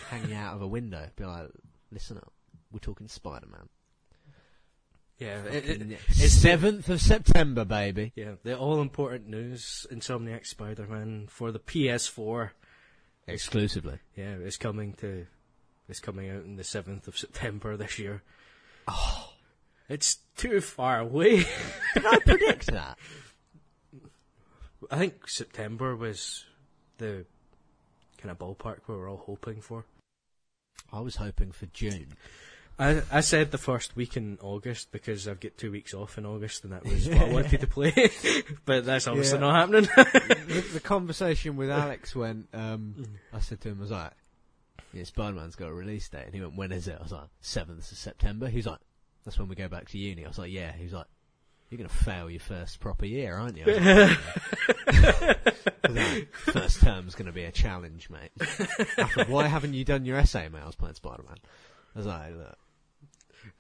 Hang 0.08 0.28
you 0.30 0.36
out 0.36 0.54
of 0.54 0.62
a 0.62 0.66
window. 0.66 1.08
Be 1.16 1.24
like, 1.24 1.48
listen 1.90 2.16
up. 2.16 2.32
We're 2.70 2.78
talking 2.78 3.08
Spider-Man. 3.08 3.68
Yeah, 5.18 5.42
it, 5.44 5.68
it, 5.68 5.98
it's 6.08 6.32
Seventh 6.32 6.88
of 6.88 7.00
September, 7.00 7.64
baby. 7.64 8.12
yeah. 8.16 8.32
The 8.42 8.56
all 8.56 8.80
important 8.80 9.28
news: 9.28 9.86
Insomniac 9.92 10.46
Spider-Man 10.46 11.26
for 11.28 11.52
the 11.52 11.60
PS4. 11.60 12.50
Exclusively. 13.28 13.98
Yeah, 14.16 14.34
it's 14.42 14.56
coming 14.56 14.94
to. 14.94 15.26
It's 15.88 16.00
coming 16.00 16.30
out 16.30 16.44
on 16.44 16.56
the 16.56 16.64
seventh 16.64 17.06
of 17.06 17.18
September 17.18 17.76
this 17.76 17.98
year. 17.98 18.22
Oh, 18.88 19.31
it's 19.92 20.18
too 20.36 20.60
far 20.60 21.00
away. 21.00 21.38
Did 21.94 22.06
I 22.06 22.18
predict 22.18 22.66
that? 22.68 22.98
I 24.90 24.98
think 24.98 25.28
September 25.28 25.94
was 25.96 26.44
the 26.98 27.24
kind 28.18 28.30
of 28.30 28.38
ballpark 28.38 28.78
we 28.86 28.94
were 28.94 29.08
all 29.08 29.22
hoping 29.24 29.60
for. 29.60 29.84
I 30.92 31.00
was 31.00 31.16
hoping 31.16 31.52
for 31.52 31.66
June. 31.66 32.14
I 32.78 33.02
I 33.10 33.20
said 33.20 33.50
the 33.50 33.58
first 33.58 33.94
week 33.96 34.16
in 34.16 34.38
August 34.42 34.92
because 34.92 35.28
I've 35.28 35.40
got 35.40 35.56
two 35.56 35.70
weeks 35.70 35.92
off 35.94 36.16
in 36.18 36.24
August 36.26 36.64
and 36.64 36.72
that 36.72 36.84
was 36.84 37.08
what 37.08 37.18
I 37.18 37.32
wanted 37.32 37.60
to 37.60 37.66
play. 37.78 37.92
but 38.64 38.84
that's 38.84 39.06
obviously 39.06 39.38
Yeah. 39.38 39.40
not 39.46 39.54
happening. 39.54 39.88
the, 39.94 40.64
the 40.74 40.80
conversation 40.80 41.56
with 41.56 41.70
Alex 41.70 42.16
went, 42.16 42.48
um, 42.54 42.94
I 43.32 43.40
said 43.40 43.60
to 43.62 43.68
him, 43.68 43.78
I 43.78 43.82
was 43.82 43.90
like, 43.90 44.12
yeah, 44.94 45.04
Spider-Man's 45.04 45.56
got 45.56 45.68
a 45.68 45.72
release 45.74 46.08
date. 46.08 46.24
And 46.26 46.34
he 46.34 46.40
went, 46.40 46.56
when 46.56 46.72
is 46.72 46.88
it? 46.88 46.96
I 46.98 47.02
was 47.02 47.12
like, 47.12 47.28
7th 47.42 47.78
of 47.78 47.84
September. 47.98 48.48
He 48.48 48.56
was 48.56 48.66
like, 48.66 48.80
that's 49.24 49.38
when 49.38 49.48
we 49.48 49.54
go 49.54 49.68
back 49.68 49.88
to 49.90 49.98
uni. 49.98 50.24
I 50.24 50.28
was 50.28 50.38
like, 50.38 50.50
yeah. 50.50 50.72
He 50.72 50.84
was 50.84 50.92
like, 50.92 51.06
you're 51.70 51.78
going 51.78 51.88
to 51.88 51.96
fail 51.96 52.28
your 52.28 52.40
first 52.40 52.80
proper 52.80 53.06
year, 53.06 53.36
aren't 53.36 53.56
you? 53.56 53.64
I 53.66 55.36
was 55.88 55.96
like, 55.96 56.32
first 56.32 56.80
term's 56.80 57.14
going 57.14 57.26
to 57.26 57.32
be 57.32 57.44
a 57.44 57.52
challenge, 57.52 58.10
mate. 58.10 58.30
After, 58.98 59.24
why 59.24 59.46
haven't 59.46 59.72
you 59.72 59.84
done 59.84 60.04
your 60.04 60.18
essay, 60.18 60.48
mate? 60.50 60.60
I 60.62 60.66
was 60.66 60.74
playing 60.74 60.96
Spider-Man. 60.96 61.36
I 61.94 61.98
was 61.98 62.06
like, 62.06 62.36
look, 62.36 62.58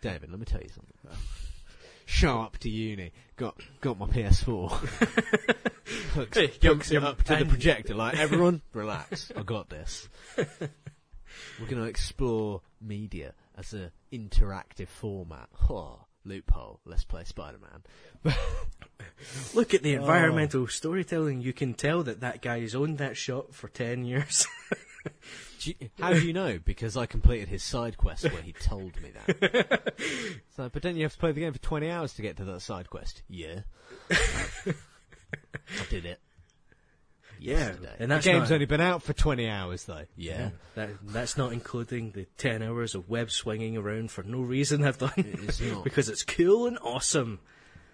David, 0.02 0.30
let 0.30 0.38
me 0.38 0.44
tell 0.44 0.60
you 0.60 0.68
something. 0.68 0.94
Show 2.04 2.40
up 2.40 2.58
to 2.58 2.68
uni. 2.68 3.12
Got 3.36 3.56
got 3.80 3.98
my 3.98 4.06
PS4. 4.06 4.70
hooks, 6.14 6.36
Hey, 6.36 6.52
hooks 6.60 6.90
it 6.90 7.02
up 7.02 7.22
to 7.24 7.36
the 7.36 7.46
projector. 7.46 7.94
Like 7.94 8.18
everyone, 8.18 8.60
relax. 8.74 9.32
I 9.34 9.42
got 9.42 9.70
this. 9.70 10.08
We're 10.36 11.66
going 11.66 11.82
to 11.82 11.88
explore 11.88 12.60
media 12.80 13.32
as 13.56 13.72
a 13.72 13.90
interactive 14.12 14.88
format. 14.88 15.48
Oh, 15.70 16.00
loophole. 16.24 16.80
Let's 16.84 17.04
play 17.04 17.24
Spider-Man. 17.24 17.82
Look 19.54 19.74
at 19.74 19.82
the 19.82 19.96
Oh. 19.96 20.00
environmental 20.00 20.66
storytelling. 20.68 21.40
You 21.40 21.52
can 21.52 21.74
tell 21.74 22.02
that 22.04 22.20
that 22.20 22.42
guy's 22.42 22.74
owned 22.74 22.98
that 22.98 23.16
shop 23.16 23.52
for 23.54 23.68
ten 23.68 24.04
years. 24.04 24.46
Do 25.60 25.70
you- 25.78 25.90
how 26.00 26.12
do 26.12 26.20
you 26.24 26.32
know? 26.32 26.58
Because 26.64 26.96
I 26.96 27.06
completed 27.06 27.48
his 27.48 27.62
side 27.64 27.96
quest 27.96 28.22
where 28.24 28.42
he 28.42 28.52
told 28.52 29.00
me 29.02 29.10
that. 29.26 29.94
So, 30.56 30.68
but 30.68 30.82
then 30.82 30.96
you 30.96 31.02
have 31.04 31.12
to 31.14 31.18
play 31.18 31.32
the 31.32 31.40
game 31.40 31.52
for 31.54 31.58
20 31.58 31.90
hours 31.90 32.12
to 32.14 32.22
get 32.22 32.36
to 32.36 32.44
that 32.44 32.60
side 32.60 32.90
quest. 32.90 33.22
Yeah. 33.28 33.60
I 34.10 35.84
did 35.88 36.04
it. 36.04 36.20
Yeah, 37.42 37.58
Yesterday. 37.68 37.96
and 37.98 38.10
the 38.10 38.14
that's 38.14 38.24
game's 38.26 38.50
not- 38.50 38.54
only 38.54 38.66
been 38.66 38.80
out 38.80 39.02
for 39.02 39.12
20 39.12 39.48
hours 39.48 39.84
though. 39.84 40.04
Yeah. 40.16 40.50
That 40.74 40.90
that's 41.08 41.36
not 41.36 41.52
including 41.52 42.12
the 42.12 42.26
ten 42.38 42.62
hours 42.62 42.94
of 42.94 43.08
web 43.08 43.30
swinging 43.30 43.76
around 43.76 44.10
for 44.10 44.22
no 44.22 44.40
reason 44.40 44.84
I've 44.84 44.98
done. 44.98 45.12
It's 45.16 45.60
not. 45.60 45.84
because 45.84 46.08
it's 46.08 46.22
cool 46.22 46.66
and 46.66 46.78
awesome. 46.82 47.40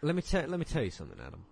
Let 0.02 0.14
me 0.14 0.22
tell 0.22 0.46
let 0.46 0.58
me 0.58 0.64
tell 0.64 0.82
you 0.82 0.90
something, 0.90 1.18
Adam. 1.26 1.44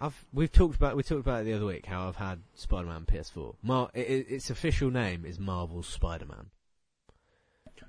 I've 0.00 0.24
we've 0.32 0.50
talked 0.50 0.74
about 0.76 0.96
we 0.96 1.02
talked 1.02 1.20
about 1.20 1.42
it 1.42 1.44
the 1.44 1.52
other 1.54 1.66
week 1.66 1.86
how 1.86 2.08
I've 2.08 2.16
had 2.16 2.40
Spider-Man 2.54 3.04
PS4. 3.06 3.54
Mar- 3.62 3.90
i 3.94 3.98
i 3.98 4.02
its 4.02 4.50
official 4.50 4.90
name 4.90 5.24
is 5.24 5.38
Marvel's 5.38 5.86
Spider-Man. 5.86 6.46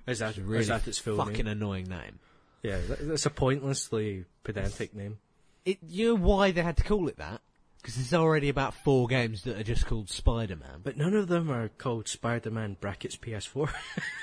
Is 0.05 0.19
that, 0.19 0.29
It's 0.31 0.37
a 0.39 0.41
really 0.41 0.61
is 0.61 0.67
that 0.67 0.87
its 0.87 0.99
full 0.99 1.15
fucking 1.17 1.45
name? 1.45 1.47
annoying 1.47 1.85
name. 1.87 2.19
Yeah, 2.61 2.79
that, 2.89 3.07
that's 3.07 3.25
a 3.25 3.29
pointlessly 3.29 4.25
pedantic 4.43 4.93
name. 4.93 5.17
It, 5.65 5.77
you 5.87 6.09
know 6.09 6.15
why 6.21 6.51
they 6.51 6.61
had 6.61 6.75
to 6.77 6.83
call 6.83 7.07
it 7.07 7.17
that? 7.17 7.41
Because 7.83 7.95
there's 7.95 8.13
already 8.13 8.47
about 8.47 8.73
four 8.73 9.07
games 9.07 9.43
that 9.43 9.57
are 9.59 9.63
just 9.63 9.85
called 9.85 10.09
Spider-Man. 10.09 10.79
But 10.85 10.95
none 10.95 11.13
of 11.15 11.27
them 11.27 11.51
are 11.51 11.67
called 11.67 12.07
Spider-Man 12.07 12.77
brackets 12.79 13.17
PS4. 13.17 13.69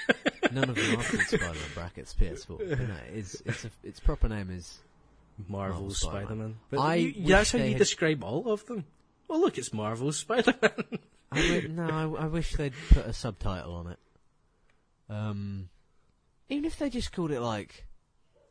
None 0.53 0.71
of 0.71 0.75
them 0.75 0.99
are 0.99 1.03
called 1.05 1.23
Spider-Man 1.25 1.71
brackets 1.75 2.15
PS4. 2.19 2.59
But 2.71 2.81
no, 2.81 2.97
it's 3.13 3.35
it's 3.45 3.67
a, 3.67 3.71
its 3.85 4.01
proper 4.01 4.31
name 4.31 4.51
is. 4.51 4.79
Marvel's 5.47 6.01
Spider-Man. 6.01 6.25
Spider-Man. 6.25 6.57
But 6.71 6.81
I 6.81 6.95
you, 6.95 7.27
that's 7.29 7.53
how 7.53 7.59
you 7.59 7.69
had- 7.73 7.79
describe 7.79 8.25
all 8.25 8.51
of 8.51 8.65
them. 8.65 8.87
Well, 9.29 9.41
look, 9.43 9.59
it's 9.59 9.75
Marvel's 9.75 10.17
Spider-Man. 10.17 10.99
I 11.31 11.67
no, 11.69 12.17
I, 12.19 12.25
I 12.25 12.27
wish 12.29 12.55
they'd 12.55 12.73
put 12.89 13.05
a 13.05 13.13
subtitle 13.13 13.75
on 13.75 13.89
it. 13.89 13.99
Um, 15.11 15.69
even 16.49 16.65
if 16.65 16.79
they 16.79 16.89
just 16.89 17.13
called 17.13 17.31
it 17.31 17.41
like 17.41 17.87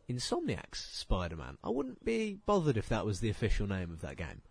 Insomniac's 0.08 0.88
Spider-Man, 0.92 1.58
I 1.64 1.70
wouldn't 1.70 2.06
be 2.06 2.38
bothered 2.46 2.78
if 2.78 2.90
that 2.90 3.08
was 3.08 3.20
the 3.22 3.30
official 3.30 3.66
name 3.68 3.92
of 3.92 4.02
that 4.02 4.16
game. 4.16 4.42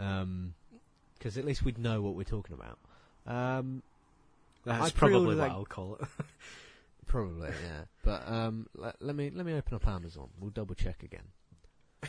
Um, 0.00 0.54
because 1.18 1.36
at 1.36 1.44
least 1.44 1.62
we'd 1.64 1.76
know 1.78 2.00
what 2.00 2.14
we're 2.14 2.22
talking 2.24 2.54
about. 2.56 2.78
Um, 3.26 3.82
That's 4.64 4.86
I 4.86 4.90
probably 4.90 5.36
what 5.36 5.36
that- 5.36 5.50
I'll 5.50 5.66
call 5.66 5.96
it. 6.00 6.08
Probably, 7.06 7.48
yeah. 7.50 7.82
But 8.04 8.26
um, 8.26 8.66
let, 8.74 8.96
let 9.02 9.14
me 9.16 9.30
let 9.34 9.44
me 9.44 9.52
open 9.54 9.74
up 9.74 9.86
Amazon. 9.86 10.28
We'll 10.40 10.50
double 10.50 10.74
check 10.76 11.02
again, 11.02 11.24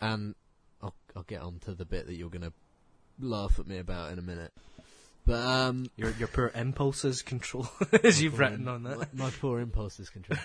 and 0.00 0.34
I'll 0.82 0.94
I'll 1.16 1.24
get 1.24 1.42
on 1.42 1.58
to 1.64 1.74
the 1.74 1.84
bit 1.84 2.06
that 2.06 2.14
you're 2.14 2.30
gonna 2.30 2.52
laugh 3.20 3.58
at 3.58 3.66
me 3.66 3.78
about 3.78 4.12
in 4.12 4.18
a 4.18 4.22
minute. 4.22 4.52
But 5.26 5.40
um, 5.44 5.86
Your 5.96 6.10
your 6.18 6.28
poor 6.28 6.50
impulses 6.54 7.22
control, 7.22 7.68
as 8.04 8.22
you've 8.22 8.38
my- 8.38 8.48
written 8.50 8.68
on 8.68 8.84
that. 8.84 8.98
My, 9.14 9.24
my 9.26 9.30
poor 9.30 9.60
impulses 9.60 10.08
control. 10.10 10.38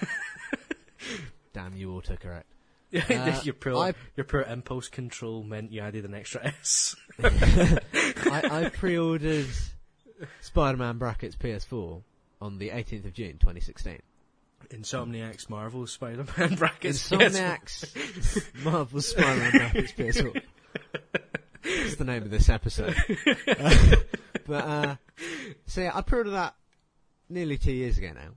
Damn 1.54 1.76
you, 1.76 1.90
autocorrect. 1.90 2.44
Uh, 2.94 3.40
your 3.44 3.54
poor 3.54 3.76
I- 3.76 3.94
your 4.16 4.24
poor 4.24 4.42
impulse 4.44 4.88
control 4.88 5.44
meant 5.44 5.72
you 5.74 5.82
added 5.82 6.06
an 6.06 6.14
extra 6.14 6.46
S. 6.62 6.96
I, 7.22 8.42
I 8.66 8.70
pre-ordered 8.74 9.48
Spider-Man 10.42 10.98
brackets 10.98 11.36
PS4 11.36 12.02
on 12.42 12.58
the 12.60 12.70
18th 12.70 13.06
of 13.06 13.14
June 13.14 13.34
2016. 13.40 14.00
Insomniac's 14.70 15.50
Marvel 15.50 15.86
Spider-Man 15.86 16.56
brackets. 16.56 17.10
Insomniac's 17.10 17.84
Marvel 18.64 19.02
Spider-Man 19.02 19.52
brackets 19.52 19.92
PS4. 19.92 20.42
That's 21.64 21.96
the 21.98 22.06
name 22.06 22.24
of 22.24 22.30
this 22.32 22.48
episode. 22.50 22.96
Uh, 23.48 23.96
but 24.46 24.64
uh, 24.66 24.96
so 25.66 25.82
yeah, 25.82 25.92
I 25.94 26.02
pre-ordered 26.02 26.32
that 26.32 26.56
nearly 27.30 27.58
two 27.58 27.74
years 27.74 27.98
ago 27.98 28.12
now. 28.16 28.30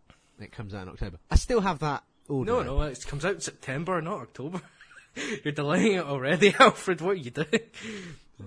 It 0.44 0.52
comes 0.52 0.74
out 0.74 0.82
in 0.84 0.88
October. 0.88 1.18
I 1.30 1.36
still 1.36 1.60
have 1.60 1.80
that 1.80 2.02
order. 2.30 2.52
No, 2.52 2.62
no, 2.62 2.80
it 2.82 3.04
comes 3.06 3.24
out 3.24 3.34
in 3.34 3.40
September, 3.40 4.00
not 4.00 4.20
October. 4.20 4.60
You're 5.44 5.52
delaying 5.52 5.94
it 5.94 6.04
already, 6.04 6.54
Alfred. 6.60 7.00
What 7.00 7.12
are 7.12 7.14
you 7.14 7.30
doing? 7.30 7.60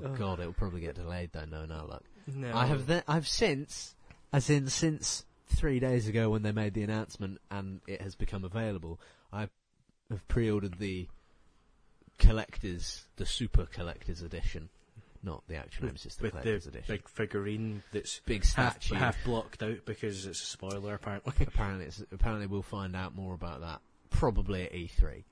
Oh, 0.03 0.09
God, 0.15 0.39
it'll 0.39 0.53
probably 0.53 0.81
get 0.81 0.95
delayed 0.95 1.31
though. 1.33 1.45
No, 1.45 1.65
no 1.65 1.85
luck. 1.85 2.03
No. 2.27 2.55
I 2.55 2.65
have 2.65 2.87
then 2.87 3.03
I've 3.07 3.27
since, 3.27 3.95
as 4.31 4.49
in 4.49 4.69
since 4.69 5.25
three 5.47 5.79
days 5.79 6.07
ago 6.07 6.29
when 6.29 6.41
they 6.41 6.51
made 6.51 6.73
the 6.73 6.83
announcement 6.83 7.39
and 7.51 7.81
it 7.87 8.01
has 8.01 8.15
become 8.15 8.43
available, 8.43 8.99
I 9.31 9.47
have 10.09 10.27
pre-ordered 10.27 10.79
the 10.79 11.07
collectors, 12.17 13.05
the 13.17 13.25
super 13.25 13.65
collectors 13.65 14.21
edition, 14.21 14.69
not 15.23 15.43
the 15.47 15.55
actual 15.55 15.85
name, 15.85 15.95
it's 15.95 16.03
the 16.15 16.23
with 16.23 16.31
collectors 16.31 16.63
the 16.65 16.69
edition. 16.71 16.95
big 16.95 17.07
figurine 17.07 17.81
that's 17.91 18.19
Big 18.25 18.45
half, 18.45 18.81
statue. 18.81 18.95
half 18.95 19.17
blocked 19.23 19.63
out 19.63 19.85
because 19.85 20.25
it's 20.25 20.41
a 20.41 20.45
spoiler, 20.45 20.93
apparently. 20.95 21.33
apparently, 21.47 21.85
it's, 21.85 22.03
apparently 22.11 22.47
we'll 22.47 22.61
find 22.61 22.95
out 22.95 23.15
more 23.15 23.33
about 23.33 23.61
that 23.61 23.79
probably 24.09 24.63
at 24.63 24.73
E3. 24.73 25.23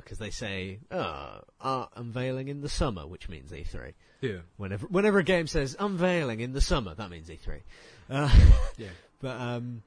Because 0.00 0.18
they 0.18 0.30
say, 0.30 0.78
uh, 0.92 1.40
art 1.60 1.90
unveiling 1.96 2.46
in 2.48 2.60
the 2.60 2.68
summer, 2.68 3.06
which 3.08 3.28
means 3.28 3.50
E3. 3.50 3.94
Yeah. 4.20 4.38
Whenever, 4.56 4.86
whenever 4.86 5.18
a 5.18 5.24
game 5.24 5.48
says 5.48 5.74
unveiling 5.80 6.38
in 6.40 6.52
the 6.52 6.60
summer, 6.60 6.94
that 6.94 7.10
means 7.10 7.28
E3. 7.28 7.60
Uh, 8.10 8.28
Yeah. 8.76 8.88
But 9.20 9.40
um, 9.40 9.82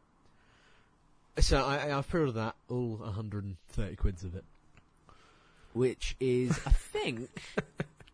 so 1.40 1.64
I, 1.64 1.95
I've 1.95 2.08
pre-ordered 2.10 2.32
that, 2.34 2.56
all 2.70 2.95
130 2.98 3.95
quids 3.95 4.24
of 4.24 4.36
it, 4.36 4.44
which 5.74 6.16
is, 6.20 6.49
I 6.66 6.72
think, 6.72 7.30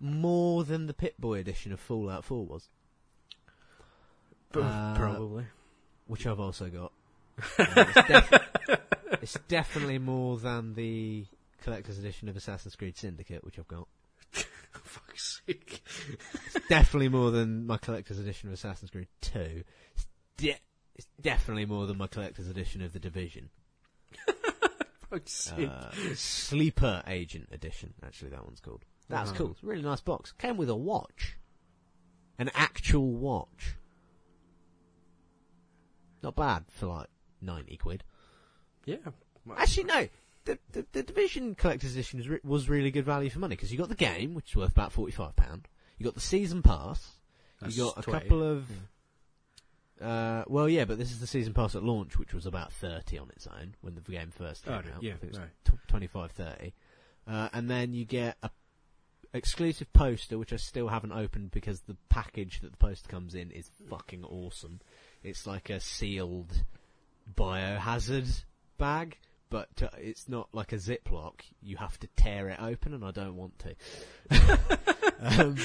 more 0.03 0.63
than 0.63 0.85
the 0.88 0.93
Pip 0.93 1.15
Boy 1.17 1.39
edition 1.39 1.71
of 1.71 1.80
Fallout 1.80 2.23
4 2.25 2.45
was, 2.45 2.69
Uh, 4.55 4.95
Probably. 4.95 5.45
which 6.07 6.27
I've 6.27 6.39
also 6.39 6.69
got. 6.69 6.91
Um, 7.57 7.67
it's, 7.77 8.07
def- 8.07 8.80
it's 9.23 9.38
definitely 9.47 9.97
more 9.97 10.38
than 10.38 10.75
the 10.75 11.25
collector's 11.63 11.97
edition 11.97 12.30
of 12.30 12.35
Assassin's 12.35 12.75
Creed 12.75 12.97
Syndicate, 12.97 13.43
which 13.43 13.57
I've 13.57 13.67
got. 13.67 13.88
Fuck's 14.84 15.41
sake. 15.47 15.81
It's 16.45 16.67
definitely 16.67 17.09
more 17.09 17.31
than 17.31 17.65
my 17.65 17.77
collector's 17.77 18.19
edition 18.19 18.49
of 18.49 18.53
Assassin's 18.53 18.91
Creed 18.91 19.07
2. 19.21 19.63
It's, 19.95 20.05
de- 20.38 20.59
it's 20.95 21.07
definitely 21.21 21.65
more 21.65 21.88
than 21.88 21.97
my 21.97 22.07
collector's 22.07 22.47
edition 22.47 22.81
of 22.84 22.93
The 22.93 22.99
Division. 22.99 23.49
Fuck's 25.09 25.31
sake. 25.34 25.69
Uh, 25.71 25.89
Sleeper 26.15 27.01
Agent 27.07 27.47
Edition, 27.51 27.93
actually, 28.05 28.30
that 28.31 28.43
one's 28.45 28.59
called. 28.59 28.84
That's 29.09 29.31
Oh. 29.31 29.35
cool. 29.35 29.51
It's 29.51 29.63
a 29.63 29.65
really 29.65 29.81
nice 29.81 30.01
box. 30.01 30.31
Came 30.34 30.57
with 30.57 30.69
a 30.69 30.75
watch. 30.75 31.38
An 32.39 32.49
actual 32.55 33.11
watch. 33.13 33.75
Not 36.21 36.35
bad 36.35 36.65
for 36.69 36.88
like 36.88 37.07
90 37.41 37.77
quid. 37.77 38.03
yeah. 38.85 38.97
Actually, 39.57 39.84
no. 39.84 40.07
The, 40.45 40.57
the, 40.71 40.85
the 40.93 41.03
Division 41.03 41.53
Collector's 41.55 41.93
Edition 41.93 42.19
was, 42.19 42.30
re- 42.30 42.39
was 42.43 42.69
really 42.69 42.91
good 42.91 43.05
value 43.05 43.30
for 43.30 43.39
money 43.39 43.55
because 43.55 43.71
you 43.71 43.77
got 43.77 43.89
the 43.89 43.95
game, 43.95 44.34
which 44.34 44.51
is 44.51 44.55
worth 44.55 44.71
about 44.71 44.93
£45. 44.93 45.63
You 45.97 46.03
got 46.05 46.13
the 46.15 46.19
season 46.21 46.61
pass. 46.61 47.17
That's 47.61 47.75
you 47.77 47.84
got 47.85 47.97
a 47.99 48.01
20. 48.01 48.19
couple 48.19 48.43
of. 48.43 48.65
Uh, 50.01 50.43
well, 50.47 50.67
yeah, 50.67 50.84
but 50.85 50.97
this 50.97 51.11
is 51.11 51.19
the 51.19 51.27
season 51.27 51.53
pass 51.53 51.75
at 51.75 51.84
launch, 51.84 52.17
which 52.17 52.34
was 52.34 52.45
about 52.45 52.73
30 52.73 53.17
on 53.19 53.30
its 53.30 53.47
own 53.47 53.75
when 53.81 53.95
the 53.95 54.01
game 54.01 54.31
first 54.31 54.63
came 54.65 54.73
Oh, 54.73 54.77
out. 54.77 55.01
yeah, 55.03 55.13
I 55.13 55.17
think 55.17 55.23
it 55.23 55.30
was 55.31 55.39
right. 55.39 55.49
tw 55.65 55.88
25, 55.88 56.31
30. 56.31 56.73
Uh, 57.27 57.49
and 57.53 57.69
then 57.69 57.93
you 57.93 58.03
get 58.05 58.38
a 58.43 58.49
exclusive 59.34 59.91
poster, 59.93 60.38
which 60.38 60.53
I 60.53 60.57
still 60.57 60.88
haven't 60.88 61.11
opened 61.11 61.51
because 61.51 61.81
the 61.81 61.97
package 62.10 62.61
that 62.61 62.72
the 62.72 62.77
poster 62.77 63.10
comes 63.10 63.35
in 63.35 63.51
is 63.51 63.72
fucking 63.89 64.23
awesome. 64.23 64.80
It's 65.23 65.47
like 65.47 65.69
a 65.69 65.80
sealed 65.80 66.64
biohazard 67.35 68.43
bag, 68.77 69.18
but 69.49 69.69
uh, 69.81 69.88
it's 69.97 70.27
not 70.30 70.49
like 70.53 70.72
a 70.73 70.77
Ziploc. 70.77 71.41
You 71.61 71.77
have 71.77 71.99
to 72.01 72.07
tear 72.15 72.49
it 72.49 72.61
open, 72.61 72.93
and 72.93 73.03
I 73.03 73.11
don't 73.11 73.35
want 73.35 73.53
to. 73.60 74.60
um, 75.22 75.55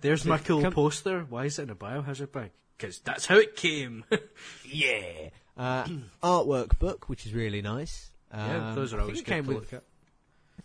There's 0.00 0.24
my 0.24 0.38
cool 0.44 0.62
Come- 0.62 0.72
poster. 0.72 1.26
Why 1.28 1.46
is 1.46 1.58
it 1.58 1.64
in 1.64 1.70
a 1.70 1.74
biohazard 1.76 2.32
bag? 2.32 2.50
Because 2.76 3.00
that's 3.00 3.26
how 3.26 3.36
it 3.38 3.56
came. 3.56 4.04
yeah. 4.64 5.30
Uh, 5.56 5.84
artwork 6.22 6.78
book, 6.78 7.08
which 7.08 7.26
is 7.26 7.34
really 7.34 7.60
nice. 7.60 8.10
yeah, 8.32 8.68
Um, 8.70 8.74
those 8.76 8.92
are 8.92 9.00
always 9.00 9.22
good 9.22 9.44
to 9.44 9.50
look 9.50 9.72
at. 9.72 9.82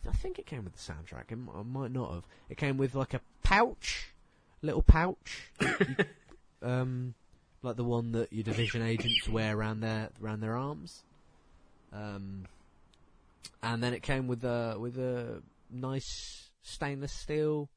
I 0.07 0.11
think 0.11 0.39
it 0.39 0.45
came 0.45 0.63
with 0.63 0.73
the 0.73 0.93
soundtrack. 0.93 1.31
It 1.31 1.37
might, 1.37 1.65
might 1.65 1.91
not 1.91 2.13
have. 2.13 2.23
It 2.49 2.57
came 2.57 2.77
with 2.77 2.95
like 2.95 3.13
a 3.13 3.21
pouch, 3.43 4.13
little 4.61 4.81
pouch, 4.81 5.51
um, 6.61 7.13
like 7.61 7.75
the 7.77 7.83
one 7.83 8.11
that 8.13 8.33
your 8.33 8.43
division 8.43 8.81
agents 8.81 9.27
wear 9.29 9.57
around 9.57 9.79
their 9.79 10.09
around 10.21 10.41
their 10.41 10.57
arms. 10.57 11.03
Um, 11.93 12.45
and 13.61 13.81
then 13.83 13.93
it 13.93 14.01
came 14.01 14.27
with 14.27 14.43
a 14.43 14.75
with 14.77 14.97
a 14.97 15.41
nice 15.71 16.49
stainless 16.63 17.11
steel 17.11 17.69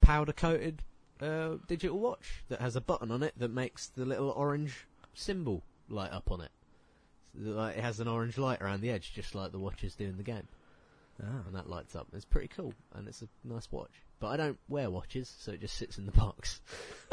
powder 0.00 0.32
coated 0.32 0.82
uh, 1.20 1.56
digital 1.66 1.98
watch 1.98 2.44
that 2.48 2.60
has 2.60 2.76
a 2.76 2.80
button 2.80 3.10
on 3.10 3.22
it 3.22 3.34
that 3.38 3.50
makes 3.50 3.88
the 3.88 4.04
little 4.04 4.30
orange 4.30 4.86
symbol 5.14 5.62
light 5.88 6.12
up 6.12 6.30
on 6.30 6.40
it. 6.40 6.50
Like, 7.38 7.76
it 7.76 7.82
has 7.82 8.00
an 8.00 8.08
orange 8.08 8.38
light 8.38 8.62
around 8.62 8.80
the 8.80 8.90
edge, 8.90 9.12
just 9.14 9.34
like 9.34 9.52
the 9.52 9.58
watches 9.58 9.94
do 9.94 10.04
in 10.04 10.16
the 10.16 10.22
game 10.22 10.48
and 11.18 11.54
that 11.54 11.68
lights 11.68 11.94
up. 11.96 12.06
It's 12.12 12.24
pretty 12.24 12.48
cool, 12.48 12.72
and 12.94 13.08
it's 13.08 13.22
a 13.22 13.28
nice 13.44 13.70
watch. 13.70 13.90
But 14.20 14.28
I 14.28 14.36
don't 14.36 14.58
wear 14.68 14.90
watches, 14.90 15.34
so 15.38 15.52
it 15.52 15.60
just 15.60 15.76
sits 15.76 15.98
in 15.98 16.06
the 16.06 16.12
box. 16.12 16.60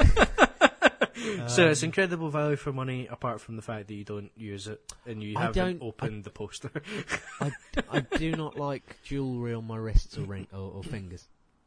so 1.48 1.68
it's 1.68 1.82
Um, 1.82 1.86
incredible 1.86 2.30
value 2.30 2.56
for 2.56 2.72
money, 2.72 3.06
apart 3.10 3.40
from 3.40 3.56
the 3.56 3.62
fact 3.62 3.88
that 3.88 3.94
you 3.94 4.04
don't 4.04 4.30
use 4.36 4.66
it 4.68 4.80
and 5.06 5.22
you 5.22 5.36
I 5.36 5.42
haven't 5.42 5.82
opened 5.82 6.24
the 6.24 6.30
poster. 6.30 6.70
I 7.40 8.00
do 8.16 8.32
not 8.32 8.58
like 8.58 8.96
jewellery 9.04 9.54
on 9.54 9.66
my 9.66 9.76
wrists 9.76 10.16
or 10.18 10.22
ring 10.22 10.46
or, 10.52 10.72
or 10.76 10.82
fingers. 10.82 11.26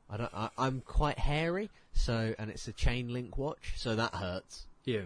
I 0.10 0.18
don't. 0.18 0.34
I, 0.34 0.50
I'm 0.58 0.82
quite 0.82 1.20
hairy, 1.20 1.70
so 1.94 2.34
and 2.40 2.50
it's 2.50 2.68
a 2.68 2.74
chain 2.74 3.10
link 3.14 3.38
watch, 3.38 3.74
so 3.76 3.96
that 3.96 4.14
hurts. 4.16 4.66
yeah. 4.86 5.02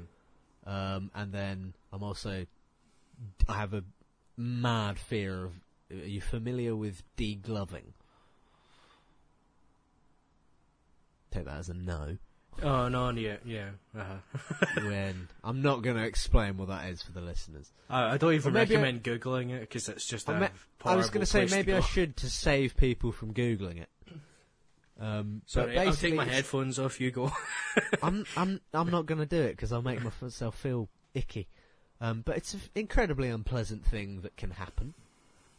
Um, 0.66 1.10
and 1.16 1.32
then 1.34 1.74
I'm 1.92 2.04
also 2.04 2.46
I 3.50 3.54
have 3.54 3.74
a 3.74 3.84
mad 4.38 5.00
fear 5.00 5.46
of. 5.46 5.54
Are 5.92 6.08
you 6.08 6.22
familiar 6.22 6.76
with 6.76 7.04
degloving? 7.18 7.94
Take 11.32 11.46
that 11.46 11.58
as 11.60 11.70
a 11.70 11.74
no. 11.74 12.18
Oh 12.62 12.90
no, 12.90 13.10
yeah, 13.12 13.38
yeah. 13.46 13.70
Uh-huh. 13.98 14.66
when 14.84 15.30
I'm 15.44 15.62
not 15.62 15.82
going 15.82 15.96
to 15.96 16.04
explain 16.04 16.58
what 16.58 16.68
that 16.68 16.90
is 16.90 17.02
for 17.02 17.12
the 17.12 17.22
listeners. 17.22 17.72
I, 17.90 18.14
I 18.14 18.18
don't 18.18 18.34
even 18.34 18.54
maybe 18.54 18.76
I- 18.76 18.82
recommend 18.82 19.04
googling 19.04 19.52
it 19.52 19.62
because 19.62 19.88
it's 19.90 20.06
just 20.06 20.28
a 20.30 20.34
I 20.34 20.40
me- 20.42 20.48
I 20.84 20.96
was 20.96 21.10
going 21.10 21.22
to 21.22 21.26
say 21.26 21.46
maybe 21.46 21.74
I 21.74 21.80
should 21.80 22.18
to 22.18 22.30
save 22.30 22.76
people 22.76 23.12
from 23.12 23.34
googling 23.34 23.82
it. 23.82 23.90
Um, 25.00 25.42
Sorry, 25.48 25.80
I'll 25.80 25.94
take 25.94 26.14
my 26.14 26.26
headphones 26.26 26.78
off. 26.78 27.02
You 27.02 27.10
go. 27.10 27.32
I'm 28.04 28.26
I'm 28.38 28.60
I'm 28.74 28.92
not 28.92 29.08
going 29.08 29.20
to 29.20 29.26
do 29.26 29.42
it 29.42 29.52
because 29.52 29.72
I'll 29.72 29.82
make 29.82 30.00
myself 30.22 30.56
feel 30.56 30.90
icky. 31.16 31.48
Um, 32.00 32.22
but 32.26 32.38
it's 32.38 32.54
an 32.54 32.62
incredibly 32.76 33.30
unpleasant 33.30 33.86
thing 33.86 34.22
that 34.22 34.36
can 34.36 34.52
happen, 34.52 34.94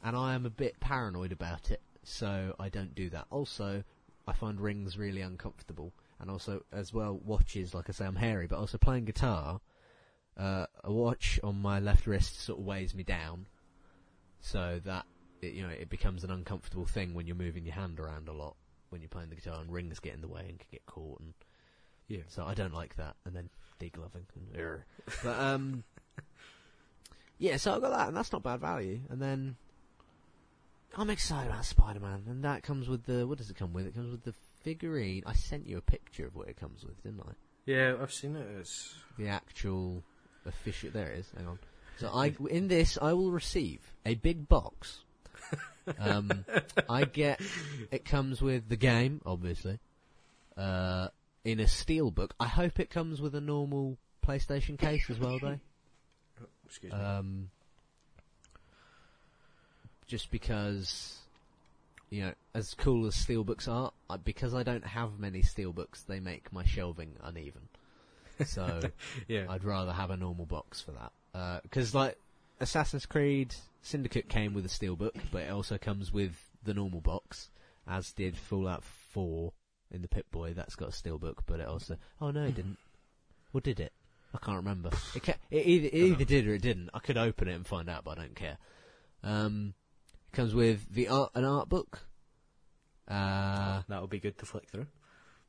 and 0.02 0.16
I 0.16 0.34
am 0.34 0.46
a 0.46 0.50
bit 0.50 0.80
paranoid 0.80 1.32
about 1.32 1.70
it, 1.70 1.80
so 2.02 2.54
I 2.58 2.68
don't 2.68 2.94
do 2.94 3.08
that. 3.10 3.26
Also, 3.30 3.84
I 4.26 4.32
find 4.32 4.60
rings 4.60 4.96
really 4.98 5.20
uncomfortable, 5.20 5.92
and 6.20 6.30
also 6.30 6.64
as 6.72 6.92
well 6.92 7.20
watches. 7.24 7.74
Like 7.74 7.88
I 7.88 7.92
say, 7.92 8.06
I'm 8.06 8.16
hairy, 8.16 8.46
but 8.46 8.58
also 8.58 8.78
playing 8.78 9.04
guitar. 9.04 9.60
Uh, 10.36 10.66
a 10.82 10.90
watch 10.92 11.38
on 11.44 11.60
my 11.60 11.78
left 11.78 12.06
wrist 12.06 12.40
sort 12.40 12.58
of 12.58 12.64
weighs 12.64 12.94
me 12.94 13.02
down, 13.02 13.46
so 14.40 14.80
that 14.84 15.04
it, 15.42 15.52
you 15.52 15.62
know 15.62 15.68
it 15.72 15.90
becomes 15.90 16.24
an 16.24 16.30
uncomfortable 16.30 16.86
thing 16.86 17.14
when 17.14 17.26
you're 17.26 17.36
moving 17.36 17.64
your 17.66 17.74
hand 17.74 18.00
around 18.00 18.28
a 18.28 18.32
lot 18.32 18.56
when 18.90 19.00
you're 19.00 19.08
playing 19.08 19.28
the 19.30 19.36
guitar, 19.36 19.60
and 19.60 19.72
rings 19.72 19.98
get 20.00 20.14
in 20.14 20.20
the 20.20 20.28
way 20.28 20.44
and 20.48 20.58
can 20.58 20.68
get 20.70 20.84
caught 20.86 21.18
and 21.20 21.32
Yeah. 22.08 22.22
so 22.28 22.44
I 22.44 22.52
don't 22.54 22.74
like 22.74 22.96
that. 22.96 23.16
And 23.24 23.34
then 23.34 23.48
degloving. 23.80 24.26
And, 24.36 24.82
but 25.24 25.38
um, 25.40 25.84
yeah. 27.38 27.56
So 27.56 27.74
I've 27.74 27.80
got 27.80 27.90
that, 27.90 28.08
and 28.08 28.16
that's 28.16 28.32
not 28.32 28.42
bad 28.42 28.60
value. 28.60 29.00
And 29.08 29.20
then 29.20 29.56
I'm 30.96 31.10
excited 31.10 31.50
about 31.50 31.64
Spider-Man, 31.64 32.24
and 32.28 32.44
that 32.44 32.62
comes 32.62 32.88
with 32.88 33.04
the 33.04 33.26
what 33.26 33.38
does 33.38 33.50
it 33.50 33.56
come 33.56 33.72
with? 33.72 33.86
It 33.86 33.94
comes 33.94 34.10
with 34.10 34.24
the 34.24 34.34
figurine. 34.60 35.22
I 35.26 35.32
sent 35.32 35.66
you 35.66 35.78
a 35.78 35.80
picture 35.82 36.26
of 36.26 36.34
what 36.34 36.48
it 36.48 36.58
comes 36.58 36.84
with, 36.84 37.02
didn't 37.02 37.20
I? 37.20 37.32
Yeah, 37.66 37.94
I've 38.00 38.12
seen 38.12 38.36
it. 38.36 38.46
It's 38.60 38.94
The 39.18 39.28
actual 39.28 40.02
official. 40.44 40.90
There 40.90 41.08
it 41.08 41.20
is. 41.20 41.32
Hang 41.36 41.48
on. 41.48 41.58
So 41.98 42.08
I 42.08 42.34
in 42.50 42.68
this 42.68 42.98
I 43.00 43.12
will 43.12 43.30
receive 43.30 43.80
a 44.04 44.14
big 44.14 44.48
box. 44.48 45.00
um, 45.98 46.44
I 46.88 47.04
get 47.04 47.40
it 47.90 48.04
comes 48.04 48.42
with 48.42 48.68
the 48.68 48.76
game, 48.76 49.20
obviously. 49.24 49.78
Uh, 50.56 51.08
in 51.44 51.60
a 51.60 51.68
steel 51.68 52.10
book. 52.10 52.34
I 52.38 52.46
hope 52.46 52.78
it 52.78 52.90
comes 52.90 53.20
with 53.20 53.34
a 53.34 53.40
normal 53.40 53.98
PlayStation 54.26 54.78
case 54.78 55.08
as 55.10 55.18
well, 55.18 55.38
though. 55.40 55.58
excuse 56.66 56.92
me. 56.92 56.98
Um, 56.98 57.50
just 60.12 60.30
because, 60.30 61.20
you 62.10 62.20
know, 62.20 62.34
as 62.54 62.74
cool 62.74 63.06
as 63.06 63.14
steelbooks 63.14 63.66
are, 63.66 63.92
because 64.24 64.52
I 64.52 64.62
don't 64.62 64.84
have 64.84 65.18
many 65.18 65.40
steelbooks, 65.40 66.04
they 66.06 66.20
make 66.20 66.52
my 66.52 66.66
shelving 66.66 67.14
uneven. 67.24 67.62
So 68.44 68.80
yeah. 69.26 69.46
I'd 69.48 69.64
rather 69.64 69.90
have 69.90 70.10
a 70.10 70.18
normal 70.18 70.44
box 70.44 70.82
for 70.82 70.92
that. 70.92 71.62
Because 71.62 71.94
like 71.94 72.18
Assassin's 72.60 73.06
Creed 73.06 73.54
Syndicate 73.80 74.28
came 74.28 74.52
with 74.52 74.66
a 74.66 74.68
steelbook, 74.68 75.18
but 75.32 75.44
it 75.44 75.50
also 75.50 75.78
comes 75.78 76.12
with 76.12 76.36
the 76.62 76.74
normal 76.74 77.00
box, 77.00 77.48
as 77.88 78.12
did 78.12 78.36
Fallout 78.36 78.84
4 78.84 79.50
in 79.92 80.02
the 80.02 80.08
Pip 80.08 80.30
Boy. 80.30 80.52
That's 80.52 80.76
got 80.76 80.90
a 80.90 80.92
steelbook, 80.92 81.38
but 81.46 81.58
it 81.58 81.66
also. 81.66 81.96
Oh 82.20 82.30
no, 82.30 82.44
it 82.44 82.54
didn't. 82.54 82.76
Or 83.54 83.62
did 83.62 83.80
it? 83.80 83.94
I 84.34 84.38
can't 84.44 84.58
remember. 84.58 84.90
It, 85.14 85.22
ca- 85.22 85.36
it 85.50 85.66
either 85.66 85.86
it 85.86 85.94
either 85.94 86.24
did 86.26 86.46
or 86.46 86.54
it 86.54 86.60
didn't. 86.60 86.90
I 86.92 86.98
could 86.98 87.16
open 87.16 87.48
it 87.48 87.54
and 87.54 87.66
find 87.66 87.88
out, 87.88 88.04
but 88.04 88.18
I 88.18 88.22
don't 88.22 88.36
care. 88.36 88.58
Um, 89.24 89.72
comes 90.32 90.54
with 90.54 90.92
the 90.92 91.08
art 91.08 91.30
an 91.34 91.44
art 91.44 91.68
book. 91.68 92.06
Uh, 93.08 93.82
That'll 93.88 94.06
be 94.06 94.20
good 94.20 94.38
to 94.38 94.46
flick 94.46 94.68
through. 94.68 94.86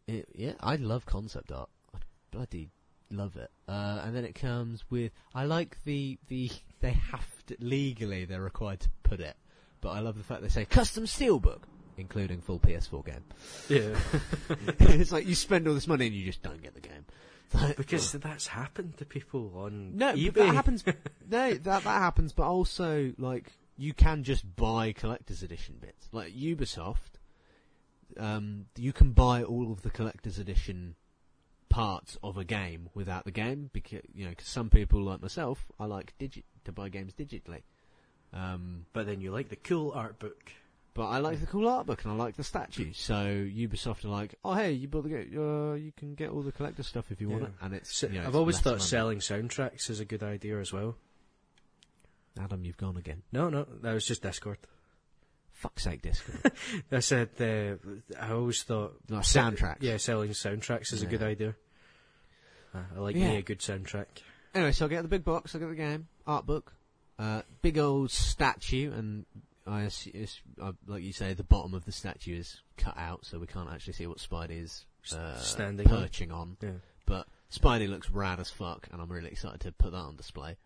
it, 0.08 0.28
yeah, 0.36 0.54
I 0.60 0.76
love 0.76 1.06
concept 1.06 1.52
art. 1.52 1.70
I 1.94 2.00
bloody 2.32 2.72
love 3.10 3.36
it. 3.36 3.50
Uh, 3.68 4.02
and 4.04 4.16
then 4.16 4.26
it 4.26 4.36
comes 4.36 4.84
with. 4.90 5.12
I 5.34 5.46
like 5.46 5.78
the 5.86 6.18
the 6.28 6.52
they 6.82 6.92
have 6.92 7.46
to 7.48 7.56
legally 7.60 8.26
they're 8.26 8.42
required 8.42 8.82
to 8.82 8.90
put 9.04 9.20
it, 9.20 9.36
but 9.82 9.90
I 9.90 10.00
love 10.00 10.18
the 10.18 10.24
fact 10.24 10.42
they 10.42 10.50
say 10.50 10.66
custom 10.66 11.06
steelbook, 11.06 11.62
including 11.98 12.42
full 12.42 12.60
PS4 12.60 13.06
game. 13.06 13.24
Yeah. 13.70 13.96
it's 14.98 15.12
like 15.12 15.28
you 15.28 15.36
spend 15.36 15.68
all 15.68 15.74
this 15.74 15.88
money 15.88 16.08
and 16.08 16.16
you 16.16 16.26
just 16.26 16.42
don't 16.44 16.62
get 16.62 16.74
the 16.74 16.82
game. 16.82 17.06
Like, 17.54 17.78
because 17.78 18.12
that's 18.14 18.48
happened 18.48 18.98
to 18.98 19.06
people 19.06 19.52
on 19.56 19.96
no, 19.98 20.14
eBay. 20.14 20.34
that 20.34 20.56
happens. 20.56 20.84
no, 20.86 20.94
that 21.54 21.64
that 21.64 21.84
happens, 21.84 22.34
but 22.34 22.48
also 22.48 23.14
like 23.18 23.52
you 23.78 23.94
can 23.94 24.24
just 24.24 24.56
buy 24.56 24.92
collector's 24.94 25.42
edition 25.44 25.76
bits. 25.82 26.08
Like 26.12 26.34
Ubisoft, 26.34 27.20
um, 28.18 28.66
you 28.78 28.94
can 28.94 29.12
buy 29.12 29.44
all 29.44 29.72
of 29.72 29.82
the 29.82 29.90
collector's 29.90 30.38
edition 30.40 30.96
parts 31.70 32.18
of 32.24 32.38
a 32.38 32.44
game 32.44 32.90
without 32.94 33.26
the 33.26 33.32
game 33.32 33.70
because 33.74 34.02
you 34.14 34.26
know 34.26 34.34
'cause 34.36 34.48
some 34.48 34.70
people 34.70 35.02
like 35.02 35.22
myself, 35.22 35.66
I 35.80 35.86
like 35.86 36.14
digit 36.20 36.46
to 36.66 36.72
buy 36.72 36.90
games 36.90 37.14
digitally. 37.14 37.64
Um, 38.32 38.86
But 38.94 39.06
then 39.08 39.22
you 39.22 39.32
like 39.32 39.50
the 39.50 39.56
cool 39.56 39.92
art 39.92 40.20
book. 40.20 40.52
but 40.96 41.08
I 41.08 41.18
like 41.18 41.40
the 41.40 41.48
cool 41.48 41.68
art 41.68 41.88
book 41.88 42.04
and 42.04 42.14
I 42.14 42.16
like 42.16 42.36
the 42.36 42.44
statues. 42.44 42.98
So 43.00 43.14
Ubisoft 43.16 44.06
are 44.06 44.10
like, 44.10 44.36
oh 44.46 44.54
hey, 44.54 44.72
you 44.74 44.88
bought 44.88 45.04
the 45.04 45.10
game, 45.10 45.40
uh, 45.40 45.74
you 45.74 45.92
can 45.98 46.14
get 46.14 46.30
all 46.30 46.44
the 46.44 46.52
collector 46.52 46.84
stuff 46.84 47.12
if 47.12 47.20
you 47.20 47.30
want 47.30 47.42
Yeah. 47.44 47.48
it, 47.50 47.54
and 47.62 47.74
it's. 47.74 47.96
So, 47.96 48.06
you 48.08 48.14
know, 48.16 48.22
I've 48.22 48.28
it's 48.28 48.36
always 48.36 48.60
thought 48.60 48.78
money. 48.78 48.82
selling 48.84 49.18
soundtracks 49.20 49.90
is 49.90 50.00
a 50.00 50.06
good 50.06 50.22
idea 50.22 50.60
as 50.60 50.72
well. 50.72 50.96
Adam, 52.40 52.64
you've 52.66 52.78
gone 52.78 52.98
again. 52.98 53.22
No, 53.32 53.50
no, 53.50 53.66
that 53.82 53.94
was 53.94 54.06
just 54.06 54.22
Discord. 54.24 54.58
Fuck's 55.52 55.84
sake, 55.84 56.02
Discord. 56.02 56.52
I 56.92 57.00
said 57.00 57.30
uh, 57.40 57.76
I 58.20 58.32
always 58.32 58.64
thought 58.64 58.96
Like 59.10 59.24
se- 59.24 59.40
soundtracks. 59.40 59.78
Yeah, 59.82 59.98
selling 59.98 60.32
soundtracks 60.32 60.92
is 60.94 61.04
a 61.04 61.06
good 61.06 61.22
Yeah. 61.22 61.28
idea. 61.28 61.56
Uh, 62.74 62.80
I 62.96 63.00
like 63.00 63.16
Yeah. 63.16 63.30
me 63.30 63.38
a 63.38 63.42
good 63.44 63.60
soundtrack. 63.60 64.08
Anyway, 64.56 64.72
so 64.72 64.86
I 64.86 64.90
get 64.90 65.02
the 65.04 65.08
big 65.08 65.24
box, 65.24 65.56
I 65.56 65.60
get 65.60 65.70
the 65.70 65.76
game, 65.76 66.08
art 66.28 66.46
book, 66.46 66.74
uh, 67.20 67.44
big 67.62 67.78
old 67.78 68.12
statue, 68.12 68.92
and 68.92 69.26
I 69.66 69.84
it's, 69.84 70.42
uh, 70.62 70.74
like 70.88 71.04
you 71.04 71.14
say, 71.14 71.34
the 71.34 71.44
bottom 71.44 71.74
of 71.74 71.86
the 71.86 71.92
statue 71.92 72.38
is 72.38 72.62
cut 72.78 72.98
out, 72.98 73.26
so 73.26 73.40
we 73.40 73.48
can't 73.48 73.70
actually 73.72 73.94
see 73.94 74.08
what 74.08 74.18
Spidey 74.18 74.62
is 74.64 74.86
S- 75.06 75.14
uh, 75.14 75.38
standing 75.40 75.88
on. 75.90 76.02
perching 76.04 76.32
on. 76.32 76.58
Yeah. 76.62 76.72
But 77.06 77.28
Spidey 77.52 77.88
looks 77.88 78.10
rad 78.10 78.40
as 78.40 78.50
fuck, 78.50 78.88
and 78.92 79.02
I'm 79.02 79.12
really 79.12 79.30
excited 79.30 79.62
to 79.62 79.72
put 79.72 79.92
that 79.92 79.98
on 79.98 80.16
display. 80.16 80.58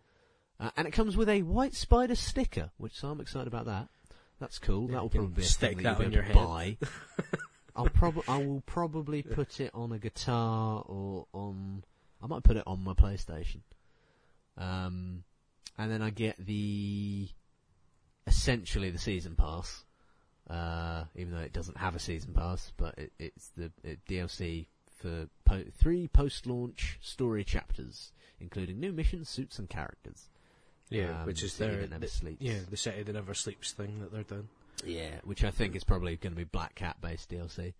Uh, 0.60 0.70
and 0.76 0.88
it 0.88 0.90
comes 0.90 1.16
with 1.16 1.28
a 1.28 1.42
white 1.42 1.74
spider 1.74 2.14
sticker, 2.14 2.70
which 2.78 2.94
so 2.94 3.08
I'm 3.08 3.20
excited 3.20 3.46
about 3.46 3.66
that. 3.66 3.88
That's 4.40 4.58
cool. 4.58 4.86
Yeah, 4.86 4.96
that 4.96 5.02
will 5.02 5.10
probably 5.10 5.34
be 5.34 5.42
a 5.42 5.44
stick 5.44 5.74
thing 5.74 5.82
that 5.84 5.96
on 6.00 6.12
your 6.12 6.22
be 6.22 6.30
able 6.30 6.32
to 6.32 6.38
head. 6.40 6.46
buy. 6.46 6.76
I'll 7.76 7.88
prob- 7.88 8.24
I 8.28 8.38
will 8.38 8.62
probably 8.66 9.22
put 9.22 9.60
it 9.60 9.70
on 9.72 9.92
a 9.92 9.98
guitar 9.98 10.82
or 10.86 11.26
on. 11.32 11.84
I 12.22 12.26
might 12.26 12.42
put 12.42 12.56
it 12.56 12.64
on 12.66 12.82
my 12.82 12.94
PlayStation. 12.94 13.60
Um, 14.56 15.22
and 15.76 15.90
then 15.90 16.02
I 16.02 16.10
get 16.10 16.44
the 16.44 17.28
essentially 18.26 18.90
the 18.90 18.98
season 18.98 19.36
pass, 19.36 19.84
uh, 20.50 21.04
even 21.14 21.32
though 21.32 21.40
it 21.40 21.52
doesn't 21.52 21.76
have 21.76 21.94
a 21.94 22.00
season 22.00 22.34
pass, 22.34 22.72
but 22.76 22.98
it, 22.98 23.12
it's 23.20 23.50
the 23.56 23.70
it 23.84 24.00
DLC 24.08 24.66
for 24.96 25.28
po- 25.44 25.64
three 25.76 26.08
post-launch 26.08 26.98
story 27.00 27.44
chapters, 27.44 28.12
including 28.40 28.80
new 28.80 28.92
missions, 28.92 29.28
suits, 29.28 29.58
and 29.60 29.68
characters. 29.68 30.28
Yeah, 30.90 31.20
Um, 31.20 31.26
which 31.26 31.42
is 31.42 31.56
their 31.58 31.86
the- 31.86 32.08
Sleeps. 32.08 32.40
yeah 32.40 32.60
the 32.70 32.76
city 32.76 33.02
that 33.02 33.12
never 33.12 33.34
sleeps 33.34 33.72
thing 33.72 34.00
that 34.00 34.10
they're 34.12 34.22
doing. 34.22 34.48
Yeah, 34.84 35.20
which 35.24 35.44
I 35.44 35.50
think 35.50 35.74
is 35.76 35.84
probably 35.84 36.16
going 36.16 36.32
to 36.32 36.36
be 36.36 36.44
Black 36.44 36.74
Cat 36.76 37.00
based 37.00 37.30
DLC. 37.30 37.74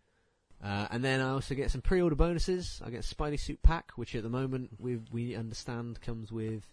Uh, 0.63 0.89
and 0.91 1.05
then 1.05 1.21
I 1.21 1.31
also 1.31 1.55
get 1.55 1.71
some 1.71 1.81
pre-order 1.81 2.17
bonuses. 2.17 2.83
I 2.85 2.91
get 2.91 3.03
Spidey 3.03 3.39
Suit 3.39 3.63
Pack, 3.63 3.93
which 3.93 4.15
at 4.17 4.25
the 4.25 4.29
moment 4.29 4.71
we 4.81 4.97
we 5.13 5.37
understand 5.37 6.01
comes 6.01 6.33
with 6.33 6.65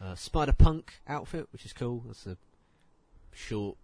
uh, 0.00 0.14
Spider 0.14 0.52
Punk 0.52 0.92
outfit, 1.08 1.48
which 1.52 1.64
is 1.64 1.72
cool. 1.72 2.02
That's 2.06 2.26
a 2.26 2.36
short, 3.32 3.78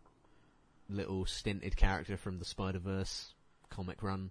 little 0.90 1.24
stinted 1.26 1.76
character 1.76 2.16
from 2.16 2.38
the 2.38 2.44
Spider 2.44 2.78
Verse 2.78 3.32
comic 3.70 4.02
run. 4.02 4.30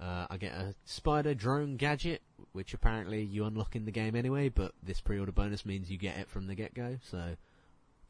Uh, 0.00 0.26
I 0.28 0.36
get 0.36 0.52
a 0.52 0.74
Spider 0.84 1.34
Drone 1.34 1.76
gadget, 1.76 2.20
which 2.52 2.74
apparently 2.74 3.22
you 3.22 3.44
unlock 3.46 3.74
in 3.76 3.84
the 3.86 3.90
game 3.90 4.14
anyway, 4.14 4.48
but 4.50 4.72
this 4.82 5.00
pre-order 5.00 5.32
bonus 5.32 5.64
means 5.64 5.90
you 5.90 5.96
get 5.96 6.18
it 6.18 6.28
from 6.28 6.46
the 6.46 6.54
get-go. 6.54 6.98
So 7.10 7.36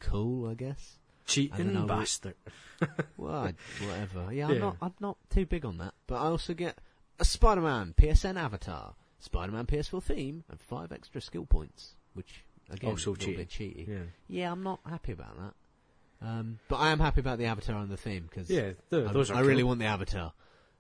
cool, 0.01 0.49
I 0.49 0.55
guess. 0.55 0.99
Cheating 1.27 1.87
bastard. 1.87 2.35
Well, 3.17 3.53
whatever. 3.87 4.33
Yeah, 4.33 4.49
Yeah. 4.49 4.55
I'm 4.55 4.61
not. 4.61 4.77
I'm 4.83 4.95
not 5.01 5.17
too 5.31 5.47
big 5.47 5.65
on 5.65 5.79
that. 5.79 5.95
But 6.07 6.17
I 6.17 6.27
also 6.27 6.53
get 6.55 6.79
a 7.19 7.25
Spider-Man 7.25 7.95
PSN 7.97 8.37
avatar, 8.37 8.95
Spider-Man 9.21 9.65
PS4 9.67 10.03
theme, 10.03 10.45
and 10.51 10.61
five 10.61 10.93
extra 10.93 11.21
skill 11.23 11.47
points, 11.47 11.95
which 12.15 12.45
again 12.71 12.91
Also 12.91 13.11
a 13.11 13.13
little 13.13 13.33
bit 13.35 13.49
cheaty. 13.49 13.89
Yeah, 13.89 13.99
Yeah, 14.29 14.53
I'm 14.53 14.63
not 14.63 14.81
happy 14.87 15.13
about 15.13 15.37
that. 15.39 16.27
Um, 16.27 16.59
but 16.69 16.77
I 16.77 16.91
am 16.91 17.01
happy 17.01 17.21
about 17.21 17.39
the 17.39 17.47
avatar 17.47 17.77
and 17.81 17.91
the 17.91 17.97
theme 17.97 18.27
because 18.29 18.51
yeah. 18.51 18.73
th- 18.91 19.09
I, 19.09 19.13
those 19.13 19.31
are 19.31 19.37
I 19.37 19.41
really 19.41 19.63
cool. 19.63 19.69
want 19.69 19.81
the 19.81 19.87
avatar, 19.87 20.33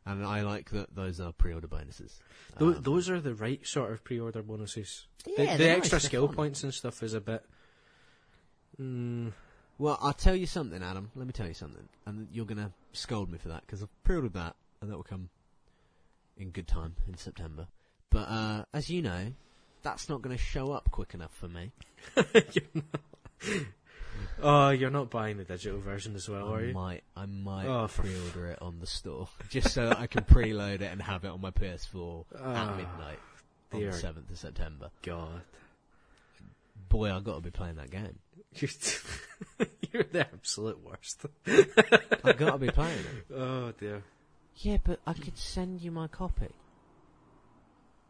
and 0.06 0.24
I 0.24 0.40
like 0.42 0.70
that 0.70 0.94
those 0.94 1.20
are 1.20 1.32
pre-order 1.32 1.66
bonuses. 1.66 2.18
Tho- 2.58 2.68
Um, 2.76 2.82
those 2.82 3.10
are 3.10 3.20
the 3.20 3.34
right 3.34 3.66
sort 3.66 3.92
of 3.92 4.02
pre-order 4.04 4.42
bonuses. 4.42 5.06
The- 5.24 5.32
Yeah, 5.36 5.56
the, 5.56 5.64
they're 5.64 5.76
extra 5.76 5.96
nice, 5.96 6.04
skill 6.04 6.28
points 6.28 6.62
and 6.64 6.72
stuff 6.72 7.02
is 7.02 7.12
a 7.12 7.20
bit. 7.20 7.44
Mm, 8.80 9.32
Well, 9.78 9.98
I'll 10.00 10.12
tell 10.14 10.34
you 10.36 10.46
something, 10.46 10.82
Adam. 10.82 11.10
Let 11.14 11.26
me 11.26 11.32
tell 11.34 11.48
you 11.48 11.54
something, 11.54 11.88
and 12.06 12.28
you're 12.32 12.46
gonna 12.46 12.72
scold 12.92 13.30
me 13.30 13.36
for 13.38 13.48
that 13.48 13.60
because 13.62 13.82
I've 13.82 14.04
pre-ordered 14.04 14.32
that, 14.34 14.56
and 14.80 14.90
that 14.90 14.96
will 14.96 15.02
come 15.04 15.28
in 16.38 16.50
good 16.50 16.66
time 16.68 16.94
in 17.08 17.16
September. 17.16 17.66
But 18.10 18.28
uh, 18.28 18.64
as 18.72 18.88
you 18.88 19.02
know, 19.02 19.32
that's 19.82 20.08
not 20.08 20.22
going 20.22 20.36
to 20.36 20.42
show 20.42 20.72
up 20.72 20.90
quick 20.90 21.14
enough 21.14 21.32
for 21.34 21.48
me. 21.48 21.72
oh, 24.42 24.70
you're 24.70 24.90
not 24.90 25.10
buying 25.10 25.36
the 25.36 25.44
digital 25.44 25.78
version 25.80 26.14
as 26.14 26.28
well, 26.28 26.52
are 26.52 26.58
I 26.58 26.62
you? 26.64 26.72
might, 26.74 27.02
I 27.16 27.26
might 27.26 27.66
Oh, 27.66 27.88
pre-order 27.88 28.46
it 28.52 28.62
on 28.62 28.78
the 28.80 28.86
store 28.86 29.28
just 29.50 29.72
so 29.74 29.88
that 29.88 29.98
I 29.98 30.06
can 30.06 30.24
preload 30.24 30.76
it 30.76 30.90
and 30.92 31.00
have 31.02 31.24
it 31.24 31.28
on 31.28 31.40
my 31.40 31.50
PS4 31.50 32.24
Ah, 32.40 32.70
at 32.70 32.76
midnight 32.76 33.18
on 33.72 33.80
the 33.84 33.92
seventh 33.92 34.30
of 34.30 34.38
September. 34.38 34.90
God, 35.02 35.42
Boy, 36.88 37.12
I've 37.12 37.24
got 37.24 37.34
to 37.34 37.40
be 37.40 37.50
playing 37.50 37.76
that 37.76 37.90
game. 37.90 38.18
you're, 38.54 38.70
you're 39.92 40.04
the 40.04 40.20
absolute 40.20 40.78
worst. 40.84 41.24
I've 42.24 42.38
got 42.38 42.52
to 42.52 42.58
be 42.58 42.68
playing 42.70 42.98
it. 43.00 43.34
Oh 43.34 43.72
dear. 43.78 44.02
Yeah, 44.58 44.76
but 44.84 45.00
I 45.06 45.12
could 45.14 45.36
send 45.36 45.80
you 45.82 45.90
my 45.90 46.06
copy. 46.06 46.48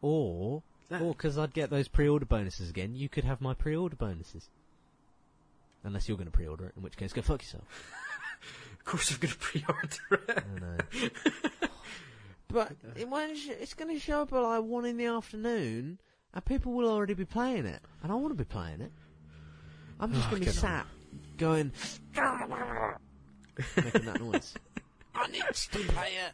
Or, 0.03 0.63
That- 0.91 1.01
or 1.03 1.13
because 1.13 1.39
I'd 1.39 1.55
get 1.55 1.71
those 1.71 1.89
pre-order 1.89 2.27
bonuses 2.27 2.69
again, 2.71 2.95
you 2.95 3.09
could 3.09 3.25
have 3.25 3.41
my 3.41 3.55
pre-order 3.55 3.97
bonuses. 3.97 4.49
Unless 5.87 6.07
you're 6.09 6.19
going 6.19 6.27
to 6.27 6.33
pre-order 6.33 6.67
it, 6.67 6.73
in 6.77 6.83
which 6.83 6.97
case 6.99 7.13
go 7.15 7.23
fuck 7.23 7.41
yourself. 7.43 7.65
Of 8.79 8.85
course, 8.85 9.11
I'm 9.11 9.19
going 9.19 9.33
to 9.33 9.39
pre-order 9.39 10.25
it. 10.29 10.45
I 10.47 10.61
know. 10.61 11.09
but 12.49 12.73
it 12.95 13.09
won't 13.09 13.37
sh- 13.37 13.49
it's 13.61 13.75
going 13.75 13.93
to 13.93 13.99
show 13.99 14.23
up 14.23 14.33
at 14.33 14.39
like 14.41 14.63
one 14.63 14.85
in 14.85 14.97
the 14.97 15.07
afternoon, 15.07 15.99
and 16.33 16.45
people 16.45 16.73
will 16.73 16.89
already 16.89 17.15
be 17.15 17.25
playing 17.25 17.67
it, 17.67 17.81
and 18.05 18.13
I 18.13 18.15
want 18.15 18.31
to 18.31 18.37
be 18.37 18.45
playing 18.45 18.81
it. 18.83 18.93
I'm 19.99 20.13
just 20.13 20.29
Oh, 20.29 20.31
going 20.31 20.43
to 20.43 20.49
be 20.49 20.53
get 20.55 20.63
on. 20.65 20.71
sat 20.71 20.87
going, 21.37 21.73
making 23.77 24.05
that 24.05 24.21
noise. 24.21 24.55
I 25.17 25.27
need 25.29 25.43
to 25.53 25.79
play 25.79 26.11
it. 26.29 26.33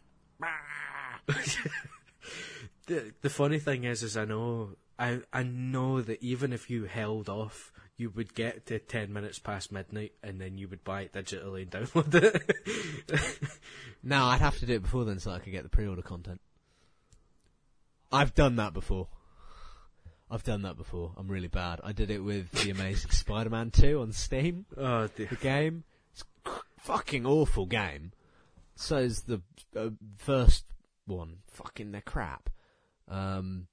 The 2.85 3.13
the 3.21 3.29
funny 3.31 3.57
thing 3.57 3.83
is, 3.85 4.03
is 4.03 4.15
I 4.15 4.25
know 4.25 4.75
I 4.99 5.21
I 5.33 5.41
know 5.41 6.01
that 6.01 6.21
even 6.21 6.53
if 6.53 6.69
you 6.69 6.83
held 6.85 7.29
off, 7.29 7.71
you 7.97 8.09
would 8.11 8.33
get 8.33 8.65
to 8.67 8.79
ten 8.79 9.13
minutes 9.13 9.39
past 9.39 9.71
midnight, 9.71 10.13
and 10.23 10.39
then 10.41 10.57
you 10.57 10.67
would 10.67 10.83
buy 10.83 11.01
it 11.03 11.13
digitally 11.13 11.61
and 11.63 11.71
download 11.71 12.15
it. 12.15 13.49
No, 14.05 14.25
I'd 14.25 14.41
have 14.41 14.57
to 14.59 14.65
do 14.65 14.73
it 14.73 14.81
before 14.81 15.05
then 15.05 15.19
so 15.19 15.31
I 15.31 15.39
could 15.39 15.53
get 15.53 15.63
the 15.63 15.69
pre-order 15.69 16.01
content. 16.01 16.41
I've 18.11 18.35
done 18.35 18.57
that 18.57 18.73
before. 18.73 19.07
I've 20.29 20.43
done 20.43 20.63
that 20.63 20.75
before. 20.75 21.13
I'm 21.15 21.29
really 21.29 21.47
bad. 21.47 21.79
I 21.83 21.93
did 21.93 22.11
it 22.11 22.19
with 22.21 22.51
the 22.51 22.71
Amazing 22.71 23.11
Spider-Man 23.11 23.71
2 23.71 24.01
on 24.01 24.11
Steam. 24.11 24.65
oh 24.75 25.07
dear. 25.15 25.27
The 25.27 25.35
game. 25.37 25.85
It's 26.11 26.23
fucking 26.79 27.25
awful 27.25 27.65
game. 27.65 28.11
So 28.75 28.97
is 28.97 29.21
the 29.21 29.41
uh, 29.75 29.91
first 30.17 30.65
one. 31.05 31.37
Fucking 31.51 31.91
they're 31.93 32.01
crap. 32.01 32.49
Um, 33.07 33.67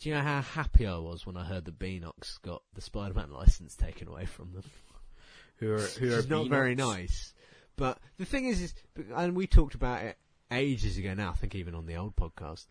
do 0.00 0.08
you 0.08 0.14
know 0.14 0.22
how 0.22 0.40
happy 0.40 0.86
I 0.86 0.96
was 0.96 1.26
when 1.26 1.36
I 1.36 1.44
heard 1.44 1.66
that 1.66 1.78
Beenox 1.78 2.40
got 2.40 2.62
the 2.74 2.80
Spider-Man 2.80 3.30
license 3.30 3.76
taken 3.76 4.08
away 4.08 4.24
from 4.24 4.52
them? 4.52 4.64
Who 5.56 5.74
are 5.74 5.80
who 5.80 6.14
are 6.14 6.22
not 6.22 6.48
very 6.48 6.74
nice. 6.74 7.34
But 7.76 7.98
the 8.16 8.24
thing 8.24 8.46
is, 8.46 8.62
is, 8.62 8.74
and 9.14 9.36
we 9.36 9.46
talked 9.46 9.74
about 9.74 10.02
it 10.02 10.16
ages 10.50 10.96
ago 10.96 11.12
now. 11.12 11.32
I 11.32 11.34
think 11.34 11.54
even 11.54 11.74
on 11.74 11.84
the 11.84 11.96
old 11.96 12.16
podcast. 12.16 12.64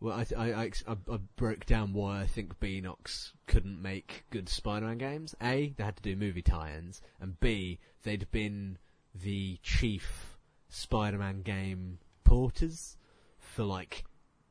Well, 0.00 0.14
I, 0.14 0.26
I, 0.36 0.52
I, 0.52 0.70
I, 0.86 0.96
I 1.10 1.18
broke 1.36 1.64
down 1.64 1.94
why 1.94 2.20
I 2.20 2.26
think 2.26 2.60
Beenox 2.60 3.30
couldn't 3.46 3.80
make 3.80 4.24
good 4.28 4.50
Spider-Man 4.50 4.98
games. 4.98 5.34
A, 5.42 5.72
they 5.78 5.82
had 5.82 5.96
to 5.96 6.02
do 6.02 6.14
movie 6.14 6.42
tie-ins, 6.42 7.00
and 7.18 7.40
B, 7.40 7.78
they'd 8.02 8.30
been 8.30 8.76
the 9.14 9.58
chief 9.62 10.36
Spider-Man 10.68 11.40
game 11.40 12.00
porters 12.22 12.98
for 13.38 13.64
like 13.64 14.04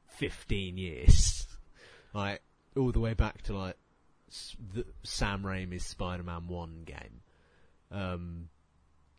15 0.08 0.80
years. 0.80 1.48
like, 2.16 2.42
all 2.76 2.92
the 2.92 3.00
way 3.00 3.14
back 3.14 3.42
to 3.44 3.56
like 3.56 3.78
the 4.74 4.86
Sam 5.04 5.44
Raimi's 5.44 5.86
Spider-Man 5.86 6.48
1 6.48 6.84
game. 6.86 7.22
Um, 7.92 8.50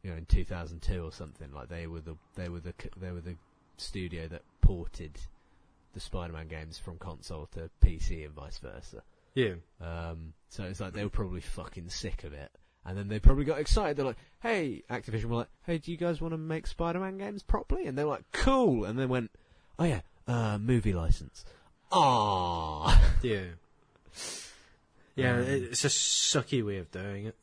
you 0.03 0.11
know, 0.11 0.17
in 0.17 0.27
2002 0.27 1.05
or 1.05 1.13
something. 1.13 1.53
Like, 1.53 1.69
they 1.69 1.87
were 1.87 2.01
the, 2.01 2.17
they 2.35 2.49
were 2.49 2.61
the, 2.61 2.75
they 2.97 3.11
were 3.11 3.21
the 3.21 3.37
studio 3.77 4.27
that 4.29 4.43
ported 4.61 5.19
the 5.95 6.01
Spider-Man 6.01 6.49
games 6.49 6.79
from 6.79 6.99
console 6.99 7.49
to 7.53 7.71
PC 7.85 8.25
and 8.25 8.35
vice 8.35 8.59
versa. 8.59 9.03
Yeah. 9.35 9.55
Um, 9.81 10.33
so 10.49 10.65
it's 10.65 10.81
like 10.81 10.93
they 10.93 11.05
were 11.05 11.11
probably 11.11 11.41
fucking 11.41 11.89
sick 11.91 12.25
of 12.25 12.33
it. 12.33 12.51
And 12.85 12.97
then 12.97 13.09
they 13.09 13.19
probably 13.19 13.45
got 13.45 13.59
excited. 13.59 13.97
They're 13.97 14.07
like, 14.07 14.19
hey, 14.41 14.85
Activision 14.89 15.25
were 15.25 15.39
like, 15.39 15.49
hey, 15.65 15.79
do 15.79 15.91
you 15.91 15.97
guys 15.97 16.21
want 16.21 16.33
to 16.33 16.39
make 16.39 16.67
Spider-Man 16.67 17.19
games 17.19 17.43
properly? 17.43 17.87
And 17.87 17.99
they're 17.99 18.07
like, 18.07 18.25
cool. 18.33 18.85
And 18.85 18.99
then 18.99 19.09
went, 19.09 19.33
oh 19.79 19.85
yeah, 19.85 20.01
uh, 20.29 20.59
movie 20.59 20.93
license. 20.93 21.45
Ah, 21.93 23.01
Yeah. 23.23 23.45
Yeah, 25.15 25.37
Um, 25.37 25.45
it's 25.47 25.85
a 25.85 25.89
sucky 25.89 26.65
way 26.65 26.77
of 26.79 26.91
doing 26.91 27.27
it. 27.27 27.37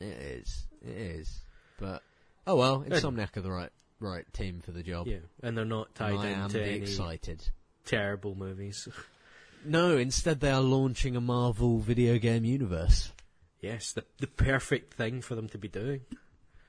it 0.00 0.04
is, 0.06 0.66
it 0.82 0.96
is. 0.96 1.40
But, 1.78 2.02
oh 2.46 2.56
well, 2.56 2.80
Insomniac 2.88 3.36
are 3.36 3.42
the 3.42 3.50
right, 3.50 3.70
right 4.00 4.24
team 4.32 4.60
for 4.64 4.70
the 4.72 4.82
job. 4.82 5.06
Yeah, 5.06 5.18
and 5.42 5.56
they're 5.56 5.64
not 5.66 5.94
tied 5.94 6.14
I 6.14 6.28
am 6.28 6.44
into 6.46 6.62
any 6.62 6.76
excited. 6.78 7.42
terrible 7.84 8.34
movies. 8.34 8.88
No, 9.64 9.96
instead 9.98 10.40
they 10.40 10.50
are 10.50 10.60
launching 10.62 11.14
a 11.16 11.20
Marvel 11.20 11.78
video 11.78 12.18
game 12.18 12.44
universe. 12.44 13.12
yes, 13.60 13.92
the 13.92 14.04
the 14.18 14.26
perfect 14.26 14.94
thing 14.94 15.20
for 15.20 15.34
them 15.34 15.48
to 15.50 15.58
be 15.58 15.68
doing. 15.68 16.00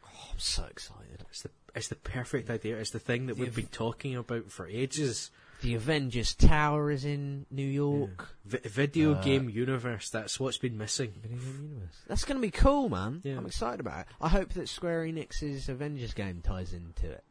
Oh, 0.06 0.30
I'm 0.34 0.40
so 0.40 0.65
excited. 0.65 1.23
It's 1.30 1.41
the 1.44 1.49
it's 1.73 1.88
the 1.88 1.95
perfect 1.95 2.49
idea. 2.49 2.77
It's 2.77 2.91
the 2.91 2.99
thing 2.99 3.27
that 3.27 3.38
we've 3.38 3.48
ev- 3.48 3.56
been 3.56 3.68
talking 3.68 4.15
about 4.18 4.52
for 4.52 4.68
ages. 4.68 5.31
The 5.64 5.76
Avengers 5.76 6.35
Tower 6.35 6.91
is 6.91 7.06
in 7.06 7.45
New 7.49 7.65
York. 7.65 8.35
Vi- 8.44 8.60
video 8.65 9.14
Uh, 9.14 9.22
game 9.23 9.49
universe. 9.49 10.10
That's 10.10 10.38
what's 10.38 10.57
been 10.57 10.77
missing. 10.77 11.14
Video 11.22 11.38
game 11.38 11.69
universe. 11.72 12.02
That's 12.06 12.26
going 12.26 12.35
to 12.35 12.41
be 12.45 12.52
cool, 12.52 12.90
man. 12.90 13.22
Yeah. 13.23 13.38
I'm 13.38 13.45
excited 13.45 13.80
about 13.80 14.02
it. 14.02 14.07
I 14.19 14.27
hope 14.27 14.52
that 14.53 14.68
Square 14.68 15.06
Enix's 15.06 15.69
Avengers 15.69 16.14
game 16.14 16.41
ties 16.41 16.73
into 16.73 17.10
it. 17.10 17.23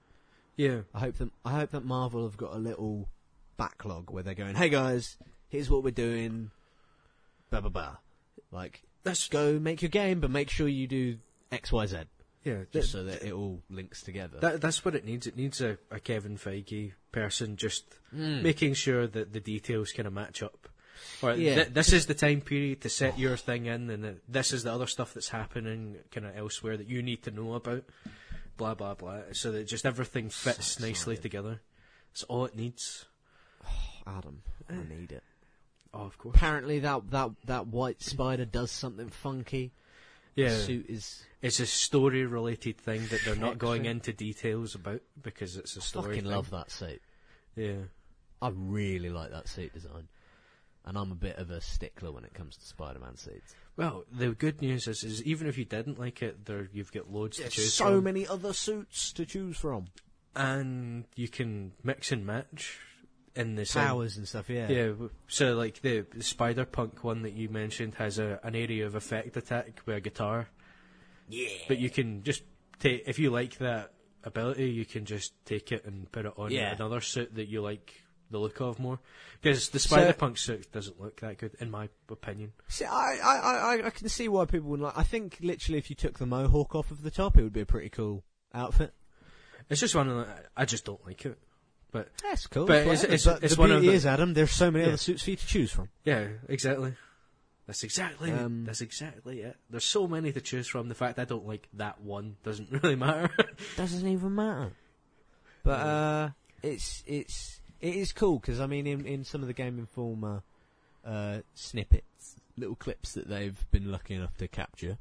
Yeah, 0.56 0.80
I 0.94 1.00
hope 1.00 1.16
that 1.18 1.30
I 1.44 1.50
hope 1.52 1.70
that 1.72 1.84
Marvel 1.84 2.24
have 2.24 2.38
got 2.38 2.54
a 2.54 2.58
little 2.58 3.08
backlog 3.58 4.10
where 4.10 4.22
they're 4.22 4.34
going, 4.34 4.54
"Hey 4.54 4.70
guys, 4.70 5.18
here's 5.50 5.68
what 5.68 5.84
we're 5.84 5.90
doing." 5.90 6.50
Blah 7.50 7.60
blah 7.60 7.70
blah. 7.70 7.96
Like, 8.50 8.82
let's 9.04 9.28
go 9.28 9.58
make 9.58 9.82
your 9.82 9.88
game, 9.90 10.20
but 10.20 10.30
make 10.30 10.48
sure 10.48 10.68
you 10.68 10.86
do 10.86 11.18
X 11.50 11.70
Y 11.70 11.84
Z, 11.86 11.98
yeah. 12.44 12.64
just 12.72 12.90
so 12.92 13.04
that 13.04 13.22
it 13.22 13.32
all 13.32 13.62
links 13.70 14.02
together. 14.02 14.38
that 14.40 14.60
that's 14.60 14.84
what 14.84 14.94
it 14.94 15.04
needs. 15.04 15.26
It 15.26 15.36
needs 15.36 15.60
a, 15.60 15.78
a 15.90 16.00
Kevin 16.00 16.36
Feige 16.36 16.92
person 17.12 17.56
just 17.56 17.84
Mm. 18.14 18.42
making 18.42 18.74
sure 18.74 19.06
that 19.06 19.32
the 19.32 19.40
details 19.40 19.90
kind 19.92 20.06
of 20.06 20.12
match 20.12 20.42
up. 20.42 20.68
Or 21.22 21.32
Yeah. 21.32 21.54
th- 21.54 21.68
this 21.68 21.92
is 21.92 22.04
the 22.06 22.14
time 22.14 22.42
period 22.42 22.82
to 22.82 22.88
set 22.90 23.18
your 23.18 23.36
thing 23.38 23.66
in, 23.66 23.88
and 23.90 24.04
uh, 24.04 24.10
this 24.28 24.52
is 24.52 24.62
the 24.64 24.72
other 24.72 24.86
stuff 24.86 25.14
that's 25.14 25.30
happening 25.30 25.96
kind 26.10 26.26
of 26.26 26.36
elsewhere 26.36 26.76
that 26.76 26.86
you 26.88 27.02
need 27.02 27.22
to 27.24 27.30
know 27.30 27.54
about. 27.54 27.84
Blah 28.58 28.74
blah 28.74 28.94
blah. 28.94 29.20
So 29.32 29.50
that 29.52 29.64
just 29.66 29.86
everything 29.86 30.28
fits 30.28 30.66
So 30.78 30.86
nicely 30.86 31.16
together. 31.16 31.60
That's 32.12 32.22
all 32.24 32.44
it 32.44 32.54
needs. 32.54 33.06
Adam, 34.06 34.42
I 34.68 34.74
need 34.74 35.12
it. 35.12 35.22
Oh, 35.94 36.00
of 36.04 36.18
course. 36.18 36.36
Apparently, 36.36 36.78
that 36.80 37.10
that 37.10 37.30
that 37.46 37.66
white 37.68 38.02
spider 38.02 38.44
does 38.44 38.70
something 38.70 39.08
funky. 39.08 39.72
Yeah, 40.34 40.56
suit 40.56 40.86
is 40.88 41.24
it's 41.42 41.60
a 41.60 41.66
story-related 41.66 42.78
thing 42.78 43.06
that 43.08 43.20
they're 43.24 43.36
not 43.36 43.58
going 43.58 43.84
into 43.84 44.12
details 44.12 44.74
about 44.74 45.02
because 45.22 45.56
it's 45.56 45.76
a 45.76 45.80
story. 45.80 46.06
fucking 46.06 46.22
thing. 46.22 46.32
love 46.32 46.50
that 46.50 46.70
suit. 46.70 47.02
Yeah. 47.56 47.82
I 48.40 48.50
really 48.54 49.10
like 49.10 49.30
that 49.30 49.48
suit 49.48 49.72
design. 49.74 50.08
And 50.84 50.98
I'm 50.98 51.12
a 51.12 51.16
bit 51.16 51.36
of 51.36 51.50
a 51.50 51.60
stickler 51.60 52.10
when 52.10 52.24
it 52.24 52.34
comes 52.34 52.56
to 52.56 52.66
Spider-Man 52.66 53.16
suits. 53.16 53.54
Well, 53.76 54.04
the 54.10 54.30
good 54.30 54.60
news 54.60 54.88
is, 54.88 55.04
is 55.04 55.22
even 55.22 55.46
if 55.46 55.56
you 55.56 55.64
didn't 55.64 55.98
like 55.98 56.22
it, 56.22 56.44
there 56.44 56.68
you've 56.72 56.90
got 56.92 57.10
loads 57.10 57.36
to 57.36 57.48
choose 57.48 57.74
so 57.74 57.84
from, 57.86 58.04
many 58.04 58.26
other 58.26 58.52
suits 58.52 59.12
to 59.12 59.24
choose 59.24 59.56
from. 59.56 59.86
and 60.34 61.04
you 61.14 61.28
can 61.28 61.72
mix 61.84 62.10
and 62.10 62.26
match 62.26 62.80
in 63.34 63.54
the 63.54 63.64
same- 63.66 63.86
Powers 63.86 64.16
and 64.16 64.26
stuff, 64.28 64.48
yeah. 64.50 64.68
Yeah, 64.68 64.92
so 65.28 65.54
like 65.54 65.80
the, 65.80 66.06
the 66.14 66.22
Spider 66.22 66.64
Punk 66.64 67.02
one 67.04 67.22
that 67.22 67.32
you 67.32 67.48
mentioned 67.48 67.94
has 67.94 68.18
a, 68.18 68.38
an 68.42 68.54
area 68.54 68.86
of 68.86 68.94
effect 68.94 69.36
attack 69.36 69.80
with 69.86 69.96
a 69.96 70.00
guitar, 70.00 70.48
Yeah. 71.28 71.48
but 71.68 71.78
you 71.78 71.90
can 71.90 72.22
just 72.22 72.42
take 72.78 73.04
if 73.06 73.18
you 73.18 73.30
like 73.30 73.58
that 73.58 73.92
ability, 74.24 74.70
you 74.70 74.84
can 74.84 75.04
just 75.04 75.32
take 75.44 75.72
it 75.72 75.84
and 75.84 76.10
put 76.12 76.26
it 76.26 76.32
on 76.36 76.50
Yeah. 76.50 76.74
another 76.74 77.00
suit 77.00 77.34
that 77.34 77.48
you 77.48 77.60
like 77.62 78.02
the 78.30 78.38
look 78.38 78.60
of 78.60 78.78
more. 78.78 78.98
Because 79.40 79.68
the 79.70 79.78
Spider 79.78 80.12
So- 80.12 80.18
Punk 80.18 80.38
suit 80.38 80.70
doesn't 80.72 81.00
look 81.00 81.20
that 81.20 81.38
good, 81.38 81.54
in 81.60 81.70
my 81.70 81.88
opinion. 82.10 82.52
See, 82.68 82.84
I, 82.84 83.16
I, 83.22 83.36
I, 83.80 83.86
I 83.86 83.90
can 83.90 84.08
see 84.08 84.28
why 84.28 84.44
people 84.44 84.70
wouldn't 84.70 84.84
like. 84.86 84.96
I 84.98 85.02
think 85.02 85.38
literally, 85.40 85.78
if 85.78 85.90
you 85.90 85.96
took 85.96 86.18
the 86.18 86.26
mohawk 86.26 86.74
off 86.74 86.90
of 86.90 87.02
the 87.02 87.10
top, 87.10 87.36
it 87.36 87.42
would 87.42 87.52
be 87.52 87.60
a 87.62 87.66
pretty 87.66 87.88
cool 87.88 88.22
outfit. 88.54 88.94
It's 89.68 89.80
just 89.80 89.94
one 89.94 90.08
of 90.08 90.16
the, 90.18 90.26
I 90.56 90.64
just 90.64 90.84
don't 90.84 91.04
like 91.06 91.24
it. 91.26 91.38
But 91.92 92.08
That's 92.22 92.46
cool. 92.46 92.66
But 92.66 92.86
it's- 92.86 93.04
it's- 93.04 93.24
But 93.26 93.44
it's 93.44 93.54
the 93.54 93.60
one 93.60 93.70
of 93.70 93.76
beauty 93.82 93.88
the- 93.92 93.96
is, 93.96 94.06
Adam, 94.06 94.32
there's 94.34 94.50
so 94.50 94.70
many 94.70 94.84
Yeah. 94.84 94.88
other 94.88 94.96
suits 94.96 95.22
for 95.22 95.30
you 95.30 95.36
to 95.36 95.46
choose 95.46 95.70
from. 95.70 95.90
yeah, 96.04 96.26
exactly. 96.48 96.94
That's 97.66 97.84
exactly 97.84 98.32
Um, 98.32 98.64
that's 98.64 98.80
exactly 98.80 99.42
it. 99.42 99.56
There's 99.70 99.84
so 99.84 100.08
many 100.08 100.32
to 100.32 100.40
choose 100.40 100.66
from. 100.66 100.88
The 100.88 100.94
fact 100.96 101.18
I 101.20 101.24
don't 101.24 101.46
like 101.46 101.68
that 101.74 102.00
one 102.00 102.36
doesn't 102.42 102.70
really 102.82 102.96
matter. 102.96 103.30
Doesn't 103.76 104.06
even 104.08 104.34
matter. 104.34 104.72
But 105.62 105.80
uh, 105.80 106.30
it's 106.62 107.04
it's 107.06 107.60
it 107.80 107.94
is 107.94 108.12
cool 108.12 108.40
because 108.40 108.58
I 108.58 108.66
mean, 108.66 108.86
in 108.88 109.06
in 109.06 109.22
some 109.24 109.42
of 109.42 109.46
the 109.46 109.52
Game 109.54 109.78
Informer 109.78 110.42
uh, 111.04 111.40
snippets, 111.54 112.36
little 112.56 112.74
clips 112.74 113.12
that 113.12 113.28
they've 113.28 113.64
been 113.70 113.92
lucky 113.92 114.14
enough 114.14 114.36
to 114.38 114.48
capture, 114.48 114.98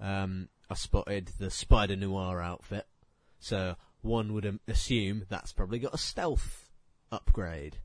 um, 0.00 0.48
I 0.68 0.74
spotted 0.74 1.30
the 1.38 1.50
Spider 1.50 1.94
Noir 1.96 2.40
outfit. 2.42 2.86
So 3.38 3.76
one 4.02 4.34
would 4.34 4.46
um, 4.46 4.60
assume 4.68 5.24
that's 5.28 5.52
probably 5.52 5.78
got 5.78 5.94
a 5.94 5.98
stealth 5.98 6.68
upgrade. 7.10 7.78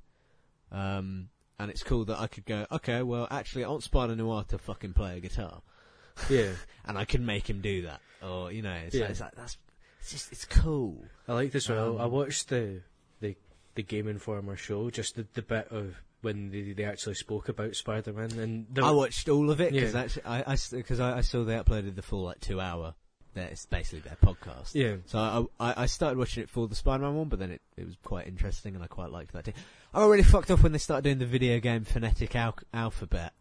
Um, 0.72 1.30
and 1.60 1.72
it's 1.72 1.84
cool 1.84 2.06
that 2.06 2.20
I 2.20 2.28
could 2.28 2.46
go, 2.46 2.66
okay, 2.72 3.02
well, 3.02 3.28
actually, 3.32 3.64
I 3.64 3.70
want 3.70 3.84
Spider 3.84 4.16
Noir 4.16 4.44
to 4.50 4.58
fucking 4.58 4.94
play 4.94 5.18
a 5.18 5.20
guitar, 5.20 5.62
yeah, 6.30 6.52
and 6.86 6.98
I 6.98 7.06
can 7.06 7.26
make 7.26 7.50
him 7.50 7.62
do 7.62 7.84
that, 7.84 8.02
or 8.22 8.52
you 8.52 8.62
know, 8.62 8.74
it's, 8.74 8.96
Yeah. 8.96 9.04
like, 9.04 9.12
it's 9.12 9.20
like 9.22 9.36
that's 9.36 9.58
it's 10.00 10.12
just 10.12 10.32
it's 10.32 10.46
cool. 10.46 11.04
I 11.28 11.34
like 11.34 11.52
this 11.52 11.70
well. 11.70 11.96
Um, 11.96 12.02
I 12.02 12.06
watched 12.06 12.50
the 12.50 12.82
the 13.22 13.36
the 13.76 13.84
Game 13.84 14.08
Informer 14.08 14.56
show, 14.56 14.90
just 14.90 15.16
the, 15.16 15.26
the 15.34 15.42
bit 15.42 15.68
of 15.72 15.96
when 16.22 16.50
they, 16.52 16.74
they 16.74 16.84
actually 16.84 17.16
spoke 17.16 17.50
about 17.50 17.76
Spider 17.76 18.14
Man, 18.14 18.32
and 18.40 18.68
the, 18.72 18.84
I 18.84 18.92
watched 18.92 19.30
all 19.30 19.50
of 19.50 19.62
it 19.62 19.72
because 19.74 19.94
Yeah. 19.94 20.18
I 20.26 20.56
because 20.72 21.00
I, 21.00 21.18
I, 21.18 21.22
saw 21.22 21.44
they 21.44 21.56
uploaded 21.56 21.96
the 21.96 22.02
full 22.02 22.24
like 22.24 22.40
two 22.40 22.60
hour. 22.60 22.94
Their, 23.34 23.48
it's 23.48 23.66
basically 23.66 24.00
their 24.00 24.18
podcast. 24.24 24.72
yeah, 24.74 24.96
So 25.06 25.50
I, 25.60 25.70
I 25.72 25.84
I 25.84 25.86
started 25.86 26.18
watching 26.18 26.44
it 26.44 26.50
for 26.50 26.68
the 26.68 26.76
Spider-Man 26.76 27.16
one, 27.16 27.28
but 27.30 27.40
then 27.40 27.52
it, 27.52 27.62
it 27.76 27.86
was 27.86 27.96
quite 28.04 28.28
interesting 28.28 28.74
and 28.76 28.84
I 28.84 28.88
quite 28.88 29.12
liked 29.12 29.34
that 29.34 29.46
too. 29.46 29.54
I 29.94 30.00
got 30.00 30.08
really 30.08 30.24
fucked 30.24 30.50
off 30.52 30.64
when 30.64 30.72
they 30.72 30.78
started 30.78 31.04
doing 31.04 31.20
the 31.20 31.26
video 31.26 31.60
game 31.60 31.84
phonetic 31.84 32.36
al- 32.36 32.58
alphabet, 32.74 33.34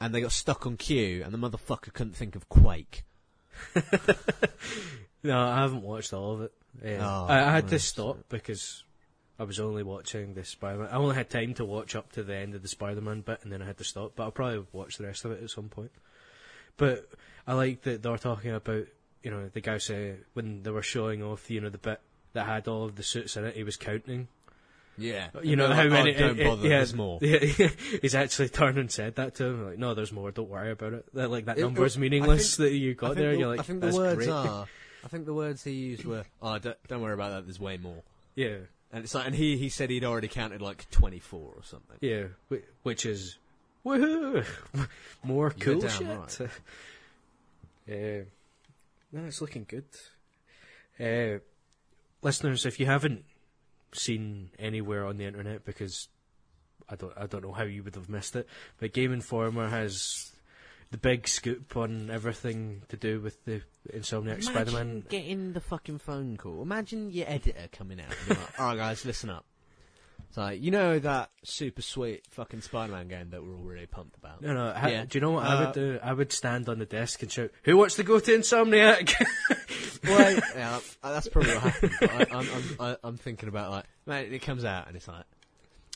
and 0.00 0.14
they 0.14 0.20
got 0.20 0.32
stuck 0.32 0.66
on 0.66 0.76
Q, 0.76 1.22
and 1.24 1.32
the 1.32 1.38
motherfucker 1.38 1.92
couldn't 1.92 2.14
think 2.16 2.36
of 2.36 2.48
Quake. 2.48 3.04
no, 5.22 5.38
I 5.38 5.56
haven't 5.60 5.82
watched 5.82 6.12
all 6.12 6.34
of 6.34 6.40
it. 6.42 6.52
Yeah. 6.84 6.98
Oh, 7.02 7.26
I, 7.26 7.48
I 7.48 7.50
had 7.52 7.68
to 7.68 7.78
stop 7.78 8.18
because 8.28 8.84
I 9.38 9.44
was 9.44 9.58
only 9.60 9.82
watching 9.82 10.34
the 10.34 10.44
Spider 10.44 10.78
Man. 10.80 10.88
I 10.90 10.96
only 10.96 11.14
had 11.14 11.30
time 11.30 11.54
to 11.54 11.64
watch 11.64 11.94
up 11.96 12.12
to 12.12 12.22
the 12.22 12.36
end 12.36 12.54
of 12.54 12.62
the 12.62 12.68
Spider 12.68 13.00
Man 13.00 13.22
bit, 13.22 13.40
and 13.42 13.52
then 13.52 13.62
I 13.62 13.66
had 13.66 13.78
to 13.78 13.84
stop. 13.84 14.12
But 14.16 14.24
I'll 14.24 14.30
probably 14.30 14.64
watch 14.72 14.98
the 14.98 15.06
rest 15.06 15.24
of 15.24 15.32
it 15.32 15.42
at 15.42 15.50
some 15.50 15.68
point. 15.68 15.90
But 16.80 17.08
I 17.46 17.52
like 17.54 17.82
that 17.82 18.02
they 18.02 18.08
were 18.10 18.18
talking 18.18 18.50
about, 18.52 18.86
you 19.22 19.30
know, 19.30 19.48
the 19.52 19.60
guy 19.60 19.78
said 19.78 20.14
uh, 20.18 20.22
when 20.34 20.62
they 20.64 20.70
were 20.70 20.82
showing 20.82 21.22
off, 21.22 21.50
you 21.50 21.60
know, 21.60 21.68
the 21.68 21.78
bit 21.78 22.00
that 22.32 22.46
had 22.46 22.66
all 22.68 22.84
of 22.86 22.96
the 22.96 23.02
suits 23.02 23.36
in 23.36 23.44
it, 23.44 23.54
he 23.54 23.62
was 23.64 23.76
counting. 23.76 24.28
Yeah, 24.98 25.28
uh, 25.34 25.40
You 25.42 25.56
know 25.56 25.72
how 25.72 25.82
oh, 25.82 25.88
many? 25.90 26.12
don't 26.12 26.30
it- 26.38 26.40
it- 26.40 26.44
bother. 26.46 26.62
yeah, 26.62 26.76
There's 26.78 26.94
more. 26.94 27.18
Yeah, 27.22 27.68
he's 28.02 28.14
actually 28.14 28.48
turned 28.50 28.76
and 28.78 28.90
said 28.90 29.16
that 29.16 29.34
to 29.36 29.44
him. 29.44 29.66
Like, 29.66 29.78
no, 29.78 29.94
there's 29.94 30.12
more. 30.12 30.30
Don't 30.30 30.48
worry 30.50 30.70
about 30.72 30.92
it. 30.94 31.06
That, 31.14 31.30
like 31.30 31.44
that 31.46 31.58
It- 31.58 31.62
number 31.62 31.84
is 31.84 31.96
meaningless 31.98 32.56
think- 32.56 32.70
that 32.70 32.76
you 32.76 32.94
got 32.94 33.14
there. 33.16 33.32
the, 33.32 33.38
You're 33.38 33.48
like, 33.48 33.60
I 33.60 33.62
think 33.62 33.80
the 33.80 33.94
words 33.94 34.16
great." 34.16 34.28
are 34.30 34.66
I 35.04 35.08
think 35.08 35.24
the 35.26 35.32
words 35.34 35.64
he 35.64 35.72
used 35.72 36.04
were, 36.04 36.24
"Oh, 36.42 36.58
don't, 36.58 36.76
don't 36.88 37.00
worry 37.00 37.14
about 37.14 37.30
that. 37.30 37.44
There's 37.46 37.58
way 37.60 37.78
more." 37.78 38.02
yeah, 38.34 38.56
And 38.92 39.04
it's 39.04 39.14
like, 39.14 39.26
and 39.26 39.34
he 39.34 39.56
he 39.56 39.68
said 39.70 39.88
he'd 39.90 40.04
already 40.04 40.28
counted 40.28 40.60
like 40.60 40.90
24 40.90 41.40
or 41.40 41.62
something. 41.62 41.96
yeah, 42.02 42.24
which 42.82 43.06
is 43.06 43.38
woohoo, 43.84 44.44
more 45.22 45.50
cool 45.50 45.86
shit. 45.88 46.06
right. 46.06 46.40
Uh, 47.88 48.24
no, 49.12 49.24
it's 49.26 49.40
looking 49.40 49.66
good. 49.68 49.84
Uh, 50.98 51.40
listeners, 52.22 52.66
if 52.66 52.78
you 52.78 52.86
haven't 52.86 53.24
seen 53.92 54.50
anywhere 54.58 55.06
on 55.06 55.16
the 55.16 55.24
internet, 55.24 55.64
because 55.64 56.08
I 56.88 56.96
don't, 56.96 57.12
I 57.16 57.26
don't 57.26 57.42
know 57.42 57.52
how 57.52 57.64
you 57.64 57.82
would 57.82 57.94
have 57.94 58.08
missed 58.08 58.36
it, 58.36 58.46
but 58.78 58.92
Game 58.92 59.12
Informer 59.12 59.68
has 59.68 60.32
the 60.90 60.98
big 60.98 61.28
scoop 61.28 61.76
on 61.76 62.10
everything 62.10 62.82
to 62.88 62.96
do 62.96 63.20
with 63.20 63.44
the 63.44 63.62
Insomniac 63.94 64.42
Spider-Man. 64.42 65.04
Getting 65.08 65.52
the 65.52 65.60
fucking 65.60 65.98
phone 65.98 66.36
call. 66.36 66.62
Imagine 66.62 67.10
your 67.10 67.28
editor 67.28 67.68
coming 67.72 68.00
out 68.00 68.14
and 68.28 68.38
like, 68.38 68.60
alright 68.60 68.76
guys, 68.76 69.04
listen 69.04 69.30
up. 69.30 69.44
It's 70.30 70.36
like, 70.36 70.62
you 70.62 70.70
know 70.70 70.96
that 71.00 71.30
super 71.42 71.82
sweet 71.82 72.24
fucking 72.30 72.60
Spider-Man 72.60 73.08
game 73.08 73.30
that 73.30 73.42
we're 73.42 73.52
all 73.52 73.64
really 73.64 73.86
pumped 73.86 74.16
about? 74.16 74.40
No, 74.40 74.54
no. 74.54 74.66
Yeah. 74.86 75.04
Do 75.04 75.18
you 75.18 75.20
know 75.20 75.32
what 75.32 75.44
I 75.44 75.54
Uh, 75.56 75.64
would 75.66 75.74
do? 75.74 75.98
I 76.00 76.12
would 76.12 76.30
stand 76.32 76.68
on 76.68 76.78
the 76.78 76.86
desk 76.86 77.20
and 77.22 77.32
shout, 77.32 77.50
"Who 77.64 77.76
wants 77.76 77.96
to 77.96 78.04
go 78.04 78.20
to 78.20 78.30
Insomniac?" 78.38 79.12
Well, 80.04 80.32
yeah, 80.56 80.78
uh, 81.02 81.12
that's 81.12 81.28
probably 81.28 81.52
what 81.54 81.62
happened. 81.64 81.92
But 82.00 82.10
I, 82.32 82.38
I'm, 82.38 82.48
I'm, 82.48 82.76
I, 82.80 82.96
I'm 83.04 83.16
thinking 83.18 83.48
about 83.50 83.70
like, 83.70 83.84
man, 84.06 84.32
it 84.32 84.38
comes 84.40 84.64
out 84.64 84.86
and 84.86 84.96
it's 84.96 85.06
like, 85.08 85.24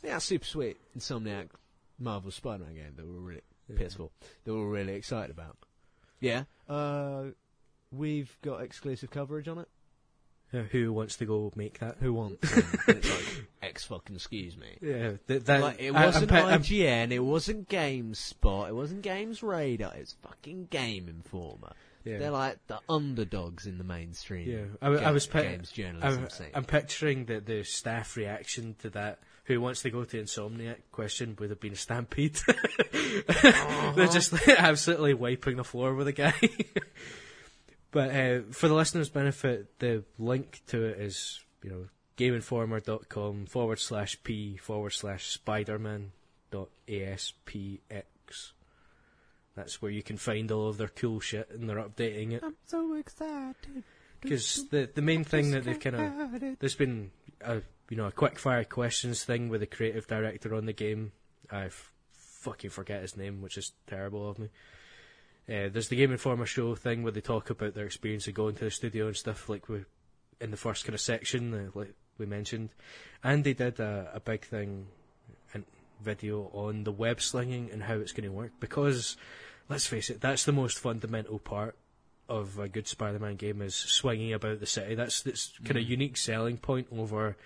yeah, 0.03 0.19
super 0.19 0.45
sweet 0.45 0.77
Insomniac 0.99 1.49
Marvel 1.99 2.31
Spider-Man 2.31 2.75
game 2.75 2.93
that 2.97 3.07
we're 3.07 3.21
really 3.21 3.41
PS4 3.73 4.11
that 4.45 4.53
we're 4.53 4.69
really 4.69 4.93
excited 4.95 5.31
about. 5.31 5.57
Yeah, 6.21 6.45
uh, 6.69 7.27
we've 7.93 8.37
got 8.43 8.63
exclusive 8.63 9.11
coverage 9.11 9.49
on 9.49 9.59
it. 9.59 9.69
Yeah, 10.55 10.63
Who 10.71 10.93
wants 10.93 11.17
to 11.17 11.27
go 11.27 11.53
make 11.57 11.81
that? 11.81 11.97
Who 12.01 12.13
wants? 12.15 12.51
It's 12.89 13.11
like, 13.11 13.47
X 13.63 13.85
fucking 13.85 14.15
excuse 14.15 14.57
me. 14.57 14.79
Yeah, 14.81 15.13
th- 15.27 15.45
that, 15.45 15.61
Like, 15.61 15.81
it 15.81 15.91
I- 15.93 15.99
I'm 15.99 16.07
wasn't 16.07 16.31
pe- 16.31 16.37
I'm- 16.37 16.53
um, 16.55 16.63
IGN, 16.63 17.11
it 17.13 17.19
wasn't 17.19 17.69
GameSpot, 17.69 18.69
it 18.69 18.75
wasn't 18.75 19.03
Games 19.03 19.43
Radar, 19.43 19.95
it 19.97 20.01
was 20.01 20.15
fucking 20.23 20.67
Game 20.71 21.09
Informer. 21.09 21.73
yeah. 22.05 22.19
They're 22.19 22.31
like 22.31 22.59
the 22.69 22.79
underdogs 22.89 23.67
in 23.67 23.79
the 23.79 23.85
mainstream. 23.85 24.49
Yeah, 24.49 24.65
I, 24.81 24.87
w- 24.87 25.01
I 25.03 25.09
ga- 25.09 25.13
was 25.13 25.27
pi- 25.27 25.43
games 25.43 25.73
journalism 25.73 26.23
I'm, 26.25 26.31
scene. 26.31 26.47
I'm 26.55 26.65
picturing 26.65 27.25
that 27.27 27.47
the 27.47 27.65
staff 27.65 28.17
reaction 28.17 28.77
to 28.81 28.91
that. 28.91 29.19
Who 29.47 29.61
wants 29.61 29.83
to 29.83 29.91
go 29.91 30.05
to 30.05 30.23
Insomniac? 30.23 30.77
Question 30.91 31.37
would 31.39 31.51
have 31.51 31.61
been 31.61 31.75
a 31.75 31.77
stampede. 31.77 32.39
They're 33.95 34.07
just 34.07 34.33
absolutely 34.49 35.13
wiping 35.13 35.57
the 35.57 35.65
floor 35.65 35.93
with 35.95 36.09
a 36.09 36.13
guy. 36.13 36.33
but 37.95 38.11
uh, 38.11 38.41
for 38.51 38.67
the 38.67 38.75
listeners' 38.75 39.09
benefit, 39.09 39.79
the 39.79 40.03
link 40.19 40.61
to 40.67 40.85
it 40.85 41.01
is 41.01 41.41
you 41.63 41.71
know 41.71 41.87
gameinformer.com 42.19 43.47
forward 43.47 43.79
slash 43.79 44.19
p 44.25 44.57
forward 44.57 44.91
slash 44.91 45.39
spiderman 45.39 46.09
dot 46.51 46.71
aspx. 46.89 47.79
That's 49.55 49.81
where 49.81 49.93
you 49.93 50.03
can 50.03 50.17
find 50.17 50.51
all 50.51 50.69
of 50.69 50.77
their 50.77 50.89
cool 50.89 51.21
shit, 51.21 51.49
and 51.51 51.71
they're 51.71 51.77
updating 51.77 52.33
it. 52.33 52.43
I'm 52.43 52.57
so 52.67 52.95
excited. 52.95 53.85
Because 54.21 54.69
the 54.71 54.91
the 54.93 55.03
main 55.03 55.23
thing 55.23 55.53
that 55.53 55.63
they've 55.65 55.79
kind 55.79 55.95
of 55.97 56.59
there's 56.59 56.75
been 56.75 57.13
a 57.43 57.63
you 57.89 57.97
know 57.97 58.07
a 58.07 58.13
quick 58.13 58.41
fire 58.41 58.65
questions 58.65 59.23
thing 59.23 59.49
with 59.49 59.61
the 59.61 59.67
creative 59.67 60.09
director 60.09 60.53
on 60.57 60.67
the 60.67 60.73
game. 60.73 61.13
I 61.49 61.67
f- 61.67 61.93
fucking 62.15 62.71
forget 62.71 63.03
his 63.03 63.17
name, 63.17 63.41
which 63.41 63.57
is 63.57 63.71
terrible 63.87 64.29
of 64.29 64.41
me. 64.41 64.49
Uh, 65.49 65.69
there's 65.69 65.89
the 65.89 65.97
Game 65.97 66.13
Informer 66.13 66.47
show 66.47 66.75
thing 66.75 67.03
where 67.03 67.13
they 67.13 67.21
talk 67.21 67.51
about 67.51 67.75
their 67.75 67.87
experience 67.87 68.27
of 68.27 68.35
going 68.35 68.55
to 68.55 68.65
the 68.65 68.71
studio 68.71 69.09
and 69.09 69.17
stuff, 69.17 69.49
like 69.49 69.69
we 69.69 69.85
in 70.41 70.51
the 70.51 70.57
first 70.57 70.85
kind 70.85 70.95
of 70.95 71.01
section, 71.01 71.55
uh, 71.55 71.71
like 71.79 71.95
we 72.19 72.27
mentioned, 72.27 72.71
and 73.23 73.45
they 73.45 73.53
did 73.53 73.79
a, 73.79 74.11
a 74.15 74.21
big 74.21 74.45
thing 74.45 74.87
and 75.53 75.65
video 76.03 76.51
on 76.53 76.85
the 76.85 76.93
web 76.93 77.21
slinging 77.21 77.71
and 77.73 77.83
how 77.83 77.95
it's 77.95 78.13
going 78.13 78.29
to 78.29 78.35
work 78.35 78.53
because 78.59 79.17
let's 79.69 79.87
face 79.87 80.11
it, 80.11 80.21
that's 80.21 80.45
the 80.45 80.53
most 80.53 80.79
fundamental 80.79 81.39
part 81.39 81.77
of 82.29 82.59
a 82.59 82.69
good 82.69 82.89
Spider-Man 82.89 83.37
game 83.37 83.61
is 83.61 83.75
swinging 83.75 84.33
about 84.33 84.61
the 84.61 84.67
city. 84.67 84.95
That's 84.95 85.23
that's 85.23 85.53
kind 85.65 85.77
of 85.77 85.89
unique 85.89 86.17
selling 86.17 86.57
point 86.57 86.89
over 86.91 87.37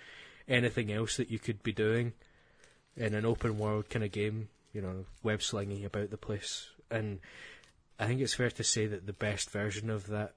anything 0.47 0.91
else 0.91 1.17
that 1.17 1.29
you 1.29 1.39
could 1.39 1.61
be 1.63 1.73
doing 1.73 2.13
in 2.95 3.13
an 3.13 3.25
open 3.25 3.57
world 3.59 3.89
kind 3.89 4.05
of 4.05 4.11
game. 4.11 4.49
You 4.73 4.81
know, 4.81 5.05
web 5.23 5.41
slinging 5.41 5.83
about 5.83 6.11
the 6.11 6.17
place, 6.17 6.69
and 6.91 7.19
I 7.99 8.07
think 8.07 8.21
it's 8.21 8.33
fair 8.33 8.49
to 8.51 8.63
say 8.63 8.85
that 8.87 9.05
the 9.05 9.13
best 9.13 9.49
version 9.49 9.89
of 9.89 10.07
that 10.07 10.33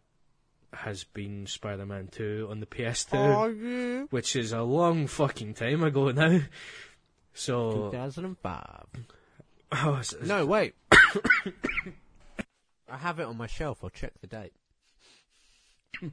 has 0.72 1.04
been 1.04 1.46
Spider-Man 1.46 2.08
2 2.10 2.48
on 2.50 2.60
the 2.60 2.66
PS2, 2.66 3.62
yeah. 4.00 4.06
which 4.10 4.34
is 4.36 4.52
a 4.52 4.62
long 4.62 5.06
fucking 5.06 5.54
time 5.54 5.82
ago 5.84 6.10
now. 6.10 6.40
So, 7.34 7.90
2005. 7.90 8.86
oh, 9.72 9.88
it's- 9.90 10.12
it's- 10.12 10.26
No, 10.28 10.44
wait. 10.46 10.74
I 12.90 12.96
have 12.98 13.20
it 13.20 13.24
on 13.26 13.36
my 13.36 13.46
shelf. 13.46 13.78
I'll 13.82 13.90
check 13.90 14.12
the 14.20 14.26
date. 14.26 14.52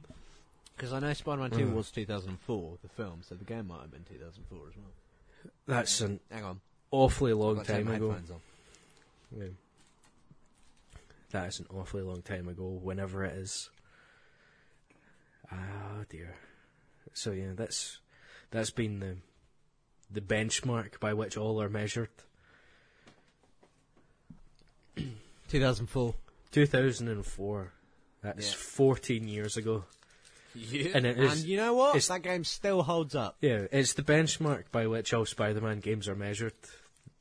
Because 0.76 0.94
I 0.94 0.98
know 1.00 1.12
Spider-Man 1.12 1.50
2 1.50 1.56
Mm. 1.66 1.74
was 1.74 1.90
2004, 1.90 2.78
the 2.80 2.88
film, 2.88 3.20
so 3.22 3.34
the 3.34 3.44
game 3.44 3.66
might 3.66 3.82
have 3.82 3.90
been 3.90 4.04
2004 4.04 4.58
as 4.68 4.74
well. 4.78 5.52
that's 5.66 6.00
an 6.00 6.20
Hang 6.30 6.42
on. 6.44 6.60
awfully 6.90 7.32
I've 7.32 7.36
long 7.38 7.56
got 7.56 7.66
time 7.66 7.88
ago. 7.88 8.12
on. 8.12 8.24
Yeah. 9.36 9.44
That 11.30 11.48
is 11.48 11.60
an 11.60 11.66
awfully 11.72 12.02
long 12.02 12.22
time 12.22 12.48
ago, 12.48 12.66
whenever 12.82 13.24
it 13.24 13.34
is. 13.34 13.70
Ah 15.52 16.04
dear. 16.08 16.34
So 17.12 17.32
yeah, 17.32 17.52
that's 17.54 17.98
that's 18.50 18.70
been 18.70 19.00
the 19.00 19.16
the 20.12 20.20
benchmark 20.20 20.98
by 21.00 21.14
which 21.14 21.36
all 21.36 21.60
are 21.62 21.68
measured. 21.68 22.08
2004. 25.48 26.14
2004. 26.52 27.72
That's 28.22 28.50
Yeah. 28.50 28.56
14 28.56 29.28
years 29.28 29.56
ago. 29.56 29.84
Yeah. 30.54 30.90
And 30.94 31.06
it 31.06 31.18
is- 31.18 31.44
you 31.44 31.56
know 31.56 31.74
what? 31.74 32.00
That 32.02 32.22
game 32.22 32.44
still 32.44 32.82
holds 32.82 33.14
up. 33.14 33.36
Yeah, 33.40 33.66
it's 33.70 33.92
the 33.94 34.02
benchmark 34.02 34.64
by 34.72 34.86
which 34.86 35.12
all 35.14 35.24
Spider-Man 35.26 35.80
games 35.80 36.08
are 36.08 36.16
measured 36.16 36.54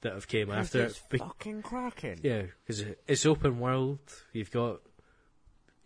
that 0.01 0.13
have 0.13 0.27
came 0.27 0.49
after 0.51 0.85
it's 0.85 0.97
it. 0.97 1.09
Be- 1.09 1.17
fucking 1.17 1.61
cracking. 1.61 2.19
Yeah, 2.23 2.43
because 2.65 2.83
it's 3.07 3.25
open 3.25 3.59
world. 3.59 3.99
You've 4.33 4.51
got, 4.51 4.81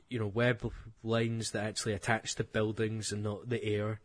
you 0.10 0.20
know, 0.20 0.28
web 0.28 0.72
lines 1.04 1.52
that 1.52 1.64
actually 1.66 1.94
attach 1.94 2.36
to 2.36 2.44
buildings 2.44 3.12
and 3.12 3.24
not 3.24 3.50
the 3.50 3.64
air, 3.64 4.00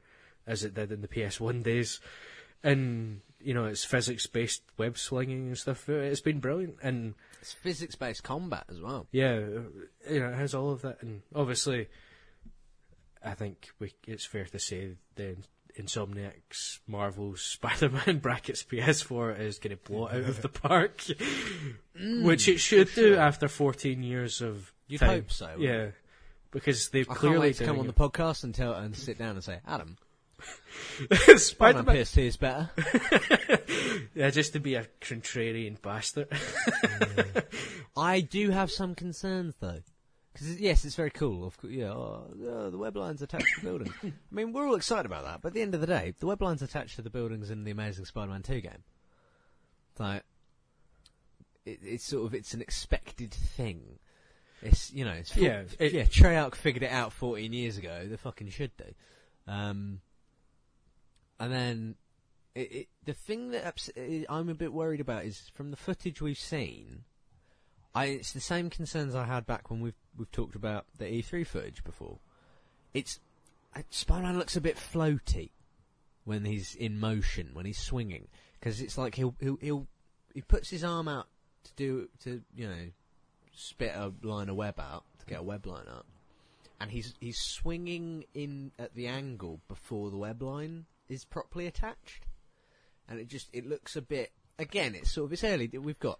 as 0.46 0.64
it 0.64 0.74
did 0.74 0.92
in 0.92 1.02
the 1.02 1.08
PS1 1.08 1.62
days. 1.62 2.00
And 2.64 3.20
you 3.40 3.54
know, 3.54 3.66
it's 3.66 3.84
physics-based 3.84 4.62
web 4.78 4.98
slinging 4.98 5.46
and 5.48 5.58
stuff. 5.58 5.88
It's 5.88 6.20
been 6.20 6.40
brilliant, 6.40 6.76
and 6.82 7.14
It's 7.40 7.52
physics-based 7.52 8.24
combat 8.24 8.64
as 8.68 8.80
well. 8.80 9.06
yeah, 9.12 9.38
you 10.10 10.20
know, 10.20 10.30
it 10.30 10.34
has 10.34 10.54
all 10.54 10.70
of 10.72 10.82
that. 10.82 11.02
And 11.02 11.22
obviously, 11.34 11.86
I 13.24 13.34
think 13.34 13.70
we, 13.78 13.92
it's 14.08 14.26
fair 14.26 14.44
to 14.46 14.58
say 14.58 14.96
the 15.14 15.36
Insomniac's 15.78 16.80
Marvel's 16.86 17.40
Spider-Man 17.40 18.18
brackets 18.22 18.64
PS4 18.64 19.38
is 19.38 19.58
going 19.58 19.76
to 19.76 19.90
blow 19.90 20.08
out 20.08 20.14
of 20.16 20.42
the 20.42 20.48
park, 20.48 20.98
mm, 21.98 22.24
which 22.24 22.48
it 22.48 22.58
should 22.58 22.92
do 22.94 23.14
after 23.16 23.48
14 23.48 24.02
years 24.02 24.40
of 24.40 24.72
You'd 24.88 24.98
time. 25.00 25.10
hope 25.10 25.30
so. 25.30 25.54
Yeah, 25.58 25.88
because 26.50 26.88
they've 26.88 27.08
I 27.08 27.14
clearly 27.14 27.54
come 27.54 27.78
on 27.78 27.86
the 27.86 27.92
podcast 27.92 28.44
and 28.44 28.54
tell 28.54 28.72
and 28.74 28.96
sit 28.96 29.18
down 29.18 29.36
and 29.36 29.44
say, 29.44 29.60
Adam. 29.66 29.96
Spider-Man 31.10 31.38
Spider-Man, 31.38 31.96
PS2 31.96 32.22
is 32.26 32.36
better. 32.36 32.70
yeah, 34.14 34.30
just 34.30 34.52
to 34.52 34.60
be 34.60 34.74
a 34.74 34.86
contrarian 35.00 35.80
bastard. 35.80 36.28
I 37.96 38.20
do 38.20 38.50
have 38.50 38.70
some 38.70 38.94
concerns 38.94 39.54
though. 39.60 39.80
Because 40.38 40.60
yes, 40.60 40.84
it's 40.84 40.94
very 40.94 41.10
cool. 41.10 41.44
Of 41.44 41.56
course, 41.58 41.72
yeah, 41.72 41.90
oh, 41.90 42.26
oh, 42.48 42.70
the 42.70 42.78
web 42.78 42.96
lines 42.96 43.22
attached 43.22 43.46
to 43.56 43.60
the 43.60 43.66
buildings. 43.66 43.94
I 44.04 44.12
mean, 44.30 44.52
we're 44.52 44.68
all 44.68 44.76
excited 44.76 45.06
about 45.06 45.24
that. 45.24 45.40
But 45.42 45.48
at 45.48 45.54
the 45.54 45.62
end 45.62 45.74
of 45.74 45.80
the 45.80 45.86
day, 45.86 46.14
the 46.18 46.26
web 46.26 46.40
lines 46.40 46.62
attached 46.62 46.96
to 46.96 47.02
the 47.02 47.10
buildings 47.10 47.50
in 47.50 47.64
the 47.64 47.72
Amazing 47.72 48.04
Spider-Man 48.04 48.42
2 48.42 48.60
game. 48.60 48.84
Like, 49.98 50.22
it, 51.66 51.80
it's 51.82 52.04
sort 52.04 52.24
of 52.26 52.34
it's 52.34 52.54
an 52.54 52.60
expected 52.60 53.32
thing. 53.32 53.98
It's 54.62 54.92
you 54.92 55.04
know, 55.04 55.12
it's 55.12 55.36
Yeah, 55.36 55.62
it- 55.80 55.92
yeah. 55.92 56.04
Treyarch 56.04 56.54
figured 56.54 56.84
it 56.84 56.92
out 56.92 57.12
14 57.12 57.52
years 57.52 57.76
ago. 57.76 58.06
They 58.06 58.16
fucking 58.16 58.50
should 58.50 58.76
do. 58.76 58.94
Um, 59.52 60.00
and 61.40 61.52
then 61.52 61.94
it, 62.54 62.72
it, 62.72 62.88
the 63.04 63.14
thing 63.14 63.50
that 63.50 63.66
ups- 63.66 63.90
I'm 64.28 64.48
a 64.48 64.54
bit 64.54 64.72
worried 64.72 65.00
about 65.00 65.24
is 65.24 65.50
from 65.54 65.70
the 65.72 65.76
footage 65.76 66.20
we've 66.20 66.38
seen. 66.38 67.04
I, 67.94 68.04
it's 68.06 68.32
the 68.32 68.40
same 68.40 68.70
concerns 68.70 69.14
I 69.14 69.24
had 69.24 69.46
back 69.46 69.70
when 69.70 69.80
we've 69.80 69.94
we've 70.18 70.30
talked 70.30 70.54
about 70.54 70.86
the 70.96 71.04
E3 71.04 71.46
footage 71.46 71.84
before. 71.84 72.18
It's 72.92 73.20
Spider-Man 73.90 74.38
looks 74.38 74.56
a 74.56 74.60
bit 74.60 74.76
floaty 74.76 75.50
when 76.24 76.44
he's 76.44 76.74
in 76.74 76.98
motion, 76.98 77.50
when 77.52 77.64
he's 77.64 77.78
swinging, 77.78 78.28
because 78.58 78.80
it's 78.80 78.98
like 78.98 79.14
he'll 79.14 79.34
he'll 79.40 79.58
he'll 79.60 79.86
he 80.34 80.42
puts 80.42 80.70
his 80.70 80.84
arm 80.84 81.08
out 81.08 81.26
to 81.64 81.72
do 81.76 82.08
to 82.24 82.42
you 82.54 82.68
know 82.68 82.90
spit 83.54 83.92
a 83.94 84.12
line 84.22 84.48
of 84.48 84.56
web 84.56 84.78
out 84.78 85.04
to 85.18 85.26
get 85.26 85.40
a 85.40 85.42
web 85.42 85.66
line 85.66 85.86
up, 85.88 86.06
and 86.80 86.90
he's 86.90 87.14
he's 87.20 87.38
swinging 87.38 88.24
in 88.34 88.72
at 88.78 88.94
the 88.94 89.06
angle 89.06 89.60
before 89.68 90.10
the 90.10 90.16
web 90.16 90.42
line 90.42 90.86
is 91.08 91.24
properly 91.24 91.66
attached, 91.66 92.26
and 93.08 93.18
it 93.20 93.28
just 93.28 93.48
it 93.52 93.66
looks 93.66 93.96
a 93.96 94.02
bit. 94.02 94.32
Again, 94.58 94.94
it's 94.96 95.12
sort 95.12 95.26
of 95.26 95.32
it's 95.32 95.44
early. 95.44 95.68
We've 95.68 95.98
got 96.00 96.18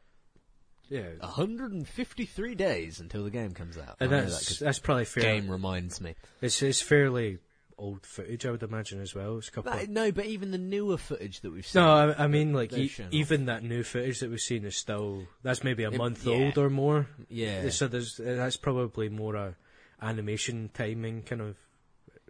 Yeah. 0.91 1.11
153 1.21 2.55
days 2.55 3.01
until 3.01 3.25
the 3.25 3.31
game 3.31 3.53
comes 3.53 3.77
out. 3.79 3.97
and 4.01 4.13
I 4.13 4.17
know 4.19 4.25
that 4.25 4.31
that's 4.31 4.49
'cause 4.49 4.59
that's 4.59 4.79
probably 4.79 5.05
fair. 5.05 5.23
game 5.23 5.51
reminds 5.51 6.01
me. 6.01 6.15
It's 6.41 6.63
it's 6.63 6.81
fairly 6.81 7.39
old 7.77 8.05
footage, 8.05 8.45
I 8.45 8.51
would 8.51 8.63
imagine 8.63 9.01
as 9.01 9.15
well. 9.15 9.39
It's 9.39 9.49
a 9.49 9.53
couple. 9.53 9.73
No, 9.73 9.79
of- 9.81 9.89
no, 9.89 10.13
but 10.13 10.27
even 10.27 10.51
the 10.51 10.59
newer 10.59 10.97
footage 10.99 11.41
that 11.43 11.53
we've 11.53 11.67
seen. 11.67 11.83
no, 11.83 11.91
I, 11.93 12.25
I 12.25 12.27
mean 12.27 12.53
like 12.53 12.73
e- 12.73 12.91
even 13.13 13.47
that 13.47 13.63
new 13.63 13.83
footage 13.85 14.19
that 14.21 14.31
we've 14.31 14.41
seen 14.41 14.65
is 14.65 14.77
still 14.77 15.27
that's 15.43 15.63
maybe 15.63 15.85
a 15.85 15.91
month 15.91 16.25
yeah. 16.27 16.35
old 16.35 16.59
or 16.59 16.71
more. 16.71 17.07
yeah, 17.29 17.69
So 17.71 17.87
there's 17.87 18.17
that's 18.17 18.57
probably 18.57 19.09
more 19.09 19.37
a 19.37 19.55
animation 20.03 20.71
timing 20.75 21.23
kind 21.23 21.41
of 21.41 21.57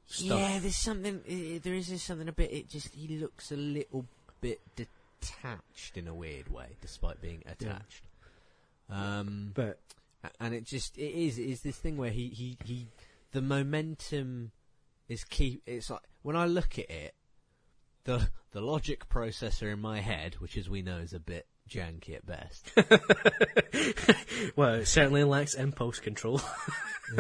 stuff. 0.07 0.39
yeah. 0.39 0.59
There's 0.59 0.77
something. 0.77 1.61
there 1.63 1.75
is 1.75 1.89
just 1.89 2.07
something 2.07 2.29
a 2.29 2.33
bit. 2.33 2.53
It 2.53 2.69
just 2.69 2.95
he 2.95 3.17
looks 3.19 3.51
a 3.53 3.57
little 3.57 4.05
bit 4.41 4.61
detached 4.77 5.97
in 5.97 6.09
a 6.09 6.15
weird 6.15 6.49
way, 6.49 6.77
despite 6.83 7.21
being 7.23 7.43
attached. 7.47 8.03
Um, 8.91 9.53
But 9.55 9.79
and 10.41 10.55
it 10.55 10.65
just 10.65 10.97
it 10.99 11.13
is 11.15 11.39
it 11.39 11.45
is 11.45 11.61
this 11.63 11.77
thing 11.79 11.97
where 11.97 12.11
he 12.11 12.29
he 12.29 12.57
he 12.65 12.87
the 13.33 13.43
momentum 13.43 14.53
is 15.09 15.25
key. 15.25 15.61
it's 15.67 15.91
like 15.91 16.01
when 16.23 16.37
I 16.37 16.47
look 16.47 16.79
at 16.79 16.91
it 16.91 17.15
the 18.05 18.29
the 18.53 18.61
logic 18.61 19.09
processor 19.09 19.73
in 19.73 19.81
my 19.81 20.01
head 20.01 20.35
which 20.39 20.57
as 20.57 20.69
we 20.69 20.83
know 20.83 20.99
is 20.99 21.13
a 21.13 21.21
bit 21.21 21.47
janky 21.69 22.15
at 22.17 22.25
best 22.27 22.71
well, 24.57 24.75
it 24.75 24.87
certainly 24.87 25.23
lacks 25.25 25.55
impulse 25.55 25.99
control. 26.01 26.41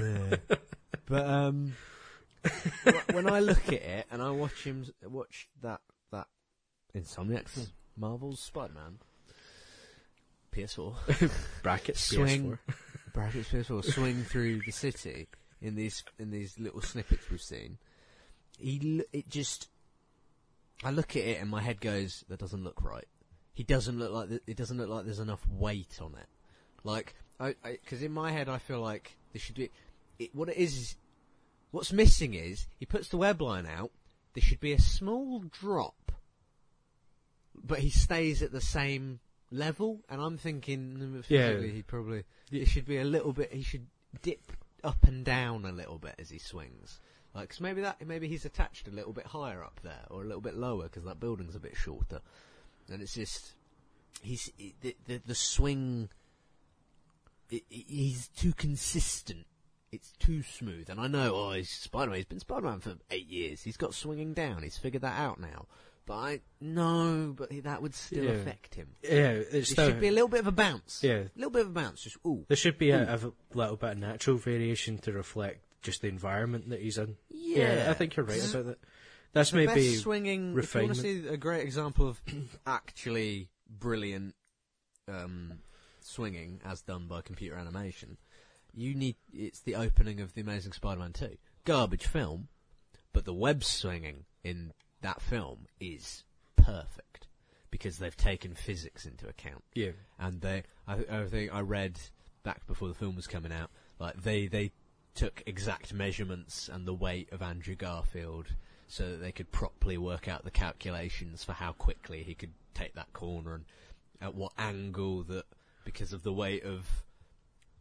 but 1.07 1.27
um 1.27 1.75
when 3.13 3.29
I 3.29 3.41
look 3.41 3.67
at 3.69 3.75
it 3.83 4.07
and 4.11 4.23
I 4.23 4.31
watch 4.31 4.65
him 4.65 4.87
watch 5.05 5.49
that 5.63 5.81
that 6.13 6.27
Insomniacs 6.97 7.71
Marvel's 7.97 8.41
Spider-Man 8.41 8.99
PS4 10.63 11.31
Brackets 11.63 12.01
Swing. 12.01 12.59
PS4. 12.69 12.75
brackets 13.13 13.49
PS4 13.51 13.85
swing 13.85 14.23
through 14.25 14.61
the 14.63 14.73
city 14.73 15.29
in 15.61 15.75
these 15.75 16.05
in 16.19 16.31
these 16.31 16.59
little 16.59 16.81
snippets 16.81 17.31
we've 17.31 17.41
seen. 17.41 17.79
He 18.59 19.03
it 19.13 19.29
just 19.29 19.69
I 20.85 20.91
look 20.91 21.17
at 21.17 21.23
it 21.23 21.41
and 21.41 21.51
my 21.51 21.61
head 21.63 21.81
goes 21.81 22.25
that 22.29 22.39
doesn't 22.39 22.65
look 22.65 22.83
right. 22.83 23.07
He 23.55 23.65
doesn't 23.65 23.99
look 23.99 24.13
like 24.13 24.29
th- 24.29 24.43
it 24.47 24.57
doesn't 24.57 24.77
look 24.79 24.89
like 24.89 25.05
there's 25.05 25.19
enough 25.19 25.47
weight 25.51 25.99
on 26.01 26.15
it. 26.15 26.27
Like 26.85 27.15
I 27.41 27.55
because 27.65 28.03
in 28.03 28.13
my 28.13 28.31
head 28.33 28.49
I 28.49 28.59
feel 28.59 28.81
like 28.81 29.17
there 29.33 29.41
should 29.41 29.57
be 29.57 29.71
it, 30.19 30.35
what 30.35 30.49
it 30.49 30.57
is 30.57 30.77
is 30.77 30.97
what's 31.71 31.93
missing 31.93 32.35
is 32.35 32.67
he 32.79 32.87
puts 32.87 33.09
the 33.09 33.17
web 33.17 33.41
line 33.41 33.67
out. 33.67 33.91
There 34.35 34.43
should 34.43 34.61
be 34.61 34.73
a 34.73 34.81
small 34.81 35.41
drop, 35.41 36.13
but 37.55 37.79
he 37.81 37.91
stays 37.91 38.43
at 38.43 38.53
the 38.53 38.61
same 38.61 39.21
level. 39.51 40.01
And 40.09 40.21
I'm 40.21 40.39
thinking, 40.39 40.97
mm, 40.99 41.25
Yeah. 41.29 41.59
he 41.61 41.83
probably 41.83 42.25
it 42.51 42.67
should 42.69 42.87
be 42.87 42.99
a 42.99 43.05
little 43.05 43.33
bit. 43.33 43.53
He 43.53 43.63
should 43.63 43.87
dip 44.23 44.53
up 44.85 45.05
and 45.07 45.25
down 45.25 45.65
a 45.65 45.73
little 45.73 45.99
bit 45.99 46.15
as 46.19 46.31
he 46.31 46.39
swings. 46.39 47.01
Like, 47.35 47.51
cause 47.51 47.61
maybe 47.61 47.83
that 47.83 48.05
maybe 48.07 48.27
he's 48.29 48.45
attached 48.45 48.89
a 48.89 48.91
little 48.91 49.13
bit 49.13 49.27
higher 49.27 49.63
up 49.63 49.81
there, 49.83 50.05
or 50.11 50.23
a 50.23 50.25
little 50.25 50.41
bit 50.41 50.55
lower 50.57 50.85
because 50.85 51.05
that 51.05 51.21
building's 51.21 51.55
a 51.55 51.61
bit 51.61 51.77
shorter. 51.77 52.21
And 52.91 53.03
it's 53.03 53.15
just 53.15 53.53
he's 54.23 54.51
the 54.81 54.97
the, 55.07 55.21
the 55.27 55.35
swing. 55.35 56.09
i 57.53 57.57
i 57.57 57.61
he's 57.71 58.29
too 58.29 58.53
consistent. 58.55 59.47
It's 59.91 60.13
too 60.19 60.43
smooth, 60.43 60.91
and 60.91 61.01
I 61.01 61.07
know. 61.07 61.35
Oh, 61.35 61.53
he's 61.53 61.71
Spider-Man. 61.71 62.17
He's 62.17 62.27
been 62.27 62.41
Spider-Man 62.41 62.81
for 62.81 62.97
eight 63.11 63.27
years. 63.29 63.63
He's 63.63 63.79
got 63.79 63.95
swinging 63.95 64.35
down. 64.35 64.63
He's 64.63 64.77
figured 64.77 65.03
that 65.03 65.19
out 65.19 65.41
now. 65.41 65.67
But 66.09 66.15
I 66.15 66.41
no, 66.59 67.35
but 67.37 67.51
that 67.65 67.83
would 67.83 67.95
still 67.95 68.25
Yeah. 68.25 68.31
affect 68.31 68.75
him. 68.75 68.89
Yeah, 69.03 69.11
it's 69.33 69.53
There 69.53 69.65
still, 69.65 69.89
should 69.91 70.01
be 70.01 70.09
a 70.09 70.13
little 70.13 70.29
bit 70.29 70.41
of 70.41 70.47
a 70.47 70.53
bounce. 70.53 71.05
Yeah. 71.05 71.19
a 71.19 71.31
little 71.37 71.51
bit 71.51 71.61
of 71.63 71.69
a 71.69 71.73
bounce. 71.73 72.03
Just 72.03 72.17
ooh. 72.27 72.47
there 72.49 72.57
should 72.57 72.79
be 72.79 72.91
a, 72.91 73.15
a 73.15 73.33
little 73.53 73.77
bit 73.77 73.91
of 73.91 73.99
natural 73.99 74.39
variation 74.39 74.97
to 75.01 75.13
reflect 75.13 75.61
just 75.83 76.01
the 76.01 76.09
environment 76.09 76.71
that 76.71 76.81
he's 76.81 76.97
in. 76.97 77.19
Yeah, 77.29 77.89
I 77.91 77.93
think 77.93 78.17
you're 78.17 78.25
right 78.25 78.43
about 78.43 78.67
that. 78.67 78.79
That's 79.35 79.51
the 79.51 79.59
maybe 79.59 79.91
best 79.91 80.01
swinging. 80.01 80.59
If 80.59 80.75
you 80.75 80.81
want 80.81 80.95
to 80.95 81.01
see 81.01 81.27
a 81.29 81.37
great 81.37 81.63
example 81.63 82.09
of 82.09 82.23
actually 82.67 83.51
brilliant 83.69 84.35
um, 85.07 85.59
swinging 86.01 86.63
as 86.65 86.81
done 86.81 87.07
by 87.07 87.21
computer 87.21 87.55
animation, 87.57 88.17
you 88.75 88.95
need 88.95 89.17
it's 89.31 89.61
the 89.61 89.75
opening 89.75 90.23
of 90.23 90.33
the 90.33 90.41
Amazing 90.41 90.73
Spider-Man 90.73 91.13
Two. 91.13 91.37
Garbage 91.67 92.07
film, 92.07 92.49
but 93.13 93.27
the 93.27 93.35
web 93.35 93.63
swinging 93.63 94.25
in 94.43 94.73
that 95.03 95.21
film 95.21 95.67
is 95.81 96.25
perfect 96.57 97.29
because 97.71 97.99
they've 97.99 98.17
taken 98.17 98.55
physics 98.55 99.05
into 99.05 99.29
account 99.29 99.63
yeah. 99.75 99.91
and 100.19 100.41
they 100.41 100.63
I, 100.87 100.99
I 101.11 101.25
think 101.27 101.55
I 101.55 101.61
read 101.61 101.99
back 102.43 102.67
before 102.67 102.89
the 102.89 102.95
film 102.95 103.17
was 103.17 103.27
coming 103.27 103.53
out 103.53 103.71
like 103.99 104.23
they 104.23 104.47
they 104.47 104.73
took 105.15 105.43
exact 105.47 105.93
measurements 105.93 106.69
and 106.73 106.87
the 106.87 106.95
weight 106.95 107.29
of 107.33 107.43
Andrew 107.43 107.75
Garfield 107.75 108.47
so 108.87 109.11
that 109.11 109.17
they 109.17 109.33
could 109.33 109.51
properly 109.53 109.99
work 109.99 110.29
out 110.29 110.45
the 110.45 110.51
calculations 110.51 111.45
for 111.45 111.53
how 111.53 111.73
quickly 111.73 112.23
he 112.23 112.35
could 112.35 112.53
take 112.75 112.95
that 112.95 113.13
corner 113.13 113.55
and 113.55 113.65
at 114.21 114.35
what 114.35 114.53
angle 114.59 115.23
that 115.25 115.45
because 115.85 116.13
of 116.13 116.23
the 116.23 116.33
weight 116.33 116.65
of 116.65 116.87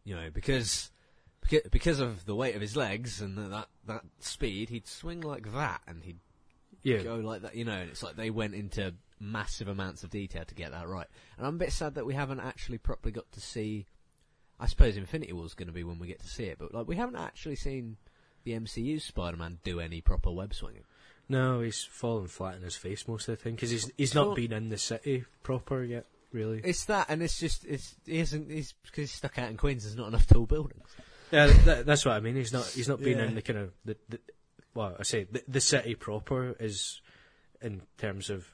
you 0.03 0.15
know 0.15 0.29
because 0.33 0.91
because 1.71 1.99
of 1.99 2.25
the 2.25 2.35
weight 2.35 2.55
of 2.55 2.61
his 2.61 2.75
legs 2.75 3.21
and 3.21 3.37
that 3.37 3.67
that 3.85 4.01
speed 4.19 4.69
he'd 4.69 4.87
swing 4.87 5.21
like 5.21 5.53
that 5.53 5.81
and 5.87 6.03
he'd 6.03 6.19
Yeah. 6.95 7.03
go 7.03 7.15
like 7.15 7.41
that, 7.41 7.55
you 7.55 7.65
know, 7.65 7.73
and 7.73 7.89
it's 7.89 8.03
like 8.03 8.15
they 8.15 8.29
went 8.29 8.53
into 8.55 8.93
massive 9.19 9.67
amounts 9.67 10.03
of 10.03 10.09
detail 10.09 10.43
to 10.45 10.55
get 10.55 10.71
that 10.71 10.87
right. 10.87 11.07
And 11.37 11.45
I'm 11.47 11.55
a 11.55 11.57
bit 11.59 11.71
sad 11.73 11.95
that 11.95 12.05
we 12.05 12.13
haven't 12.13 12.39
actually 12.39 12.77
properly 12.77 13.11
got 13.11 13.31
to 13.33 13.41
see. 13.41 13.85
I 14.59 14.65
suppose 14.67 14.97
Infinity 14.97 15.33
War's 15.33 15.53
going 15.53 15.67
to 15.67 15.73
be 15.73 15.83
when 15.83 15.99
we 15.99 16.07
get 16.07 16.19
to 16.21 16.27
see 16.27 16.45
it, 16.45 16.57
but 16.59 16.73
like 16.73 16.87
we 16.87 16.95
haven't 16.95 17.17
actually 17.17 17.55
seen 17.55 17.97
the 18.43 18.53
MCU 18.53 19.01
Spider-Man 19.01 19.59
do 19.63 19.79
any 19.79 20.01
proper 20.01 20.31
web 20.31 20.53
swinging. 20.53 20.83
No, 21.29 21.59
he's 21.61 21.83
fallen 21.83 22.27
flat 22.27 22.55
in 22.55 22.61
his 22.63 22.75
face 22.77 23.07
most 23.07 23.27
of 23.27 23.37
the 23.37 23.43
time 23.43 23.55
because 23.55 23.69
he's 23.69 23.91
he's 23.97 24.15
not 24.15 24.35
been 24.35 24.53
in 24.53 24.69
the 24.69 24.77
city 24.77 25.25
proper 25.43 25.83
yet. 25.83 26.05
Really. 26.31 26.61
It's 26.63 26.85
that, 26.85 27.07
and 27.09 27.21
it's 27.21 27.39
just 27.39 27.65
it's 27.65 27.95
he 28.05 28.19
isn't 28.19 28.49
he's 28.49 28.73
because 28.83 29.09
he's 29.09 29.11
stuck 29.11 29.37
out 29.37 29.49
in 29.49 29.57
Queens. 29.57 29.83
There's 29.83 29.95
not 29.97 30.07
enough 30.07 30.25
tall 30.27 30.45
buildings. 30.45 30.87
Yeah, 31.31 31.47
that, 31.47 31.85
that's 31.85 32.05
what 32.05 32.13
I 32.15 32.19
mean. 32.21 32.35
He's 32.35 32.53
not 32.53 32.65
he's 32.67 32.87
not 32.87 32.99
been 33.01 33.17
Yeah. 33.17 33.25
in 33.25 33.35
the 33.35 33.41
kind 33.41 33.59
of 33.59 33.71
the, 33.83 33.97
the 34.09 34.19
well, 34.77 34.95
I 34.99 35.03
say 35.03 35.23
the, 35.31 35.41
the 35.47 35.59
city 35.61 35.95
proper 35.95 36.55
is 36.59 37.01
in 37.61 37.81
terms 37.97 38.29
of 38.29 38.45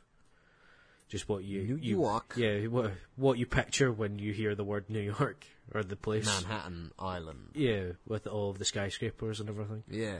just 1.10 1.28
what 1.28 1.44
you 1.44 1.64
New 1.64 1.76
you 1.76 2.00
York. 2.00 2.34
yeah 2.38 2.66
what 2.68 2.92
what 3.18 3.38
you 3.38 3.46
picture 3.46 3.92
when 3.92 4.18
you 4.20 4.32
hear 4.32 4.56
the 4.56 4.64
word 4.64 4.90
New 4.90 5.02
York 5.02 5.46
or 5.74 5.84
the 5.84 5.96
place. 5.98 6.26
Manhattan 6.26 6.92
Island. 6.98 7.50
Yeah, 7.56 7.92
with 8.08 8.26
all 8.28 8.50
of 8.52 8.58
the 8.58 8.66
skyscrapers 8.66 9.40
and 9.42 9.50
everything. 9.50 9.84
Yeah. 9.90 10.20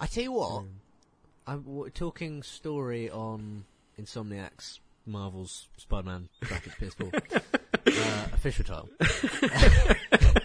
I 0.00 0.06
tell 0.06 0.24
you 0.24 0.32
what, 0.32 0.64
I'm 1.46 1.62
w- 1.62 1.90
talking 1.90 2.42
story 2.42 3.08
on 3.10 3.64
Insomniac's 3.96 4.80
Marvel's 5.06 5.68
Spider-Man 5.76 6.28
brackets 6.40 6.76
PS4 6.80 7.42
uh, 7.86 8.26
official 8.34 8.64
title. 8.64 8.88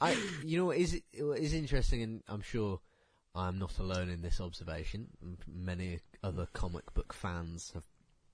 I, 0.00 0.16
you 0.44 0.58
know, 0.58 0.66
what 0.66 0.76
is 0.78 1.00
what 1.18 1.38
is 1.38 1.54
interesting, 1.54 2.02
and 2.02 2.22
I'm 2.28 2.42
sure 2.42 2.80
I'm 3.34 3.58
not 3.58 3.78
alone 3.78 4.10
in 4.10 4.22
this 4.22 4.40
observation. 4.40 5.08
Many 5.46 6.00
other 6.22 6.46
comic 6.52 6.92
book 6.92 7.12
fans 7.12 7.70
have 7.74 7.84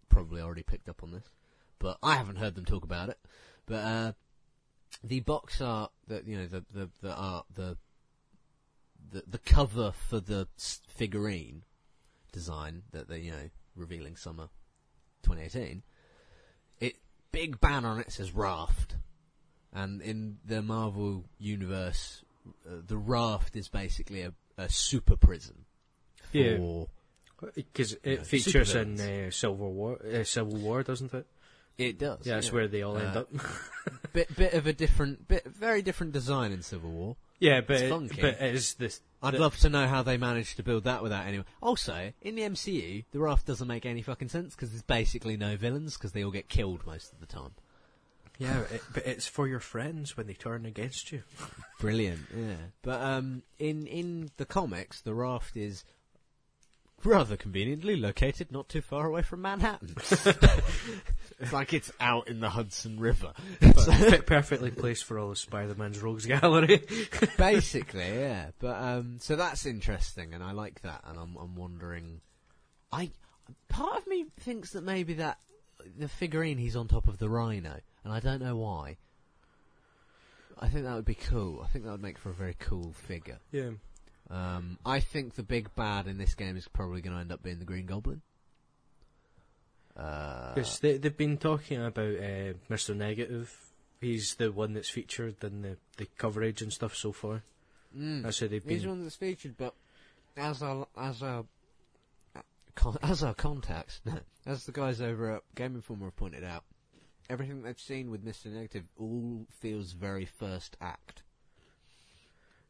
probably 0.08 0.40
already 0.40 0.62
picked 0.62 0.88
up 0.88 1.02
on 1.02 1.12
this, 1.12 1.30
but 1.78 1.98
I 2.02 2.16
haven't 2.16 2.36
heard 2.36 2.54
them 2.54 2.64
talk 2.64 2.84
about 2.84 3.08
it. 3.08 3.18
But 3.66 3.74
uh, 3.74 4.12
the 5.04 5.20
box 5.20 5.60
art 5.60 5.92
that 6.08 6.26
you 6.26 6.36
know, 6.36 6.46
the 6.46 6.64
the 6.72 6.90
the 7.00 7.14
art, 7.14 7.46
the 7.54 7.76
the 9.10 9.22
the 9.26 9.38
cover 9.38 9.92
for 9.92 10.20
the 10.20 10.48
figurine 10.88 11.62
design 12.32 12.82
that 12.92 13.08
they 13.08 13.20
you 13.20 13.30
know 13.30 13.50
revealing 13.76 14.16
summer 14.16 14.48
2018. 15.22 15.82
It 16.80 16.96
big 17.32 17.60
banner 17.60 17.88
on 17.88 18.00
it 18.00 18.12
says 18.12 18.32
Raft, 18.32 18.96
and 19.72 20.02
in 20.02 20.38
the 20.44 20.62
Marvel 20.62 21.24
universe, 21.38 22.24
uh, 22.66 22.80
the 22.86 22.96
Raft 22.96 23.56
is 23.56 23.68
basically 23.68 24.22
a, 24.22 24.32
a 24.58 24.68
super 24.68 25.16
prison. 25.16 25.64
For, 26.30 26.36
Yeah. 26.38 26.84
Because 27.54 27.92
it 28.02 28.18
Yeah, 28.18 28.22
features 28.24 28.74
in 28.74 29.00
uh, 29.00 29.30
Civil 29.30 29.72
War, 29.72 29.98
uh, 30.04 30.24
Civil 30.24 30.56
War, 30.56 30.82
doesn't 30.82 31.14
it? 31.14 31.26
It 31.78 31.96
does. 31.98 32.26
Yeah, 32.26 32.34
that's 32.34 32.48
yeah. 32.48 32.52
where 32.54 32.66
they 32.68 32.82
all 32.82 32.98
end 32.98 33.16
Uh, 33.16 33.20
up. 33.20 33.28
bit 34.12 34.34
bit 34.36 34.52
of 34.54 34.66
a 34.66 34.72
different, 34.72 35.28
bit 35.28 35.46
very 35.46 35.80
different 35.80 36.12
design 36.12 36.50
in 36.50 36.62
Civil 36.62 36.90
War. 36.90 37.16
yeah, 37.38 37.60
but 37.60 37.74
it's 37.76 37.82
it, 37.84 37.88
funky. 37.90 38.20
but 38.20 38.40
it 38.40 38.54
is 38.56 38.74
this. 38.74 39.00
I'd 39.22 39.34
the- 39.34 39.38
love 39.38 39.56
to 39.58 39.68
know 39.68 39.86
how 39.86 40.02
they 40.02 40.16
managed 40.16 40.56
to 40.56 40.64
build 40.64 40.82
that 40.84 41.00
without 41.04 41.26
anyone. 41.26 41.46
Also, 41.62 42.12
in 42.20 42.34
the 42.34 42.42
MCU, 42.42 43.04
the 43.12 43.20
Raft 43.20 43.46
doesn't 43.46 43.68
make 43.68 43.86
any 43.86 44.02
fucking 44.02 44.28
sense 44.28 44.56
because 44.56 44.70
there's 44.70 44.82
basically 44.82 45.36
no 45.36 45.56
villains 45.56 45.96
because 45.96 46.10
they 46.10 46.24
all 46.24 46.32
get 46.32 46.48
killed 46.48 46.84
most 46.84 47.12
of 47.12 47.20
the 47.20 47.26
time. 47.26 47.52
Yeah, 48.38 48.60
it, 48.70 48.82
but 48.94 49.04
it's 49.04 49.26
for 49.26 49.48
your 49.48 49.60
friends 49.60 50.16
when 50.16 50.28
they 50.28 50.34
turn 50.34 50.64
against 50.64 51.10
you. 51.10 51.22
Brilliant, 51.80 52.20
yeah. 52.34 52.54
But 52.82 53.00
um, 53.02 53.42
in 53.58 53.86
in 53.86 54.30
the 54.36 54.46
comics, 54.46 55.00
the 55.00 55.12
raft 55.12 55.56
is 55.56 55.84
rather 57.04 57.36
conveniently 57.36 57.96
located 57.96 58.50
not 58.50 58.68
too 58.68 58.80
far 58.80 59.06
away 59.06 59.22
from 59.22 59.42
Manhattan. 59.42 59.94
it's 59.96 61.52
like 61.52 61.72
it's 61.72 61.90
out 62.00 62.28
in 62.28 62.40
the 62.40 62.48
Hudson 62.48 62.98
River. 62.98 63.32
But 63.60 64.26
perfectly 64.26 64.70
placed 64.70 65.04
for 65.04 65.18
all 65.18 65.30
of 65.30 65.38
Spider-Man's 65.38 66.00
rogues 66.00 66.26
gallery. 66.26 66.84
Basically, 67.36 68.08
yeah. 68.08 68.50
But 68.58 68.82
um, 68.82 69.18
so 69.20 69.36
that's 69.36 69.66
interesting, 69.66 70.32
and 70.32 70.42
I 70.42 70.52
like 70.52 70.82
that. 70.82 71.02
And 71.08 71.18
I'm 71.18 71.36
I'm 71.36 71.56
wondering, 71.56 72.20
I 72.92 73.10
part 73.68 73.98
of 73.98 74.06
me 74.06 74.26
thinks 74.40 74.72
that 74.72 74.82
maybe 74.82 75.14
that 75.14 75.38
the 75.96 76.08
figurine 76.08 76.58
he's 76.58 76.76
on 76.76 76.88
top 76.88 77.08
of 77.08 77.18
the 77.18 77.28
rhino, 77.28 77.80
and 78.04 78.12
I 78.12 78.20
don't 78.20 78.40
know 78.42 78.56
why. 78.56 78.96
I 80.58 80.68
think 80.68 80.84
that 80.84 80.94
would 80.94 81.04
be 81.04 81.14
cool. 81.14 81.62
I 81.62 81.68
think 81.68 81.84
that 81.84 81.92
would 81.92 82.02
make 82.02 82.18
for 82.18 82.30
a 82.30 82.34
very 82.34 82.56
cool 82.58 82.92
figure. 82.92 83.38
yeah. 83.52 83.70
Um, 84.30 84.76
I 84.84 85.00
think 85.00 85.36
the 85.36 85.42
big 85.42 85.74
bad 85.74 86.06
in 86.06 86.18
this 86.18 86.34
game 86.34 86.56
is 86.58 86.68
probably 86.68 87.00
going 87.00 87.14
to 87.14 87.20
end 87.20 87.32
up 87.32 87.42
being 87.42 87.60
the 87.60 87.64
Green 87.64 87.86
Goblin. 87.86 88.20
Uh, 89.96 90.54
they, 90.80 90.98
they've 90.98 91.16
been 91.16 91.38
talking 91.38 91.82
about 91.84 92.14
uh, 92.14 92.52
Mr. 92.70 92.94
Negative. 92.94 93.50
He's 94.00 94.34
the 94.34 94.52
one 94.52 94.74
that's 94.74 94.90
featured 94.90 95.42
in 95.42 95.62
the, 95.62 95.76
the 95.96 96.06
coverage 96.18 96.62
and 96.62 96.72
stuff 96.72 96.94
so 96.94 97.10
far. 97.10 97.42
mm, 97.96 98.22
That's 98.22 98.38
how 98.38 98.46
they've 98.46 98.62
he's 98.62 98.82
been. 98.82 98.90
one 98.90 99.02
that's 99.02 99.16
featured, 99.16 99.56
but 99.56 99.74
as 100.36 100.62
our 100.62 100.86
as 100.96 101.20
our 101.22 101.44
con- 102.76 102.98
as 103.02 103.24
our 103.24 103.34
contacts, 103.34 104.00
as 104.46 104.64
the 104.66 104.72
guys 104.72 105.00
over 105.00 105.36
at 105.36 105.42
Game 105.56 105.74
Informer 105.74 106.06
have 106.06 106.16
pointed 106.16 106.44
out, 106.44 106.62
everything 107.30 107.62
they've 107.62 107.78
seen 107.78 108.10
with 108.10 108.22
Mister 108.24 108.48
Negative 108.48 108.84
all 108.98 109.46
feels 109.60 109.92
very 109.92 110.24
first 110.24 110.76
act. 110.80 111.22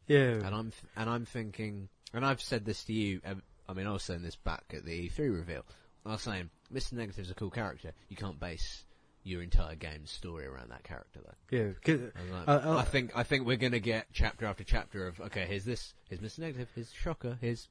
Yeah. 0.07 0.35
And 0.45 0.55
I'm 0.55 0.71
th- 0.71 0.83
and 0.97 1.11
I'm 1.11 1.25
thinking, 1.25 1.89
and 2.15 2.25
I've 2.25 2.41
said 2.41 2.65
this 2.65 2.85
to 2.85 2.93
you. 2.93 3.21
I 3.69 3.73
mean, 3.75 3.87
I 3.87 3.93
was 3.93 4.03
saying 4.03 4.23
this 4.23 4.37
back 4.37 4.65
at 4.75 4.85
the 4.85 5.09
E3 5.09 5.19
reveal. 5.35 5.65
I 6.07 6.13
was 6.13 6.23
saying, 6.23 6.49
Mr. 6.73 6.95
Negative's 6.95 7.31
a 7.31 7.35
cool 7.35 7.51
character. 7.51 7.93
You 8.09 8.17
can't 8.17 8.41
base 8.41 8.85
your 9.25 9.43
entire 9.43 9.75
game's 9.75 10.11
story 10.11 10.47
around 10.47 10.71
that 10.71 10.85
character, 10.85 11.21
though. 11.23 11.57
Yeah. 11.57 11.73
I, 12.17 12.33
like, 12.33 12.49
I- 12.49 12.55
I- 12.71 12.79
I 12.79 12.85
think 12.85 13.13
I 13.15 13.23
think 13.25 13.47
we're 13.47 13.57
gonna 13.59 13.79
get 13.81 14.07
chapter 14.13 14.47
after 14.47 14.65
chapter 14.65 15.07
of 15.07 15.21
okay, 15.21 15.45
here's 15.47 15.65
this, 15.67 15.93
here's 16.09 16.21
Mr. 16.23 16.39
Negative, 16.39 16.69
here's 16.75 16.93
Shocker, 16.93 17.37
here's 17.41 17.69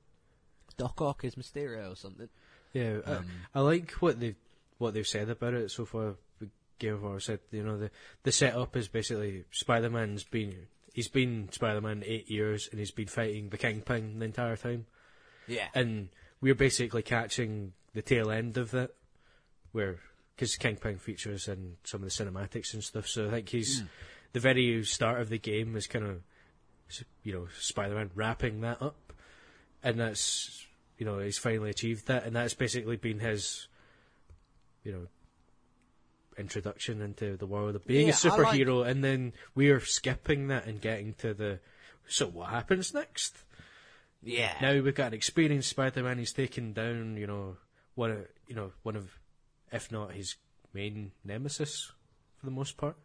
Doc 0.78 1.02
Ock, 1.02 1.24
here's 1.24 1.36
Mysterio 1.36 1.92
or 1.92 1.96
something. 1.96 2.30
yeah. 2.74 3.00
I- 3.08 3.12
Um, 3.14 3.26
I 3.56 3.62
like 3.62 3.92
what 3.94 4.20
they 4.20 4.36
what 4.78 4.94
they've 4.94 5.08
said 5.08 5.30
about 5.30 5.56
it 5.56 5.72
so 5.72 5.86
far. 5.86 6.16
Game 6.80 6.96
Informer 6.96 7.20
said, 7.20 7.40
you 7.52 7.64
know, 7.64 7.78
the 7.78 7.92
the 8.24 8.32
setup 8.32 8.76
is 8.76 8.88
basically 8.88 9.46
Spider-Man's 9.52 10.24
been 10.24 10.68
he's 10.94 11.08
been 11.08 11.50
Spider-Man 11.52 12.04
eight 12.06 12.30
years 12.30 12.68
and 12.72 12.80
he's 12.80 12.92
been 12.92 13.08
fighting 13.08 13.50
the 13.50 13.58
Kingpin 13.58 14.20
the 14.20 14.26
entire 14.26 14.56
time, 14.58 14.86
yeah, 15.48 15.68
and 15.74 16.10
we're 16.42 16.56
basically 16.56 17.02
catching 17.04 17.74
the 17.94 18.02
tail 18.02 18.30
end 18.32 18.58
of 18.58 18.72
that, 18.72 18.92
where 19.72 19.98
because 20.36 20.56
Kingpin 20.56 20.98
features 21.00 21.48
in 21.48 21.78
some 21.84 22.04
of 22.04 22.10
the 22.10 22.24
cinematics 22.24 22.74
and 22.74 22.84
stuff. 22.84 23.08
So 23.08 23.28
I 23.28 23.32
think 23.32 23.50
he's 23.50 23.82
Mm. 23.82 23.88
the 24.34 24.40
very 24.40 24.84
start 24.84 25.20
of 25.22 25.30
the 25.30 25.40
game 25.40 25.76
is 25.76 25.88
kind 25.88 26.06
of 26.06 26.22
you 27.24 27.34
know 27.34 27.48
Spider-Man 27.60 28.12
wrapping 28.16 28.62
that 28.62 28.82
up, 28.82 29.14
and 29.84 30.00
that's 30.00 30.66
you 30.98 31.06
know 31.06 31.20
he's 31.20 31.38
finally 31.38 31.70
achieved 31.70 32.08
that, 32.08 32.24
and 32.24 32.36
that's 32.36 32.54
basically 32.54 32.98
been 32.98 33.20
his 33.20 33.68
you 34.84 34.92
know 34.92 35.08
introduction 36.38 37.02
into 37.02 37.38
the 37.38 37.46
world 37.48 37.76
of 37.76 37.86
being 37.86 38.08
Yeah, 38.08 38.14
a 38.24 38.28
I 38.32 38.36
like- 38.38 38.60
superhero, 38.60 38.86
and 38.88 39.04
then 39.04 39.34
we're 39.56 39.80
skipping 39.80 40.48
that 40.48 40.66
and 40.68 40.80
getting 40.82 41.14
to 41.16 41.34
the 41.34 41.60
so 42.08 42.28
what 42.28 42.50
happens 42.50 42.94
next? 42.94 43.36
yeah. 44.24 44.54
Now 44.62 44.74
we've 44.74 44.96
got 44.96 45.08
an 45.08 45.14
experienced 45.14 45.70
Spider-Man. 45.70 46.18
He's 46.18 46.34
taken 46.34 46.74
down, 46.74 47.18
you 47.18 47.28
know, 47.28 47.58
one, 47.96 48.12
of, 48.12 48.18
you 48.48 48.56
know, 48.56 48.72
one 48.84 48.96
of, 48.96 49.10
if 49.72 49.92
not 49.92 50.14
his 50.14 50.36
main 50.74 51.12
nemesis, 51.26 51.92
for 52.40 52.46
the 52.46 52.52
most 52.52 52.78
part. 52.78 52.96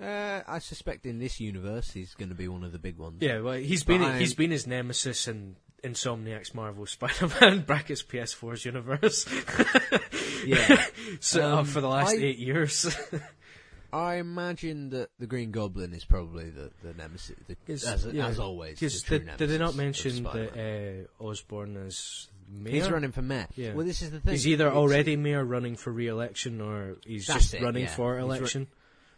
Uh, 0.00 0.40
I 0.46 0.58
suspect 0.58 1.04
in 1.06 1.18
this 1.18 1.38
universe 1.40 1.90
he's 1.90 2.14
going 2.14 2.30
to 2.30 2.34
be 2.34 2.48
one 2.48 2.64
of 2.64 2.72
the 2.72 2.78
big 2.78 2.96
ones. 2.98 3.18
Yeah, 3.20 3.40
well, 3.40 3.54
he's 3.54 3.82
But 3.84 3.92
been 3.94 4.02
I'm- 4.02 4.18
he's 4.20 4.34
been 4.34 4.50
his 4.50 4.66
nemesis 4.66 5.28
in 5.28 5.56
Insomniac's 5.84 6.54
Marvel 6.54 6.86
Spider-Man 6.86 7.60
brackets 7.66 8.02
PS4's 8.02 8.64
universe. 8.64 9.26
yeah. 10.46 10.84
so 11.20 11.58
Um, 11.58 11.64
for 11.66 11.80
the 11.80 11.88
last 11.88 12.14
I- 12.14 12.18
eight 12.18 12.38
years. 12.38 12.94
I 13.94 14.14
imagine 14.14 14.88
that 14.90 15.10
the 15.18 15.26
Green 15.26 15.50
Goblin 15.50 15.92
is 15.92 16.02
probably 16.06 16.48
the, 16.48 16.70
the 16.82 16.94
nemesis, 16.94 17.36
the, 17.46 17.56
as, 17.70 18.06
yeah. 18.10 18.26
as 18.26 18.38
always. 18.38 18.80
The 18.80 19.18
did, 19.36 19.50
they 19.50 19.58
not 19.58 19.74
mention 19.74 20.22
that 20.22 21.06
uh, 21.20 21.22
Osborn 21.22 21.76
is 21.76 22.30
mayor? 22.50 22.72
he's 22.74 22.90
running 22.90 23.12
for 23.12 23.20
mayor? 23.20 23.48
Yeah. 23.54 23.74
Well, 23.74 23.84
this 23.84 24.00
is 24.00 24.10
the 24.10 24.20
thing. 24.20 24.32
He's 24.32 24.48
either 24.48 24.68
It's- 24.68 24.78
already 24.78 25.16
mayor 25.16 25.44
running 25.44 25.76
for 25.76 25.92
re-election 25.92 26.62
or 26.62 26.96
he's 27.04 27.26
just 27.26 27.52
it, 27.52 27.60
running 27.60 27.82
yeah. 27.84 27.90
for 27.90 28.14
ru- 28.14 28.22
election, 28.22 28.66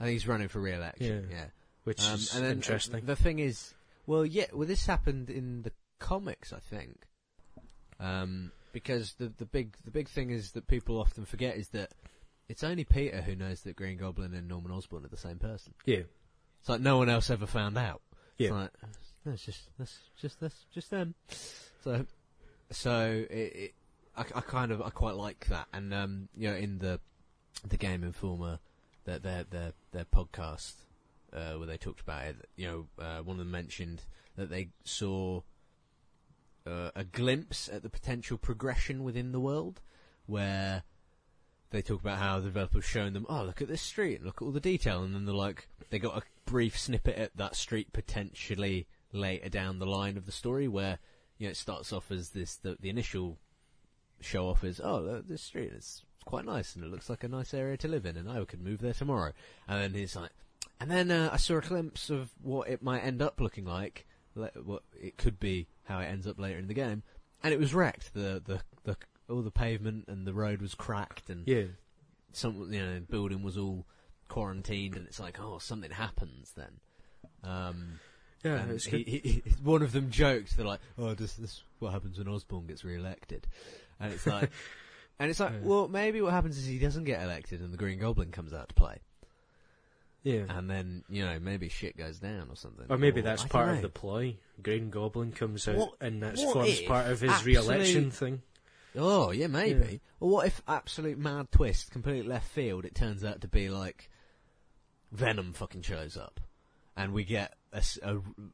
I 0.01 0.05
think 0.07 0.15
he's 0.15 0.27
running 0.27 0.49
for 0.49 0.59
re-election. 0.61 1.29
Yeah. 1.31 1.37
yeah. 1.37 1.45
which 1.85 2.03
Um, 2.03 2.15
is 2.17 2.35
and 2.35 2.43
then, 2.45 2.51
uh, 2.51 2.55
interesting. 2.55 3.07
The 3.07 3.15
thing 3.15 3.39
is, 3.39 3.75
well, 4.09 4.27
yeah, 4.27 4.47
well, 4.53 4.67
this 4.67 4.87
happened 4.87 5.31
in 5.31 5.63
the 5.63 5.71
comics, 6.01 6.53
I 6.53 6.59
think, 6.59 7.05
um, 8.01 8.51
because 8.75 9.15
the 9.15 9.33
the 9.39 9.47
big 9.47 9.77
the 9.85 9.91
big 9.91 10.09
thing 10.11 10.29
is 10.31 10.53
that 10.53 10.67
people 10.67 11.01
often 11.01 11.25
forget 11.25 11.57
is 11.57 11.69
that 11.71 11.93
it's 12.49 12.63
only 12.63 12.85
Peter 12.85 13.23
who 13.23 13.35
knows 13.35 13.63
that 13.63 13.77
Green 13.77 13.97
Goblin 13.97 14.35
and 14.35 14.49
Norman 14.49 14.73
Osborn 14.73 15.07
are 15.07 15.09
the 15.09 15.17
same 15.17 15.39
person. 15.39 15.73
yeah, 15.87 16.03
It's 16.61 16.69
like 16.69 16.83
no 16.83 16.99
one 16.99 17.09
else 17.09 17.31
ever 17.31 17.47
found 17.47 17.79
out. 17.79 18.03
Yeah. 18.37 18.49
It's 18.49 18.53
like 18.53 18.71
no, 19.25 19.33
it's 19.33 19.45
just 19.47 19.71
that's 19.79 19.99
just 20.21 20.41
that's 20.41 20.67
just 20.75 20.91
them. 20.91 21.15
So 21.83 22.05
so 22.71 23.25
it, 23.31 23.35
it 23.35 23.75
I, 24.17 24.23
I 24.23 24.41
kind 24.41 24.73
of 24.73 24.83
I 24.83 24.91
quite 24.91 25.15
like 25.15 25.47
that, 25.47 25.67
and 25.73 25.95
um, 25.95 26.29
you 26.37 26.51
know, 26.51 26.57
in 26.57 26.79
the 26.79 27.01
the 27.67 27.77
Game 27.77 28.03
Informer, 28.03 28.59
their 29.05 29.21
their 29.21 29.45
their, 29.45 29.73
their 29.93 30.05
podcast 30.05 30.75
uh, 31.33 31.55
where 31.55 31.67
they 31.67 31.77
talked 31.77 32.01
about 32.01 32.27
it, 32.27 32.37
you 32.57 32.67
know, 32.67 32.87
uh, 33.05 33.19
one 33.23 33.35
of 33.35 33.39
them 33.39 33.51
mentioned 33.51 34.03
that 34.37 34.51
they 34.51 34.69
saw 34.85 35.43
uh, 36.67 36.91
a 36.95 37.05
glimpse 37.05 37.69
at 37.69 37.83
the 37.83 37.91
potential 37.91 38.39
progression 38.39 39.05
within 39.05 39.33
the 39.33 39.41
world, 39.41 39.81
where 40.27 40.83
they 41.71 41.83
talk 41.83 42.01
about 42.01 42.19
how 42.19 42.39
the 42.39 42.47
developer's 42.47 42.85
shown 42.85 43.13
them, 43.13 43.27
oh, 43.29 43.43
look 43.43 43.61
at 43.61 43.69
this 43.69 43.83
street, 43.83 44.23
look 44.23 44.41
at 44.41 44.45
all 44.45 44.53
the 44.53 44.61
detail, 44.61 45.03
and 45.03 45.15
then 45.15 45.25
they're 45.25 45.35
like, 45.35 45.69
they 45.91 45.99
got 45.99 46.17
a 46.17 46.23
brief 46.47 46.79
snippet 46.79 47.17
at 47.17 47.37
that 47.37 47.57
street 47.57 47.93
potentially 47.93 48.87
later 49.13 49.49
down 49.49 49.79
the 49.79 49.87
line 49.87 50.17
of 50.17 50.27
the 50.27 50.33
story, 50.33 50.69
where 50.69 50.99
you 51.39 51.47
know 51.47 51.51
it 51.51 51.57
starts 51.57 51.93
off 51.93 52.11
as 52.11 52.31
this 52.31 52.57
the, 52.57 52.77
the 52.81 52.91
initial 52.91 53.39
show 54.21 54.49
off 54.49 54.65
is, 54.65 54.81
oh, 54.83 55.01
look, 55.01 55.29
this 55.29 55.43
street 55.43 55.73
is 55.73 56.03
quite 56.25 56.45
nice 56.45 56.75
and 56.75 56.85
it 56.85 56.91
looks 56.91 57.11
like 57.11 57.23
a 57.23 57.29
nice 57.29 57.53
area 57.53 57.77
to 57.77 57.89
live 57.89 58.07
in, 58.07 58.17
and 58.17 58.31
I 58.31 58.45
could 58.45 58.63
move 58.63 58.81
there 58.81 58.95
tomorrow, 58.95 59.33
and 59.69 59.83
then 59.83 59.95
he's 59.95 60.17
like, 60.17 60.31
and 60.81 60.91
then 60.91 61.11
uh, 61.11 61.31
I 61.33 61.37
saw 61.37 61.59
a 61.59 61.61
glimpse 61.61 62.09
of 62.11 62.31
what 62.43 62.69
it 62.69 62.83
might 62.83 63.01
end 63.01 63.21
up 63.21 63.41
looking 63.41 63.65
like, 63.65 64.07
what 64.35 64.83
it 65.01 65.17
could 65.17 65.39
be, 65.39 65.67
how 65.85 66.01
it 66.01 66.07
ends 66.07 66.27
up 66.27 66.39
later 66.39 66.59
in 66.59 66.67
the 66.67 66.75
game, 66.75 67.03
and 67.43 67.53
it 67.53 67.61
was 67.61 67.75
wrecked. 67.75 68.15
The 68.15 68.43
the 68.45 68.61
the 68.85 68.97
all 69.29 69.43
the 69.43 69.51
pavement 69.51 70.05
and 70.09 70.27
the 70.27 70.35
road 70.35 70.61
was 70.61 70.75
cracked, 70.75 71.31
and 71.31 71.47
yeah, 71.47 71.65
some 72.33 72.73
you 72.73 72.81
know 72.85 73.01
building 73.09 73.43
was 73.43 73.57
all 73.57 73.87
quarantined, 74.29 74.97
and 74.97 75.07
it's 75.07 75.21
like, 75.21 75.39
oh, 75.41 75.59
something 75.59 75.91
happens 75.91 76.53
then. 76.57 76.81
Um, 77.43 78.01
yeah. 78.43 78.57
and 78.57 78.71
It's 78.73 78.85
he, 78.87 78.91
good. 79.05 79.09
he, 79.09 79.19
he- 79.19 79.43
one 79.63 79.83
of 79.83 79.93
them 79.93 80.11
joked, 80.11 80.57
they're 80.57 80.67
like, 80.67 80.81
"Oh, 80.99 81.15
this 81.15 81.35
this 81.35 81.63
what 81.79 81.93
happens 81.93 82.19
when 82.19 82.29
Osborn 82.29 82.67
gets 82.67 82.85
re-elected," 82.85 83.47
and 84.01 84.13
it's 84.13 84.27
like, 84.27 84.51
and 85.19 85.31
it's 85.31 85.41
like, 85.41 85.53
Yeah. 85.53 85.59
well, 85.63 85.89
maybe 85.89 86.21
what 86.23 86.33
happens 86.33 86.59
is 86.59 86.67
he 86.67 86.79
doesn't 86.79 87.05
get 87.05 87.23
elected, 87.23 87.61
and 87.61 87.73
the 87.73 87.77
Green 87.79 87.99
Goblin 87.99 88.31
comes 88.31 88.53
out 88.53 88.69
to 88.69 88.75
play, 88.75 88.99
yeah. 90.25 90.45
and 90.49 90.69
then 90.69 91.05
you 91.09 91.25
know 91.25 91.39
maybe 91.39 91.69
shit 91.69 91.97
goes 91.97 92.19
down 92.19 92.49
or 92.51 92.57
something, 92.57 92.87
Or 92.91 92.99
maybe 92.99 93.21
that's 93.21 93.45
I 93.45 93.49
part 93.49 93.69
of 93.69 93.75
know. 93.77 93.83
the 93.83 93.89
ploy. 93.91 94.37
Green 94.63 94.91
Goblin 94.91 95.31
comes 95.33 95.69
out, 95.69 95.77
What- 95.77 95.95
and 96.01 96.23
that 96.25 96.37
forms 96.37 96.81
part 96.83 97.07
of 97.11 97.21
his 97.21 97.31
absolute- 97.31 97.47
re-election 97.67 98.11
thing. 98.11 98.43
Oh 98.97 99.31
yeah, 99.31 99.47
maybe. 99.49 99.93
Yeah. 99.93 99.99
Or 100.21 100.29
what 100.31 100.47
if 100.47 100.61
absolute 100.69 101.19
mad 101.19 101.51
twist, 101.53 101.91
complete 101.93 102.27
left 102.27 102.49
field? 102.49 102.85
It 102.85 102.95
turns 102.95 103.25
out 103.25 103.41
to 103.43 103.49
be 103.49 103.69
like 103.69 104.09
Venom 105.13 105.53
fucking 105.53 105.83
shows 105.83 106.17
up, 106.17 106.41
and 106.97 107.13
we 107.13 107.25
get 107.25 107.55
a 107.73 107.83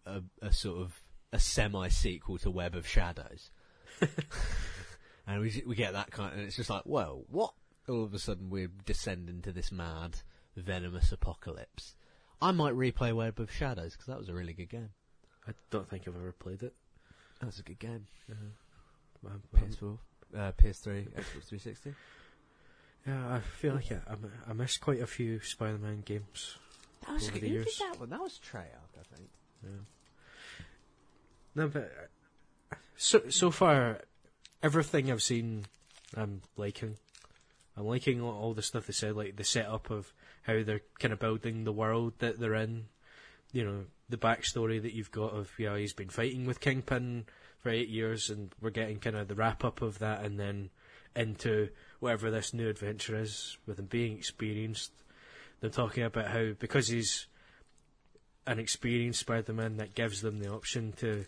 a 0.07 0.23
a 0.43 0.53
sort 0.53 0.81
of 0.81 1.03
a 1.33 1.39
semi 1.39 1.89
sequel 1.89 2.39
to 2.39 2.51
Web 2.51 2.75
of 2.75 2.87
Shadows, 2.87 3.51
and 5.27 5.41
we 5.41 5.63
we 5.67 5.75
get 5.75 5.93
that 5.93 6.11
kind, 6.11 6.33
of, 6.33 6.39
and 6.39 6.47
it's 6.47 6.57
just 6.57 6.71
like, 6.71 6.85
whoa, 6.85 7.25
what? 7.31 7.53
All 7.89 8.05
of 8.05 8.15
a 8.15 8.19
sudden 8.19 8.51
we're 8.51 8.71
descending 8.87 9.43
to 9.43 9.53
this 9.53 9.71
mad 9.73 10.19
venomous 10.57 11.13
apocalypse. 11.13 11.95
I 12.43 12.53
might 12.53 12.75
replay 12.75 13.13
Web 13.15 13.39
of 13.39 13.51
Shadows 13.51 13.93
because 13.93 14.07
that 14.07 14.19
was 14.19 14.29
a 14.29 14.35
really 14.35 14.53
good 14.53 14.71
game. 14.71 14.91
I 15.47 15.53
don't 15.71 15.89
think 15.89 16.07
I've 16.07 16.17
ever 16.17 16.33
played 16.33 16.63
it. 16.63 16.75
That's 17.41 17.59
a 17.59 17.63
good 17.63 17.79
game. 17.79 18.07
Um, 18.31 18.53
um, 19.27 19.43
PS4, 19.57 19.99
uh, 20.37 20.53
PS3, 20.53 21.09
Xbox 21.09 21.49
360. 21.49 21.95
Yeah, 23.07 23.35
I 23.35 23.41
feel 23.41 23.75
like 23.75 23.91
I, 23.93 24.15
I, 24.49 24.53
missed 24.53 24.81
quite 24.81 25.01
a 25.01 25.07
few 25.07 25.41
Spider-Man 25.41 26.03
games. 26.05 26.57
That 27.07 27.15
was 27.15 27.25
Over 27.25 27.33
good. 27.33 27.43
the 27.43 27.49
years. 27.49 27.79
that 27.79 27.99
one? 27.99 28.11
That 28.11 28.21
was 28.21 28.39
Treyarch, 28.39 28.99
I 28.99 29.17
think. 29.17 29.29
Yeah. 29.63 30.65
No, 31.55 31.69
but 31.69 31.91
uh, 32.71 32.77
so 32.97 33.23
so 33.31 33.51
far, 33.51 34.03
everything 34.63 35.11
I've 35.11 35.23
seen, 35.23 35.65
I'm 36.15 36.43
liking. 36.57 36.97
I'm 37.77 37.87
liking 37.87 38.21
all 38.21 38.53
the 38.53 38.63
stuff 38.63 38.87
they 38.87 38.93
said, 38.93 39.17
like 39.17 39.37
the 39.37 39.45
setup 39.45 39.91
of 39.91 40.13
how 40.51 40.65
they're 40.65 40.83
kind 40.99 41.13
of 41.13 41.21
building 41.21 41.65
the 41.65 41.73
world 41.73 42.15
that 42.19 42.39
they're 42.39 42.55
in. 42.55 42.87
You 43.53 43.65
know, 43.65 43.85
the 44.09 44.17
backstory 44.17 44.81
that 44.83 44.95
you've 44.95 45.11
got 45.11 45.33
of 45.33 45.51
yeah, 45.59 45.77
he's 45.77 45.93
been 45.93 46.09
fighting 46.09 46.47
with 46.47 46.61
Kingpin 46.61 47.25
for 47.59 47.71
eight 47.71 47.89
years, 47.89 48.31
and 48.31 48.55
we're 48.61 48.71
getting 48.71 48.99
kind 48.99 49.17
of 49.17 49.29
the 49.29 49.35
wrap 49.35 49.65
up 49.65 49.83
of 49.83 49.99
that, 49.99 50.25
and 50.25 50.39
then 50.39 50.71
into 51.17 51.69
whatever 51.99 52.31
this 52.31 52.55
new 52.55 52.69
adventure 52.69 53.21
is 53.21 53.59
with 53.67 53.79
him 53.79 53.87
being 53.87 54.17
experienced. 54.17 54.93
They're 55.61 55.71
talking 55.71 56.05
about 56.05 56.29
how 56.29 56.53
because 56.59 56.89
he's 56.89 57.27
an 58.47 58.59
experienced 58.59 59.21
Spider-Man, 59.21 59.77
that 59.77 59.95
gives 59.95 60.23
them 60.23 60.39
the 60.39 60.51
option 60.51 60.93
to 60.99 61.25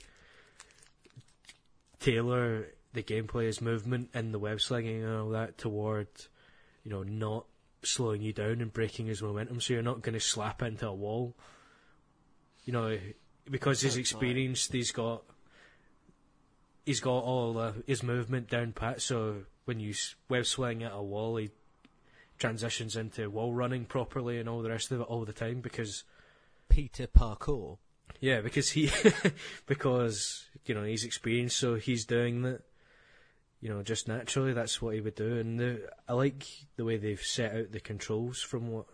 tailor 2.01 2.69
the 2.93 3.03
gameplay, 3.03 3.47
his 3.47 3.61
movement, 3.61 4.11
and 4.15 4.33
the 4.33 4.39
web 4.39 4.61
slinging 4.61 5.03
and 5.03 5.17
all 5.17 5.29
that 5.31 5.59
toward, 5.59 6.09
you 6.85 6.91
know, 6.91 7.03
not 7.03 7.47
slowing 7.83 8.23
you 8.23 8.33
down 8.33 8.61
and 8.61 8.73
breaking 8.73 9.07
his 9.07 9.23
momentum. 9.23 9.61
So 9.61 9.75
you're 9.75 9.83
not 9.83 10.03
going 10.03 10.15
to 10.15 10.21
slap 10.21 10.63
into 10.63 10.87
a 10.89 10.95
wall. 10.95 11.35
You 12.65 12.73
know, 12.73 12.99
because 13.51 13.81
he's 13.81 13.97
experienced, 13.97 14.73
he's 14.73 14.93
got 14.93 15.25
he's 16.85 17.01
got 17.01 17.19
all 17.19 17.59
uh, 17.59 17.73
his 17.87 18.03
movement 18.03 18.49
down 18.49 18.73
pat. 18.73 19.03
So 19.03 19.45
when 19.65 19.81
you 19.81 19.95
web 20.29 20.47
swing 20.47 20.83
at 20.83 20.93
a 20.93 21.03
wall, 21.03 21.37
he 21.37 21.51
transitions 22.39 22.97
into 22.97 23.31
wall 23.31 23.53
running 23.53 23.85
properly 23.85 24.39
and 24.39 24.49
all 24.49 24.63
the 24.63 24.71
rest 24.71 24.91
of 24.91 25.01
it 25.01 25.05
all 25.05 25.25
the 25.25 25.33
time 25.33 25.61
because 25.61 26.05
Peter 26.69 27.07
Parkour. 27.07 27.79
yeah, 28.21 28.41
because 28.41 28.71
he, 28.71 28.91
because 29.67 30.49
you 30.65 30.75
know 30.75 30.85
he's 30.85 31.05
experienced, 31.05 31.59
so 31.59 31.75
he's 31.75 32.05
doing 32.05 32.43
that. 32.43 32.63
You 33.63 33.69
know, 33.69 33.83
just 33.83 34.09
naturally, 34.09 34.53
that's 34.53 34.83
what 34.83 34.95
he 34.95 35.01
would 35.01 35.15
do, 35.15 35.39
and 35.39 35.59
the, 35.59 35.89
I 36.09 36.15
like 36.15 36.45
the 36.77 36.85
way 36.85 36.97
they've 36.97 37.21
set 37.23 37.55
out 37.55 37.71
the 37.73 37.79
controls 37.81 38.43
from 38.43 38.71
what, 38.73 38.87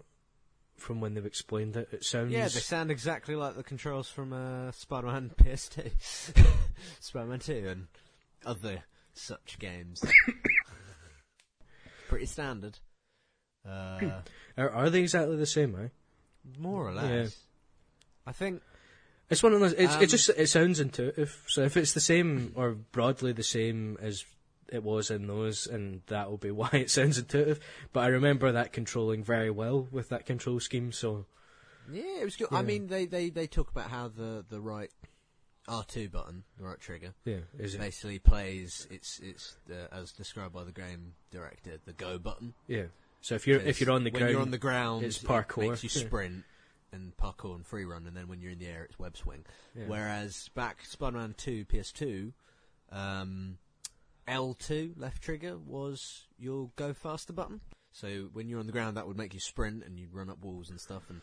from 0.77 1.01
when 1.01 1.15
they've 1.15 1.25
explained 1.25 1.75
it. 1.77 1.89
It 1.91 2.05
sounds 2.05 2.33
Yeah, 2.33 2.43
they 2.45 2.61
sound 2.61 2.91
exactly 2.91 3.35
like 3.35 3.57
the 3.57 3.63
controls 3.63 4.11
from 4.11 4.35
uh, 4.35 4.71
Spider-Man 4.73 5.31
PS2, 5.43 5.91
Spider-Man 7.01 7.39
2, 7.39 7.67
and 7.67 7.87
other 8.45 8.83
such 9.15 9.59
games. 9.59 10.05
Pretty 12.09 12.27
standard. 12.27 12.79
Uh, 13.67 14.21
are, 14.57 14.71
are 14.71 14.91
they 14.91 15.01
exactly 15.01 15.37
the 15.37 15.47
same? 15.47 15.75
Eh? 15.77 15.89
more 16.59 16.89
or 16.89 16.95
Yeah. 16.95 17.03
less. 17.03 17.37
I 18.27 18.33
think 18.33 18.63
It's 19.31 19.43
one 19.43 19.53
of 19.53 19.61
those. 19.61 19.73
It's, 19.75 19.95
Um, 19.95 20.03
it 20.03 20.07
just 20.07 20.29
it 20.31 20.47
sounds 20.49 20.79
intuitive. 20.81 21.43
So 21.49 21.63
if 21.63 21.77
it's 21.77 21.93
the 21.95 22.01
same 22.01 22.53
or 22.55 22.73
broadly 22.73 23.33
the 23.33 23.43
same 23.43 23.99
as 24.01 24.25
it 24.71 24.83
was 24.83 25.11
in 25.11 25.27
those, 25.27 25.67
and 25.67 26.03
that 26.07 26.31
will 26.31 26.39
be 26.39 26.51
why 26.53 26.71
it 26.73 26.91
sounds 26.91 27.19
intuitive. 27.19 27.61
But 27.93 28.01
I 28.01 28.07
remember 28.09 28.53
that 28.53 28.73
controlling 28.73 29.25
very 29.25 29.51
well 29.51 29.89
with 29.91 30.09
that 30.11 30.27
control 30.27 30.61
scheme. 30.61 30.93
So 30.93 31.27
Yeah, 31.91 32.21
it 32.21 32.25
was 32.25 32.37
good. 32.37 32.49
Yeah. 32.51 32.59
I 32.59 32.63
mean, 32.63 32.89
they, 32.89 33.07
they, 33.07 33.31
they 33.31 33.47
talk 33.47 33.71
about 33.71 33.91
how 33.91 34.09
the, 34.09 34.45
the 34.49 34.61
right 34.61 34.91
R2 35.69 36.11
button, 36.11 36.45
the 36.57 36.65
right 36.65 36.81
trigger, 36.81 37.15
yeah, 37.25 37.39
is 37.59 37.75
it? 37.75 37.81
basically 37.81 38.19
plays 38.19 38.87
it's 38.91 39.21
it's 39.23 39.57
the, 39.67 39.89
as 39.93 40.13
described 40.13 40.55
by 40.55 40.65
the 40.65 40.73
game 40.73 41.15
director, 41.31 41.79
the 41.85 41.93
go 41.93 42.19
button. 42.19 42.55
Yeah. 42.67 42.85
So 43.21 43.35
if 43.35 43.47
you're 43.47 43.61
if 43.61 43.81
you're 43.81 43.91
on 43.91 44.05
the 44.05 44.11
when 44.11 44.21
ground, 44.21 44.33
you're 44.33 44.43
on 44.43 44.51
the 44.51 44.59
ground, 44.59 45.05
it's 45.05 45.23
it 45.23 45.27
parkour, 45.27 45.69
makes 45.69 45.85
you 45.85 45.91
yeah. 45.93 46.07
sprint 46.07 46.45
and 46.93 47.15
parkour 47.17 47.55
and 47.55 47.67
free 47.67 47.85
run, 47.85 48.07
and 48.07 48.17
then 48.17 48.29
when 48.29 48.41
you're 48.41 48.53
in 48.53 48.59
the 48.59 48.67
air, 48.67 48.85
it's 48.85 48.99
web 48.99 49.17
swing. 49.17 49.45
yeah. 49.77 49.85
Whereas 49.87 50.49
back 50.55 50.85
Spider-Man 50.85 51.35
2 51.37 51.67
PS2, 51.67 52.33
um, 52.91 53.59
L2 54.29 54.93
left 54.97 55.23
trigger 55.23 55.57
was 55.59 56.27
your 56.39 56.71
go 56.77 56.93
faster 56.93 57.33
button. 57.33 57.61
So 57.93 58.29
when 58.33 58.49
you're 58.49 58.61
on 58.61 58.67
the 58.67 58.73
ground, 58.73 58.97
that 58.97 59.09
would 59.09 59.17
make 59.17 59.35
you 59.35 59.41
sprint 59.41 59.85
and 59.85 59.99
you'd 59.99 60.15
run 60.15 60.31
up 60.31 60.41
walls 60.43 60.71
and 60.71 60.81
stuff 60.81 61.03
and 61.09 61.21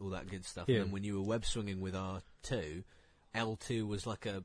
all 0.00 0.10
that 0.10 0.28
good 0.28 0.44
stuff. 0.44 0.68
Yeah. 0.68 0.80
And 0.80 0.92
when 0.92 1.04
you 1.04 1.14
were 1.14 1.22
web 1.22 1.44
swinging 1.44 1.80
with 1.80 1.94
R2, 1.94 2.84
L2 3.34 3.86
was 3.86 4.06
like 4.06 4.26
a 4.26 4.44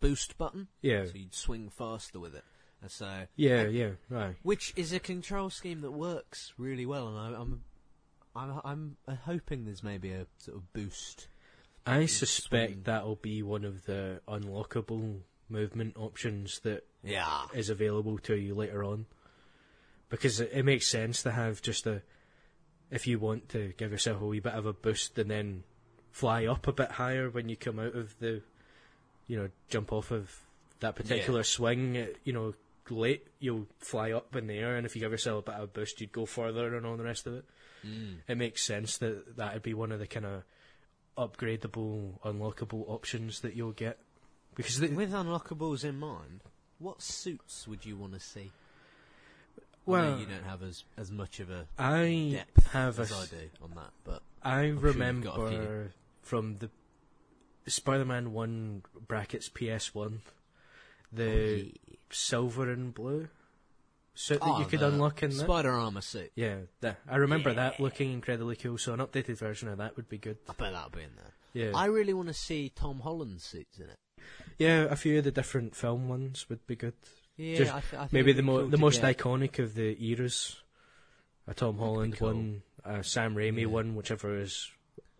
boost 0.00 0.38
button, 0.38 0.68
yeah, 0.80 1.04
so 1.04 1.12
you'd 1.14 1.34
swing 1.34 1.68
faster 1.68 2.18
with 2.18 2.34
it. 2.34 2.44
And 2.80 2.90
so 2.90 3.26
yeah, 3.36 3.64
yeah, 3.64 3.90
right. 4.08 4.34
which 4.42 4.72
is 4.76 4.92
a 4.92 4.98
control 4.98 5.50
scheme 5.50 5.82
that 5.82 5.92
works 5.92 6.52
really 6.58 6.86
well, 6.86 7.08
and 7.08 7.18
I, 7.18 7.40
I'm, 7.40 7.62
I'm, 8.34 8.60
I'm 8.64 8.96
uh, 9.06 9.14
hoping 9.24 9.64
there's 9.64 9.82
maybe 9.82 10.12
a 10.12 10.26
sort 10.38 10.56
of 10.56 10.72
boost. 10.72 11.28
I 11.86 12.06
suspect 12.06 12.72
swing. 12.72 12.82
that'll 12.84 13.16
be 13.16 13.42
one 13.42 13.64
of 13.64 13.86
the 13.86 14.20
unlockable 14.28 15.20
movement 15.48 15.96
options 15.96 16.60
that 16.60 16.84
Yeah, 17.02 17.46
is 17.52 17.70
available 17.70 18.18
to 18.18 18.36
you 18.36 18.54
later 18.54 18.84
on, 18.84 19.06
because 20.08 20.40
it, 20.40 20.50
it 20.52 20.64
makes 20.64 20.86
sense 20.86 21.22
to 21.24 21.32
have 21.32 21.60
just 21.62 21.86
a, 21.86 22.02
if 22.90 23.06
you 23.06 23.18
want 23.18 23.48
to 23.50 23.72
give 23.76 23.90
yourself 23.90 24.20
a 24.20 24.26
wee 24.26 24.40
bit 24.40 24.54
of 24.54 24.66
a 24.66 24.72
boost 24.72 25.18
and 25.18 25.30
then 25.30 25.64
fly 26.10 26.46
up 26.46 26.68
a 26.68 26.72
bit 26.72 26.92
higher 26.92 27.28
when 27.30 27.48
you 27.48 27.56
come 27.56 27.78
out 27.78 27.94
of 27.94 28.18
the, 28.20 28.42
you 29.26 29.36
know, 29.36 29.48
jump 29.68 29.92
off 29.92 30.10
of 30.10 30.30
that 30.80 30.94
particular 30.94 31.42
swing, 31.42 31.96
uh, 31.96 32.06
you 32.24 32.32
know, 32.32 32.54
late 32.90 33.26
you'll 33.38 33.66
fly 33.78 34.12
up 34.12 34.36
in 34.36 34.46
the 34.46 34.58
air, 34.58 34.76
and 34.76 34.86
if 34.86 34.94
you 34.94 35.00
give 35.00 35.12
yourself 35.12 35.46
a 35.46 35.50
bit 35.50 35.54
of 35.58 35.64
a 35.64 35.66
boost, 35.68 36.00
you'd 36.00 36.12
go 36.12 36.26
further 36.26 36.76
and 36.76 36.84
all 36.84 36.96
the 36.96 37.04
rest 37.04 37.26
of 37.26 37.34
it. 37.34 37.44
mm. 37.86 38.16
it 38.28 38.36
makes 38.36 38.62
sense 38.62 38.98
that 38.98 39.36
that 39.36 39.54
would 39.54 39.62
be 39.62 39.74
one 39.74 39.92
of 39.92 39.98
the 39.98 40.06
kind 40.06 40.26
of 40.26 40.42
upgradable, 41.16 42.20
unlockable 42.20 42.84
options 42.88 43.40
that 43.40 43.54
you'll 43.54 43.72
get. 43.72 43.98
Because 44.54 44.80
the, 44.80 44.88
with 44.88 45.12
unlockables 45.12 45.84
in 45.84 45.98
mind, 45.98 46.40
what 46.82 47.00
suits 47.02 47.66
would 47.68 47.84
you 47.86 47.96
want 47.96 48.12
to 48.14 48.20
see? 48.20 48.50
I 49.58 49.62
well, 49.86 50.18
you 50.18 50.26
don't 50.26 50.44
have 50.44 50.62
as 50.62 50.84
as 50.96 51.10
much 51.10 51.40
of 51.40 51.50
a 51.50 51.66
I 51.78 52.30
depth 52.34 52.72
have 52.72 52.98
a, 52.98 53.02
as 53.02 53.12
I 53.12 53.22
s- 53.22 53.28
do 53.30 53.50
on 53.62 53.70
that, 53.74 53.90
but 54.04 54.22
I 54.42 54.54
sure 54.54 54.64
you've 54.66 54.82
remember 54.84 55.26
got 55.26 55.90
from 56.22 56.58
the 56.58 56.70
Spider-Man 57.66 58.32
One 58.32 58.82
brackets 59.08 59.48
PS 59.48 59.94
One, 59.94 60.22
the 61.12 61.30
Oh, 61.30 61.56
yeah. 61.88 61.96
silver 62.10 62.70
and 62.70 62.92
blue 62.94 63.28
suit 64.14 64.40
that 64.40 64.46
Oh, 64.48 64.58
you 64.60 64.66
could 64.66 64.82
unlock 64.82 65.22
in 65.22 65.30
that. 65.30 65.36
spider 65.44 65.70
armor 65.72 66.00
suit. 66.00 66.30
Yeah, 66.34 66.58
that, 66.80 66.98
I 67.08 67.16
remember 67.16 67.52
that 67.54 67.80
looking 67.80 68.12
incredibly 68.12 68.56
cool. 68.56 68.78
So 68.78 68.92
an 68.92 69.00
updated 69.00 69.36
version 69.38 69.68
of 69.68 69.78
that 69.78 69.96
would 69.96 70.08
be 70.08 70.18
good. 70.18 70.38
I 70.48 70.52
bet 70.52 70.72
that'll 70.72 70.90
be 70.90 71.02
in 71.02 71.16
there. 71.16 71.32
Yeah, 71.54 71.72
I 71.76 71.86
really 71.86 72.12
want 72.14 72.28
to 72.28 72.34
see 72.34 72.70
Tom 72.74 73.00
Holland's 73.00 73.44
suits 73.44 73.78
in 73.78 73.88
it. 73.90 73.96
Yeah, 74.58 74.82
a 74.90 74.96
few 74.96 75.18
of 75.18 75.24
the 75.24 75.30
different 75.30 75.74
film 75.76 76.08
ones 76.08 76.48
would 76.48 76.66
be 76.66 76.76
good. 76.76 76.94
Yeah, 77.36 77.56
Just 77.56 77.74
I 77.74 77.80
th- 77.80 77.94
I 77.94 77.98
think 78.00 78.12
Maybe 78.12 78.32
the 78.32 78.42
mo- 78.42 78.60
cool 78.60 78.68
the 78.68 78.76
most 78.78 79.00
get- 79.00 79.18
iconic 79.18 79.58
of 79.58 79.74
the 79.74 79.96
eras. 80.04 80.56
A 81.46 81.54
Tom 81.54 81.78
Holland 81.78 82.16
cool. 82.18 82.28
one, 82.28 82.62
a 82.84 83.02
Sam 83.02 83.34
Raimi 83.34 83.62
Yeah. 83.62 83.66
one, 83.66 83.94
whichever 83.96 84.38
is 84.38 84.70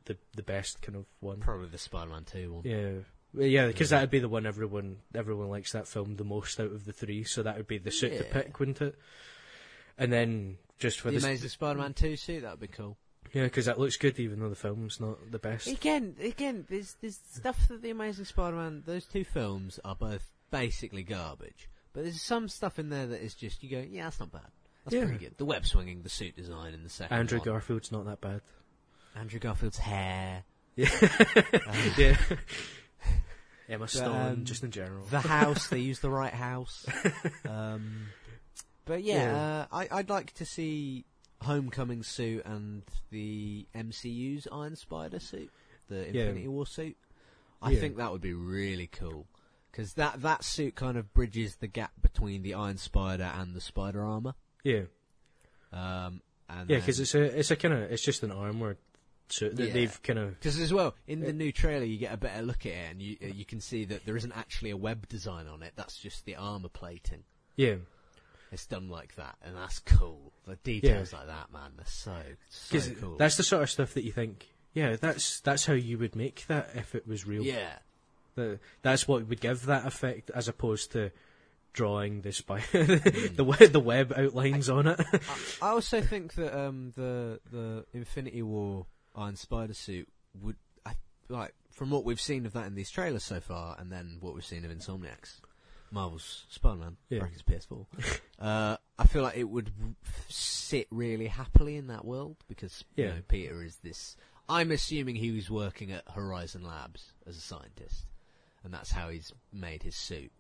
the 0.05 0.17
the 0.37 0.43
best 0.43 0.81
kind 0.83 0.97
of 0.97 1.07
one. 1.21 1.41
Probably 1.41 1.69
the 1.69 1.79
Spider-Man 1.79 2.25
2 2.25 2.53
one. 2.53 2.63
Yeah, 2.65 3.45
yeah, 3.45 3.67
because 3.67 3.91
Yeah. 3.91 3.99
that'd 3.99 4.11
be 4.11 4.21
the 4.21 4.29
one 4.29 4.47
everyone 4.47 4.99
everyone 5.15 5.49
likes 5.49 5.73
that 5.73 5.89
film 5.89 6.17
the 6.17 6.25
most 6.25 6.61
out 6.61 6.71
of 6.71 6.85
the 6.85 6.93
three. 6.93 7.25
So 7.25 7.43
that 7.43 7.57
would 7.57 7.67
be 7.67 7.79
the 7.79 7.91
suit 7.91 8.17
to 8.19 8.25
pick, 8.25 8.59
wouldn't 8.61 8.81
it? 8.83 8.97
And 9.99 10.13
then 10.13 10.59
just 10.79 11.01
for 11.01 11.11
the 11.11 11.19
the 11.19 11.27
Amazing 11.27 11.49
Spider-Man 11.49 11.95
2 11.95 12.17
suit, 12.17 12.43
that'd 12.43 12.61
be 12.61 12.69
cool. 12.69 12.97
Yeah, 13.33 13.45
because 13.45 13.67
that 13.67 13.79
looks 13.79 13.97
good 13.97 14.19
even 14.21 14.41
though 14.41 14.49
the 14.49 14.55
film's 14.57 15.01
not 15.01 15.31
the 15.31 15.39
best. 15.39 15.67
Again, 15.69 16.17
again, 16.21 16.67
there's 16.69 16.97
there's 17.01 17.19
stuff 17.33 17.69
that 17.69 17.83
the 17.83 17.91
Amazing 17.91 18.25
Spider-Man, 18.27 18.83
those 18.87 19.05
two 19.05 19.25
films 19.25 19.79
are 19.85 19.95
both 19.95 20.31
basically 20.51 21.03
garbage, 21.03 21.69
but 21.93 22.03
there's 22.05 22.21
some 22.23 22.49
stuff 22.49 22.79
in 22.79 22.89
there 22.91 23.07
that 23.07 23.23
is 23.25 23.35
just 23.35 23.63
you 23.63 23.71
go, 23.71 23.85
yeah, 23.89 24.05
that's 24.05 24.21
not 24.21 24.33
bad. 24.33 24.43
That's 24.85 24.95
Yeah. 24.97 25.05
pretty 25.05 25.19
good. 25.25 25.39
The 25.39 25.45
web 25.45 25.65
swinging, 25.65 26.03
the 26.03 26.09
suit 26.09 26.35
design 26.37 26.75
in 26.75 26.83
the 26.83 26.89
second 26.91 27.17
Andrew 27.17 27.39
one. 27.39 27.47
Garfield's 27.47 27.93
not 27.93 28.05
that 28.07 28.21
bad. 28.21 28.41
Andrew 29.15 29.39
Garfield's 29.39 29.79
hair, 29.79 30.45
Yeah, 30.77 30.89
Um, 31.67 31.77
yeah. 31.99 32.17
Emma 33.69 33.87
Stone, 33.89 34.33
um, 34.33 34.45
just 34.45 34.65
in 34.65 34.71
general. 34.71 35.05
the 35.07 35.21
house. 35.21 35.69
they 35.69 35.79
use 35.91 36.01
the 36.01 36.11
right 36.11 36.33
house. 36.35 36.85
Um, 37.49 38.09
but 38.85 39.03
yeah, 39.03 39.15
Yeah. 39.33 39.67
Uh, 39.73 39.77
I, 39.77 39.89
I'd 39.99 40.11
like 40.11 40.33
to 40.35 40.45
see 40.45 41.05
Homecoming 41.43 42.03
suit 42.03 42.45
and 42.45 42.83
the 43.11 43.67
MCU's 43.75 44.47
Iron 44.51 44.77
Spider 44.77 45.21
suit, 45.21 45.51
the 45.89 45.97
Yeah. 46.13 46.23
Infinity 46.25 46.49
War 46.49 46.67
suit. 46.67 46.97
I 47.61 47.71
Yeah. 47.73 47.81
think 47.81 47.97
that 47.97 48.11
would 48.13 48.21
be 48.23 48.33
really 48.35 48.87
cool 48.89 49.27
because 49.71 49.95
that 49.95 50.23
that 50.23 50.45
suit 50.45 50.75
kind 50.75 50.97
of 50.97 51.13
bridges 51.15 51.57
the 51.57 51.69
gap 51.69 51.93
between 52.03 52.43
the 52.43 52.55
Iron 52.55 52.79
Spider 52.79 53.25
and 53.35 53.55
the 53.55 53.61
Spider 53.61 54.03
armor. 54.03 54.35
yeah, 54.65 54.83
Um, 55.73 56.23
and 56.49 56.69
yeah, 56.71 56.79
because 56.79 57.01
it's 57.01 57.15
a 57.15 57.39
it's 57.39 57.51
a 57.51 57.57
kind 57.57 57.75
of 57.75 57.91
it's 57.91 58.03
just 58.03 58.23
an 58.23 58.31
armor 58.33 58.77
suit 59.29 59.57
that 59.57 59.69
Yeah. 59.69 59.73
they've 59.73 60.03
kind 60.03 60.19
of 60.19 60.35
Because 60.35 60.59
as 60.61 60.73
well, 60.73 60.95
in 61.07 61.21
the 61.21 61.33
new 61.33 61.53
trailer, 61.53 61.85
you 61.85 61.97
get 61.99 62.13
a 62.13 62.17
better 62.19 62.43
look 62.43 62.67
at 62.67 62.73
it, 62.73 62.91
and 62.91 63.01
you 63.03 63.17
you 63.21 63.45
can 63.45 63.61
see 63.61 63.85
that 63.87 64.05
there 64.05 64.17
isn't 64.17 64.33
actually 64.33 64.71
a 64.71 64.77
web 64.77 65.09
design 65.09 65.47
on 65.47 65.63
it. 65.63 65.73
That's 65.77 65.97
just 65.97 66.25
the 66.27 66.37
armor 66.37 66.69
plating. 66.69 67.25
yeah. 67.57 67.77
It's 68.53 68.67
done 68.67 68.89
like 68.89 69.17
that, 69.17 69.37
and 69.43 69.57
that's 69.57 69.79
cool. 69.81 70.33
The 70.47 70.57
details 70.57 71.13
like 71.13 71.27
that, 71.27 71.53
man, 71.53 71.73
they're 71.77 71.87
so 71.87 72.17
so 72.51 72.79
cool. 73.01 73.17
That's 73.17 73.37
the 73.37 73.43
sort 73.43 73.63
of 73.63 73.71
stuff 73.71 73.95
that 73.95 74.05
you 74.05 74.13
think, 74.13 74.49
yeah, 74.75 74.97
that's 74.97 75.41
that's 75.41 75.67
how 75.67 75.73
you 75.73 75.99
would 75.99 76.15
make 76.15 76.45
that 76.49 76.71
if 76.75 76.95
it 76.95 77.07
was 77.07 77.27
real. 77.27 77.43
yeah, 77.43 77.75
The, 78.35 78.59
that's 78.83 79.09
what 79.09 79.27
would 79.29 79.41
give 79.41 79.67
that 79.67 79.87
effect, 79.87 80.31
as 80.35 80.49
opposed 80.49 80.93
to 80.93 81.11
drawing 81.73 82.21
the 82.21 82.33
spy, 82.33 82.63
the 82.73 83.71
the 83.73 83.81
web 83.81 84.13
outlines 84.17 84.69
on 84.69 84.87
it. 84.87 85.01
I 85.63 85.69
also 85.69 86.01
think 86.01 86.35
that 86.35 86.59
um, 86.59 86.93
the 86.97 87.41
the 87.51 87.85
Infinity 87.95 88.43
War 88.43 88.87
Iron 89.17 89.37
Spider 89.37 89.75
suit 89.75 90.09
would, 90.41 90.57
I, 90.87 90.93
like, 91.29 91.55
from 91.71 91.91
what 91.91 92.05
we've 92.05 92.21
seen 92.21 92.47
of 92.47 92.55
that 92.55 92.67
in 92.67 92.75
these 92.75 92.91
trailers 92.91 93.25
so 93.25 93.41
far, 93.41 93.77
and 93.79 93.93
then 93.93 94.17
what 94.21 94.35
we've 94.35 94.45
seen 94.45 94.65
of 94.65 94.71
Insomniac's 94.71 95.41
Marvel's 95.93 96.47
Spider-Man, 96.49 96.97
Yeah. 97.11 97.19
brackets 97.21 97.43
PS4, 97.43 97.87
uh, 98.41 98.77
I 98.99 99.07
feel 99.07 99.23
like 99.23 99.37
it 99.37 99.45
would 99.45 99.71
sit 100.29 100.89
really 100.91 101.27
happily 101.27 101.77
in 101.77 101.87
that 101.89 102.05
world 102.05 102.37
because 102.49 102.85
you 102.97 103.05
know 103.07 103.15
Peter 103.29 103.63
is 103.63 103.77
this. 103.85 104.17
I'm 104.49 104.71
assuming 104.73 105.15
he 105.17 105.31
was 105.31 105.49
working 105.51 105.93
at 105.93 106.03
Horizon 106.11 106.65
Labs 106.65 107.13
as 107.27 107.37
a 107.37 107.41
scientist, 107.41 108.07
and 108.65 108.73
that's 108.73 108.91
how 108.91 109.09
he's 109.11 109.33
made 109.53 109.83
his 109.83 109.95
suit 109.95 110.33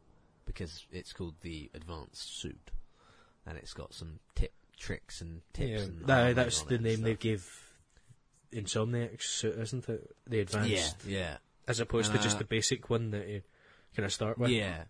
because 0.46 0.86
it's 0.90 1.12
called 1.12 1.34
the 1.42 1.70
Advanced 1.74 2.40
Suit, 2.40 2.70
and 3.46 3.56
it's 3.58 3.74
got 3.74 3.94
some 3.94 4.18
tip 4.34 4.52
tricks 4.78 5.20
and 5.20 5.42
tips. 5.52 5.68
Yeah, 5.70 5.78
and 5.78 6.06
that, 6.06 6.34
that's 6.34 6.62
the 6.62 6.78
name 6.78 7.02
they 7.02 7.14
give 7.14 7.48
Insomniac's 8.52 9.28
suit, 9.28 9.58
isn't 9.58 9.88
it? 9.88 10.10
The 10.26 10.40
advanced, 10.40 10.96
Yeah, 11.06 11.18
yeah, 11.18 11.36
as 11.68 11.80
opposed 11.80 12.12
to 12.12 12.18
just 12.18 12.36
Uh, 12.36 12.40
the 12.40 12.44
basic 12.44 12.90
one 12.90 13.10
that 13.12 13.28
you 13.28 13.42
kind 13.94 14.04
of 14.06 14.12
start 14.12 14.38
with. 14.38 14.50
yeah. 14.50 14.84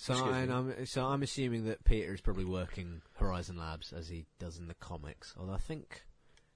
So, 0.00 0.12
Excuse 0.14 0.34
and 0.36 0.48
me. 0.48 0.54
I'm, 0.78 0.86
so 0.86 1.04
I'm 1.06 1.22
assuming 1.22 1.64
that 1.66 1.82
Peter 1.84 2.14
is 2.14 2.20
probably 2.20 2.44
working 2.44 3.02
Horizon 3.14 3.56
Labs 3.58 3.92
as 3.92 4.08
he 4.08 4.26
does 4.38 4.56
in 4.58 4.68
the 4.68 4.74
comics. 4.74 5.34
Although 5.38 5.54
I 5.54 5.58
think 5.58 6.04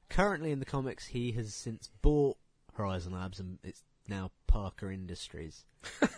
currently 0.08 0.52
in 0.52 0.60
the 0.60 0.64
comics 0.64 1.06
he 1.08 1.32
has 1.32 1.52
since 1.54 1.90
bought 2.02 2.36
Horizon 2.74 3.12
Labs 3.14 3.40
and 3.40 3.58
it's 3.64 3.82
now 4.08 4.30
Parker 4.46 4.90
Industries. 4.90 5.64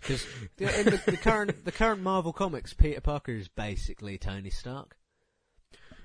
Because 0.00 0.24
in 0.58 0.84
the, 0.84 1.02
the 1.06 1.16
current 1.16 1.64
the 1.64 1.72
current 1.72 2.00
Marvel 2.02 2.32
comics, 2.32 2.72
Peter 2.72 3.00
Parker 3.00 3.32
is 3.32 3.48
basically 3.48 4.16
Tony 4.16 4.48
Stark. 4.50 4.96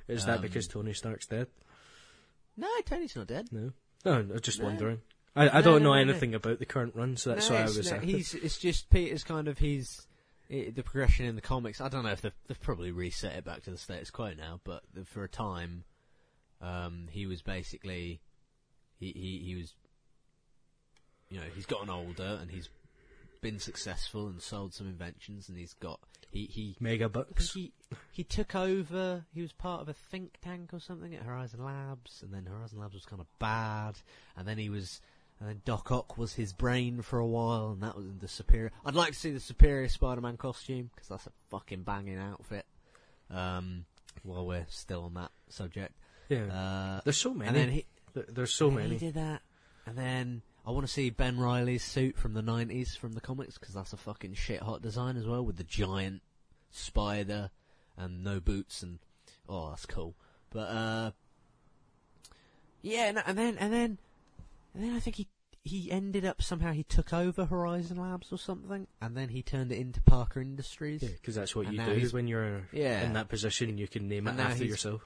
Is 0.08 0.26
that 0.26 0.38
Um, 0.38 0.42
because 0.42 0.68
Tony 0.68 0.94
Stark's 0.94 1.26
dead? 1.28 1.48
No, 2.58 2.68
Tony's 2.86 3.16
not 3.16 3.28
dead. 3.28 3.48
No, 3.52 3.72
no. 4.04 4.12
I'm 4.14 4.40
just 4.42 4.60
No. 4.60 4.66
wondering. 4.66 5.02
I, 5.36 5.48
I 5.50 5.54
No, 5.60 5.62
don't 5.62 5.84
no, 5.84 5.90
know 5.90 5.96
no, 5.96 6.04
no. 6.04 6.10
anything 6.12 6.36
about 6.36 6.60
the 6.60 6.66
current 6.66 6.96
run, 6.96 7.16
so 7.18 7.30
that's 7.30 7.50
why 7.50 7.58
I 7.58 7.64
was. 7.64 7.90
no, 7.90 7.98
asking. 7.98 8.10
he's 8.10 8.34
it's 8.34 8.58
just 8.58 8.90
Peter's 8.90 9.24
kind 9.24 9.48
of 9.48 9.60
he's 9.60 10.06
i 10.52 10.72
the 10.76 10.84
progression 10.84 11.26
in 11.26 11.36
the 11.36 11.42
comics. 11.42 11.82
I 11.82 11.90
don't 11.90 12.04
know 12.04 12.12
if 12.12 12.22
they've, 12.22 12.36
they've 12.48 12.62
probably 12.62 12.92
reset 12.92 13.36
it 13.36 13.46
back 13.46 13.64
to 13.64 13.72
the 13.72 13.78
status 13.78 14.10
quo 14.10 14.34
now, 14.38 14.60
but 14.64 14.84
the, 14.94 15.06
for 15.06 15.24
a 15.24 15.30
time, 15.30 15.84
um, 16.62 17.08
he 17.12 17.26
was 17.26 17.42
basically 17.42 18.22
he, 19.00 19.12
he 19.12 19.42
he 19.46 19.56
was 19.56 19.74
you 21.30 21.40
know 21.40 21.46
he's 21.56 21.66
gotten 21.66 21.90
older 21.90 22.40
and 22.42 22.52
he's 22.52 22.70
been 23.42 23.60
successful 23.60 24.28
and 24.28 24.42
sold 24.42 24.74
some 24.74 24.88
inventions 24.88 25.50
and 25.50 25.58
he's 25.58 25.74
got 25.74 26.00
he 26.34 26.46
he 26.46 26.76
Mega 26.80 27.08
Bucks. 27.10 27.54
he 27.54 27.74
he 28.12 28.24
took 28.24 28.56
over. 28.56 29.26
He 29.34 29.42
was 29.42 29.52
part 29.52 29.82
of 29.82 29.90
a 29.90 29.94
think 29.94 30.40
tank 30.42 30.74
or 30.74 30.80
something 30.80 31.14
at 31.14 31.24
Horizon 31.24 31.64
Labs, 31.64 32.24
and 32.24 32.34
then 32.34 32.46
Horizon 32.46 32.80
Labs 32.80 32.96
was 32.96 33.06
kind 33.06 33.22
of 33.22 33.28
bad, 33.40 34.00
and 34.36 34.48
then 34.48 34.58
he 34.58 34.70
was, 34.70 35.00
and 35.44 35.50
then 35.50 35.62
Doc 35.66 35.92
Ock 35.92 36.18
was 36.18 36.34
his 36.34 36.54
brain 36.54 37.02
for 37.02 37.20
a 37.20 37.28
while, 37.28 37.72
and 37.72 37.84
that 37.84 37.98
was 37.98 38.06
the 38.22 38.30
superior. 38.30 38.72
I'd 38.86 38.96
like 38.96 39.12
to 39.12 39.20
see 39.20 39.32
the 39.32 39.42
superior 39.42 39.90
Spider-Man 39.90 40.38
costume 40.38 40.90
because 40.96 41.10
that's 41.10 41.28
a 41.28 41.32
fucking 41.52 41.84
banging 41.84 42.18
outfit. 42.18 42.66
Um, 43.30 43.84
while 44.24 44.46
we're 44.46 44.66
still 44.70 45.04
on 45.04 45.16
that 45.16 45.32
subject, 45.50 45.94
Yeah, 46.30 46.46
uh, 46.46 47.02
there's 47.04 47.18
so 47.18 47.34
many. 47.34 47.48
and 47.50 47.58
then 47.58 47.70
he 47.70 47.86
there's 48.14 48.54
so 48.54 48.68
and 48.68 48.76
many. 48.78 48.90
He 48.92 48.98
did 48.98 49.16
that, 49.16 49.42
and 49.86 49.98
then 49.98 50.44
I 50.66 50.72
want 50.72 50.88
to 50.88 50.92
see 50.94 51.10
Ben 51.10 51.38
Riley's 51.38 51.84
suit 51.84 52.16
from 52.18 52.34
the 52.36 52.42
'90s 52.44 52.98
from 52.98 53.12
the 53.12 53.22
comics 53.22 53.58
because 53.58 53.74
that's 53.74 53.92
a 53.92 53.98
fucking 53.98 54.36
shit 54.36 54.62
hot 54.62 54.82
design 54.82 55.18
as 55.18 55.26
well 55.28 55.44
with 55.44 55.58
the 55.58 55.66
giant 55.66 56.22
spider 56.72 57.50
and 57.98 58.24
no 58.24 58.40
boots 58.40 58.82
and 58.82 59.00
oh 59.50 59.72
that's 59.72 59.86
cool. 59.86 60.16
But 60.52 60.70
uh, 60.70 61.12
yeah, 62.82 63.10
and, 63.10 63.24
and 63.26 63.38
then 63.38 63.58
and 63.58 63.74
then 63.74 63.98
and 64.74 64.84
then 64.84 64.96
I 64.96 65.00
think 65.00 65.16
he 65.18 65.28
he 65.64 65.90
ended 65.92 66.26
up 66.26 66.42
somehow 66.42 66.72
he 66.74 66.84
took 66.84 67.14
over 67.14 67.46
Horizon 67.46 67.98
Labs 67.98 68.32
or 68.32 68.38
something, 68.38 68.88
and 69.02 69.16
then 69.16 69.30
he 69.30 69.42
turned 69.42 69.72
it 69.72 69.78
into 69.78 70.02
Parker 70.02 70.42
Industries. 70.42 71.02
Yeah, 71.04 71.10
because 71.10 71.36
that's 71.36 71.56
what 71.56 71.68
And 71.68 71.76
you 71.76 71.84
do 71.86 71.92
he's- 71.94 72.14
when 72.14 72.28
you're 72.28 72.68
Yeah. 72.74 73.04
in 73.04 73.14
that 73.14 73.30
position. 73.30 73.78
You 73.78 73.88
can 73.88 74.08
name 74.08 74.28
it 74.28 74.32
And 74.32 74.38
now 74.40 74.46
after 74.48 74.58
he's- 74.58 74.70
yourself. 74.72 75.06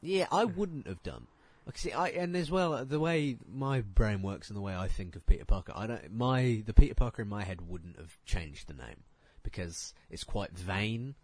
Yeah, 0.00 0.26
I 0.32 0.44
wouldn't 0.44 0.86
have 0.86 1.02
done. 1.02 1.26
Like, 1.66 1.78
see, 1.78 1.92
I, 1.92 2.08
and 2.08 2.34
as 2.36 2.50
well, 2.50 2.84
the 2.84 2.98
way 2.98 3.38
my 3.46 3.82
brain 3.82 4.20
works 4.22 4.48
and 4.50 4.56
the 4.56 4.60
way 4.60 4.74
I 4.74 4.88
think 4.88 5.14
of 5.14 5.24
Peter 5.26 5.44
Parker, 5.44 5.72
I 5.76 5.86
don't. 5.86 6.10
My 6.12 6.62
the 6.66 6.74
Peter 6.74 6.94
Parker 6.94 7.22
in 7.22 7.28
my 7.28 7.44
head 7.44 7.68
wouldn't 7.68 7.96
have 7.98 8.18
changed 8.24 8.66
the 8.68 8.74
name 8.74 9.04
because 9.44 9.94
it's 10.10 10.24
quite 10.24 10.50
vain, 10.58 11.14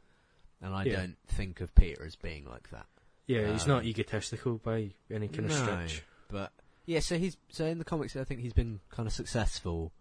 and 0.60 0.72
I 0.74 0.84
Yeah. 0.84 0.96
don't 0.96 1.16
think 1.26 1.60
of 1.60 1.74
Peter 1.74 2.04
as 2.04 2.14
being 2.14 2.44
like 2.44 2.70
that. 2.70 2.86
Yeah, 3.26 3.50
he's 3.52 3.62
Um, 3.64 3.68
not 3.68 3.84
egotistical 3.84 4.58
by 4.58 4.92
any 5.10 5.26
kind 5.26 5.46
of 5.46 5.52
stretch. 5.52 6.02
But 6.28 6.52
yeah, 6.88 7.00
so 7.00 7.18
he's 7.18 7.36
so 7.50 7.66
in 7.66 7.76
the 7.76 7.84
comics, 7.84 8.16
I 8.16 8.24
think 8.24 8.40
he's 8.40 8.54
been 8.54 8.80
kind 8.88 9.06
of 9.06 9.12
successful, 9.12 9.92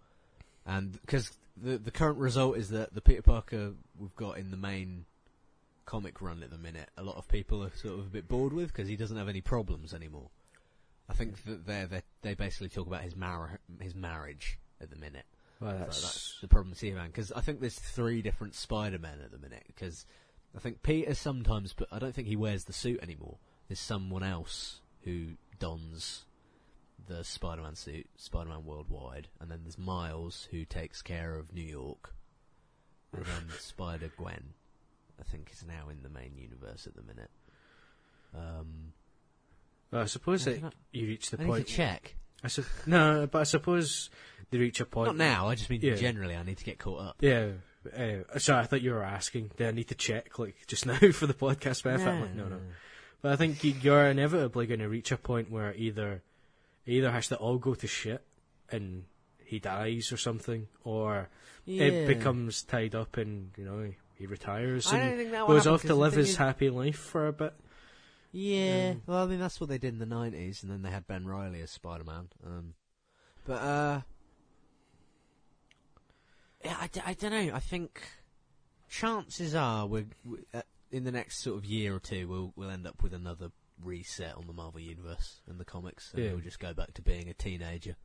and 0.65 0.93
because 1.01 1.31
the 1.61 1.77
the 1.77 1.91
current 1.91 2.17
result 2.17 2.55
is 2.57 2.69
that 2.69 2.93
the 2.93 3.01
Peter 3.01 3.21
Parker 3.21 3.73
we've 3.99 4.15
got 4.15 4.37
in 4.37 4.51
the 4.51 4.57
main 4.57 5.03
comic 5.85 6.21
run 6.21 6.41
at 6.43 6.49
the 6.49 6.57
minute, 6.57 6.89
a 6.95 7.03
lot 7.03 7.17
of 7.17 7.27
people 7.27 7.61
are 7.61 7.75
sort 7.75 7.95
of 7.95 8.05
a 8.05 8.09
bit 8.09 8.29
bored 8.29 8.53
with 8.53 8.67
because 8.67 8.87
he 8.87 8.95
doesn't 8.95 9.17
have 9.17 9.27
any 9.27 9.41
problems 9.41 9.93
anymore. 9.93 10.29
I 11.09 11.13
think 11.13 11.43
that 11.43 11.67
they 11.67 11.85
they 11.89 12.01
they 12.21 12.35
basically 12.35 12.69
talk 12.69 12.87
about 12.87 13.01
his 13.01 13.17
mar- 13.17 13.59
his 13.81 13.93
marriage 13.93 14.57
at 14.79 14.89
the 14.89 14.95
minute. 14.95 15.25
Well, 15.59 15.71
So 15.71 15.77
that's, 15.79 16.01
that's 16.01 16.37
the 16.39 16.47
problem 16.47 16.73
He 16.79 16.91
man 16.91 17.07
because 17.07 17.33
I 17.33 17.41
think 17.41 17.59
there's 17.59 17.77
three 17.77 18.21
different 18.21 18.55
Spider-Men 18.55 19.19
at 19.25 19.31
the 19.31 19.39
minute 19.39 19.63
because 19.67 20.05
I 20.55 20.59
think 20.59 20.83
Peter 20.83 21.13
sometimes, 21.15 21.73
but 21.73 21.89
I 21.91 21.99
don't 21.99 22.15
think 22.15 22.29
he 22.29 22.37
wears 22.37 22.63
the 22.63 22.71
suit 22.73 23.01
anymore. 23.03 23.39
There's 23.67 23.81
someone 23.81 24.23
else 24.23 24.79
who 25.03 25.31
dons 25.59 26.23
the 27.05 27.23
Spider-Man 27.23 27.75
suit, 27.75 28.07
Spider-Man 28.17 28.65
Worldwide, 28.65 29.27
and 29.39 29.49
then 29.51 29.59
there's 29.63 29.77
Miles 29.77 30.47
who 30.51 30.65
takes 30.65 31.01
care 31.01 31.35
of 31.35 31.53
New 31.53 31.61
York, 31.61 32.13
and 33.13 33.25
then 33.25 33.49
Spider 33.59 34.11
Gwen, 34.17 34.53
I 35.19 35.23
think 35.23 35.49
is 35.53 35.63
now 35.67 35.89
in 35.89 36.01
the 36.03 36.09
main 36.09 36.33
universe 36.37 36.87
at 36.87 36.95
the 36.95 37.03
minute. 37.03 37.29
Um, 38.35 38.93
well, 39.91 40.01
I 40.01 40.05
suppose 40.05 40.47
I 40.47 40.53
that 40.53 40.73
you 40.91 41.07
reach 41.07 41.29
the 41.29 41.37
I 41.37 41.43
need 41.43 41.45
to 41.47 41.51
point. 41.53 41.67
check. 41.67 42.15
I 42.43 42.49
su- 42.49 42.65
no, 42.85 43.27
but 43.31 43.39
I 43.39 43.43
suppose 43.43 44.09
they 44.51 44.57
reach 44.57 44.79
a 44.79 44.85
point. 44.85 45.07
Not 45.07 45.17
now. 45.17 45.47
I 45.47 45.55
just 45.55 45.69
mean 45.69 45.81
Yeah. 45.81 45.95
generally. 45.95 46.35
I 46.35 46.43
need 46.43 46.57
to 46.57 46.65
get 46.65 46.77
caught 46.77 46.99
up. 47.01 47.15
Yeah. 47.21 47.51
Uh, 47.97 48.37
sorry, 48.37 48.63
I 48.63 48.65
thought 48.67 48.81
you 48.81 48.91
were 48.91 49.03
asking. 49.03 49.51
Do 49.55 49.65
I 49.67 49.71
need 49.71 49.87
to 49.87 49.95
check 49.95 50.37
like 50.37 50.55
just 50.67 50.85
now 50.85 50.97
for 51.13 51.25
the 51.25 51.33
podcast? 51.33 51.83
But 51.83 51.93
I 51.93 51.97
thought, 51.97 52.19
like, 52.21 52.35
no, 52.35 52.47
no. 52.47 52.59
But 53.21 53.31
I 53.31 53.35
think 53.37 53.63
you- 53.63 53.75
you're 53.81 54.07
inevitably 54.07 54.67
going 54.67 54.81
to 54.81 54.89
reach 54.89 55.11
a 55.11 55.17
point 55.17 55.49
where 55.49 55.73
either 55.73 56.13
it 56.13 56.21
either 56.87 57.11
has 57.11 57.27
to 57.27 57.35
all 57.37 57.57
go 57.57 57.75
to 57.75 57.85
shit 57.87 58.25
and 58.71 59.03
he 59.43 59.59
dies 59.59 60.11
or 60.11 60.17
something, 60.17 60.67
or 60.83 61.29
Yeah. 61.65 61.83
it 61.83 62.07
becomes 62.07 62.63
tied 62.63 62.95
up 62.95 63.17
and 63.17 63.51
you 63.57 63.65
know 63.65 63.91
he 64.15 64.25
retires 64.25 64.91
and 64.91 65.17
think 65.17 65.31
that 65.31 65.47
will 65.47 65.55
goes 65.55 65.67
off 65.67 65.83
to 65.83 65.93
live 65.95 66.13
his 66.13 66.29
is- 66.31 66.35
happy 66.37 66.69
life 66.69 66.97
for 66.97 67.27
a 67.27 67.33
bit. 67.33 67.53
Yeah, 68.31 68.93
Mm. 68.93 69.01
well, 69.05 69.23
I 69.23 69.27
mean 69.27 69.39
that's 69.39 69.59
what 69.59 69.69
they 69.69 69.77
did 69.77 69.93
in 69.93 69.99
the 69.99 70.05
nineties, 70.05 70.61
and 70.63 70.71
then 70.71 70.81
they 70.81 70.89
had 70.91 71.07
Ben 71.07 71.25
Riley 71.25 71.61
as 71.61 71.71
Spider 71.71 72.03
Man. 72.03 72.27
Um, 72.45 72.73
but 73.45 73.61
uh, 73.61 74.01
yeah, 76.63 76.77
I, 76.81 76.87
d- 76.87 77.01
I 77.05 77.13
don't 77.13 77.31
know. 77.31 77.55
I 77.55 77.59
think 77.59 78.01
chances 78.89 79.55
are 79.55 79.85
we're, 79.87 80.07
we 80.25 80.39
uh, 80.53 80.61
in 80.91 81.03
the 81.03 81.11
next 81.11 81.39
sort 81.39 81.57
of 81.57 81.65
year 81.65 81.95
or 81.95 81.99
two 81.99 82.27
we'll 82.27 82.53
we'll 82.55 82.69
end 82.69 82.87
up 82.87 83.01
with 83.03 83.13
another 83.13 83.51
reset 83.83 84.35
on 84.35 84.47
the 84.47 84.53
Marvel 84.53 84.79
universe 84.79 85.41
and 85.47 85.59
the 85.59 85.65
comics, 85.65 86.13
and 86.13 86.23
Yeah. 86.23 86.31
we'll 86.31 86.41
just 86.41 86.59
go 86.59 86.73
back 86.73 86.93
to 86.95 87.01
being 87.01 87.29
a 87.29 87.33
teenager. 87.33 87.95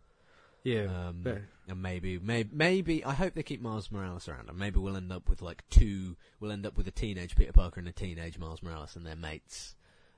Yeah, 0.64 1.08
Um, 1.08 1.22
but- 1.24 1.42
and 1.66 1.82
maybe, 1.82 2.18
maybe, 2.20 2.50
maybe, 2.52 3.04
I 3.04 3.14
hope 3.14 3.34
they 3.34 3.42
keep 3.42 3.60
Miles 3.60 3.90
Morales 3.90 4.28
around, 4.28 4.48
and 4.48 4.56
maybe 4.56 4.78
we'll 4.78 4.96
end 4.96 5.10
up 5.12 5.28
with 5.28 5.42
like 5.42 5.68
two. 5.70 6.16
We'll 6.38 6.52
end 6.52 6.64
up 6.66 6.76
with 6.76 6.86
a 6.86 6.92
teenage 6.92 7.34
Peter 7.34 7.52
Parker 7.52 7.80
and 7.80 7.88
a 7.88 7.92
teenage 7.92 8.38
Miles 8.38 8.62
Morales, 8.62 8.94
and 8.94 9.04
they're 9.04 9.16
mates, 9.16 9.74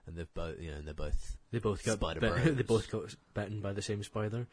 and 0.07 0.17
they've 0.17 0.35
both, 0.35 0.61
you 0.61 0.71
know, 0.71 0.77
and 0.77 0.87
they're 0.87 0.93
both 0.95 1.39
they 1.51 1.61
both 1.61 1.83
got 1.83 1.95
Spider 1.97 2.21
bit, 2.21 2.57
they 2.57 2.63
both 2.63 2.91
got 2.91 3.15
bitten 3.33 3.63
by 3.63 3.73
the 3.73 3.81
same 3.81 4.03
spider. 4.03 4.47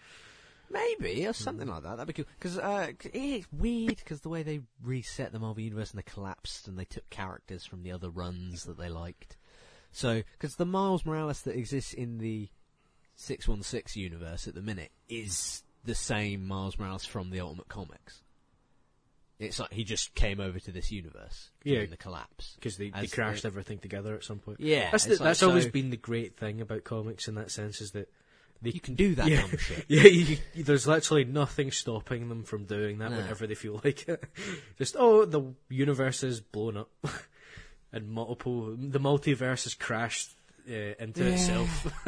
maybe 0.69 1.27
or 1.27 1.33
something 1.33 1.67
like 1.67 1.83
that. 1.83 1.97
That'd 1.97 2.07
be 2.07 2.23
cool 2.23 2.31
because 2.39 2.57
uh, 2.57 2.93
it's 3.13 3.51
weird 3.51 3.97
because 3.97 4.21
the 4.21 4.29
way 4.29 4.43
they 4.43 4.61
reset 4.81 5.33
the 5.33 5.39
Marvel 5.39 5.61
universe 5.61 5.91
and 5.91 5.97
they 5.99 6.09
collapsed 6.09 6.69
and 6.69 6.79
they 6.79 6.85
took 6.85 7.09
characters 7.09 7.65
from 7.65 7.83
the 7.83 7.91
other 7.91 8.09
runs 8.09 8.63
that 8.63 8.77
they 8.77 8.87
liked. 8.87 9.35
So, 9.91 10.23
because 10.33 10.55
the 10.55 10.65
Miles 10.65 11.05
Morales 11.05 11.41
that 11.43 11.55
exists 11.57 11.93
in 11.93 12.17
the 12.17 12.49
six 13.15 13.47
one 13.47 13.61
six 13.61 13.95
universe 13.95 14.47
at 14.47 14.55
the 14.55 14.61
minute 14.61 14.91
is 15.09 15.63
the 15.83 15.95
same 15.95 16.47
Miles 16.47 16.77
Morales 16.79 17.05
from 17.05 17.29
the 17.29 17.39
Ultimate 17.41 17.67
Comics. 17.67 18.21
It's 19.39 19.59
like 19.59 19.73
he 19.73 19.83
just 19.83 20.13
came 20.13 20.39
over 20.39 20.59
to 20.59 20.71
this 20.71 20.91
universe 20.91 21.49
Yeah. 21.63 21.75
during 21.75 21.89
the 21.89 21.97
collapse. 21.97 22.53
because 22.55 22.77
they, 22.77 22.89
they 22.91 23.07
crashed 23.07 23.41
the- 23.41 23.47
everything 23.47 23.79
together 23.79 24.13
at 24.15 24.23
some 24.23 24.37
point. 24.39 24.59
Yeah, 24.59 24.91
that's 24.91 25.05
the, 25.05 25.11
like, 25.11 25.19
that's 25.19 25.41
always 25.43 25.63
so- 25.63 25.71
been 25.71 25.89
the 25.89 25.97
great 25.97 26.37
thing 26.37 26.61
about 26.61 26.83
comics 26.83 27.27
in 27.27 27.33
that 27.35 27.49
sense 27.49 27.81
is 27.81 27.91
that 27.91 28.07
they 28.61 28.69
You 28.69 28.79
can 28.79 28.93
do 28.93 29.15
that 29.15 29.27
Yeah. 29.27 29.41
dumb 29.41 29.57
shit. 29.57 29.85
Yeah, 29.89 30.03
you, 30.03 30.37
you- 30.53 30.63
there's 30.63 30.85
literally 30.85 31.23
nothing 31.25 31.71
stopping 31.71 32.29
them 32.29 32.43
from 32.43 32.65
doing 32.65 32.99
that 32.99 33.09
whenever 33.09 33.47
they 33.47 33.55
feel 33.55 33.81
like 33.83 34.07
it. 34.07 34.23
Just 34.77 34.95
oh, 34.99 35.25
the 35.25 35.41
universe 35.69 36.21
is 36.21 36.39
blown 36.41 36.77
up, 36.77 36.91
and 37.93 38.09
multiple 38.09 38.75
the 38.77 38.99
multiverse 38.99 39.63
has 39.63 39.73
crashed 39.73 40.31
uh, 40.69 40.73
into 40.99 41.23
Yeah. 41.23 41.31
itself. 41.31 41.87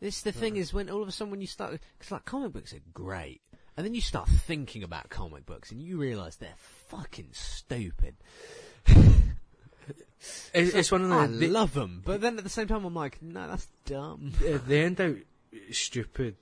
This 0.00 0.22
the 0.22 0.32
thing 0.32 0.56
is 0.56 0.74
when 0.74 0.90
all 0.90 1.00
of 1.00 1.06
a 1.06 1.12
sudden 1.12 1.30
when 1.30 1.40
you 1.40 1.46
start 1.46 1.78
because 1.96 2.10
like 2.10 2.24
comic 2.24 2.52
books 2.52 2.72
are 2.74 2.80
great, 2.92 3.40
and 3.76 3.86
then 3.86 3.94
you 3.94 4.00
start 4.00 4.28
thinking 4.28 4.82
about 4.82 5.10
comic 5.10 5.46
books 5.46 5.70
and 5.70 5.80
you 5.80 5.96
realise 5.96 6.34
they're 6.34 6.50
fucking 6.88 7.28
stupid. 7.32 8.16
It's, 10.54 10.74
it's 10.74 10.92
one 10.92 11.02
of 11.02 11.08
the 11.08 11.16
I 11.16 11.26
they, 11.26 11.48
love 11.48 11.74
them, 11.74 12.02
but 12.04 12.20
then 12.20 12.38
at 12.38 12.44
the 12.44 12.50
same 12.50 12.68
time 12.68 12.84
I'm 12.84 12.94
like, 12.94 13.20
no, 13.20 13.48
that's 13.48 13.66
dumb. 13.86 14.32
they 14.68 14.82
end 14.84 15.00
out 15.00 15.16
stupid, 15.72 16.36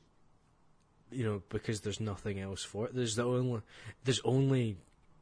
you 1.11 1.25
know, 1.25 1.43
because 1.49 1.81
there's 1.81 2.01
nothing 2.01 2.41
else 2.41 2.63
for 2.63 2.87
it. 2.87 2.95
There's 2.95 3.17
the 3.17 3.25
only 3.25 3.63
there's 4.05 4.21
only 4.23 4.77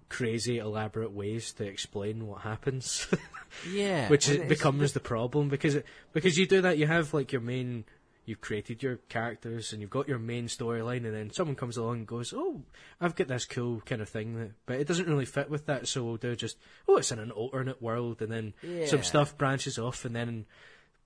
crazy 0.09 0.59
elaborate 0.59 1.13
ways 1.13 1.53
to 1.55 1.65
explain 1.65 2.27
what 2.27 2.43
happens. 2.43 3.07
Yeah, 3.73 4.09
which 4.09 4.29
is, 4.29 4.47
becomes 4.47 4.93
the 4.93 5.01
problem 5.01 5.49
because 5.49 5.75
it, 5.75 5.87
because 6.13 6.37
you 6.37 6.47
do 6.47 6.61
that 6.61 6.77
you 6.77 6.87
have 6.87 7.15
like 7.15 7.33
your 7.33 7.41
main 7.41 7.87
you've 8.27 8.43
created 8.43 8.83
your 8.83 8.97
characters 9.09 9.73
and 9.73 9.81
you've 9.81 9.91
got 9.91 10.07
your 10.07 10.19
main 10.19 10.49
storyline 10.49 11.07
and 11.07 11.15
then 11.15 11.33
someone 11.33 11.57
comes 11.57 11.79
along 11.79 11.97
and 11.97 12.07
goes 12.07 12.35
oh 12.37 12.61
I've 13.01 13.17
got 13.17 13.27
this 13.27 13.47
cool 13.47 13.81
kind 13.87 14.03
of 14.03 14.09
thing 14.09 14.39
that 14.39 14.51
but 14.67 14.77
it 14.77 14.87
doesn't 14.87 15.09
really 15.09 15.25
fit 15.25 15.49
with 15.49 15.65
that 15.65 15.89
so 15.89 16.05
we'll 16.05 16.19
do 16.19 16.37
just 16.37 16.59
oh 16.87 16.99
it's 16.99 17.11
in 17.11 17.19
an 17.19 17.31
alternate 17.31 17.81
world 17.81 18.21
and 18.21 18.31
then 18.31 18.53
some 18.87 19.03
stuff 19.03 19.37
branches 19.39 19.79
off 19.79 20.05
and 20.05 20.15
then 20.15 20.45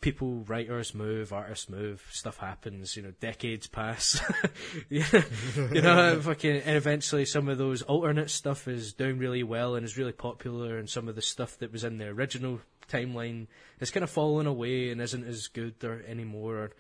people 0.03 0.45
writers 0.47 0.95
move 0.95 1.33
artists 1.33 1.71
move 1.71 2.05
stuff 2.11 2.37
happens 2.37 2.97
you 2.97 3.03
know 3.03 3.13
decades 3.21 3.67
pass. 3.67 4.21
You 4.91 5.81
know 5.81 6.21
fucking 6.23 6.57
and 6.57 6.77
eventually 6.77 7.25
some 7.25 7.49
of 7.49 7.57
those 7.57 7.81
alternate 7.83 8.31
stuff 8.31 8.69
is 8.69 8.93
doing 8.93 9.19
really 9.19 9.43
well 9.43 9.75
and 9.75 9.85
is 9.85 9.97
really 9.97 10.13
popular 10.13 10.77
and 10.77 10.91
some 10.91 11.09
of 11.09 11.15
the 11.15 11.23
stuff 11.23 11.57
that 11.59 11.73
was 11.73 11.85
in 11.85 11.97
the 11.97 12.09
original 12.09 12.61
timeline 12.89 13.47
has 13.79 13.91
kind 13.91 14.05
of 14.05 14.11
fallen 14.11 14.47
away 14.47 14.91
and 14.91 15.01
isn't 15.01 15.27
as 15.27 15.49
good 15.49 15.83
or 15.83 16.03
anymore 16.07 16.57
or 16.57 16.71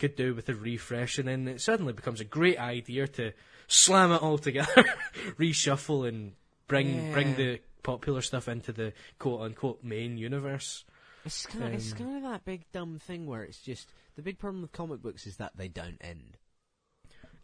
could 0.00 0.16
do 0.16 0.34
with 0.34 0.48
a 0.48 0.54
refresh. 0.54 1.18
And 1.18 1.28
then 1.28 1.46
it 1.46 1.60
suddenly 1.60 1.92
becomes 1.92 2.20
a 2.20 2.24
great 2.24 2.58
idea 2.58 3.06
to 3.06 3.32
slam 3.68 4.10
it 4.10 4.22
all 4.22 4.38
together 4.38 4.84
reshuffle 5.38 6.08
and 6.08 6.32
bring 6.66 7.12
bring 7.12 7.36
the 7.36 7.60
popular 7.82 8.20
stuff 8.20 8.48
into 8.48 8.72
the 8.72 8.92
quote 9.18 9.42
unquote 9.42 9.84
main 9.84 10.18
universe 10.18 10.84
It's 11.24 11.46
kind 11.46 11.64
of 11.64 11.74
it's 11.74 11.92
Um, 11.92 11.98
kind 11.98 12.16
of 12.16 12.22
that 12.30 12.44
big 12.44 12.64
dumb 12.72 12.98
thing 12.98 13.26
where 13.26 13.42
it's 13.42 13.60
just 13.60 13.92
the 14.16 14.22
big 14.22 14.38
problem 14.38 14.62
with 14.62 14.72
comic 14.72 15.02
books 15.02 15.26
is 15.26 15.36
that 15.36 15.56
they 15.56 15.68
don't 15.68 15.98
end, 16.00 16.38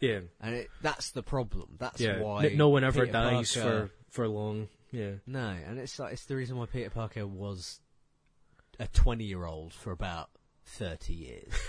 yeah 0.01 0.20
and 0.40 0.55
it, 0.55 0.70
that's 0.82 1.11
the 1.11 1.23
problem. 1.23 1.77
That's 1.78 2.01
yeah 2.01 2.20
why 2.20 2.48
no 2.55 2.69
one 2.69 2.85
ever 2.85 3.03
Peter 3.07 3.12
dies 3.12 3.55
Parker- 3.55 3.89
for 3.89 3.93
for 4.11 4.28
long 4.28 4.69
yeah 4.93 5.12
No, 5.27 5.48
and 5.66 5.78
it's 5.78 5.98
like 5.98 6.12
it's 6.15 6.24
the 6.27 6.36
reason 6.36 6.57
why 6.57 6.66
Peter 6.66 6.90
Parker 6.90 7.27
was 7.27 7.81
a 8.78 8.86
twenty-year-old 8.89 9.73
for 9.73 9.90
about 9.90 10.31
thirty 10.65 11.15
years. 11.15 11.53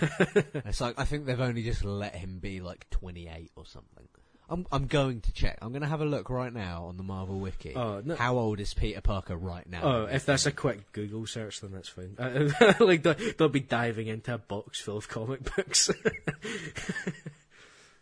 it's 0.54 0.80
like 0.80 0.98
I 0.98 1.04
think 1.04 1.26
they've 1.26 1.40
only 1.40 1.62
just 1.62 1.84
let 1.84 2.14
him 2.14 2.38
be 2.38 2.60
like 2.60 2.88
twenty-eight 2.90 3.52
or 3.56 3.66
something. 3.66 4.08
I'm 4.50 4.66
I'm 4.72 4.86
going 4.86 5.20
to 5.22 5.32
check. 5.32 5.58
I'm 5.60 5.70
going 5.72 5.82
to 5.82 5.88
have 5.88 6.00
a 6.00 6.06
look 6.06 6.30
right 6.30 6.52
now 6.52 6.84
on 6.84 6.96
the 6.96 7.02
Marvel 7.02 7.38
wiki. 7.38 7.74
Oh, 7.74 8.00
no- 8.04 8.16
How 8.16 8.36
old 8.38 8.60
is 8.60 8.72
Peter 8.72 9.00
Parker 9.02 9.36
right 9.36 9.68
now? 9.68 9.80
Oh, 9.82 10.04
if 10.04 10.24
that's 10.24 10.46
a 10.46 10.52
quick 10.52 10.90
Google 10.92 11.26
search, 11.26 11.60
then 11.60 11.70
that's 11.72 11.88
fine. 11.90 12.16
Uh, 12.18 12.74
like, 12.80 13.02
don't, 13.02 13.36
don't 13.36 13.52
be 13.52 13.60
diving 13.60 14.06
into 14.06 14.32
a 14.34 14.38
box 14.38 14.80
full 14.80 14.96
of 14.96 15.08
comic 15.08 15.54
books. 15.54 15.90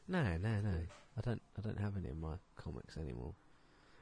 No, 0.09 0.23
no, 0.23 0.61
no. 0.61 0.75
I 1.19 1.21
don't. 1.21 1.43
I 1.59 1.63
don't 1.63 1.81
have 1.81 1.97
any 1.97 2.09
of 2.11 2.19
my 2.19 2.35
comics 2.57 2.97
anymore. 2.97 3.35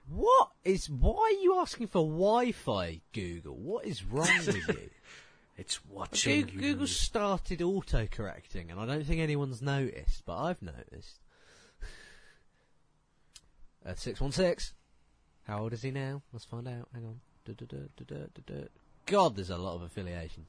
What 0.08 0.50
is? 0.64 0.90
Why 0.90 1.14
are 1.34 1.42
you 1.42 1.58
asking 1.60 1.86
for 1.86 2.02
Wi-Fi, 2.06 3.00
Google? 3.12 3.56
What 3.56 3.86
is 3.86 4.04
wrong 4.04 4.28
with 4.46 4.54
you? 4.68 4.90
it's 5.56 5.82
watching 5.86 6.42
Google, 6.42 6.54
you. 6.54 6.60
Google 6.72 6.86
started 6.88 7.62
auto-correcting, 7.62 8.70
and 8.70 8.78
I 8.78 8.84
don't 8.84 9.04
think 9.06 9.20
anyone's 9.20 9.62
noticed, 9.62 10.24
but 10.26 10.36
I've 10.42 10.60
noticed. 10.60 11.20
At 13.84 13.98
six 13.98 14.20
one 14.20 14.32
six. 14.32 14.72
How 15.46 15.60
old 15.60 15.72
is 15.72 15.82
he 15.82 15.90
now? 15.90 16.22
Let's 16.32 16.44
find 16.44 16.66
out. 16.66 16.88
Hang 16.94 17.04
on. 17.04 17.20
Du-du-du-du-du-du-du. 17.44 18.68
God, 19.06 19.36
there's 19.36 19.50
a 19.50 19.58
lot 19.58 19.74
of 19.74 19.82
affiliations. 19.82 20.46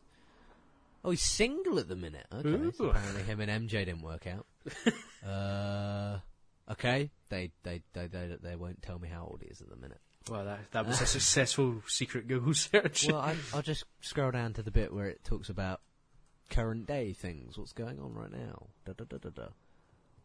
Oh, 1.03 1.11
he's 1.11 1.21
single 1.21 1.77
at 1.77 1.89
the 1.89 1.95
minute. 1.95 2.25
Okay, 2.33 2.71
so 2.75 2.85
Ooh. 2.85 2.89
apparently 2.89 3.23
him 3.23 3.39
and 3.41 3.69
MJ 3.69 3.85
didn't 3.85 4.01
work 4.01 4.25
out. 4.25 4.45
uh, 5.27 6.19
okay, 6.71 7.11
they, 7.29 7.51
they 7.63 7.83
they 7.93 8.07
they 8.07 8.37
they 8.41 8.55
won't 8.55 8.81
tell 8.81 8.97
me 8.97 9.09
how 9.09 9.27
old 9.29 9.41
he 9.41 9.47
is 9.49 9.61
at 9.61 9.69
the 9.69 9.75
minute. 9.75 9.99
Well, 10.29 10.45
that, 10.45 10.59
that 10.71 10.87
was 10.87 11.01
a 11.01 11.05
successful 11.05 11.83
secret 11.87 12.27
Google 12.27 12.53
search. 12.55 13.07
Well, 13.07 13.17
I, 13.17 13.35
I'll 13.53 13.61
just 13.61 13.83
scroll 14.01 14.31
down 14.31 14.53
to 14.53 14.63
the 14.63 14.71
bit 14.71 14.93
where 14.93 15.07
it 15.07 15.23
talks 15.23 15.49
about 15.49 15.81
current 16.49 16.87
day 16.87 17.13
things. 17.13 17.57
What's 17.57 17.73
going 17.73 17.99
on 17.99 18.13
right 18.13 18.31
now? 18.31 18.67
Da, 18.85 18.93
da, 18.93 19.05
da, 19.07 19.17
da, 19.17 19.29
da. 19.29 19.47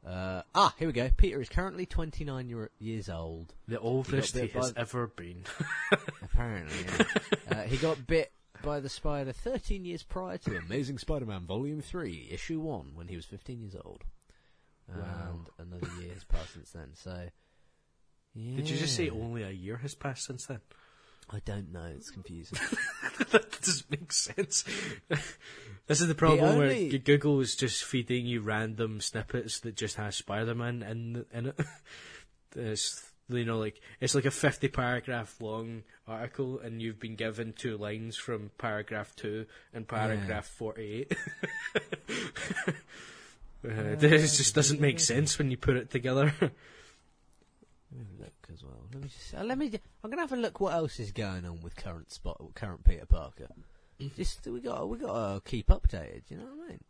Uh, 0.06 0.43
ah, 0.55 0.74
here 0.78 0.89
we 0.89 0.93
go. 0.93 1.10
Peter 1.16 1.40
is 1.40 1.48
currently 1.48 1.85
29 1.86 2.48
year, 2.48 2.70
years 2.78 3.09
old. 3.09 3.55
the 3.68 3.78
oldest 3.78 4.35
he 4.35 4.43
bit 4.43 4.52
has 4.52 4.72
by- 4.72 4.81
ever 4.81 5.06
been. 5.09 5.44
Apparently, 6.22 6.77
yeah. 7.51 7.59
uh, 7.59 7.62
he 7.62 7.77
got 7.77 8.06
bit 8.06 8.32
by 8.62 8.81
the 8.81 8.89
spider 8.89 9.32
13 9.32 9.85
years 9.85 10.02
prior 10.02 10.39
to 10.39 10.56
Amazing 10.56 10.98
Spider-Man 10.98 11.47
Volume 11.47 11.81
3, 11.81 12.28
Issue 12.31 12.60
1, 12.60 12.93
when 12.94 13.09
he 13.09 13.16
was 13.16 13.27
15 13.27 13.60
years 13.60 13.77
old. 13.85 14.02
Wow. 14.89 15.44
And 15.59 15.72
another 15.72 16.01
year 16.01 16.14
has 16.14 16.24
passed 16.24 16.55
since 16.55 16.70
then, 16.70 16.90
so... 16.94 17.28
Yeah. 18.35 18.56
Did 18.56 18.70
you 18.70 18.77
just 18.77 18.94
say 18.94 19.10
only 19.10 19.43
a 19.43 19.51
year 19.51 19.77
has 19.78 19.94
passed 19.94 20.24
since 20.24 20.47
then? 20.47 20.60
I 21.32 21.40
don't 21.44 21.73
know, 21.73 21.86
it's 21.94 22.11
confusing. 22.11 22.59
that 23.31 23.51
doesn't 23.62 23.90
make 23.90 24.12
sense. 24.12 24.65
this 25.86 26.01
is 26.01 26.09
the 26.09 26.15
problem 26.15 26.59
where 26.59 26.69
only- 26.70 26.90
G- 26.90 26.98
Google 26.98 27.40
is 27.40 27.55
just 27.55 27.85
feeding 27.85 28.27
you 28.27 28.40
random 28.40 29.01
snippets 29.01 29.61
that 29.61 29.77
just 29.77 29.97
has 29.97 30.16
Spider-Man 30.16 30.82
in 30.82 31.24
in 31.32 31.47
it. 31.47 31.61
it's 32.57 33.07
you 33.28 33.44
know 33.44 33.59
like 33.59 33.81
it's 34.01 34.15
like 34.16 34.24
a 34.24 34.31
fifty 34.32 34.66
paragraph 34.66 35.36
long 35.40 35.85
article, 36.09 36.59
and 36.59 36.82
you've 36.82 36.98
been 36.98 37.15
given 37.15 37.52
two 37.52 37.77
lines 37.77 38.16
from 38.16 38.51
paragraph 38.59 39.15
two 39.15 39.47
and 39.73 39.86
paragraph 39.86 40.47
forty 40.48 41.07
eight. 41.11 41.16
Uh, 43.62 43.94
this 43.97 44.39
just 44.39 44.55
doesn't 44.55 44.81
make 44.81 44.98
sense 44.98 45.39
when 45.39 45.51
you 45.51 45.57
put 45.57 45.77
it 45.77 45.90
together. 45.90 46.32
Let 48.51 48.59
me 48.59 48.62
have 48.62 48.62
a 48.62 48.62
look 48.62 48.62
as 48.62 48.64
well. 48.64 48.82
Let 48.93 49.02
me 49.02 49.09
just. 49.09 49.35
Uh, 49.35 49.44
let 49.44 49.59
me. 49.59 49.81
I'm 50.05 50.10
gonna 50.10 50.22
have 50.22 50.32
a 50.32 50.36
look. 50.36 50.60
What 50.60 50.74
else 50.74 51.01
is 51.01 51.12
going 51.12 51.44
on 51.44 51.60
with 51.60 51.77
current 51.77 52.10
spot, 52.12 52.40
current 52.55 52.85
Peter 52.85 53.06
Parker? 53.06 53.48
Just 54.16 54.47
we 54.47 54.60
got 54.60 54.89
we 54.89 54.97
got 54.98 55.35
to 55.44 55.51
keep 55.51 55.68
updated. 55.68 56.22
You 56.31 56.39
know 56.39 56.44
what 56.44 56.64
I 56.66 56.68
mean? 56.70 56.81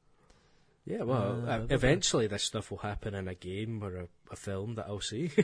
yeah, 0.86 1.02
well, 1.02 1.44
Uh, 1.46 1.50
uh, 1.58 1.66
eventually 1.70 2.26
this 2.28 2.44
stuff 2.44 2.70
will 2.70 2.78
happen 2.78 3.14
in 3.14 3.26
a 3.28 3.34
game 3.34 3.82
or 3.82 3.96
a, 3.96 4.08
a 4.30 4.36
film 4.36 4.74
that 4.76 4.86
I'll 4.86 5.00
see. 5.00 5.30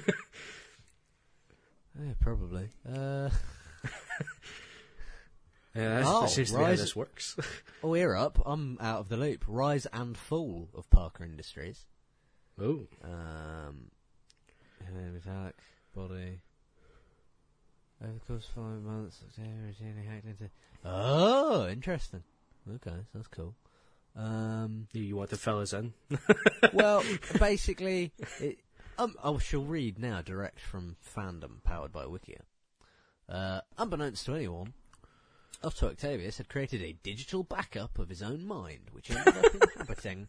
Yeah, 1.98 2.12
probably. 2.20 2.68
Uh, 2.86 3.30
Yeah, 5.74 5.96
that's, 5.96 6.08
Oh, 6.08 6.20
that 6.22 6.30
seems 6.30 6.50
to 6.52 6.58
be 6.58 6.64
how 6.64 6.70
this 6.70 6.96
works. 6.96 7.36
oh, 7.82 7.88
we're 7.88 8.14
up. 8.16 8.38
I'm 8.46 8.78
out 8.80 9.00
of 9.00 9.08
the 9.10 9.16
loop. 9.18 9.44
Rise 9.46 9.86
and 9.92 10.16
fall 10.16 10.68
of 10.74 10.88
Parker 10.88 11.22
Industries. 11.24 11.84
oh, 12.60 12.86
Um, 13.04 13.90
Henry 14.86 15.20
Falk, 15.20 15.54
body. 15.96 16.40
Over 18.02 18.12
the 18.12 18.20
course 18.20 18.48
of 18.48 18.54
five 18.54 18.82
months, 18.82 19.20
Octavius 19.26 19.76
routinely 19.80 20.06
hacked 20.06 20.26
into. 20.26 20.50
Oh, 20.84 21.66
interesting. 21.68 22.22
Okay, 22.74 22.96
that's 23.14 23.28
cool. 23.28 23.54
Um, 24.14 24.86
you, 24.92 25.02
you 25.02 25.16
want 25.16 25.30
the 25.30 25.38
fellas 25.38 25.72
in? 25.72 25.94
well, 26.74 27.02
basically, 27.38 28.12
it, 28.38 28.58
um, 28.98 29.14
I 29.24 29.36
shall 29.38 29.62
read 29.62 29.98
now 29.98 30.20
direct 30.20 30.60
from 30.60 30.96
fandom 31.16 31.62
powered 31.64 31.92
by 31.92 32.04
Wikia. 32.04 32.40
Uh, 33.28 33.60
unbeknownst 33.78 34.26
to 34.26 34.34
anyone, 34.34 34.74
Otto 35.64 35.88
Octavius 35.88 36.36
had 36.36 36.50
created 36.50 36.82
a 36.82 36.96
digital 37.02 37.42
backup 37.42 37.98
of 37.98 38.10
his 38.10 38.22
own 38.22 38.46
mind, 38.46 38.90
which 38.92 39.10
ended 39.10 39.36
up 39.36 39.54
inhabiting 39.78 40.28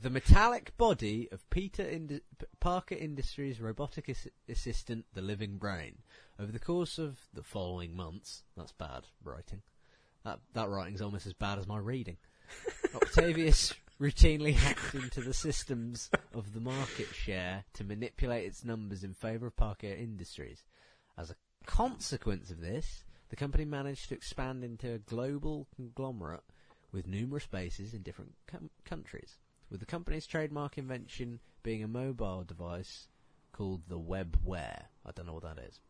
the 0.00 0.10
metallic 0.10 0.76
body 0.76 1.28
of 1.32 1.48
Peter 1.50 1.82
Indi- 1.82 2.20
Parker 2.60 2.94
Industries 2.94 3.60
robotic 3.60 4.08
ass- 4.08 4.28
assistant, 4.48 5.06
the 5.14 5.22
Living 5.22 5.56
Brain. 5.58 5.98
Over 6.38 6.52
the 6.52 6.58
course 6.58 6.98
of 6.98 7.18
the 7.34 7.42
following 7.42 7.96
months, 7.96 8.44
that's 8.56 8.72
bad 8.72 9.04
writing. 9.24 9.62
That 10.24 10.40
that 10.54 10.68
writing's 10.68 11.02
almost 11.02 11.26
as 11.26 11.32
bad 11.32 11.58
as 11.58 11.66
my 11.66 11.78
reading. 11.78 12.16
Octavius 12.94 13.74
routinely 14.00 14.54
hacked 14.54 14.94
into 14.94 15.20
the 15.20 15.34
systems 15.34 16.10
of 16.32 16.52
the 16.52 16.60
market 16.60 17.08
share 17.12 17.64
to 17.74 17.84
manipulate 17.84 18.46
its 18.46 18.64
numbers 18.64 19.02
in 19.02 19.14
favour 19.14 19.48
of 19.48 19.56
Parker 19.56 19.88
Industries. 19.88 20.62
As 21.16 21.30
a 21.30 21.36
consequence 21.66 22.50
of 22.50 22.60
this, 22.60 23.04
the 23.30 23.36
company 23.36 23.64
managed 23.64 24.08
to 24.08 24.14
expand 24.14 24.62
into 24.62 24.92
a 24.92 24.98
global 24.98 25.66
conglomerate 25.74 26.44
with 26.92 27.06
numerous 27.06 27.46
bases 27.46 27.92
in 27.92 28.02
different 28.02 28.34
com- 28.46 28.70
countries, 28.84 29.36
with 29.70 29.80
the 29.80 29.86
company's 29.86 30.26
trademark 30.26 30.78
invention 30.78 31.40
being 31.62 31.82
a 31.82 31.88
mobile 31.88 32.44
device 32.46 33.08
called 33.52 33.82
the 33.88 33.98
WebWare. 33.98 34.84
I 35.06 35.10
don't 35.14 35.26
know 35.26 35.34
what 35.34 35.42
that 35.42 35.58
is. 35.58 35.80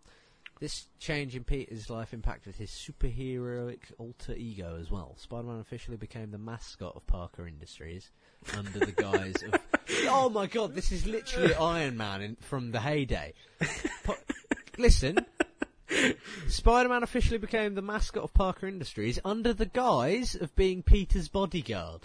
This 0.60 0.88
change 0.98 1.36
in 1.36 1.44
Peter's 1.44 1.88
life 1.88 2.12
impacted 2.12 2.56
his 2.56 2.70
superheroic 2.70 3.78
alter 3.98 4.32
ego 4.34 4.76
as 4.80 4.90
well. 4.90 5.14
Spider-Man 5.16 5.60
officially 5.60 5.96
became 5.96 6.32
the 6.32 6.38
mascot 6.38 6.96
of 6.96 7.06
Parker 7.06 7.46
Industries 7.46 8.10
under 8.56 8.80
the 8.80 8.92
guise 8.92 9.42
of. 9.44 9.54
Oh 10.10 10.28
my 10.28 10.46
god, 10.46 10.74
this 10.74 10.92
is 10.92 11.06
literally 11.06 11.54
Iron 11.54 11.96
Man 11.96 12.20
in, 12.22 12.36
from 12.36 12.72
the 12.72 12.80
heyday. 12.80 13.32
Pa- 14.04 14.16
Listen, 14.76 15.24
Spider-Man 16.48 17.02
officially 17.02 17.38
became 17.38 17.74
the 17.74 17.82
mascot 17.82 18.22
of 18.22 18.34
Parker 18.34 18.66
Industries 18.66 19.18
under 19.24 19.52
the 19.54 19.64
guise 19.66 20.34
of 20.34 20.54
being 20.56 20.82
Peter's 20.82 21.28
bodyguard. 21.28 22.02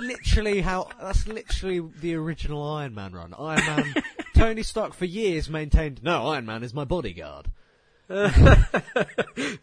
Literally 0.00 0.60
how. 0.60 0.88
That's 1.00 1.26
literally 1.26 1.80
the 2.00 2.14
original 2.14 2.62
Iron 2.62 2.94
Man 2.94 3.12
run. 3.12 3.34
Iron 3.38 3.66
Man. 3.66 3.94
Tony 4.34 4.62
Stark 4.62 4.92
for 4.92 5.06
years 5.06 5.48
maintained, 5.48 6.02
no, 6.02 6.28
Iron 6.28 6.46
Man 6.46 6.62
is 6.62 6.74
my 6.74 6.84
bodyguard. 6.84 7.48
that's 8.08 8.36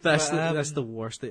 But, 0.02 0.30
the, 0.30 0.48
um, 0.48 0.54
that's 0.54 0.72
the 0.72 0.82
worst. 0.82 1.24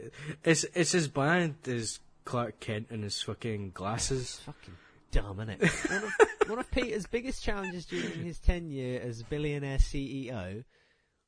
It's 0.44 0.64
it's 0.74 0.96
as 0.96 1.08
bad 1.08 1.56
as 1.68 2.00
Clark 2.26 2.60
Kent 2.60 2.88
and 2.90 3.04
his 3.04 3.22
fucking 3.22 3.72
glasses. 3.72 4.42
Fucking 4.46 4.74
dumb, 5.12 5.38
innit? 5.38 5.62
one, 5.90 6.04
of, 6.04 6.14
one 6.50 6.60
of 6.60 6.72
Peter's 6.72 7.06
biggest 7.06 7.44
challenges 7.44 7.86
during 7.86 8.24
his 8.24 8.40
tenure 8.40 9.00
as 9.00 9.24
billionaire 9.24 9.78
CEO 9.78 10.64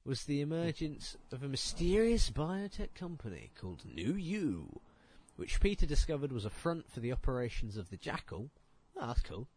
was 0.05 0.23
the 0.23 0.41
emergence 0.41 1.15
of 1.31 1.43
a 1.43 1.47
mysterious 1.47 2.29
biotech 2.29 2.93
company 2.95 3.51
called 3.59 3.83
New 3.85 4.13
U, 4.15 4.81
which 5.35 5.59
Peter 5.59 5.85
discovered 5.85 6.31
was 6.31 6.45
a 6.45 6.49
front 6.49 6.89
for 6.89 6.99
the 6.99 7.11
operations 7.11 7.77
of 7.77 7.89
the 7.89 7.97
Jackal. 7.97 8.49
Oh, 8.97 9.07
that's 9.07 9.21
cool. 9.21 9.47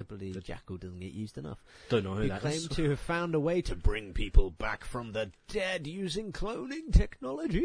I 0.00 0.04
believe 0.04 0.34
the 0.34 0.40
Jackal 0.40 0.76
doesn't 0.76 1.00
get 1.00 1.12
used 1.12 1.38
enough. 1.38 1.62
Don't 1.88 2.04
know 2.04 2.14
who 2.14 2.22
He 2.22 2.28
that 2.28 2.40
claimed 2.40 2.56
is. 2.56 2.76
to 2.76 2.88
have 2.90 2.98
found 3.00 3.34
a 3.34 3.40
way 3.40 3.62
to 3.62 3.76
bring 3.76 4.12
people 4.12 4.50
back 4.50 4.84
from 4.84 5.12
the 5.12 5.30
dead 5.48 5.86
using 5.86 6.32
cloning 6.32 6.92
technology. 6.92 7.64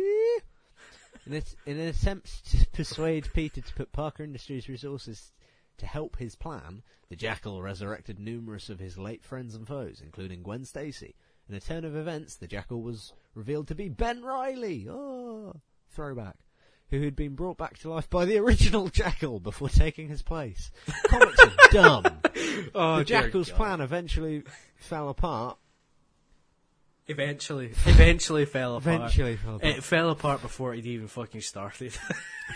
In, 1.25 1.33
it, 1.33 1.55
in 1.65 1.79
an 1.79 1.87
attempt 1.87 2.51
to 2.51 2.67
persuade 2.67 3.29
Peter 3.33 3.61
to 3.61 3.73
put 3.73 3.91
Parker 3.91 4.23
Industries 4.23 4.69
resources 4.69 5.31
to 5.77 5.85
help 5.87 6.17
his 6.17 6.35
plan, 6.35 6.83
the 7.09 7.15
Jackal 7.15 7.61
resurrected 7.63 8.19
numerous 8.19 8.69
of 8.69 8.79
his 8.79 8.97
late 8.97 9.23
friends 9.23 9.55
and 9.55 9.67
foes, 9.67 9.99
including 10.03 10.43
Gwen 10.43 10.65
Stacy. 10.65 11.15
In 11.49 11.55
a 11.55 11.59
turn 11.59 11.83
of 11.83 11.95
events, 11.95 12.35
the 12.35 12.47
Jackal 12.47 12.83
was 12.83 13.11
revealed 13.33 13.67
to 13.69 13.75
be 13.75 13.89
Ben 13.89 14.21
Riley. 14.21 14.87
Oh, 14.87 15.53
throwback. 15.89 16.35
Who 16.91 17.01
had 17.01 17.15
been 17.15 17.35
brought 17.35 17.57
back 17.57 17.77
to 17.79 17.89
life 17.89 18.09
by 18.09 18.25
the 18.25 18.37
original 18.37 18.87
Jackal 18.89 19.39
before 19.39 19.69
taking 19.69 20.07
his 20.07 20.21
place. 20.21 20.71
Comics 21.05 21.39
are 21.39 21.51
dumb. 21.71 22.05
Oh, 22.73 22.97
the 22.97 23.05
Jackal's 23.05 23.51
plan 23.51 23.79
eventually 23.81 24.43
fell 24.77 25.09
apart. 25.09 25.57
Eventually, 27.07 27.71
eventually 27.85 28.45
fell 28.45 28.75
apart. 28.75 28.95
Eventually 28.95 29.35
fell 29.35 29.55
apart. 29.55 29.77
It 29.77 29.83
fell 29.83 30.09
apart 30.11 30.41
before 30.41 30.75
it 30.75 30.85
even 30.85 31.07
fucking 31.07 31.41
started. 31.41 31.93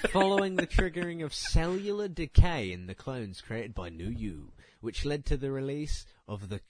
following 0.09 0.55
the 0.55 0.67
triggering 0.67 1.23
of 1.23 1.33
cellular 1.33 2.07
decay 2.07 2.71
in 2.71 2.85
the 2.85 2.93
clones 2.95 3.41
created 3.41 3.73
by 3.73 3.89
New 3.89 4.09
U, 4.09 4.51
which 4.81 5.05
led 5.05 5.25
to 5.25 5.37
the 5.37 5.51
release 5.51 6.05
of 6.27 6.49
the 6.49 6.61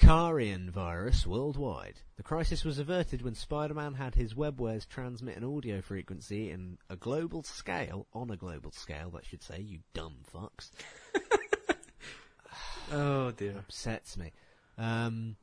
Carrion 0.00 0.70
virus 0.70 1.26
worldwide. 1.26 2.00
The 2.16 2.22
crisis 2.22 2.64
was 2.64 2.78
averted 2.78 3.20
when 3.20 3.34
Spider-Man 3.34 3.92
had 3.94 4.14
his 4.14 4.32
webwares 4.32 4.88
transmit 4.88 5.36
an 5.36 5.44
audio 5.44 5.82
frequency 5.82 6.50
in 6.50 6.78
a 6.88 6.96
global 6.96 7.42
scale, 7.42 8.06
on 8.14 8.30
a 8.30 8.36
global 8.36 8.72
scale, 8.72 9.10
that 9.10 9.26
should 9.26 9.42
say, 9.42 9.60
you 9.60 9.80
dumb 9.92 10.16
fucks. 10.34 10.70
oh 12.92 13.30
dear. 13.32 13.56
upsets 13.58 14.16
me. 14.16 14.32
Um, 14.78 15.36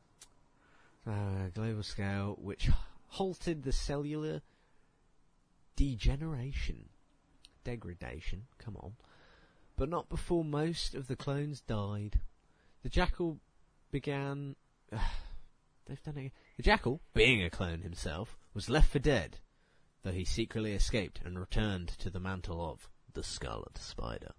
uh, 1.05 1.49
global 1.53 1.83
scale, 1.83 2.35
which 2.41 2.67
halted 3.09 3.61
the 3.61 3.71
cellular 3.71 4.41
degeneration, 5.75 6.89
degradation. 7.63 8.47
Come 8.57 8.75
on, 8.77 8.93
but 9.75 9.87
not 9.87 10.09
before 10.09 10.43
most 10.43 10.95
of 10.95 11.05
the 11.07 11.15
clones 11.15 11.61
died. 11.61 12.21
The 12.81 12.89
jackal 12.89 13.39
began. 13.91 14.55
they've 15.85 16.03
done 16.03 16.17
it. 16.17 16.31
The 16.57 16.63
jackal, 16.63 17.01
being 17.13 17.43
a 17.43 17.49
clone 17.49 17.81
himself, 17.81 18.37
was 18.53 18.69
left 18.69 18.91
for 18.91 18.99
dead, 18.99 19.37
though 20.03 20.11
he 20.11 20.25
secretly 20.25 20.73
escaped 20.73 21.21
and 21.23 21.39
returned 21.39 21.89
to 21.99 22.09
the 22.09 22.19
mantle 22.19 22.67
of 22.67 22.89
the 23.13 23.23
Scarlet 23.23 23.77
Spider. 23.77 24.31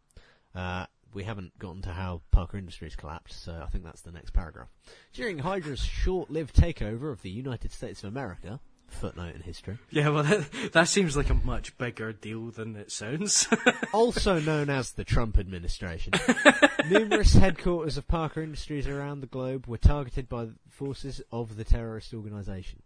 Uh, 0.55 0.87
we 1.15 1.25
haven't 1.25 1.59
gotten 1.59 1.83
to 1.83 1.93
how 1.93 2.23
Parker 2.31 2.59
Industries 2.59 2.97
collapsed, 2.97 3.43
so 3.43 3.63
I 3.65 3.71
think 3.71 3.85
that's 3.85 4.03
the 4.03 4.13
next 4.13 4.33
paragraph. 4.33 4.69
During 5.13 5.39
Hydra's 5.39 5.81
short-lived 5.81 6.55
takeover 6.55 7.11
of 7.11 7.23
the 7.23 7.31
United 7.31 7.73
States 7.73 8.03
of 8.03 8.09
America, 8.09 8.61
footnote 8.89 9.35
in 9.35 9.43
history, 9.43 9.79
Yeah, 9.91 10.09
well, 10.09 10.23
that, 10.25 10.73
that 10.73 10.89
seems 10.89 11.17
like 11.17 11.31
a 11.31 11.35
much 11.35 11.77
bigger 11.79 12.13
deal 12.13 12.51
than 12.51 12.77
it 12.77 12.91
sounds. 12.91 13.49
also 13.93 14.41
known 14.41 14.71
as 14.71 14.93
the 14.93 15.05
Trump 15.05 15.39
administration, 15.39 16.13
numerous 16.91 17.35
headquarters 17.35 17.97
of 17.97 18.09
Parker 18.09 18.43
Industries 18.43 18.87
around 18.87 19.21
the 19.21 19.27
globe 19.27 19.67
were 19.67 19.79
targeted 19.79 20.29
by 20.29 20.49
forces 20.69 21.21
of 21.31 21.57
the 21.57 21.65
terrorist 21.65 22.13
organization. 22.15 22.83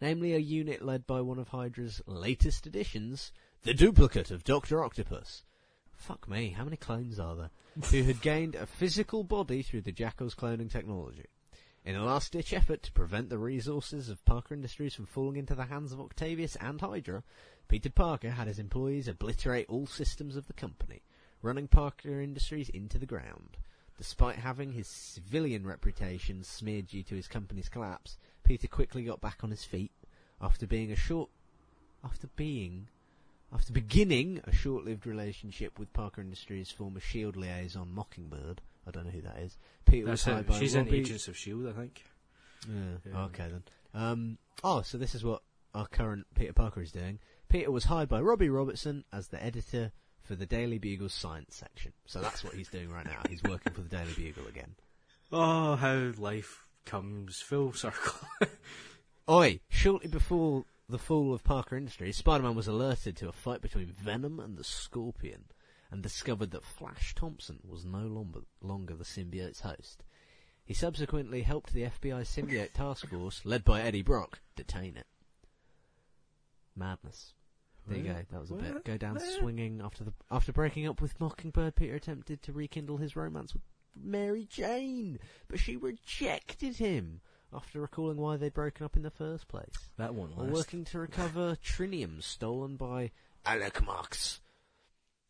Namely, 0.00 0.34
a 0.34 0.38
unit 0.38 0.82
led 0.82 1.06
by 1.06 1.20
one 1.20 1.38
of 1.38 1.48
Hydra's 1.48 2.00
latest 2.06 2.66
additions, 2.66 3.32
the 3.62 3.74
duplicate 3.74 4.30
of 4.30 4.44
Dr. 4.44 4.84
Octopus. 4.84 5.42
Fuck 5.96 6.28
me, 6.28 6.50
how 6.50 6.62
many 6.64 6.76
clones 6.76 7.18
are 7.18 7.34
there? 7.34 7.50
who 7.90 8.02
had 8.02 8.20
gained 8.20 8.54
a 8.54 8.66
physical 8.66 9.22
body 9.24 9.62
through 9.62 9.82
the 9.82 9.92
Jackal's 9.92 10.34
cloning 10.34 10.70
technology. 10.70 11.26
In 11.88 11.96
a 11.96 12.04
last-ditch 12.04 12.52
effort 12.52 12.82
to 12.82 12.92
prevent 12.92 13.30
the 13.30 13.38
resources 13.38 14.10
of 14.10 14.22
Parker 14.26 14.52
Industries 14.52 14.92
from 14.94 15.06
falling 15.06 15.36
into 15.36 15.54
the 15.54 15.64
hands 15.64 15.90
of 15.90 16.02
Octavius 16.02 16.54
and 16.56 16.78
Hydra, 16.78 17.22
Peter 17.66 17.88
Parker 17.88 18.32
had 18.32 18.46
his 18.46 18.58
employees 18.58 19.08
obliterate 19.08 19.70
all 19.70 19.86
systems 19.86 20.36
of 20.36 20.48
the 20.48 20.52
company, 20.52 21.00
running 21.40 21.66
Parker 21.66 22.20
Industries 22.20 22.68
into 22.68 22.98
the 22.98 23.06
ground. 23.06 23.56
Despite 23.96 24.36
having 24.36 24.72
his 24.72 24.86
civilian 24.86 25.66
reputation 25.66 26.44
smeared 26.44 26.88
due 26.88 27.02
to 27.04 27.14
his 27.14 27.26
company's 27.26 27.70
collapse, 27.70 28.18
Peter 28.44 28.68
quickly 28.68 29.04
got 29.04 29.22
back 29.22 29.42
on 29.42 29.50
his 29.50 29.64
feet 29.64 29.92
after 30.42 30.66
being 30.66 30.92
a 30.92 30.94
short, 30.94 31.30
after 32.04 32.26
being, 32.36 32.88
after 33.50 33.72
beginning 33.72 34.42
a 34.44 34.52
short-lived 34.52 35.06
relationship 35.06 35.78
with 35.78 35.94
Parker 35.94 36.20
Industries' 36.20 36.70
former 36.70 37.00
Shield 37.00 37.34
liaison 37.34 37.90
Mockingbird. 37.94 38.60
I 38.88 38.90
don't 38.90 39.04
know 39.04 39.10
who 39.12 39.20
that 39.22 39.38
is. 39.38 39.56
Peter 39.86 40.06
That's 40.06 40.24
was 40.26 40.32
hired 40.34 40.46
by 40.46 40.58
She's 40.58 40.74
in 40.74 40.86
Robbie- 40.86 40.98
Agents 41.00 41.28
of 41.28 41.36
Shield, 41.36 41.66
I 41.68 41.72
think. 41.72 42.04
yeah. 42.68 43.10
Yeah. 43.12 43.24
Okay 43.26 43.48
then. 43.50 43.62
Um, 43.94 44.38
oh, 44.64 44.82
so 44.82 44.96
this 44.98 45.14
is 45.14 45.22
what 45.22 45.42
our 45.74 45.86
current 45.86 46.26
Peter 46.34 46.52
Parker 46.52 46.80
is 46.82 46.90
doing. 46.92 47.18
Peter 47.48 47.70
was 47.70 47.84
hired 47.84 48.08
by 48.08 48.20
Robbie 48.20 48.48
Robertson 48.50 49.04
as 49.12 49.28
the 49.28 49.42
editor 49.42 49.92
for 50.22 50.34
the 50.34 50.46
Daily 50.46 50.78
Bugle's 50.78 51.14
science 51.14 51.56
section. 51.56 51.92
So 52.06 52.20
that's 52.20 52.42
what 52.44 52.54
he's 52.54 52.68
doing 52.68 52.90
right 52.90 53.06
now. 53.06 53.20
He's 53.28 53.42
working 53.42 53.72
for 53.72 53.80
the 53.80 53.88
Daily 53.88 54.12
Bugle 54.16 54.46
again. 54.48 54.74
Oh, 55.32 55.76
how 55.76 56.12
life 56.18 56.66
comes 56.84 57.40
full 57.40 57.72
circle. 57.72 58.18
Oi! 59.28 59.60
Shortly 59.68 60.08
before 60.08 60.64
the 60.88 60.98
fall 60.98 61.34
of 61.34 61.44
Parker 61.44 61.76
Industries, 61.76 62.16
Spider-Man 62.16 62.54
was 62.54 62.66
alerted 62.68 63.16
to 63.18 63.28
a 63.28 63.32
fight 63.32 63.60
between 63.60 63.92
Venom 64.02 64.40
and 64.40 64.56
the 64.56 64.64
Scorpion, 64.64 65.44
and 65.90 66.02
discovered 66.02 66.50
that 66.50 66.64
Flash 66.64 67.14
Thompson 67.14 67.60
was 67.66 67.84
no 67.84 68.06
longer, 68.06 68.40
longer 68.60 68.94
the 68.94 69.04
symbiote's 69.04 69.60
host. 69.60 70.04
He 70.64 70.74
subsequently 70.74 71.42
helped 71.42 71.72
the 71.72 71.84
FBI 71.84 72.22
symbiote 72.22 72.74
task 72.74 73.08
force, 73.08 73.40
led 73.44 73.64
by 73.64 73.80
Eddie 73.80 74.02
Brock, 74.02 74.40
detain 74.54 74.96
it. 74.96 75.06
Madness. 76.76 77.32
There 77.86 77.96
you 77.96 78.04
go. 78.04 78.16
That 78.30 78.40
was 78.40 78.50
a 78.50 78.54
bit. 78.54 78.84
Go 78.84 78.98
down 78.98 79.18
swinging 79.18 79.80
after 79.82 80.04
the 80.04 80.12
after 80.30 80.52
breaking 80.52 80.86
up 80.86 81.00
with 81.00 81.18
Mockingbird. 81.18 81.74
Peter 81.74 81.94
attempted 81.94 82.42
to 82.42 82.52
rekindle 82.52 82.98
his 82.98 83.16
romance 83.16 83.54
with 83.54 83.62
Mary 83.96 84.44
Jane, 84.44 85.18
but 85.48 85.58
she 85.58 85.76
rejected 85.76 86.76
him 86.76 87.22
after 87.52 87.80
recalling 87.80 88.18
why 88.18 88.36
they'd 88.36 88.52
broken 88.52 88.84
up 88.84 88.96
in 88.96 89.02
the 89.02 89.10
first 89.10 89.48
place. 89.48 89.72
that 89.96 90.14
While 90.14 90.28
last. 90.36 90.52
working 90.52 90.84
to 90.86 90.98
recover 90.98 91.56
trinium 91.64 92.22
stolen 92.22 92.76
by 92.76 93.10
Alec 93.46 93.82
Marks. 93.84 94.40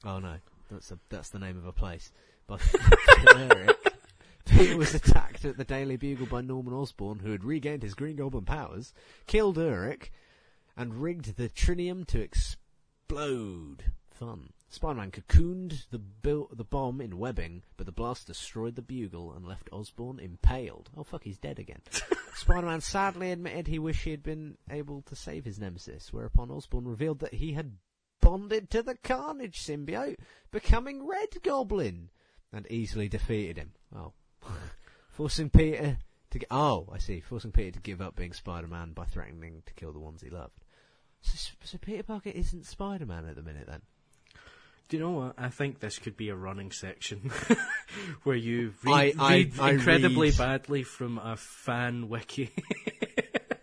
Oh 0.05 0.19
no, 0.19 0.37
that's 0.71 0.91
a 0.91 0.99
that's 1.09 1.31
the 1.31 1.39
name 1.39 1.59
of 1.59 1.67
a 1.67 1.73
place. 1.73 2.13
By 2.47 2.59
Eric. 3.37 3.77
Peter 4.47 4.77
was 4.79 4.95
attacked 4.95 5.45
at 5.45 5.59
the 5.59 5.65
Daily 5.65 5.97
Bugle 5.97 6.27
by 6.27 6.41
Norman 6.41 6.73
Osborn, 6.73 7.19
who 7.19 7.33
had 7.33 7.45
regained 7.45 7.83
his 7.83 7.95
Green 7.95 8.17
Goblin 8.17 8.47
powers, 8.47 8.95
killed 9.27 9.59
Eric, 9.59 10.11
and 10.77 11.03
rigged 11.03 11.37
the 11.37 11.51
trinium 11.51 12.07
to 12.07 12.21
explode 12.21 13.85
fun. 14.19 14.53
Spider-Man 14.71 15.11
cocooned 15.11 15.87
the, 15.91 15.99
bil- 15.99 16.51
the 16.53 16.65
bomb 16.65 17.01
in 17.01 17.19
webbing, 17.19 17.63
but 17.77 17.87
the 17.87 17.93
blast 17.93 18.27
destroyed 18.27 18.75
the 18.75 18.83
bugle 18.83 19.33
and 19.33 19.47
left 19.47 19.69
Osborn 19.73 20.19
impaled. 20.19 20.91
Oh 20.97 21.05
fuck, 21.05 21.25
he's 21.25 21.39
dead 21.39 21.59
again. 21.59 21.81
Spider-Man 22.35 22.81
sadly 22.81 23.31
admitted 23.31 23.67
he 23.67 23.79
wished 23.79 24.05
he 24.05 24.11
had 24.11 24.23
been 24.23 24.59
able 24.71 25.03
to 25.03 25.17
save 25.17 25.45
his 25.45 25.59
nemesis, 25.59 26.13
whereupon 26.13 26.51
Osborn 26.51 26.87
revealed 26.87 27.21
that 27.21 27.35
he 27.35 27.53
had 27.53 27.77
bonded 28.21 28.71
to 28.71 28.83
the 28.83 28.97
Carnage 28.97 29.61
symbiote, 29.61 30.17
becoming 30.51 31.07
Red 31.07 31.43
Goblin, 31.43 32.11
and 32.53 32.71
easily 32.71 33.09
defeated 33.09 33.59
him. 33.59 33.73
Oh. 33.95 34.13
Forcing 35.11 35.51
Peter 35.51 35.99
to 36.31 36.39
get, 36.39 36.49
oh, 36.51 36.89
I 36.93 36.99
see, 36.99 37.21
forcing 37.21 37.53
Peter 37.53 37.73
to 37.73 37.81
give 37.81 38.01
up 38.01 38.15
being 38.15 38.33
Spider-Man 38.33 38.93
by 38.93 39.05
threatening 39.05 39.63
to 39.67 39.75
kill 39.75 39.93
the 39.93 39.99
ones 39.99 40.23
he 40.23 40.31
loved. 40.31 40.61
So, 41.21 41.53
so 41.65 41.79
Peter 41.79 42.03
Parker 42.03 42.31
isn't 42.31 42.67
Spider-Man 42.67 43.27
at 43.27 43.35
the 43.35 43.43
minute 43.43 43.67
then? 43.67 43.83
Do 44.89 44.97
you 44.97 45.03
know 45.03 45.11
what? 45.11 45.35
I 45.37 45.49
think 45.51 45.81
this 45.81 45.99
could 45.99 46.17
be 46.17 46.31
a 46.31 46.35
running 46.35 46.71
section 46.71 47.31
where 48.23 48.37
you 48.37 48.73
read, 48.85 49.17
I, 49.19 49.35
I, 49.35 49.35
read 49.37 49.53
I 49.61 49.71
incredibly 49.73 50.29
read... 50.29 50.39
badly 50.39 50.83
from 50.83 51.19
a 51.19 51.37
fan 51.37 52.09
wiki, 52.09 52.51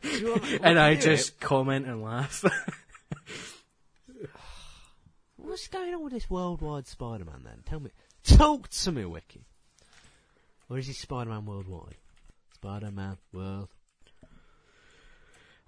and 0.62 0.78
I 0.78 0.94
just 0.96 1.30
it? 1.30 1.40
comment 1.40 1.88
and 1.88 2.04
laugh. 2.04 2.44
What's 5.46 5.68
going 5.68 5.94
on 5.94 6.04
with 6.04 6.14
this 6.14 6.30
worldwide 6.30 6.88
Spider-Man 6.88 7.42
then? 7.44 7.60
Tell 7.66 7.80
me, 7.80 7.92
talk 8.24 8.68
to 8.68 8.92
me, 8.92 9.06
wiki. 9.06 9.46
Or 10.70 10.80
is 10.80 10.88
he 10.88 10.94
Spider-Man 10.94 11.46
worldwide? 11.46 11.96
Spider-Man 12.56 13.18
world. 13.32 13.70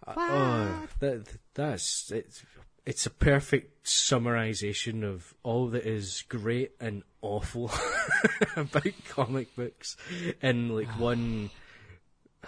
Uh, 0.06 0.14
oh, 0.18 0.88
that, 1.00 1.28
that's 1.54 2.12
it's 2.12 2.44
it's 2.86 3.06
a 3.06 3.10
perfect 3.10 3.84
summarization 3.84 5.04
of 5.04 5.34
all 5.44 5.68
that 5.68 5.86
is 5.86 6.24
great 6.30 6.72
and 6.80 7.04
awful 7.22 7.70
about 8.56 8.94
comic 9.10 9.54
books 9.56 9.98
in 10.42 10.70
like 10.70 10.88
one 10.98 11.50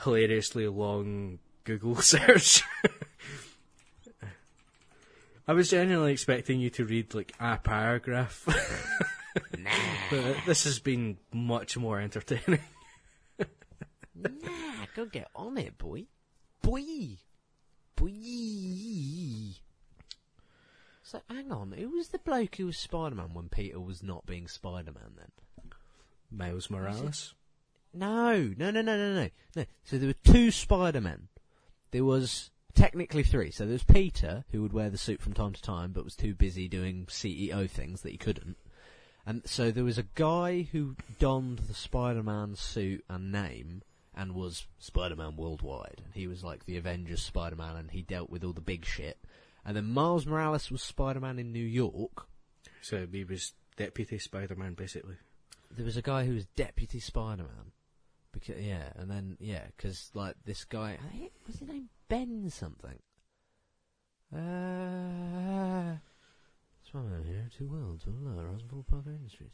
hilariously 0.03 0.67
long 0.67 1.39
Google 1.65 1.95
search. 2.01 2.63
I 5.49 5.53
was 5.53 5.71
genuinely 5.71 6.11
expecting 6.11 6.59
you 6.59 6.69
to 6.69 6.85
read 6.85 7.15
like 7.15 7.33
a 7.39 7.57
paragraph. 7.57 8.45
nah. 9.57 9.71
But 10.11 10.35
this 10.45 10.65
has 10.65 10.77
been 10.77 11.17
much 11.33 11.75
more 11.75 11.99
entertaining. 11.99 12.59
nah, 14.15 14.29
go 14.95 15.07
get 15.07 15.27
on 15.35 15.57
it, 15.57 15.75
boy. 15.79 16.05
Boy. 16.61 17.17
Boy. 17.95 18.11
So 21.01 21.19
hang 21.27 21.51
on, 21.51 21.71
who 21.71 21.89
was 21.97 22.09
the 22.09 22.19
bloke 22.19 22.57
who 22.57 22.67
was 22.67 22.77
Spider-Man 22.77 23.33
when 23.33 23.49
Peter 23.49 23.79
was 23.79 24.03
not 24.03 24.27
being 24.27 24.47
Spider-Man 24.47 25.15
then? 25.17 25.71
Miles 26.29 26.69
Morales? 26.69 27.33
No, 27.91 28.53
no, 28.55 28.69
no, 28.69 28.81
no, 28.83 28.95
no, 28.95 29.15
no, 29.15 29.29
no. 29.55 29.65
So 29.83 29.97
there 29.97 30.09
were 30.09 30.31
two 30.31 30.51
Spider-Men. 30.51 31.29
There 31.89 32.05
was 32.05 32.51
technically 32.73 33.23
three. 33.23 33.51
So 33.51 33.65
there 33.65 33.73
was 33.73 33.83
Peter, 33.83 34.45
who 34.51 34.61
would 34.61 34.73
wear 34.73 34.89
the 34.89 34.97
suit 34.97 35.21
from 35.21 35.33
time 35.33 35.53
to 35.53 35.61
time, 35.61 35.91
but 35.91 36.03
was 36.03 36.15
too 36.15 36.33
busy 36.33 36.67
doing 36.67 37.05
CEO 37.07 37.69
things 37.69 38.01
that 38.01 38.11
he 38.11 38.17
couldn't. 38.17 38.57
And 39.25 39.41
so 39.45 39.69
there 39.71 39.83
was 39.83 39.97
a 39.97 40.07
guy 40.15 40.67
who 40.71 40.95
donned 41.19 41.59
the 41.59 41.73
Spider-Man 41.73 42.55
suit 42.55 43.03
and 43.09 43.31
name 43.31 43.83
and 44.15 44.33
was 44.33 44.65
Spider-Man 44.79 45.35
worldwide. 45.35 46.01
And 46.03 46.13
he 46.13 46.27
was 46.27 46.43
like 46.43 46.65
the 46.65 46.77
Avengers 46.77 47.21
Spider-Man 47.21 47.75
and 47.75 47.91
he 47.91 48.01
dealt 48.01 48.29
with 48.29 48.43
all 48.43 48.53
the 48.53 48.61
big 48.61 48.85
shit. 48.85 49.17
And 49.65 49.75
then 49.75 49.85
Miles 49.85 50.25
Morales 50.25 50.71
was 50.71 50.81
Spider-Man 50.81 51.37
in 51.37 51.51
New 51.51 51.65
York. 51.65 52.27
So 52.81 53.05
he 53.11 53.23
was 53.23 53.53
Deputy 53.77 54.17
Spider-Man, 54.17 54.73
basically. 54.73 55.15
There 55.69 55.85
was 55.85 55.97
a 55.97 56.01
guy 56.01 56.25
who 56.25 56.33
was 56.33 56.45
Deputy 56.55 56.99
Spider-Man. 56.99 57.71
Because 58.31 58.59
yeah, 58.59 58.89
and 58.95 59.09
then 59.09 59.37
yeah, 59.39 59.63
because 59.75 60.11
like 60.13 60.35
this 60.45 60.63
guy, 60.63 60.97
was 61.47 61.59
his 61.59 61.67
name 61.67 61.89
Ben 62.07 62.49
something. 62.49 62.99
Uh, 64.31 65.97
Spider-Man 66.87 67.23
here, 67.25 67.49
two 67.57 67.67
worlds, 67.67 68.05
one 68.05 68.17
another, 68.25 68.47
Osborn 68.49 68.83
Parker 68.83 69.09
Industries. 69.09 69.49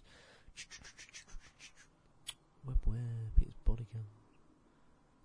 Web 2.65 2.77
web, 2.85 3.35
Peter's 3.38 3.53
bodyguard. 3.64 4.06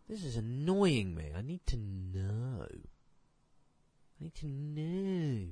This 0.08 0.24
is 0.24 0.36
annoying 0.36 1.14
me. 1.14 1.30
I 1.36 1.42
need 1.42 1.66
to 1.66 1.76
know. 1.76 2.66
I 2.68 4.24
need 4.24 4.34
to 4.36 4.46
know. 4.46 5.46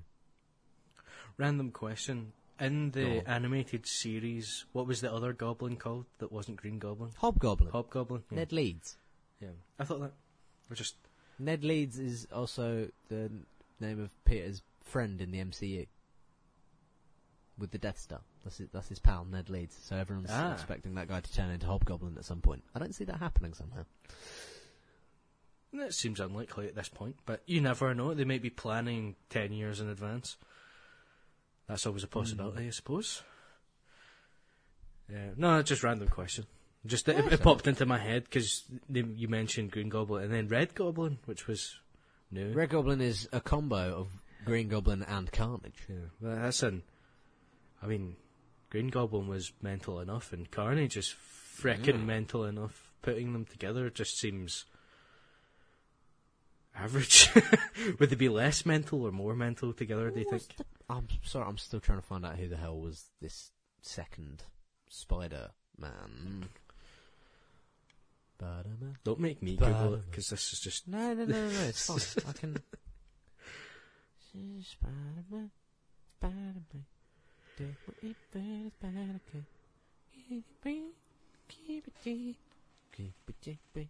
Random 1.36 1.70
question. 1.70 2.32
In 2.60 2.90
the 2.90 3.28
animated 3.28 3.86
series, 3.86 4.64
what 4.72 4.86
was 4.86 5.00
the 5.00 5.12
other 5.12 5.32
goblin 5.32 5.76
called 5.76 6.06
that 6.18 6.32
wasn't 6.32 6.56
Green 6.56 6.78
Goblin? 6.78 7.10
Hobgoblin. 7.18 7.70
Hobgoblin. 7.70 8.24
Yeah. 8.30 8.38
Ned 8.38 8.52
Leeds. 8.52 8.96
Yeah, 9.40 9.48
I 9.78 9.84
thought 9.84 10.00
that. 10.00 10.12
We're 10.68 10.76
just 10.76 10.96
Ned 11.38 11.64
Leeds 11.64 11.98
is 11.98 12.26
also 12.32 12.88
the 13.08 13.30
name 13.80 14.00
of 14.00 14.10
Peter's 14.24 14.62
friend 14.82 15.20
in 15.20 15.30
the 15.30 15.38
MCU 15.38 15.86
with 17.58 17.70
the 17.70 17.78
Death 17.78 17.98
Star. 17.98 18.20
That's 18.44 18.58
his, 18.58 18.68
that's 18.72 18.88
his 18.88 18.98
pal 18.98 19.24
Ned 19.24 19.50
Leeds. 19.50 19.76
So 19.80 19.96
everyone's 19.96 20.30
ah. 20.32 20.52
expecting 20.52 20.94
that 20.94 21.08
guy 21.08 21.20
to 21.20 21.32
turn 21.32 21.50
into 21.50 21.66
Hobgoblin 21.66 22.16
at 22.18 22.24
some 22.24 22.40
point. 22.40 22.64
I 22.74 22.78
don't 22.78 22.94
see 22.94 23.04
that 23.04 23.18
happening 23.18 23.54
somehow. 23.54 23.84
That 25.72 25.92
seems 25.92 26.18
unlikely 26.18 26.66
at 26.66 26.74
this 26.74 26.88
point, 26.88 27.16
but 27.26 27.42
you 27.46 27.60
never 27.60 27.94
know. 27.94 28.14
They 28.14 28.24
might 28.24 28.42
be 28.42 28.50
planning 28.50 29.16
ten 29.28 29.52
years 29.52 29.80
in 29.80 29.88
advance. 29.88 30.36
That's 31.68 31.86
always 31.86 32.02
a 32.04 32.08
possibility, 32.08 32.64
mm. 32.64 32.68
I 32.68 32.70
suppose. 32.70 33.22
Yeah, 35.10 35.30
no, 35.36 35.62
just 35.62 35.82
random 35.82 36.08
question. 36.08 36.46
Just 36.86 37.08
yeah, 37.08 37.18
it, 37.18 37.32
it 37.32 37.42
popped 37.42 37.66
into 37.66 37.86
my 37.86 37.98
head 37.98 38.24
because 38.24 38.64
you 38.88 39.28
mentioned 39.28 39.72
Green 39.72 39.88
Goblin 39.88 40.24
and 40.24 40.32
then 40.32 40.48
Red 40.48 40.74
Goblin, 40.74 41.18
which 41.26 41.46
was 41.46 41.76
new. 42.30 42.52
Red 42.52 42.70
Goblin 42.70 43.00
is 43.00 43.28
a 43.32 43.40
combo 43.40 44.00
of 44.00 44.08
Green 44.44 44.68
Goblin 44.68 45.02
and 45.02 45.30
Carnage. 45.30 45.86
Yeah, 45.88 45.96
well, 46.20 46.36
that's 46.36 46.62
an. 46.62 46.82
I 47.82 47.86
mean, 47.86 48.16
Green 48.70 48.88
Goblin 48.88 49.28
was 49.28 49.52
mental 49.60 50.00
enough, 50.00 50.32
and 50.32 50.50
Carnage 50.50 50.96
is 50.96 51.14
freaking 51.58 52.04
mental 52.04 52.44
enough. 52.44 52.92
Putting 53.02 53.32
them 53.32 53.44
together 53.44 53.90
just 53.90 54.18
seems 54.18 54.64
average. 56.78 57.30
Would 57.98 58.10
they 58.10 58.16
be 58.16 58.28
less 58.28 58.64
mental 58.64 59.02
or 59.06 59.12
more 59.12 59.34
mental 59.34 59.72
together? 59.72 60.10
Do 60.10 60.20
you 60.20 60.30
think? 60.30 60.56
The, 60.56 60.64
I'm 60.88 61.08
sorry, 61.24 61.46
I'm 61.48 61.58
still 61.58 61.80
trying 61.80 61.98
to 61.98 62.06
find 62.06 62.24
out 62.24 62.36
who 62.36 62.48
the 62.48 62.56
hell 62.56 62.78
was 62.78 63.10
this 63.20 63.50
second 63.82 64.44
Spider 64.88 65.50
Man. 65.78 66.48
Don't 69.04 69.20
make 69.20 69.42
me 69.42 69.56
Google 69.56 69.94
it 69.94 70.10
because 70.10 70.28
this 70.30 70.52
is 70.52 70.60
just 70.60 70.86
no, 70.86 71.12
no, 71.14 71.24
no, 71.24 71.48
no. 71.48 71.60
It's 71.62 71.86
fine. 71.86 72.24
I 72.28 72.32
can. 72.38 72.62
Spider-Man, 74.30 75.50
Spider-Man, 76.18 76.84
do 77.56 77.74
it 78.02 78.16
better, 78.32 78.70
better, 78.80 79.20
keep 80.12 80.44
it, 80.64 80.82
keep 81.48 81.86
it, 81.88 81.92
keep 82.04 82.36
it, 82.96 83.36
keep 83.42 83.58
it, 83.74 83.88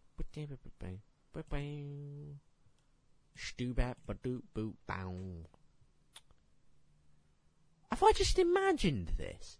Stoobat 3.38 3.94
badoop 4.08 4.42
boop 4.54 4.74
bow. 4.86 5.14
Have 7.90 8.02
I 8.02 8.12
just 8.12 8.38
imagined 8.38 9.12
this? 9.16 9.58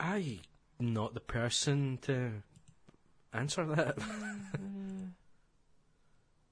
I 0.00 0.40
not 0.80 1.14
the 1.14 1.20
person 1.20 1.98
to 2.02 2.42
answer 3.32 3.64
that. 3.66 3.98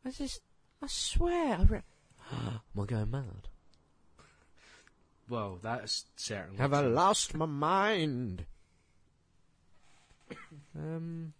I 0.04 0.10
just, 0.10 0.40
I 0.82 0.86
swear, 0.88 1.56
I 1.58 1.62
re- 1.62 1.82
am 2.32 2.60
I 2.80 2.84
going 2.84 3.10
mad? 3.10 3.48
Well, 5.28 5.58
that's 5.62 6.04
certainly. 6.16 6.58
Have 6.58 6.72
I 6.72 6.80
lost 6.80 7.34
my 7.34 7.46
mind? 7.46 8.44
um, 10.76 11.32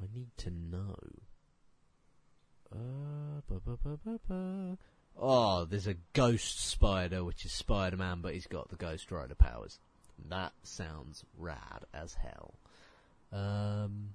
I 0.00 0.06
need 0.14 0.30
to 0.38 0.50
know. 0.50 0.96
Uh, 2.72 3.40
oh, 5.18 5.64
there's 5.64 5.86
a 5.86 5.96
ghost 6.12 6.60
spider, 6.68 7.24
which 7.24 7.44
is 7.44 7.52
Spider-Man, 7.52 8.20
but 8.20 8.34
he's 8.34 8.46
got 8.46 8.68
the 8.68 8.76
Ghost 8.76 9.10
Rider 9.10 9.34
powers. 9.34 9.78
That 10.28 10.52
sounds 10.62 11.24
rad 11.36 11.84
as 11.94 12.14
hell. 12.14 12.54
Um. 13.32 14.14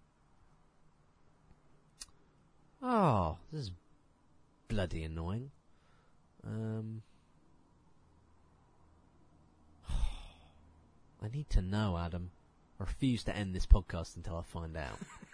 Oh, 2.81 3.37
this 3.51 3.63
is 3.63 3.71
bloody 4.67 5.03
annoying. 5.03 5.51
Um. 6.45 7.01
I 9.89 11.29
need 11.33 11.49
to 11.51 11.61
know, 11.61 11.97
Adam. 11.97 12.31
I 12.79 12.83
refuse 12.83 13.23
to 13.25 13.35
end 13.35 13.55
this 13.55 13.65
podcast 13.65 14.15
until 14.15 14.37
I 14.37 14.43
find 14.43 14.77
out. 14.77 14.99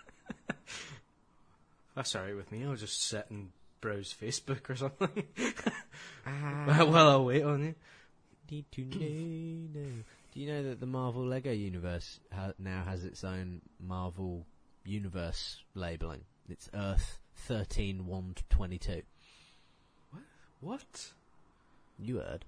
That's 1.96 2.16
alright 2.16 2.36
with 2.36 2.52
me. 2.52 2.66
I'll 2.66 2.76
just 2.76 3.02
sit 3.02 3.26
and 3.30 3.50
browse 3.82 4.14
Facebook 4.20 4.70
or 4.70 4.76
something. 4.76 5.24
Ah. 6.26 6.86
While 6.86 7.10
I 7.10 7.18
wait 7.18 7.44
on 7.44 7.64
you. 7.64 7.76
Need 8.52 8.66
to 8.74 8.82
know. 8.84 10.04
Do 10.34 10.40
you 10.40 10.48
know 10.52 10.64
that 10.64 10.80
the 10.80 10.86
Marvel 10.86 11.26
Lego 11.26 11.52
universe 11.52 12.20
ha- 12.32 12.54
now 12.60 12.84
has 12.88 13.04
its 13.04 13.24
own 13.24 13.62
Marvel 13.80 14.46
universe 14.86 15.58
labeling? 15.74 16.22
It's 16.48 16.70
Earth 16.74 17.20
13 17.48 18.06
1 18.06 18.34
to 18.36 18.44
22. 18.50 19.02
What? 20.62 21.12
You 21.98 22.18
heard? 22.18 22.46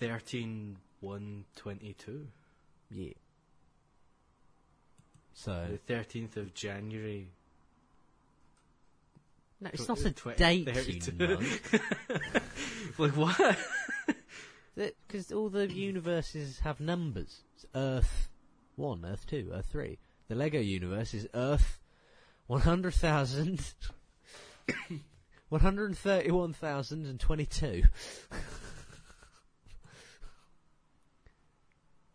13 0.00 0.76
1 1.00 1.44
22. 1.54 2.26
Yeah. 2.90 3.12
So 5.34 5.66
The 5.86 5.94
13th 5.94 6.36
of 6.36 6.54
January. 6.54 7.28
No, 9.62 9.70
it's 9.72 9.86
not 9.86 10.04
a 10.04 10.10
date, 10.34 10.66
32. 10.66 11.12
you 11.16 11.28
know. 11.28 11.38
like, 12.98 13.16
what? 13.16 13.56
Because 14.74 15.30
all 15.30 15.50
the 15.50 15.72
universes 15.72 16.58
have 16.60 16.80
numbers. 16.80 17.44
It's 17.54 17.64
Earth 17.72 18.28
1, 18.74 19.04
Earth 19.04 19.24
2, 19.28 19.52
Earth 19.54 19.68
3. 19.70 20.00
The 20.26 20.34
Lego 20.34 20.58
universe 20.58 21.14
is 21.14 21.28
Earth 21.32 21.78
100,000. 22.48 23.62
131,022. 25.48 27.82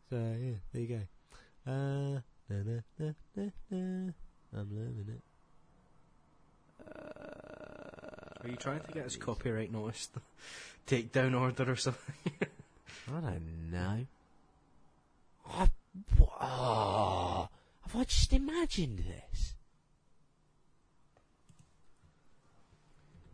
so, 0.09 0.15
yeah, 0.15 0.55
there 0.73 0.81
you 0.81 0.87
go. 0.87 1.01
Uh, 1.65 2.19
na, 2.49 2.63
na, 2.65 2.81
na, 2.99 3.13
na, 3.35 3.43
na. 3.71 4.11
I'm 4.53 4.69
loving 4.71 5.05
it. 5.07 5.21
Uh, 6.87 8.43
Are 8.43 8.49
you 8.49 8.55
trying 8.55 8.81
to 8.81 8.91
get 8.91 9.05
us 9.05 9.15
copyright 9.15 9.71
noticed? 9.71 10.11
Takedown 10.87 11.39
order 11.39 11.71
or 11.71 11.75
something? 11.75 12.15
I 13.09 13.19
don't 13.19 13.71
know. 13.71 14.05
I, 15.49 15.69
oh, 16.41 17.49
have 17.81 17.95
I 17.95 18.03
just 18.03 18.33
imagined 18.33 18.99
this? 18.99 19.53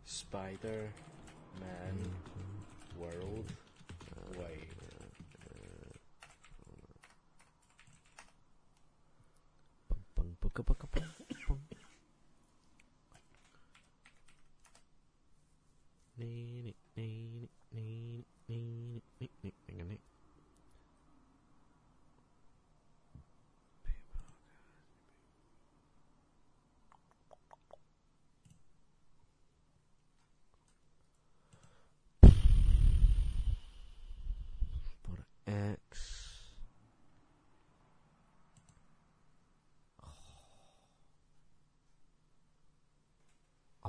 Spider 0.04 0.90
Man 1.60 1.98
World 2.98 3.52
Wide. 4.36 4.66
Bung, 10.16 10.36
bugga, 10.40 10.62
bugga, 10.64 10.86
bung, 10.92 11.08
bung. 11.18 11.23
I 16.16 16.22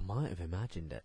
might 0.01 0.29
have 0.29 0.41
imagined 0.41 0.91
it. 0.91 1.03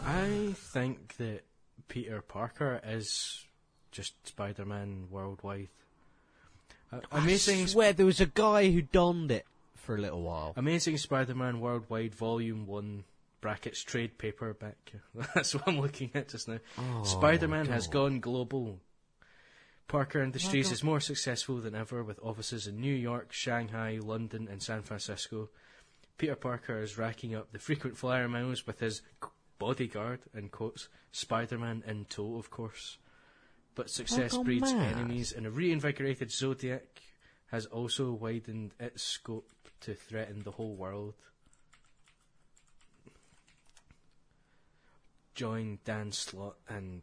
I 0.00 0.54
think 0.54 1.16
that 1.16 1.42
Peter 1.88 2.22
Parker 2.22 2.80
is 2.84 3.44
just 3.90 4.14
Spider 4.26 4.64
Man 4.64 5.08
worldwide. 5.10 5.68
Uh, 6.92 7.00
amazing, 7.10 7.62
I 7.62 7.66
swear 7.66 7.92
there 7.92 8.06
was 8.06 8.20
a 8.20 8.26
guy 8.26 8.70
who 8.70 8.82
donned 8.82 9.30
it 9.30 9.46
for 9.74 9.96
a 9.96 9.98
little 9.98 10.22
while. 10.22 10.52
Amazing 10.56 10.98
Spider 10.98 11.34
Man 11.34 11.60
Worldwide 11.60 12.14
Volume 12.14 12.66
1 12.66 13.04
brackets 13.40 13.82
trade 13.82 14.18
paperback. 14.18 14.92
That's 15.34 15.54
what 15.54 15.66
I'm 15.66 15.80
looking 15.80 16.10
at 16.14 16.28
just 16.28 16.48
now. 16.48 16.58
Oh, 16.78 17.02
Spider 17.02 17.48
Man 17.48 17.66
has 17.66 17.86
gone 17.86 18.20
global. 18.20 18.78
Parker 19.88 20.22
Industries 20.22 20.72
is 20.72 20.82
more 20.82 21.00
successful 21.00 21.56
than 21.56 21.74
ever 21.74 22.02
with 22.02 22.18
offices 22.22 22.66
in 22.66 22.80
New 22.80 22.94
York, 22.94 23.32
Shanghai, 23.32 23.98
London, 24.02 24.48
and 24.50 24.62
San 24.62 24.82
Francisco. 24.82 25.50
Peter 26.16 26.36
Parker 26.36 26.80
is 26.80 26.96
racking 26.96 27.34
up 27.34 27.52
the 27.52 27.58
frequent 27.58 27.98
flyer 27.98 28.28
miles 28.28 28.66
with 28.66 28.80
his 28.80 29.02
bodyguard, 29.62 30.18
in 30.34 30.48
quotes, 30.48 30.88
Spider 31.12 31.56
Man 31.56 31.84
in 31.86 32.04
tow, 32.06 32.36
of 32.36 32.50
course. 32.50 32.98
But 33.76 33.90
success 33.90 34.36
breeds 34.36 34.72
mad. 34.72 34.96
enemies, 34.96 35.32
and 35.32 35.46
a 35.46 35.50
reinvigorated 35.50 36.32
Zodiac 36.32 37.00
has 37.46 37.66
also 37.66 38.10
widened 38.12 38.74
its 38.80 39.04
scope 39.04 39.52
to 39.82 39.94
threaten 39.94 40.42
the 40.42 40.50
whole 40.50 40.74
world. 40.74 41.14
Join 45.36 45.78
Dan 45.84 46.10
Slott 46.10 46.56
and 46.68 47.02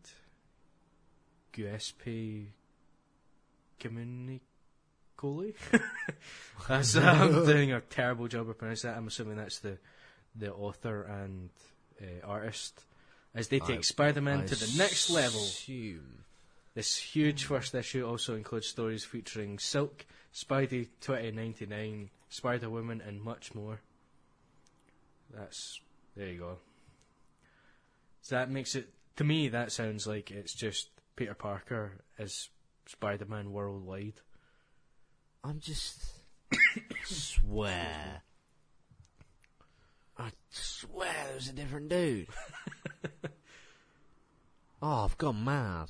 Giuseppe 1.53 2.51
that's 6.67 6.95
I'm 6.97 7.45
doing 7.45 7.71
a 7.71 7.79
terrible 7.79 8.27
job 8.27 8.49
of 8.49 8.57
pronouncing 8.57 8.89
that. 8.89 8.97
I'm 8.97 9.07
assuming 9.07 9.37
that's 9.37 9.59
the 9.59 9.77
the 10.35 10.53
author 10.53 11.03
and 11.03 11.49
uh, 12.01 12.25
artist 12.27 12.85
as 13.35 13.47
they 13.47 13.59
take 13.59 13.79
I- 13.79 13.81
Spider-Man 13.81 14.41
I 14.41 14.45
to 14.47 14.55
the 14.55 14.77
next 14.77 15.09
level. 15.09 15.45
This 16.75 16.95
huge 16.97 17.45
first 17.45 17.75
issue 17.75 18.07
also 18.07 18.35
includes 18.35 18.67
stories 18.67 19.03
featuring 19.03 19.59
Silk, 19.59 20.05
Spidey 20.33 20.87
2099, 21.01 22.09
Spider 22.29 22.69
Woman, 22.69 23.01
and 23.01 23.21
much 23.21 23.53
more. 23.53 23.81
That's 25.33 25.81
there 26.15 26.27
you 26.27 26.39
go. 26.39 26.57
So 28.21 28.35
that 28.35 28.49
makes 28.49 28.75
it 28.75 28.89
to 29.17 29.23
me. 29.23 29.49
That 29.49 29.71
sounds 29.71 30.05
like 30.07 30.31
it's 30.31 30.53
just 30.53 30.89
Peter 31.15 31.33
Parker 31.33 31.93
as 32.17 32.49
Spider-Man 32.85 33.51
worldwide. 33.51 34.21
I'm 35.43 35.59
just 35.59 36.03
swear. 37.05 38.21
I 40.19 40.31
swear 40.49 41.13
there's 41.31 41.47
a 41.49 41.53
different 41.53 41.89
dude. 41.89 42.27
oh, 44.81 45.05
I've 45.05 45.17
gone 45.17 45.43
mad. 45.43 45.87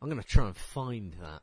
I'm 0.00 0.08
gonna 0.08 0.22
try 0.22 0.46
and 0.46 0.56
find 0.56 1.12
that. 1.20 1.42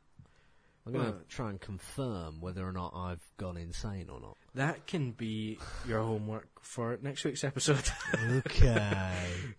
I'm 0.86 0.92
gonna 0.92 1.10
Well- 1.12 1.20
try 1.28 1.50
and 1.50 1.60
confirm 1.60 2.40
whether 2.40 2.66
or 2.66 2.72
not 2.72 2.92
I've 2.94 3.24
gone 3.36 3.56
insane 3.56 4.08
or 4.08 4.20
not. 4.20 4.36
That 4.54 4.86
can 4.86 5.12
be 5.12 5.58
your 5.86 6.00
homework 6.02 6.48
for 6.62 6.98
next 7.02 7.24
week's 7.24 7.44
episode, 7.44 7.88
Okay. 8.14 9.54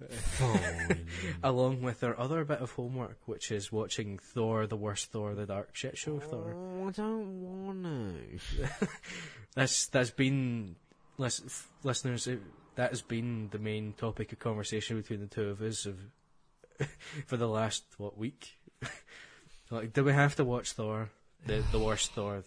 Fine. 0.10 1.06
along 1.42 1.80
with 1.80 2.02
our 2.04 2.18
other 2.18 2.44
bit 2.44 2.58
of 2.58 2.72
homework, 2.72 3.18
which 3.26 3.50
is 3.52 3.70
watching 3.72 4.18
Thor: 4.18 4.66
The 4.66 4.76
Worst 4.76 5.10
Thor, 5.12 5.34
the 5.34 5.46
Dark 5.46 5.74
Shit 5.74 5.96
Show 5.96 6.18
Thor. 6.18 6.52
Oh, 6.54 6.88
I 6.88 6.90
don't 6.90 7.40
want 7.40 7.82
to. 7.84 8.88
That's 9.54 9.86
that's 9.86 10.10
been 10.10 10.74
lis- 11.18 11.42
f- 11.44 11.68
listeners. 11.82 12.26
It, 12.26 12.40
that 12.76 12.90
has 12.90 13.02
been 13.02 13.48
the 13.52 13.58
main 13.58 13.92
topic 13.96 14.32
of 14.32 14.38
conversation 14.40 14.96
between 15.00 15.20
the 15.20 15.26
two 15.28 15.48
of 15.48 15.62
us 15.62 15.86
of, 15.86 15.96
for 17.26 17.36
the 17.36 17.46
last 17.48 17.84
what 17.98 18.18
week. 18.18 18.56
like, 19.70 19.92
do 19.92 20.02
we 20.04 20.12
have 20.12 20.34
to 20.36 20.44
watch 20.44 20.72
Thor, 20.72 21.08
the 21.46 21.62
the 21.72 21.78
worst 21.78 22.12
Thor? 22.12 22.42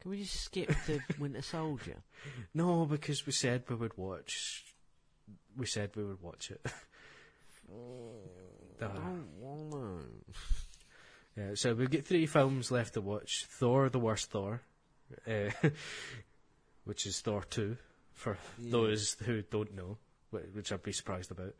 Can 0.00 0.10
we 0.10 0.18
just 0.22 0.40
skip 0.42 0.68
to 0.86 1.00
Winter 1.18 1.42
Soldier? 1.42 2.02
No, 2.54 2.84
because 2.86 3.24
we 3.24 3.32
said 3.32 3.62
we 3.68 3.76
would 3.76 3.96
watch. 3.96 4.64
We 5.56 5.64
said 5.66 5.92
we 5.96 6.04
would 6.04 6.20
watch 6.20 6.50
it. 6.50 6.60
I 7.70 8.84
Uh, 8.84 8.88
don't 8.88 9.28
want 9.38 9.70
to. 9.72 10.04
yeah, 11.40 11.50
so 11.54 11.72
we've 11.74 11.90
got 11.90 12.04
three 12.04 12.26
films 12.26 12.70
left 12.70 12.94
to 12.94 13.00
watch: 13.00 13.46
Thor, 13.48 13.88
the 13.88 14.00
worst 14.00 14.30
Thor, 14.30 14.60
uh, 15.26 15.50
which 16.84 17.06
is 17.06 17.20
Thor 17.20 17.42
two, 17.48 17.76
for 18.22 18.38
those 18.58 19.16
who 19.24 19.42
don't 19.42 19.74
know, 19.74 19.98
which 20.30 20.72
I'd 20.72 20.82
be 20.82 20.92
surprised 20.92 21.30
about. 21.30 21.54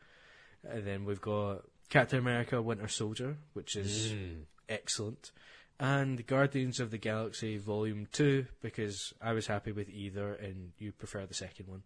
And 0.63 0.85
then 0.87 1.05
we've 1.05 1.21
got 1.21 1.63
Captain 1.89 2.19
America: 2.19 2.61
Winter 2.61 2.87
Soldier, 2.87 3.37
which 3.53 3.75
is 3.75 4.13
Mm. 4.13 4.45
excellent, 4.69 5.31
and 5.79 6.25
Guardians 6.25 6.79
of 6.79 6.89
the 6.91 6.97
Galaxy 6.97 7.57
Volume 7.57 8.07
Two, 8.11 8.45
because 8.61 9.13
I 9.21 9.33
was 9.33 9.47
happy 9.47 9.71
with 9.73 9.89
either, 9.89 10.33
and 10.33 10.71
you 10.79 10.91
prefer 10.93 11.25
the 11.25 11.33
second 11.33 11.67
one. 11.67 11.83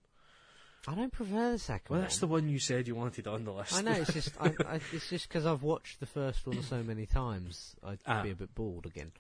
I 0.88 0.96
don't 0.96 1.12
prefer 1.12 1.52
the 1.52 1.60
second 1.60 1.88
Well, 1.90 2.00
one. 2.00 2.06
that's 2.06 2.20
the 2.20 2.28
one 2.28 2.48
you 2.48 2.60
said 2.60 2.88
you 2.88 2.96
wanted 2.96 3.28
on 3.28 3.44
the 3.44 3.52
list. 3.52 3.74
I 3.74 3.82
know 3.82 3.92
it's 3.94 4.14
just 4.14 4.40
I, 4.40 4.54
I, 4.66 4.80
it's 4.94 5.10
just 5.10 5.28
because 5.28 5.46
I've 5.46 5.64
watched 5.64 6.00
the 6.00 6.06
first 6.06 6.46
one 6.48 6.62
so 6.64 6.82
many 6.84 7.06
times, 7.08 7.76
I'd 7.84 8.00
Ah. 8.06 8.22
be 8.24 8.30
a 8.32 8.36
bit 8.36 8.54
bored 8.56 8.86
again. 8.86 9.12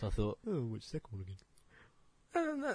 So 0.00 0.06
I 0.06 0.10
thought, 0.10 0.38
oh, 0.48 0.62
which 0.62 0.84
second 0.84 1.10
one 1.12 1.20
again? 1.20 2.66
Uh, 2.66 2.74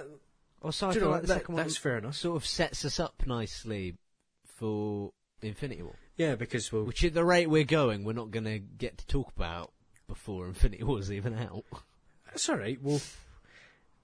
that- 0.60 0.64
Also, 0.66 0.88
I 0.88 0.92
feel 0.94 1.02
know 1.02 1.10
like 1.10 1.20
the 1.22 1.26
That- 1.28 1.34
second 1.40 1.54
one 1.54 1.62
that's 1.64 1.76
fair 1.76 1.98
enough. 1.98 2.16
sort 2.16 2.36
of 2.36 2.46
sets 2.46 2.84
us 2.84 2.98
up 3.00 3.26
nicely 3.26 3.96
for 4.44 5.12
Infinity 5.42 5.82
War. 5.82 5.96
Yeah, 6.16 6.34
because 6.34 6.72
we'll. 6.72 6.84
Which, 6.84 7.04
at 7.04 7.14
the 7.14 7.24
rate 7.24 7.48
we're 7.48 7.64
going, 7.64 8.02
we're 8.04 8.12
not 8.12 8.30
going 8.30 8.44
to 8.44 8.58
get 8.58 8.98
to 8.98 9.06
talk 9.06 9.32
about 9.36 9.72
before 10.08 10.46
Infinity 10.48 10.82
War's 10.84 11.12
even 11.12 11.34
out. 11.34 11.64
That's 12.26 12.48
all 12.48 12.56
right. 12.56 12.80
Well, 12.82 13.00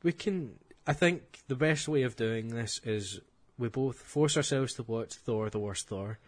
we 0.02 0.12
can. 0.12 0.58
I 0.86 0.92
think 0.92 1.40
the 1.48 1.56
best 1.56 1.88
way 1.88 2.02
of 2.02 2.14
doing 2.14 2.48
this 2.48 2.80
is 2.84 3.20
we 3.58 3.68
both 3.68 3.96
force 3.96 4.36
ourselves 4.36 4.74
to 4.74 4.82
watch 4.84 5.14
Thor: 5.14 5.50
The 5.50 5.58
Worst 5.58 5.88
Thor, 5.88 6.18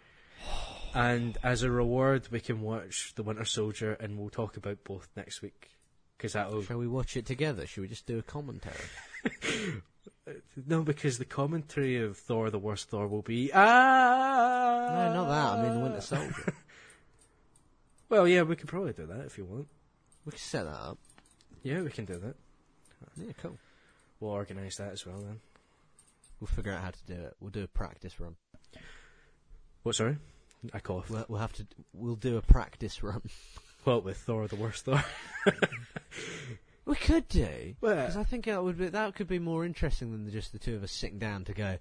and 0.94 1.38
as 1.44 1.62
a 1.62 1.70
reward, 1.70 2.28
we 2.32 2.40
can 2.40 2.62
watch 2.62 3.12
The 3.14 3.22
Winter 3.22 3.44
Soldier, 3.44 3.92
and 3.92 4.18
we'll 4.18 4.30
talk 4.30 4.56
about 4.56 4.82
both 4.82 5.08
next 5.16 5.40
week. 5.42 5.70
Because 6.16 6.32
that'll 6.32 6.62
Shall 6.62 6.78
we 6.78 6.88
watch 6.88 7.16
it 7.16 7.26
together? 7.26 7.66
Shall 7.66 7.82
we 7.82 7.88
just 7.88 8.06
do 8.06 8.18
a 8.18 8.22
commentary? 8.22 8.74
no, 10.66 10.82
because 10.82 11.18
the 11.18 11.24
commentary 11.24 12.02
of 12.02 12.16
Thor: 12.16 12.50
The 12.50 12.58
Worst 12.58 12.88
Thor 12.88 13.08
will 13.08 13.22
be 13.22 13.50
ah. 13.52 14.88
no, 14.90 15.14
not 15.14 15.28
that. 15.28 15.58
I 15.58 15.62
mean, 15.62 15.74
the 15.74 15.80
Winter 15.80 16.00
Soldier. 16.00 16.54
Well, 18.08 18.28
yeah, 18.28 18.42
we 18.42 18.54
could 18.54 18.68
probably 18.68 18.92
do 18.92 19.06
that 19.06 19.26
if 19.26 19.36
you 19.36 19.44
want. 19.44 19.66
we 20.24 20.30
can 20.30 20.38
set 20.38 20.64
that 20.64 20.70
up. 20.70 20.98
Yeah, 21.62 21.82
we 21.82 21.90
can 21.90 22.04
do 22.04 22.18
that. 22.18 22.36
Yeah, 23.16 23.32
cool. 23.42 23.58
We'll 24.20 24.30
organise 24.30 24.76
that 24.76 24.92
as 24.92 25.04
well 25.04 25.18
then. 25.18 25.40
We'll 26.40 26.46
figure 26.46 26.72
out 26.72 26.82
how 26.82 26.90
to 26.90 27.04
do 27.06 27.14
it. 27.14 27.36
We'll 27.40 27.50
do 27.50 27.64
a 27.64 27.68
practice 27.68 28.20
run. 28.20 28.36
What? 29.82 29.96
Sorry, 29.96 30.18
I 30.72 30.78
coughed. 30.78 31.10
We'll, 31.10 31.24
we'll 31.28 31.40
have 31.40 31.52
to. 31.54 31.66
We'll 31.92 32.14
do 32.14 32.36
a 32.36 32.42
practice 32.42 33.02
run. 33.02 33.22
Well, 33.84 34.00
with 34.02 34.18
Thor: 34.18 34.48
The 34.48 34.56
Worst 34.56 34.84
Thor. 34.84 35.04
We 36.86 36.94
could 36.94 37.28
do. 37.28 37.74
Because 37.80 38.16
I 38.16 38.22
think 38.22 38.46
that 38.46 38.62
would 38.62 38.78
be, 38.78 38.88
that 38.88 39.14
could 39.14 39.26
be 39.28 39.40
more 39.40 39.64
interesting 39.64 40.12
than 40.12 40.30
just 40.30 40.52
the 40.52 40.58
two 40.58 40.76
of 40.76 40.84
us 40.84 40.92
sitting 40.92 41.18
down 41.18 41.44
to 41.44 41.52
go. 41.52 41.76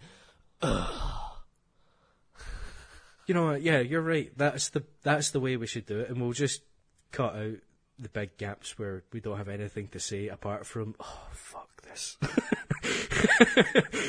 You 3.28 3.34
know 3.34 3.46
what? 3.46 3.62
Yeah, 3.62 3.80
you're 3.80 4.02
right. 4.02 4.32
That's 4.38 4.70
the 4.70 4.84
that's 5.04 5.32
the 5.32 5.40
way 5.40 5.58
we 5.58 5.68
should 5.68 5.86
do 5.86 6.00
it, 6.00 6.10
and 6.10 6.22
we'll 6.22 6.34
just 6.34 6.62
cut 7.12 7.36
out 7.36 7.56
the 7.98 8.10
big 8.10 8.38
gaps 8.38 8.78
where 8.78 9.04
we 9.12 9.20
don't 9.20 9.38
have 9.38 9.48
anything 9.48 9.88
to 9.90 10.00
say 10.00 10.28
apart 10.28 10.66
from 10.66 10.96
oh 11.00 11.28
fuck 11.32 11.82
this. 11.82 12.18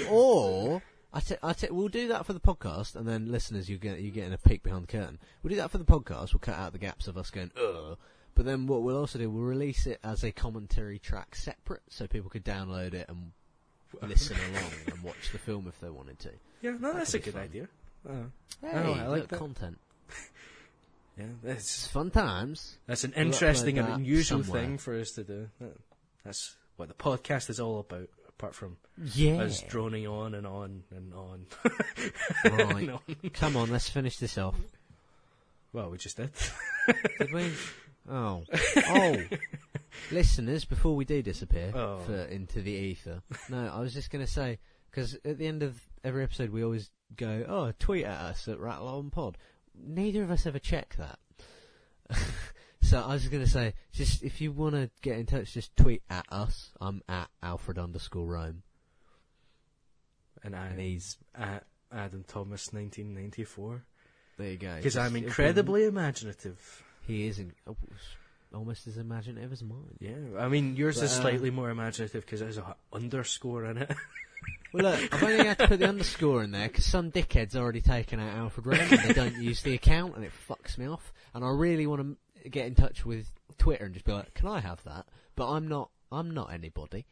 or 0.10 0.82
I 1.14 1.20
t- 1.20 1.36
I 1.42 1.52
t- 1.54 1.70
we'll 1.70 1.88
do 1.88 2.08
that 2.08 2.26
for 2.26 2.34
the 2.34 2.40
podcast, 2.40 2.94
and 2.94 3.08
then 3.08 3.32
listeners, 3.32 3.70
you 3.70 3.78
get 3.78 4.00
you 4.00 4.10
getting 4.10 4.34
a 4.34 4.38
peek 4.38 4.62
behind 4.62 4.82
the 4.82 4.92
curtain. 4.98 5.18
We'll 5.42 5.50
do 5.50 5.56
that 5.56 5.70
for 5.70 5.78
the 5.78 5.84
podcast. 5.84 6.34
We'll 6.34 6.40
cut 6.40 6.56
out 6.56 6.72
the 6.72 6.78
gaps 6.78 7.08
of 7.08 7.16
us 7.16 7.30
going 7.30 7.52
ugh. 7.58 7.96
But 8.36 8.44
then 8.44 8.66
what 8.68 8.82
we'll 8.82 8.98
also 8.98 9.18
do, 9.18 9.28
we'll 9.28 9.42
release 9.42 9.86
it 9.86 9.98
as 10.04 10.22
a 10.22 10.30
commentary 10.30 10.98
track 11.00 11.34
separate, 11.34 11.82
so 11.88 12.06
people 12.06 12.30
could 12.30 12.44
download 12.44 12.94
it 12.94 13.08
and 13.08 13.32
listen 14.02 14.36
along 14.52 14.70
and 14.92 15.02
watch 15.02 15.32
the 15.32 15.38
film 15.38 15.66
if 15.66 15.80
they 15.80 15.88
wanted 15.90 16.18
to. 16.20 16.30
yeah, 16.62 16.76
no, 16.78 16.92
that's 16.92 17.14
a 17.14 17.18
good 17.18 17.32
fun. 17.34 17.42
idea. 17.42 17.68
Uh, 18.08 18.12
Hey, 18.60 18.70
Oh, 18.74 18.92
I 18.92 19.06
like 19.08 19.28
that. 19.28 19.38
content. 19.38 19.78
yeah, 21.18 21.24
It's 21.44 21.86
fun 21.86 22.10
times. 22.10 22.76
that's 22.86 23.04
an 23.04 23.12
interesting 23.14 23.78
and 23.78 23.88
unusual 23.88 24.42
somewhere. 24.44 24.62
thing 24.62 24.78
for 24.78 24.98
us 25.00 25.10
to 25.12 25.24
do. 25.24 25.48
That's 26.24 26.54
what 26.76 26.88
the 26.88 26.94
podcast 26.94 27.48
is 27.50 27.58
all 27.58 27.80
about. 27.80 28.08
Apart 28.28 28.54
from 28.54 28.76
Yeah. 29.14 29.42
us 29.44 29.62
droning 29.62 30.06
on 30.06 30.34
and 30.34 30.46
on 30.46 30.84
and 30.94 31.14
on. 31.14 31.46
Right. 32.44 32.76
and 32.82 32.90
on. 32.90 33.00
Come 33.32 33.56
on, 33.56 33.70
let's 33.70 33.88
finish 33.88 34.18
this 34.18 34.36
off. 34.36 34.56
Well, 35.72 35.88
we 35.90 35.96
just 35.98 36.16
did. 36.18 36.30
Did 37.18 37.32
we? 37.32 37.52
Oh. 38.08 38.44
Oh. 38.88 39.16
Listeners, 40.10 40.64
before 40.64 40.94
we 40.94 41.04
do 41.04 41.22
disappear 41.22 41.72
Oh. 41.74 41.98
for, 42.00 42.14
into 42.16 42.60
the 42.60 42.70
ether, 42.72 43.22
no, 43.48 43.70
I 43.72 43.80
was 43.80 43.94
just 43.94 44.10
going 44.10 44.24
to 44.24 44.30
say, 44.30 44.58
because 44.90 45.14
at 45.24 45.38
the 45.38 45.46
end 45.46 45.62
of 45.62 45.80
every 46.04 46.22
episode 46.22 46.50
we 46.50 46.62
always 46.62 46.90
go, 47.16 47.44
oh, 47.48 47.72
tweet 47.78 48.04
at 48.04 48.18
us 48.18 48.46
at 48.48 48.58
Rattle 48.60 48.88
On 48.88 49.10
Pod. 49.10 49.38
Neither 49.74 50.22
of 50.22 50.30
us 50.30 50.46
ever 50.46 50.58
check 50.58 50.96
that. 50.98 51.18
so 52.82 53.00
I 53.00 53.14
was 53.14 53.22
just 53.22 53.32
going 53.32 53.44
to 53.44 53.50
say, 53.50 53.74
just 53.92 54.22
if 54.22 54.40
you 54.40 54.52
want 54.52 54.74
to 54.74 54.90
get 55.02 55.18
in 55.18 55.26
touch, 55.26 55.52
just 55.54 55.74
tweet 55.76 56.02
at 56.10 56.26
us. 56.30 56.72
I'm 56.80 57.02
at 57.08 57.28
Alfred 57.42 57.78
underscore 57.78 58.26
Rome. 58.26 58.62
And 60.44 60.54
I 60.54 60.66
And 60.68 60.80
he's, 60.80 61.16
at 61.34 61.64
Adam 61.90 62.24
Thomas, 62.28 62.72
1994. 62.72 63.82
there 64.38 64.50
you 64.50 64.56
go. 64.58 64.76
Because 64.76 64.94
Just- 64.94 64.98
I'm 64.98 65.16
incredibly 65.16 65.84
imaginative. 65.84 66.82
He 67.06 67.26
is 67.26 67.38
in, 67.38 67.52
oh, 67.66 67.76
almost 68.54 68.86
as 68.86 68.96
imaginative 68.96 69.52
as 69.52 69.62
mine. 69.62 69.96
Yeah, 70.00 70.14
I 70.38 70.48
mean 70.48 70.76
yours 70.76 70.96
But, 70.96 71.04
is 71.04 71.18
uh, 71.18 71.22
slightly 71.22 71.50
more 71.50 71.70
imaginative 71.70 72.24
because 72.24 72.40
there's 72.40 72.58
a 72.58 72.76
underscore 72.92 73.64
in 73.66 73.78
it. 73.78 73.94
Well, 74.72 74.92
look, 74.92 75.14
I've 75.14 75.22
only 75.22 75.46
had 75.46 75.58
to 75.58 75.68
put 75.68 75.78
the 75.78 75.88
underscore 75.88 76.42
in 76.42 76.50
there 76.50 76.68
because 76.68 76.84
some 76.84 77.10
dickhead's 77.10 77.56
already 77.56 77.80
taken 77.80 78.20
out 78.20 78.36
Alfred 78.36 78.78
and 78.78 79.00
they 79.00 79.14
don't 79.14 79.36
use 79.36 79.62
the 79.62 79.74
account 79.74 80.16
and 80.16 80.24
it 80.24 80.32
fucks 80.48 80.76
me 80.76 80.86
off. 80.86 81.12
And 81.34 81.44
I 81.44 81.48
really 81.48 81.86
want 81.86 82.16
to 82.42 82.48
get 82.50 82.66
in 82.66 82.74
touch 82.74 83.06
with 83.06 83.32
Twitter 83.58 83.84
and 83.84 83.94
just 83.94 84.04
be 84.04 84.12
like, 84.12 84.34
"Can 84.34 84.48
I 84.48 84.60
have 84.60 84.82
that?" 84.84 85.06
But 85.34 85.50
I'm 85.50 85.68
not. 85.68 85.90
I'm 86.12 86.34
not 86.34 86.52
anybody. 86.52 87.06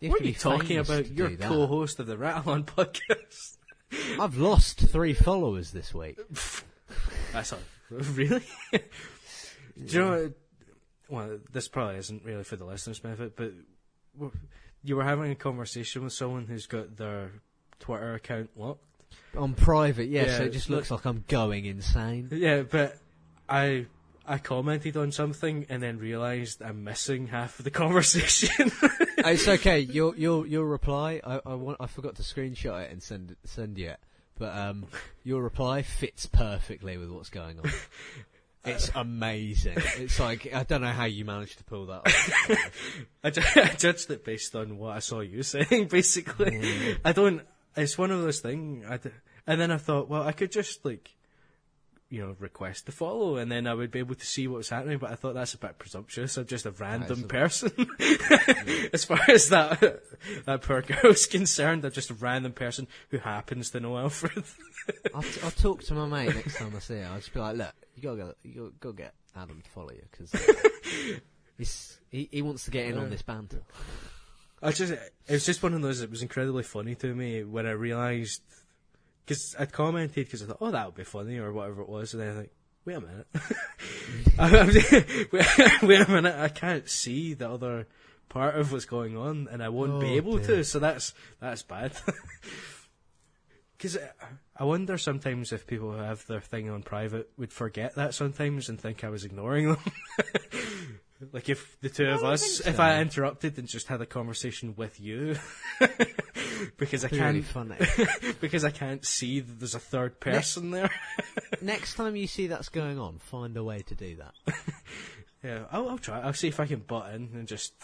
You 0.00 0.10
what 0.10 0.20
are 0.20 0.24
you 0.24 0.34
talking 0.34 0.78
about? 0.78 1.10
You're 1.10 1.30
co-host 1.30 1.98
of 2.00 2.06
the 2.06 2.18
Rattle 2.18 2.52
On 2.52 2.64
podcast. 2.64 3.56
I've 4.20 4.36
lost 4.36 4.78
three 4.80 5.14
followers 5.14 5.70
this 5.70 5.94
week. 5.94 6.18
That's 7.32 7.52
all. 7.52 7.58
Really? 8.14 8.42
Do 8.72 8.80
you 9.86 10.00
know? 10.00 10.32
Well, 11.08 11.38
this 11.50 11.68
probably 11.68 11.96
isn't 11.96 12.24
really 12.24 12.44
for 12.44 12.56
the 12.56 12.64
listeners' 12.64 12.98
benefit, 12.98 13.36
but 13.36 13.52
you 14.82 14.96
were 14.96 15.04
having 15.04 15.30
a 15.30 15.34
conversation 15.34 16.04
with 16.04 16.12
someone 16.12 16.46
who's 16.46 16.66
got 16.66 16.96
their 16.96 17.32
Twitter 17.78 18.14
account 18.14 18.50
locked. 18.56 18.84
On 19.36 19.54
private, 19.54 20.08
yeah, 20.08 20.38
so 20.38 20.44
it 20.44 20.52
just 20.52 20.70
looks 20.70 20.90
like 20.90 21.04
I'm 21.04 21.24
going 21.28 21.66
insane. 21.66 22.28
Yeah, 22.32 22.62
but 22.62 22.96
I 23.48 23.86
I 24.26 24.38
commented 24.38 24.96
on 24.96 25.12
something 25.12 25.66
and 25.68 25.82
then 25.82 25.98
realised 25.98 26.62
I'm 26.62 26.84
missing 26.84 27.26
half 27.26 27.58
of 27.58 27.64
the 27.64 27.70
conversation. 27.82 28.70
Uh, 28.82 28.88
it's 29.30 29.48
okay. 29.48 29.80
Your 29.80 30.16
your 30.16 30.46
your 30.46 30.64
reply. 30.64 31.20
I 31.24 31.40
I, 31.44 31.54
want, 31.54 31.78
I 31.80 31.86
forgot 31.86 32.16
to 32.16 32.22
screenshot 32.22 32.84
it 32.84 32.92
and 32.92 33.02
send 33.02 33.36
send 33.44 33.78
you 33.78 33.90
it. 33.90 34.00
But 34.42 34.56
um, 34.58 34.86
your 35.22 35.40
reply 35.40 35.82
fits 35.82 36.26
perfectly 36.26 36.96
with 36.96 37.10
what's 37.10 37.30
going 37.30 37.60
on. 37.60 37.70
It's 38.64 38.92
amazing. 38.94 39.76
It's 39.98 40.20
like 40.20 40.52
I 40.54 40.62
don't 40.62 40.82
know 40.82 40.92
how 40.92 41.06
you 41.06 41.24
managed 41.24 41.58
to 41.58 41.64
pull 41.64 41.86
that 41.86 42.06
off. 42.06 43.10
I, 43.24 43.30
ju- 43.30 43.42
I 43.56 43.74
judged 43.76 44.08
it 44.12 44.24
based 44.24 44.54
on 44.54 44.78
what 44.78 44.96
I 44.96 45.00
saw 45.00 45.18
you 45.18 45.42
saying, 45.42 45.88
basically. 45.88 46.96
I 47.04 47.10
don't. 47.10 47.42
It's 47.76 47.98
one 47.98 48.12
of 48.12 48.22
those 48.22 48.38
things. 48.38 48.84
I 48.88 48.98
d- 48.98 49.10
and 49.48 49.60
then 49.60 49.72
I 49.72 49.78
thought, 49.78 50.08
well, 50.08 50.22
I 50.22 50.30
could 50.30 50.52
just 50.52 50.84
like, 50.84 51.10
you 52.12 52.20
know, 52.20 52.36
request 52.38 52.84
to 52.84 52.92
follow, 52.92 53.36
and 53.36 53.50
then 53.50 53.66
I 53.66 53.72
would 53.72 53.90
be 53.90 54.00
able 54.00 54.16
to 54.16 54.26
see 54.26 54.46
what's 54.46 54.68
happening. 54.68 54.98
But 54.98 55.12
I 55.12 55.14
thought 55.14 55.32
that's 55.32 55.54
a 55.54 55.58
bit 55.58 55.78
presumptuous. 55.78 56.36
I'm 56.36 56.44
just 56.44 56.66
a 56.66 56.70
random 56.70 57.24
a 57.24 57.26
person. 57.26 57.72
as 58.92 59.06
far 59.06 59.18
as 59.28 59.48
that 59.48 59.80
that 60.44 60.60
poor 60.60 60.82
girl's 60.82 61.24
concerned, 61.24 61.86
I'm 61.86 61.90
just 61.90 62.10
a 62.10 62.14
random 62.14 62.52
person 62.52 62.86
who 63.08 63.16
happens 63.16 63.70
to 63.70 63.80
know 63.80 63.96
Alfred. 63.96 64.44
I'll, 65.14 65.22
t- 65.22 65.40
I'll 65.42 65.50
talk 65.52 65.84
to 65.84 65.94
my 65.94 66.06
mate 66.06 66.34
next 66.34 66.58
time 66.58 66.74
I 66.76 66.80
see 66.80 66.98
her. 66.98 67.08
I'll 67.10 67.16
just 67.16 67.32
be 67.32 67.40
like, 67.40 67.56
look, 67.56 67.72
you 67.96 68.02
gotta 68.02 68.16
go, 68.18 68.34
you 68.42 68.54
gotta 68.60 68.74
go 68.78 68.92
get 68.92 69.14
Adam 69.34 69.62
to 69.62 69.70
follow 69.70 69.92
you 69.92 70.02
because 70.10 70.34
uh, 70.34 71.18
he's 71.56 71.98
he, 72.10 72.28
he 72.30 72.42
wants 72.42 72.66
to 72.66 72.70
get 72.70 72.88
in 72.88 72.98
on 72.98 73.08
this 73.08 73.22
banter. 73.22 73.62
I 74.62 74.70
just, 74.70 74.92
it 74.92 75.10
was 75.28 75.46
just 75.46 75.62
one 75.62 75.72
of 75.72 75.80
those. 75.80 76.02
It 76.02 76.10
was 76.10 76.20
incredibly 76.20 76.62
funny 76.62 76.94
to 76.96 77.14
me 77.14 77.42
when 77.42 77.66
I 77.66 77.70
realised 77.70 78.42
because 79.24 79.56
I'd 79.58 79.72
commented 79.72 80.26
because 80.26 80.42
I 80.42 80.46
thought, 80.46 80.58
oh, 80.60 80.70
that 80.70 80.86
would 80.86 80.94
be 80.94 81.04
funny 81.04 81.38
or 81.38 81.52
whatever 81.52 81.82
it 81.82 81.88
was, 81.88 82.14
and 82.14 82.22
then 82.22 82.30
I 82.30 82.34
think, 82.40 82.50
wait 82.84 82.94
a 82.94 83.00
minute, 83.00 83.26
wait, 85.32 85.46
wait 85.82 86.08
a 86.08 86.10
minute, 86.10 86.36
I 86.38 86.48
can't 86.48 86.88
see 86.88 87.34
the 87.34 87.50
other 87.50 87.86
part 88.28 88.56
of 88.56 88.72
what's 88.72 88.84
going 88.86 89.16
on, 89.16 89.48
and 89.50 89.62
I 89.62 89.68
won't 89.68 90.00
be 90.00 90.12
Oh, 90.12 90.16
able 90.16 90.38
dear. 90.38 90.46
to. 90.58 90.64
So 90.64 90.78
that's 90.78 91.12
that's 91.40 91.62
bad. 91.62 91.92
Because 93.76 93.98
I 94.56 94.62
wonder 94.62 94.96
sometimes 94.96 95.52
if 95.52 95.66
people 95.66 95.90
who 95.90 95.98
have 95.98 96.24
their 96.28 96.40
thing 96.40 96.70
on 96.70 96.84
private 96.84 97.28
would 97.36 97.52
forget 97.52 97.96
that 97.96 98.14
sometimes 98.14 98.68
and 98.68 98.80
think 98.80 99.02
I 99.02 99.08
was 99.08 99.24
ignoring 99.24 99.70
them. 99.70 99.78
Like 101.32 101.48
if 101.48 101.78
the 101.80 101.88
two 101.88 102.06
of 102.06 102.24
us, 102.24 102.58
think 102.58 102.74
if. 102.74 102.80
I 102.80 103.00
interrupted 103.00 103.58
and 103.58 103.68
just 103.68 103.86
had 103.86 104.00
a 104.00 104.06
conversation 104.06 104.74
with 104.76 105.00
you, 105.00 105.36
because 106.76 107.04
I 107.04 107.08
can't, 107.08 107.44
funny. 107.44 107.76
because 108.40 108.64
I 108.64 108.70
can't 108.70 109.04
see 109.04 109.40
that 109.40 109.58
there's 109.58 109.74
a 109.74 109.80
third 109.80 110.20
person 110.20 110.70
there. 110.70 110.90
next 111.60 111.94
time 111.94 112.16
you 112.16 112.26
see 112.26 112.48
that's 112.48 112.68
going 112.68 112.98
on, 112.98 113.18
find 113.18 113.56
a 113.56 113.64
way 113.64 113.80
to 113.82 113.94
do 113.94 114.16
that. 114.16 114.54
Yeah, 115.42 115.64
I'll, 115.70 115.90
I'll 115.90 115.98
try. 115.98 116.20
I'll 116.20 116.32
see 116.32 116.48
if 116.48 116.60
I 116.60 116.66
can 116.66 116.80
butt 116.80 117.14
in 117.14 117.30
and 117.34 117.46
just. 117.46 117.74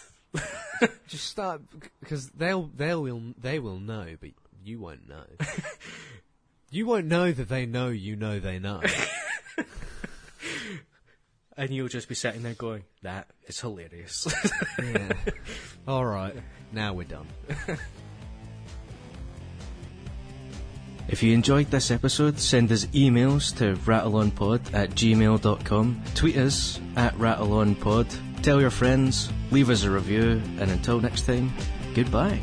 Just 1.08 1.24
start 1.24 1.62
because 2.00 2.28
they'll 2.30 2.70
they 2.76 2.94
will 2.94 3.32
they 3.40 3.58
will 3.58 3.78
know, 3.80 4.14
but 4.20 4.30
you 4.62 4.78
won't 4.78 5.08
know. 5.08 5.24
you 6.70 6.84
won't 6.86 7.06
know 7.06 7.32
that 7.32 7.48
they 7.48 7.64
know 7.64 7.88
you 7.88 8.14
know 8.14 8.38
they 8.38 8.58
know. 8.58 8.82
And 11.58 11.70
you'll 11.70 11.88
just 11.88 12.08
be 12.08 12.14
sitting 12.14 12.42
there 12.42 12.54
going, 12.54 12.84
"That 13.02 13.26
is 13.46 13.60
hilarious." 13.60 14.26
yeah. 14.82 15.12
All 15.86 16.06
right. 16.06 16.34
Now 16.72 16.94
we're 16.94 17.04
done. 17.04 17.26
If 21.08 21.22
you 21.22 21.32
enjoyed 21.32 21.70
this 21.70 21.90
episode, 21.90 22.38
send 22.38 22.70
us 22.70 22.84
emails 22.86 23.56
to 23.56 23.80
rattleonpod 23.86 24.74
at 24.74 24.90
gmail.com, 24.90 26.02
tweet 26.14 26.36
us 26.36 26.78
at 26.96 27.14
rattleonpod, 27.14 28.42
tell 28.42 28.60
your 28.60 28.70
friends, 28.70 29.30
leave 29.50 29.70
us 29.70 29.84
a 29.84 29.90
review, 29.90 30.42
and 30.58 30.70
until 30.70 31.00
next 31.00 31.22
time, 31.22 31.50
goodbye. 31.94 32.38